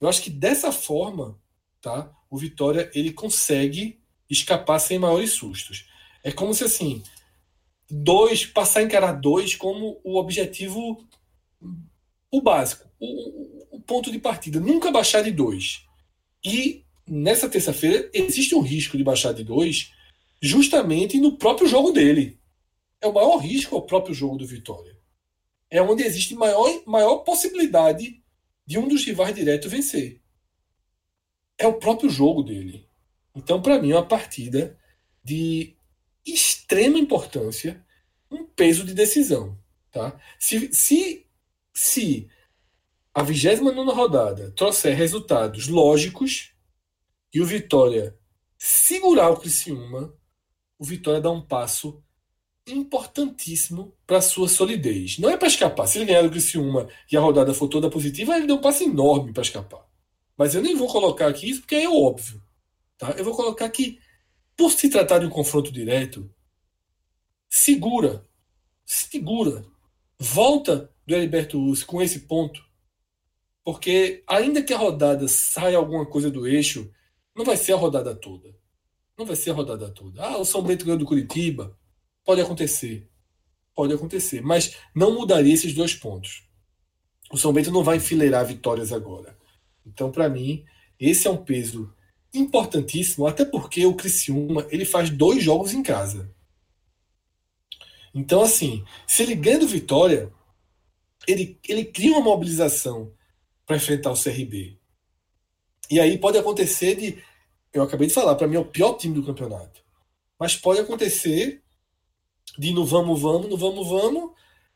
Eu 0.00 0.08
acho 0.08 0.22
que 0.22 0.30
dessa 0.30 0.70
forma 0.70 1.40
tá? 1.86 2.12
O 2.28 2.36
Vitória 2.36 2.90
ele 2.92 3.12
consegue 3.12 4.00
escapar 4.28 4.80
sem 4.80 4.98
maiores 4.98 5.30
sustos. 5.30 5.88
É 6.24 6.32
como 6.32 6.52
se 6.52 6.64
assim, 6.64 7.00
dois, 7.88 8.44
passar 8.44 8.80
a 8.80 8.82
encarar 8.82 9.12
dois 9.12 9.54
como 9.54 10.00
o 10.02 10.18
objetivo, 10.18 11.06
o 12.28 12.42
básico, 12.42 12.90
o, 12.98 13.76
o 13.76 13.80
ponto 13.80 14.10
de 14.10 14.18
partida. 14.18 14.58
Nunca 14.58 14.90
baixar 14.90 15.22
de 15.22 15.30
dois. 15.30 15.86
E 16.44 16.84
nessa 17.06 17.48
terça-feira 17.48 18.10
existe 18.12 18.56
um 18.56 18.62
risco 18.62 18.96
de 18.96 19.04
baixar 19.04 19.32
de 19.32 19.44
dois, 19.44 19.92
justamente 20.42 21.20
no 21.20 21.38
próprio 21.38 21.68
jogo 21.68 21.92
dele. 21.92 22.36
É 23.00 23.06
o 23.06 23.14
maior 23.14 23.36
risco 23.36 23.76
ao 23.76 23.82
próprio 23.82 24.12
jogo 24.12 24.38
do 24.38 24.46
Vitória. 24.46 24.98
É 25.70 25.80
onde 25.80 26.02
existe 26.02 26.34
maior, 26.34 26.82
maior 26.84 27.18
possibilidade 27.18 28.20
de 28.66 28.76
um 28.76 28.88
dos 28.88 29.04
rivais 29.04 29.32
diretos 29.32 29.70
vencer 29.70 30.25
é 31.58 31.66
o 31.66 31.78
próprio 31.78 32.10
jogo 32.10 32.42
dele. 32.42 32.86
Então, 33.34 33.60
para 33.60 33.78
mim, 33.80 33.90
é 33.92 33.96
uma 33.96 34.06
partida 34.06 34.78
de 35.22 35.76
extrema 36.24 36.98
importância, 36.98 37.84
um 38.30 38.44
peso 38.44 38.84
de 38.84 38.94
decisão. 38.94 39.58
Tá? 39.90 40.18
Se, 40.38 40.72
se, 40.72 41.26
se 41.72 42.28
a 43.14 43.22
29 43.22 43.92
rodada 43.92 44.50
trouxer 44.50 44.96
resultados 44.96 45.68
lógicos 45.68 46.52
e 47.32 47.40
o 47.40 47.46
Vitória 47.46 48.16
segurar 48.58 49.30
o 49.30 49.36
Criciúma, 49.36 50.14
o 50.78 50.84
Vitória 50.84 51.20
dá 51.20 51.30
um 51.30 51.40
passo 51.40 52.02
importantíssimo 52.66 53.96
para 54.06 54.20
sua 54.20 54.48
solidez. 54.48 55.18
Não 55.18 55.30
é 55.30 55.36
para 55.36 55.48
escapar. 55.48 55.86
Se 55.86 55.98
ele 55.98 56.06
ganhar 56.06 56.24
o 56.24 56.30
Criciúma 56.30 56.88
e 57.10 57.16
a 57.16 57.20
rodada 57.20 57.54
for 57.54 57.68
toda 57.68 57.88
positiva, 57.88 58.36
ele 58.36 58.46
deu 58.46 58.56
um 58.56 58.60
passo 58.60 58.82
enorme 58.82 59.32
para 59.32 59.42
escapar. 59.42 59.85
Mas 60.36 60.54
eu 60.54 60.62
nem 60.62 60.76
vou 60.76 60.88
colocar 60.88 61.28
aqui 61.28 61.48
isso 61.48 61.60
porque 61.60 61.76
é 61.76 61.88
óbvio. 61.88 62.42
Tá? 62.98 63.10
Eu 63.12 63.24
vou 63.24 63.34
colocar 63.34 63.68
que, 63.68 63.98
por 64.56 64.70
se 64.70 64.88
tratar 64.88 65.18
de 65.18 65.26
um 65.26 65.30
confronto 65.30 65.72
direto, 65.72 66.30
segura, 67.48 68.26
segura, 68.84 69.64
volta 70.18 70.90
do 71.06 71.14
Heriberto 71.14 71.58
Luz 71.58 71.82
com 71.82 72.02
esse 72.02 72.20
ponto, 72.20 72.64
porque 73.64 74.22
ainda 74.26 74.62
que 74.62 74.72
a 74.72 74.78
rodada 74.78 75.26
saia 75.28 75.76
alguma 75.76 76.06
coisa 76.06 76.30
do 76.30 76.46
eixo, 76.46 76.90
não 77.34 77.44
vai 77.44 77.56
ser 77.56 77.72
a 77.72 77.76
rodada 77.76 78.14
toda. 78.14 78.54
Não 79.18 79.26
vai 79.26 79.36
ser 79.36 79.50
a 79.50 79.54
rodada 79.54 79.90
toda. 79.90 80.22
Ah, 80.22 80.38
o 80.38 80.44
São 80.44 80.62
Bento 80.62 80.84
ganhou 80.84 80.98
do 80.98 81.06
Curitiba. 81.06 81.76
Pode 82.24 82.40
acontecer. 82.40 83.08
Pode 83.74 83.92
acontecer. 83.92 84.40
Mas 84.42 84.76
não 84.94 85.14
mudaria 85.14 85.52
esses 85.52 85.74
dois 85.74 85.94
pontos. 85.94 86.46
O 87.32 87.36
São 87.36 87.52
Bento 87.52 87.70
não 87.70 87.82
vai 87.82 87.96
enfileirar 87.96 88.46
vitórias 88.46 88.92
agora. 88.92 89.35
Então, 89.86 90.10
para 90.10 90.28
mim, 90.28 90.64
esse 90.98 91.26
é 91.26 91.30
um 91.30 91.42
peso 91.42 91.94
importantíssimo, 92.34 93.26
até 93.26 93.44
porque 93.44 93.86
o 93.86 93.94
Criciúma 93.94 94.66
ele 94.70 94.84
faz 94.84 95.08
dois 95.08 95.42
jogos 95.42 95.72
em 95.72 95.82
casa. 95.82 96.34
Então, 98.14 98.42
assim, 98.42 98.84
se 99.06 99.22
ele 99.22 99.34
ganha 99.34 99.58
do 99.58 99.68
Vitória, 99.68 100.32
ele, 101.26 101.58
ele 101.68 101.84
cria 101.84 102.12
uma 102.12 102.20
mobilização 102.20 103.12
para 103.66 103.76
enfrentar 103.76 104.10
o 104.10 104.22
CRB. 104.22 104.78
E 105.90 106.00
aí 106.00 106.18
pode 106.18 106.38
acontecer 106.38 106.96
de. 106.96 107.22
Eu 107.72 107.82
acabei 107.82 108.08
de 108.08 108.14
falar, 108.14 108.34
para 108.34 108.46
mim 108.46 108.56
é 108.56 108.60
o 108.60 108.64
pior 108.64 108.94
time 108.94 109.14
do 109.14 109.24
campeonato. 109.24 109.82
Mas 110.38 110.56
pode 110.56 110.80
acontecer 110.80 111.62
de 112.58 112.72
no 112.72 112.84
vamos, 112.84 113.20
vamos, 113.20 113.50
no 113.50 113.56
vamos, 113.56 113.88
vamos, 113.88 114.32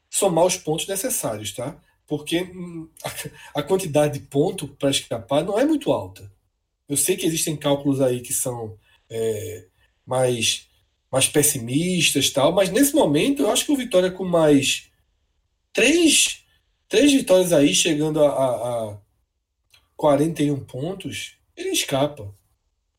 somar 0.09 0.45
os 0.45 0.57
pontos 0.57 0.87
necessários, 0.87 1.53
tá? 1.53 1.81
Porque 2.11 2.43
hum, 2.43 2.89
a 3.55 3.63
quantidade 3.63 4.19
de 4.19 4.27
ponto 4.27 4.67
para 4.67 4.91
escapar 4.91 5.45
não 5.45 5.57
é 5.57 5.65
muito 5.65 5.93
alta. 5.93 6.29
Eu 6.89 6.97
sei 6.97 7.17
que 7.17 7.25
existem 7.25 7.57
cálculos 7.57 8.01
aí 8.01 8.21
que 8.21 8.33
são 8.33 8.77
é, 9.09 9.69
mais, 10.05 10.69
mais 11.11 11.29
pessimistas 11.29 12.29
tal, 12.31 12.51
mas 12.51 12.69
nesse 12.69 12.97
momento 12.97 13.43
eu 13.43 13.51
acho 13.53 13.65
que 13.65 13.71
o 13.71 13.77
Vitória 13.77 14.11
com 14.11 14.25
mais 14.25 14.91
três, 15.73 16.43
três 16.89 17.13
vitórias 17.13 17.53
aí, 17.53 17.73
chegando 17.73 18.25
a, 18.25 18.29
a, 18.29 18.91
a 18.91 18.99
41 19.97 20.65
pontos, 20.65 21.37
ele 21.57 21.69
escapa. 21.69 22.35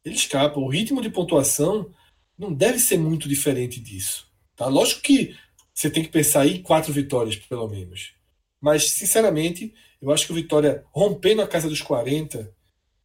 Ele 0.06 0.16
escapa. 0.16 0.58
O 0.58 0.70
ritmo 0.70 1.02
de 1.02 1.10
pontuação 1.10 1.94
não 2.38 2.54
deve 2.54 2.80
ser 2.80 2.98
muito 2.98 3.28
diferente 3.28 3.78
disso. 3.82 4.32
Tá? 4.56 4.68
Lógico 4.68 5.02
que 5.02 5.36
você 5.74 5.90
tem 5.90 6.02
que 6.02 6.10
pensar 6.10 6.42
aí 6.42 6.60
quatro 6.60 6.94
vitórias, 6.94 7.36
pelo 7.36 7.68
menos. 7.68 8.14
Mas, 8.62 8.92
sinceramente, 8.92 9.74
eu 10.02 10.12
acho 10.12 10.26
que 10.26 10.32
o 10.32 10.36
Vitória, 10.36 10.86
rompendo 10.92 11.42
a 11.42 11.48
casa 11.48 11.68
dos 11.68 11.82
40, 11.82 12.54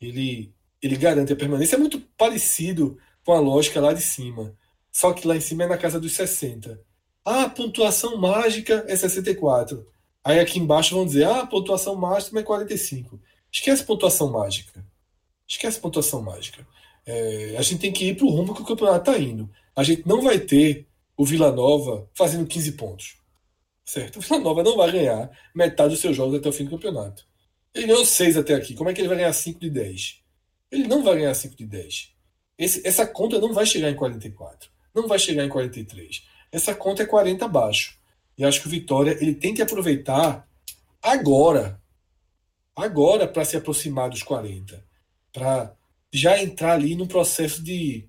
ele, 0.00 0.52
ele 0.82 0.96
garante 0.96 1.32
a 1.32 1.36
permanência. 1.36 1.76
É 1.76 1.78
muito 1.78 2.00
parecido 2.16 2.98
com 3.24 3.32
a 3.32 3.40
lógica 3.40 3.80
lá 3.80 3.92
de 3.92 4.02
cima. 4.02 4.54
Só 4.92 5.12
que 5.12 5.26
lá 5.26 5.36
em 5.36 5.40
cima 5.40 5.64
é 5.64 5.66
na 5.66 5.78
casa 5.78 5.98
dos 5.98 6.12
60. 6.12 6.80
Ah, 7.24 7.44
a 7.44 7.50
pontuação 7.50 8.16
mágica 8.16 8.84
é 8.86 8.94
64. 8.94 9.86
Aí 10.22 10.38
aqui 10.38 10.58
embaixo 10.58 10.94
vão 10.94 11.06
dizer, 11.06 11.24
ah, 11.24 11.40
a 11.40 11.46
pontuação 11.46 11.96
mágica 11.96 12.38
é 12.38 12.42
45. 12.42 13.20
Esquece 13.50 13.84
pontuação 13.84 14.30
mágica. 14.30 14.84
Esquece 15.48 15.80
pontuação 15.80 16.22
mágica. 16.22 16.66
É, 17.04 17.56
a 17.58 17.62
gente 17.62 17.80
tem 17.80 17.92
que 17.92 18.06
ir 18.08 18.16
para 18.16 18.26
o 18.26 18.30
rumo 18.30 18.54
que 18.54 18.62
o 18.62 18.64
campeonato 18.64 19.10
está 19.10 19.22
indo. 19.22 19.50
A 19.74 19.82
gente 19.82 20.06
não 20.06 20.22
vai 20.22 20.38
ter 20.38 20.86
o 21.16 21.24
Vila 21.24 21.52
Nova 21.52 22.08
fazendo 22.14 22.46
15 22.46 22.72
pontos. 22.72 23.16
Certo? 23.86 24.18
O 24.20 24.20
Vila 24.20 24.40
Nova 24.40 24.62
não 24.62 24.76
vai 24.76 24.90
ganhar 24.90 25.30
metade 25.54 25.90
dos 25.90 26.00
seus 26.00 26.16
jogos 26.16 26.34
até 26.34 26.48
o 26.48 26.52
fim 26.52 26.64
do 26.64 26.70
campeonato. 26.70 27.24
Ele 27.72 27.86
ganhou 27.86 28.04
6 28.04 28.36
até 28.36 28.54
aqui. 28.54 28.74
Como 28.74 28.90
é 28.90 28.92
que 28.92 29.00
ele 29.00 29.08
vai 29.08 29.16
ganhar 29.18 29.32
5 29.32 29.60
de 29.60 29.70
10? 29.70 30.22
Ele 30.70 30.88
não 30.88 31.02
vai 31.02 31.16
ganhar 31.16 31.34
5 31.34 31.56
de 31.56 31.64
10. 31.64 32.12
Esse, 32.58 32.86
essa 32.86 33.06
conta 33.06 33.38
não 33.38 33.52
vai 33.52 33.64
chegar 33.64 33.90
em 33.90 33.94
44. 33.94 34.70
Não 34.94 35.06
vai 35.06 35.18
chegar 35.18 35.44
em 35.44 35.48
43. 35.48 36.24
Essa 36.50 36.74
conta 36.74 37.02
é 37.02 37.06
40 37.06 37.44
abaixo. 37.44 37.98
E 38.36 38.44
acho 38.44 38.60
que 38.60 38.66
o 38.66 38.70
Vitória 38.70 39.16
ele 39.20 39.34
tem 39.34 39.54
que 39.54 39.62
aproveitar 39.62 40.46
agora 41.02 41.80
agora 42.76 43.26
para 43.26 43.44
se 43.44 43.56
aproximar 43.56 44.10
dos 44.10 44.22
40, 44.22 44.84
para 45.32 45.74
já 46.12 46.40
entrar 46.42 46.72
ali 46.72 46.94
no 46.94 47.06
processo 47.06 47.62
de 47.62 48.06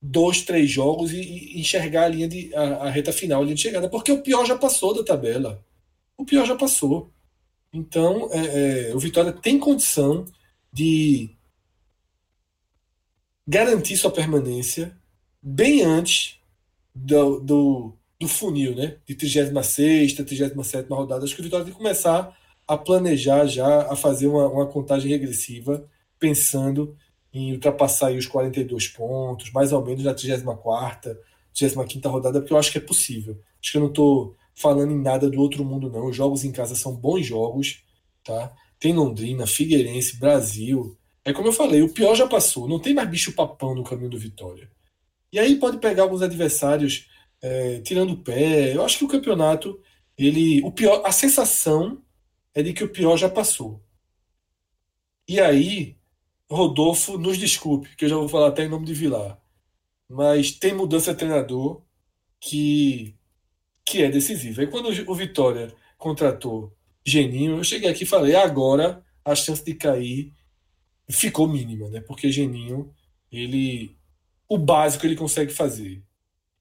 dois, 0.00 0.42
três 0.42 0.70
jogos 0.70 1.12
e, 1.12 1.20
e 1.20 1.60
enxergar 1.60 2.04
a 2.04 2.08
linha 2.08 2.28
de 2.28 2.54
a, 2.54 2.62
a, 2.86 2.90
reta 2.90 3.12
final, 3.12 3.40
a 3.40 3.44
linha 3.44 3.56
de 3.56 3.62
chegada, 3.62 3.88
porque 3.88 4.12
o 4.12 4.22
pior 4.22 4.46
já 4.46 4.56
passou 4.56 4.94
da 4.94 5.02
tabela. 5.02 5.64
O 6.16 6.24
pior 6.24 6.46
já 6.46 6.56
passou. 6.56 7.12
Então, 7.72 8.28
é, 8.32 8.90
é, 8.90 8.94
o 8.94 8.98
Vitória 8.98 9.32
tem 9.32 9.58
condição 9.58 10.24
de 10.72 11.30
garantir 13.46 13.96
sua 13.96 14.10
permanência 14.10 14.96
bem 15.42 15.82
antes 15.82 16.38
do, 16.94 17.40
do, 17.40 17.92
do 18.20 18.28
funil, 18.28 18.74
né? 18.74 18.96
De 19.06 19.14
36, 19.14 20.14
37 20.14 20.88
rodada. 20.88 21.24
Acho 21.24 21.34
que 21.34 21.40
o 21.40 21.44
Vitória 21.44 21.64
tem 21.64 21.72
que 21.72 21.78
começar 21.78 22.36
a 22.66 22.76
planejar 22.76 23.46
já, 23.46 23.90
a 23.90 23.96
fazer 23.96 24.26
uma, 24.26 24.46
uma 24.48 24.66
contagem 24.66 25.10
regressiva, 25.10 25.88
pensando 26.18 26.96
em 27.32 27.52
ultrapassar 27.52 28.12
os 28.12 28.26
42 28.26 28.88
pontos, 28.88 29.52
mais 29.52 29.72
ou 29.72 29.84
menos 29.84 30.04
na 30.04 30.14
34, 30.14 31.16
35 31.54 32.08
rodada, 32.08 32.40
porque 32.40 32.52
eu 32.52 32.58
acho 32.58 32.72
que 32.72 32.78
é 32.78 32.80
possível. 32.80 33.38
Acho 33.60 33.72
que 33.72 33.76
eu 33.76 33.82
não 33.82 33.88
estou 33.88 34.36
falando 34.54 34.92
em 34.92 35.00
nada 35.00 35.28
do 35.28 35.40
outro 35.40 35.64
mundo, 35.64 35.90
não. 35.90 36.06
Os 36.06 36.16
jogos 36.16 36.44
em 36.44 36.52
casa 36.52 36.74
são 36.74 36.94
bons 36.94 37.26
jogos, 37.26 37.82
tá? 38.24 38.52
Tem 38.78 38.92
Londrina, 38.92 39.46
Figueirense, 39.46 40.18
Brasil. 40.18 40.96
É 41.24 41.32
como 41.32 41.48
eu 41.48 41.52
falei, 41.52 41.82
o 41.82 41.92
pior 41.92 42.14
já 42.14 42.26
passou. 42.26 42.68
Não 42.68 42.78
tem 42.78 42.94
mais 42.94 43.08
bicho 43.08 43.34
papão 43.34 43.74
no 43.74 43.84
caminho 43.84 44.10
do 44.10 44.18
Vitória. 44.18 44.70
E 45.32 45.38
aí 45.38 45.56
pode 45.56 45.78
pegar 45.78 46.04
alguns 46.04 46.22
adversários 46.22 47.08
é, 47.42 47.80
tirando 47.80 48.12
o 48.12 48.22
pé. 48.22 48.74
Eu 48.74 48.84
acho 48.84 48.98
que 48.98 49.04
o 49.04 49.08
campeonato, 49.08 49.78
ele, 50.16 50.62
o 50.62 50.72
pior, 50.72 51.02
a 51.04 51.12
sensação 51.12 52.02
é 52.54 52.62
de 52.62 52.72
que 52.72 52.84
o 52.84 52.88
pior 52.88 53.16
já 53.16 53.28
passou. 53.28 53.82
E 55.28 55.38
aí, 55.38 55.97
Rodolfo, 56.50 57.18
nos 57.18 57.36
desculpe, 57.36 57.94
que 57.96 58.04
eu 58.06 58.08
já 58.08 58.16
vou 58.16 58.28
falar 58.28 58.48
até 58.48 58.64
em 58.64 58.68
nome 58.68 58.86
de 58.86 58.94
Vilar, 58.94 59.38
mas 60.08 60.52
tem 60.52 60.74
mudança 60.74 61.12
de 61.12 61.18
treinador 61.18 61.82
que 62.40 63.14
que 63.84 64.02
é 64.02 64.10
decisiva. 64.10 64.62
E 64.62 64.66
quando 64.66 64.88
o 65.10 65.14
Vitória 65.14 65.74
contratou 65.96 66.76
Geninho, 67.04 67.56
eu 67.56 67.64
cheguei 67.64 67.88
aqui 67.88 68.04
e 68.04 68.06
falei, 68.06 68.34
agora 68.34 69.02
a 69.24 69.34
chance 69.34 69.64
de 69.64 69.74
cair 69.74 70.32
ficou 71.08 71.48
mínima, 71.48 71.88
né? 71.88 72.00
Porque 72.00 72.30
Geninho, 72.30 72.94
ele 73.32 73.96
o 74.48 74.58
básico 74.58 75.06
ele 75.06 75.16
consegue 75.16 75.52
fazer. 75.52 76.02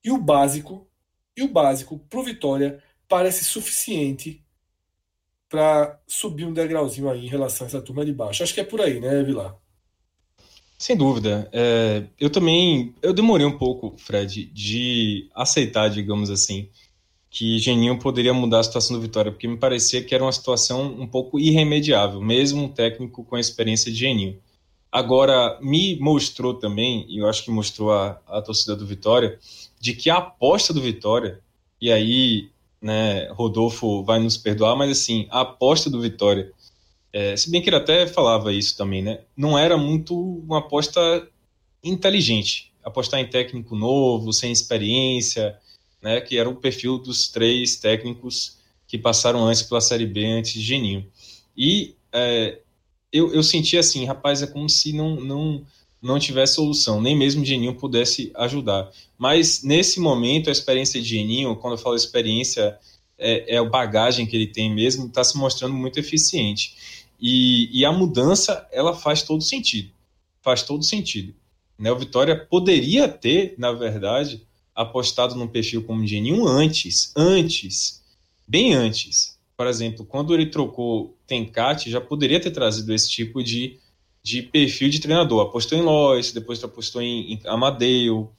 E 0.03 0.11
o 0.11 0.17
básico, 0.17 0.89
e 1.35 1.43
o 1.43 1.47
básico 1.49 1.99
pro 2.09 2.23
Vitória 2.23 2.81
parece 3.07 3.45
suficiente 3.45 4.43
para 5.49 6.01
subir 6.07 6.45
um 6.45 6.53
degrauzinho 6.53 7.09
aí 7.09 7.25
em 7.25 7.29
relação 7.29 7.65
a 7.65 7.67
essa 7.69 7.81
turma 7.81 8.05
de 8.05 8.13
baixo. 8.13 8.43
Acho 8.43 8.53
que 8.53 8.59
é 8.59 8.65
por 8.65 8.81
aí, 8.81 8.99
né, 8.99 9.23
Vilar? 9.23 9.57
Sem 10.77 10.95
dúvida. 10.95 11.49
É, 11.51 12.03
eu 12.19 12.29
também 12.29 12.93
eu 13.01 13.11
demorei 13.13 13.45
um 13.45 13.57
pouco, 13.57 13.95
Fred, 13.97 14.45
de 14.45 15.27
aceitar, 15.33 15.89
digamos 15.89 16.29
assim, 16.29 16.69
que 17.29 17.57
Geninho 17.57 17.97
poderia 17.99 18.33
mudar 18.33 18.59
a 18.59 18.63
situação 18.63 18.95
do 18.95 19.01
Vitória, 19.01 19.31
porque 19.31 19.47
me 19.47 19.57
parecia 19.57 20.03
que 20.03 20.13
era 20.13 20.23
uma 20.23 20.31
situação 20.31 20.85
um 20.99 21.07
pouco 21.07 21.39
irremediável, 21.39 22.21
mesmo 22.21 22.63
um 22.65 22.69
técnico 22.69 23.23
com 23.23 23.35
a 23.35 23.39
experiência 23.39 23.91
de 23.91 23.97
Geninho. 23.97 24.39
Agora, 24.91 25.59
me 25.61 25.99
mostrou 25.99 26.53
também, 26.53 27.05
e 27.09 27.17
eu 27.17 27.27
acho 27.27 27.43
que 27.43 27.51
mostrou 27.51 27.91
a, 27.91 28.21
a 28.27 28.41
torcida 28.41 28.75
do 28.75 28.85
Vitória, 28.85 29.37
de 29.79 29.93
que 29.93 30.09
a 30.09 30.17
aposta 30.17 30.73
do 30.73 30.81
Vitória, 30.81 31.39
e 31.81 31.91
aí, 31.91 32.49
né, 32.81 33.27
Rodolfo 33.31 34.03
vai 34.03 34.19
nos 34.19 34.37
perdoar, 34.37 34.75
mas 34.75 34.91
assim, 34.91 35.27
a 35.29 35.41
aposta 35.41 35.89
do 35.89 36.01
Vitória, 36.01 36.51
é, 37.19 37.35
se 37.35 37.49
bem 37.49 37.63
que 37.63 37.67
ele 37.67 37.77
até 37.77 38.05
falava 38.05 38.53
isso 38.53 38.77
também, 38.77 39.01
né, 39.01 39.21
não 39.35 39.57
era 39.57 39.75
muito 39.75 40.15
uma 40.15 40.59
aposta 40.59 41.27
inteligente, 41.83 42.71
apostar 42.83 43.19
em 43.19 43.25
técnico 43.25 43.75
novo, 43.75 44.31
sem 44.31 44.51
experiência, 44.51 45.57
né, 45.99 46.21
que 46.21 46.37
era 46.37 46.47
o 46.47 46.55
perfil 46.55 46.99
dos 46.99 47.27
três 47.27 47.75
técnicos 47.77 48.57
que 48.87 48.99
passaram 48.99 49.47
antes 49.47 49.63
pela 49.63 49.81
Série 49.81 50.05
B, 50.05 50.25
antes 50.27 50.53
de 50.53 50.61
Geninho. 50.61 51.07
E 51.57 51.95
é, 52.13 52.59
eu, 53.11 53.33
eu 53.33 53.41
senti 53.41 53.79
assim, 53.79 54.05
rapaz, 54.05 54.43
é 54.43 54.47
como 54.47 54.69
se 54.69 54.93
não, 54.93 55.15
não, 55.15 55.65
não 55.99 56.19
tivesse 56.19 56.53
solução, 56.53 57.01
nem 57.01 57.17
mesmo 57.17 57.43
Geninho 57.43 57.73
pudesse 57.73 58.31
ajudar. 58.35 58.91
Mas 59.17 59.63
nesse 59.63 59.99
momento, 59.99 60.49
a 60.49 60.51
experiência 60.51 61.01
de 61.01 61.09
Geninho, 61.09 61.55
quando 61.55 61.73
eu 61.73 61.79
falo 61.79 61.95
experiência, 61.95 62.77
é, 63.17 63.55
é 63.55 63.57
a 63.57 63.63
bagagem 63.63 64.27
que 64.27 64.35
ele 64.35 64.47
tem 64.47 64.71
mesmo, 64.71 65.07
está 65.07 65.23
se 65.23 65.35
mostrando 65.35 65.73
muito 65.73 65.99
eficiente. 65.99 66.75
E, 67.19 67.69
e, 67.79 67.85
a 67.85 67.91
mudança, 67.91 68.67
ela 68.71 68.93
faz 68.93 69.23
todo 69.23 69.41
sentido. 69.41 69.91
Faz 70.41 70.63
todo 70.63 70.83
sentido. 70.83 71.33
Né? 71.77 71.91
O 71.91 71.97
Vitória 71.97 72.35
poderia 72.35 73.07
ter, 73.07 73.55
na 73.57 73.71
verdade, 73.71 74.45
apostado 74.75 75.35
num 75.35 75.47
perfil 75.47 75.83
como 75.83 76.05
Geninho 76.05 76.47
antes, 76.47 77.11
antes, 77.15 78.03
bem 78.47 78.73
antes. 78.73 79.37
Por 79.55 79.65
exemplo, 79.65 80.05
quando 80.05 80.33
ele 80.33 80.45
trocou 80.45 81.17
Tencate, 81.25 81.89
já 81.89 81.99
poderia 81.99 82.39
ter 82.39 82.51
trazido 82.51 82.93
esse 82.93 83.09
tipo 83.09 83.43
de, 83.43 83.79
de 84.21 84.43
perfil 84.43 84.89
de 84.89 84.99
treinador. 84.99 85.41
Apostou 85.41 85.77
em 85.77 85.81
Lois, 85.81 86.31
depois 86.31 86.63
apostou 86.63 87.01
em, 87.01 87.33
em 87.33 87.41
Amadeu. 87.47 88.31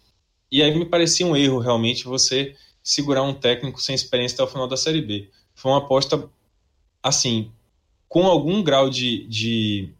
E 0.50 0.62
aí 0.62 0.76
me 0.76 0.84
parecia 0.84 1.26
um 1.26 1.36
erro 1.36 1.58
realmente 1.58 2.04
você 2.04 2.54
segurar 2.82 3.22
um 3.22 3.34
técnico 3.34 3.82
sem 3.82 3.94
experiência 3.94 4.36
até 4.36 4.44
o 4.44 4.46
final 4.46 4.68
da 4.68 4.76
Série 4.76 5.02
B. 5.02 5.28
Foi 5.54 5.72
uma 5.72 5.78
aposta, 5.78 6.30
assim, 7.02 7.50
com 8.08 8.26
algum 8.26 8.62
grau 8.62 8.88
de, 8.88 9.26
de, 9.28 9.90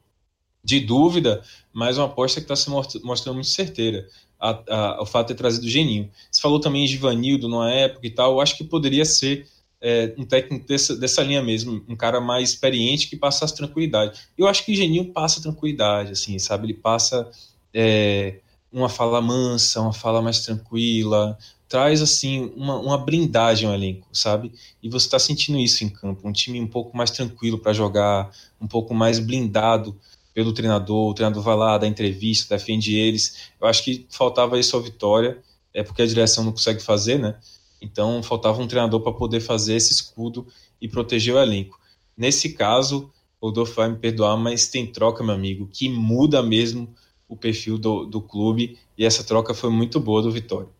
de 0.64 0.80
dúvida, 0.80 1.43
mas 1.72 1.98
uma 1.98 2.06
aposta 2.06 2.40
que 2.40 2.44
está 2.44 2.56
se 2.56 2.70
mostrando 2.70 3.35
muito 3.35 3.48
certeira 3.48 4.09
a, 4.40 4.59
a, 4.68 5.02
o 5.02 5.06
fato 5.06 5.28
de 5.28 5.35
ter 5.35 5.39
trazido 5.39 5.66
o 5.66 5.68
Geninho. 5.68 6.10
Você 6.30 6.40
falou 6.40 6.60
também 6.60 6.85
de 6.85 6.93
Givanildo 6.93 7.48
numa 7.48 7.70
época 7.70 8.06
e 8.06 8.10
tal, 8.10 8.32
eu 8.32 8.40
acho 8.40 8.56
que 8.56 8.64
poderia 8.64 9.05
ser 9.05 9.47
é, 9.80 10.14
um 10.16 10.24
técnico 10.24 10.66
dessa, 10.66 10.97
dessa 10.97 11.22
linha 11.22 11.43
mesmo, 11.43 11.85
um 11.89 11.97
cara 11.97 12.20
mais 12.20 12.51
experiente 12.51 13.09
que 13.09 13.16
passasse 13.16 13.55
tranquilidade. 13.55 14.18
Eu 14.36 14.47
acho 14.47 14.64
que 14.64 14.72
o 14.72 14.74
Geninho 14.74 15.12
passa 15.12 15.43
tranquilidade, 15.43 16.12
assim, 16.12 16.39
sabe? 16.39 16.66
Ele 16.66 16.74
passa 16.74 17.30
é, 17.72 18.40
uma 18.72 18.89
fala 18.89 19.20
mansa, 19.20 19.80
uma 19.80 19.93
fala 19.93 20.20
mais 20.22 20.40
tranquila, 20.40 21.39
traz, 21.69 22.01
assim, 22.01 22.51
uma, 22.57 22.78
uma 22.78 22.99
blindagem 22.99 23.69
ao 23.69 23.74
elenco, 23.74 24.09
sabe? 24.12 24.53
E 24.82 24.89
você 24.89 25.07
está 25.07 25.19
sentindo 25.19 25.59
isso 25.59 25.85
em 25.85 25.89
campo, 25.89 26.27
um 26.27 26.32
time 26.32 26.61
um 26.61 26.66
pouco 26.66 26.97
mais 26.97 27.11
tranquilo 27.11 27.59
para 27.59 27.73
jogar, 27.73 28.31
um 28.61 28.66
pouco 28.66 28.95
mais 28.95 29.19
blindado 29.19 29.95
pelo 30.32 30.53
treinador, 30.53 31.11
o 31.11 31.15
treinador 31.15 31.43
vai 31.43 31.57
lá, 31.57 31.77
dá 31.77 31.86
entrevista, 31.86 32.57
defende 32.57 32.97
eles. 32.97 33.51
Eu 33.61 33.66
acho 33.66 33.85
que 33.85 34.07
faltava 34.09 34.59
isso 34.59 34.77
ao 34.77 34.82
Vitória, 34.82 35.43
é 35.74 35.82
porque 35.82 36.01
a 36.01 36.07
direção 36.07 36.45
não 36.45 36.53
consegue 36.53 36.81
fazer, 36.81 37.19
né? 37.19 37.36
Então 37.81 38.23
faltava 38.23 38.61
um 38.62 38.66
treinador 38.66 39.01
para 39.01 39.12
poder 39.12 39.40
fazer 39.40 39.74
esse 39.74 39.93
escudo 39.93 40.47
e 40.81 40.89
proteger 40.89 41.35
o 41.35 41.39
elenco. 41.39 41.78
Nesse 42.16 42.51
caso, 42.55 43.11
o 43.40 43.47
Rodolfo 43.47 43.74
vai 43.74 43.89
me 43.89 43.97
perdoar, 43.97 44.36
mas 44.36 44.69
tem 44.69 44.86
troca, 44.86 45.23
meu 45.23 45.35
amigo, 45.35 45.69
que 45.73 45.89
muda 45.89 46.43
mesmo 46.43 46.89
o 47.28 47.36
perfil 47.36 47.77
do, 47.77 48.07
do 48.07 48.20
clube 48.20 48.78
e 48.97 49.05
essa 49.05 49.23
troca 49.23 49.53
foi 49.53 49.70
muito 49.70 50.01
boa 50.01 50.23
do 50.23 50.31
Vitória. 50.32 50.78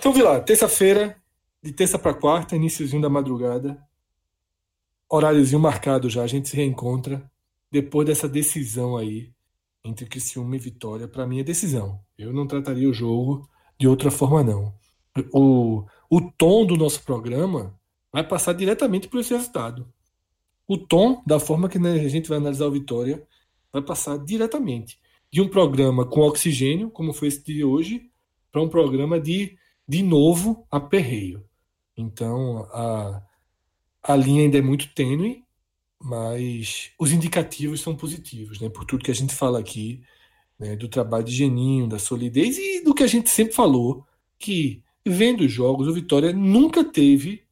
Então, 0.00 0.14
Vilar, 0.14 0.42
terça-feira, 0.42 1.14
de 1.62 1.72
terça 1.72 1.98
para 1.98 2.14
quarta, 2.14 2.56
iníciozinho 2.56 3.02
da 3.02 3.10
madrugada, 3.10 3.78
horáriozinho 5.06 5.60
marcado 5.60 6.08
já, 6.08 6.22
a 6.22 6.26
gente 6.26 6.48
se 6.48 6.56
reencontra 6.56 7.30
depois 7.70 8.06
dessa 8.06 8.26
decisão 8.26 8.96
aí 8.96 9.30
entre 9.84 10.06
Criciúma 10.06 10.56
e 10.56 10.58
Vitória, 10.58 11.06
para 11.06 11.26
mim 11.26 11.40
é 11.40 11.44
decisão. 11.44 12.00
Eu 12.16 12.32
não 12.32 12.46
trataria 12.46 12.88
o 12.88 12.94
jogo 12.94 13.46
de 13.78 13.86
outra 13.86 14.10
forma, 14.10 14.42
não. 14.42 14.72
O, 15.34 15.84
o 16.08 16.32
tom 16.32 16.64
do 16.64 16.78
nosso 16.78 17.02
programa 17.02 17.78
vai 18.10 18.26
passar 18.26 18.54
diretamente 18.54 19.06
por 19.06 19.20
esse 19.20 19.34
resultado. 19.34 19.86
O 20.66 20.78
tom, 20.78 21.22
da 21.26 21.38
forma 21.38 21.68
que 21.68 21.76
a 21.76 22.08
gente 22.08 22.26
vai 22.26 22.38
analisar 22.38 22.64
o 22.64 22.72
Vitória, 22.72 23.22
vai 23.70 23.82
passar 23.82 24.16
diretamente 24.16 24.98
de 25.30 25.42
um 25.42 25.48
programa 25.48 26.06
com 26.06 26.22
oxigênio, 26.22 26.90
como 26.90 27.12
foi 27.12 27.28
esse 27.28 27.44
de 27.44 27.62
hoje, 27.62 28.10
para 28.50 28.62
um 28.62 28.68
programa 28.68 29.20
de, 29.20 29.58
de 29.90 30.04
novo, 30.04 30.64
aperreio. 30.70 31.44
Então, 31.96 32.58
a, 32.72 33.20
a 34.04 34.14
linha 34.14 34.44
ainda 34.44 34.56
é 34.56 34.62
muito 34.62 34.94
tênue, 34.94 35.44
mas 36.00 36.92
os 36.96 37.10
indicativos 37.10 37.80
são 37.80 37.96
positivos, 37.96 38.60
né? 38.60 38.68
Por 38.68 38.84
tudo 38.84 39.02
que 39.02 39.10
a 39.10 39.14
gente 39.14 39.34
fala 39.34 39.58
aqui, 39.58 40.00
né? 40.56 40.76
do 40.76 40.86
trabalho 40.86 41.24
de 41.24 41.32
Geninho, 41.32 41.88
da 41.88 41.98
solidez 41.98 42.56
e 42.56 42.84
do 42.84 42.94
que 42.94 43.02
a 43.02 43.06
gente 43.08 43.30
sempre 43.30 43.52
falou, 43.52 44.06
que 44.38 44.80
vendo 45.04 45.40
os 45.40 45.50
jogos, 45.50 45.88
o 45.88 45.92
Vitória 45.92 46.32
nunca 46.32 46.84
teve, 46.84 47.42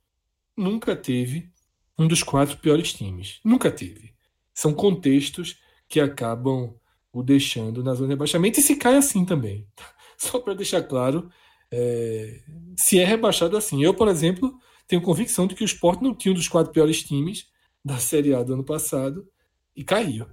nunca 0.56 0.94
teve 0.94 1.50
um 1.98 2.06
dos 2.06 2.22
quatro 2.22 2.56
piores 2.58 2.92
times. 2.92 3.40
Nunca 3.44 3.68
teve. 3.68 4.14
São 4.54 4.72
contextos 4.72 5.58
que 5.88 5.98
acabam 5.98 6.72
o 7.12 7.20
deixando 7.20 7.82
na 7.82 7.94
zona 7.94 8.06
de 8.06 8.12
rebaixamento 8.12 8.60
e 8.60 8.62
se 8.62 8.76
cai 8.76 8.94
assim 8.94 9.24
também. 9.24 9.66
Só 10.16 10.38
para 10.38 10.54
deixar 10.54 10.84
claro, 10.84 11.28
é, 11.70 12.40
se 12.76 12.98
é 12.98 13.04
rebaixado 13.04 13.56
assim. 13.56 13.82
Eu, 13.82 13.94
por 13.94 14.08
exemplo, 14.08 14.58
tenho 14.86 15.02
convicção 15.02 15.46
de 15.46 15.54
que 15.54 15.62
o 15.62 15.66
Sport 15.66 16.00
não 16.00 16.14
tinha 16.14 16.32
um 16.32 16.36
dos 16.36 16.48
quatro 16.48 16.72
piores 16.72 17.02
times 17.02 17.46
da 17.84 17.98
Série 17.98 18.34
A 18.34 18.42
do 18.42 18.54
ano 18.54 18.64
passado 18.64 19.26
e 19.74 19.84
caiu. 19.84 20.26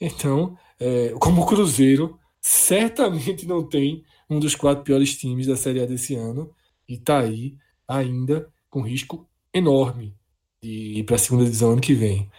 Então, 0.00 0.56
é, 0.80 1.14
como 1.20 1.42
o 1.42 1.46
Cruzeiro 1.46 2.18
certamente 2.40 3.46
não 3.46 3.66
tem 3.66 4.04
um 4.28 4.38
dos 4.38 4.54
quatro 4.54 4.84
piores 4.84 5.16
times 5.16 5.46
da 5.46 5.56
Série 5.56 5.80
A 5.80 5.86
desse 5.86 6.14
ano 6.14 6.50
e 6.88 6.94
está 6.94 7.20
aí 7.20 7.56
ainda 7.86 8.50
com 8.68 8.82
risco 8.82 9.28
enorme 9.52 10.14
de 10.62 10.98
ir 10.98 11.04
para 11.04 11.16
a 11.16 11.18
segunda 11.18 11.44
divisão 11.44 11.72
ano 11.72 11.80
que 11.80 11.94
vem. 11.94 12.30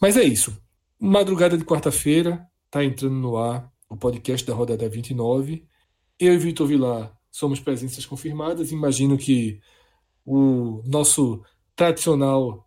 Mas 0.00 0.16
é 0.16 0.24
isso. 0.24 0.56
Madrugada 1.00 1.56
de 1.56 1.64
quarta-feira, 1.64 2.46
está 2.66 2.84
entrando 2.84 3.14
no 3.14 3.36
ar 3.36 3.72
o 3.88 3.96
podcast 3.96 4.46
da 4.46 4.54
rodada 4.54 4.88
29. 4.88 5.66
Eu 6.18 6.34
e 6.34 6.38
Vitor 6.38 6.66
Vilar 6.66 7.16
somos 7.34 7.58
presenças 7.58 8.06
confirmadas. 8.06 8.70
Imagino 8.70 9.18
que 9.18 9.60
o 10.24 10.80
nosso 10.86 11.42
tradicional 11.74 12.64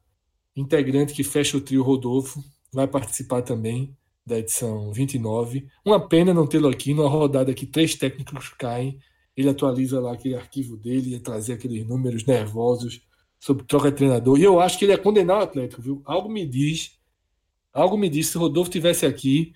integrante 0.54 1.14
que 1.14 1.24
fecha 1.24 1.56
o 1.56 1.62
trio 1.62 1.82
Rodolfo 1.82 2.44
vai 2.74 2.86
participar 2.86 3.44
também 3.44 3.96
da 4.26 4.38
edição 4.38 4.92
29. 4.92 5.70
Uma 5.86 6.06
pena 6.06 6.34
não 6.34 6.46
tê-lo 6.46 6.68
aqui 6.68 6.94
numa 6.94 7.08
rodada 7.08 7.54
que 7.54 7.66
três 7.66 7.96
técnicos 7.96 8.50
caem. 8.60 9.00
Ele 9.38 9.48
atualiza 9.48 10.02
lá 10.02 10.12
aquele 10.12 10.36
arquivo 10.36 10.76
dele 10.76 11.16
e 11.16 11.20
trazer 11.22 11.54
aqueles 11.54 11.88
números 11.88 12.26
nervosos 12.26 13.02
sobre 13.40 13.64
troca 13.64 13.90
de 13.90 13.96
treinador. 13.96 14.38
E 14.38 14.44
eu 14.44 14.60
acho 14.60 14.78
que 14.78 14.84
ele 14.84 14.92
é 14.92 14.98
condenar 14.98 15.40
o 15.40 15.44
Atlético, 15.44 15.82
viu? 15.82 16.02
Algo 16.04 16.28
me 16.28 16.46
diz, 16.46 17.00
algo 17.72 17.98
me 17.98 18.10
diz, 18.10 18.28
se 18.28 18.38
Rodolfo 18.38 18.70
tivesse 18.70 19.06
aqui, 19.06 19.54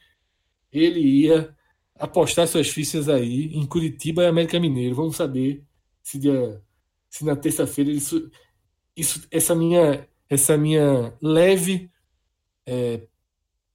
ele 0.71 1.01
ia 1.01 1.53
apostar 2.01 2.47
suas 2.47 2.69
fichas 2.69 3.07
aí 3.07 3.53
em 3.53 3.65
Curitiba 3.65 4.23
e 4.23 4.27
América 4.27 4.59
Mineiro. 4.59 4.95
Vamos 4.95 5.15
saber 5.15 5.63
se, 6.01 6.17
dia, 6.17 6.61
se 7.09 7.23
na 7.23 7.35
terça-feira 7.35 7.91
isso, 7.91 8.29
isso, 8.95 9.27
essa 9.31 9.55
minha, 9.55 10.07
essa 10.29 10.57
minha 10.57 11.13
leve 11.21 11.89
é, 12.65 13.07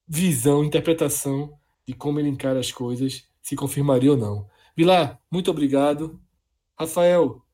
visão, 0.07 0.65
interpretação 0.65 1.59
de 1.87 1.95
como 1.95 2.21
ele 2.21 2.29
encara 2.29 2.59
as 2.59 2.73
coisas 2.73 3.25
se 3.43 3.55
confirmaria 3.55 4.11
ou 4.11 4.17
não. 4.17 4.49
Vilar, 4.77 5.21
muito 5.31 5.51
obrigado. 5.51 6.21
Rafael, 6.79 7.47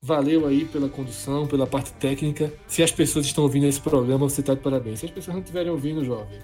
Valeu 0.00 0.46
aí 0.46 0.64
pela 0.64 0.88
condução, 0.88 1.44
pela 1.48 1.66
parte 1.66 1.92
técnica. 1.94 2.52
Se 2.68 2.84
as 2.84 2.92
pessoas 2.92 3.26
estão 3.26 3.42
ouvindo 3.42 3.66
esse 3.66 3.80
programa, 3.80 4.28
você 4.28 4.40
está 4.40 4.54
de 4.54 4.60
parabéns. 4.60 5.00
Se 5.00 5.06
as 5.06 5.10
pessoas 5.10 5.34
não 5.34 5.42
estiverem 5.42 5.72
ouvindo, 5.72 6.04
jovem, 6.04 6.38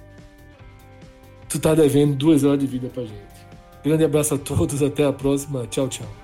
tu 1.49 1.61
tá 1.61 1.73
devendo 1.73 2.17
duas 2.17 2.43
horas 2.43 2.59
de 2.59 2.67
vida 2.67 2.89
pra 2.89 3.05
gente. 3.05 3.44
Grande 3.85 4.05
abraço 4.05 4.35
a 4.35 4.39
todos, 4.39 4.83
até 4.83 5.05
a 5.05 5.13
próxima. 5.13 5.67
Tchau, 5.67 5.89
tchau. 5.89 6.24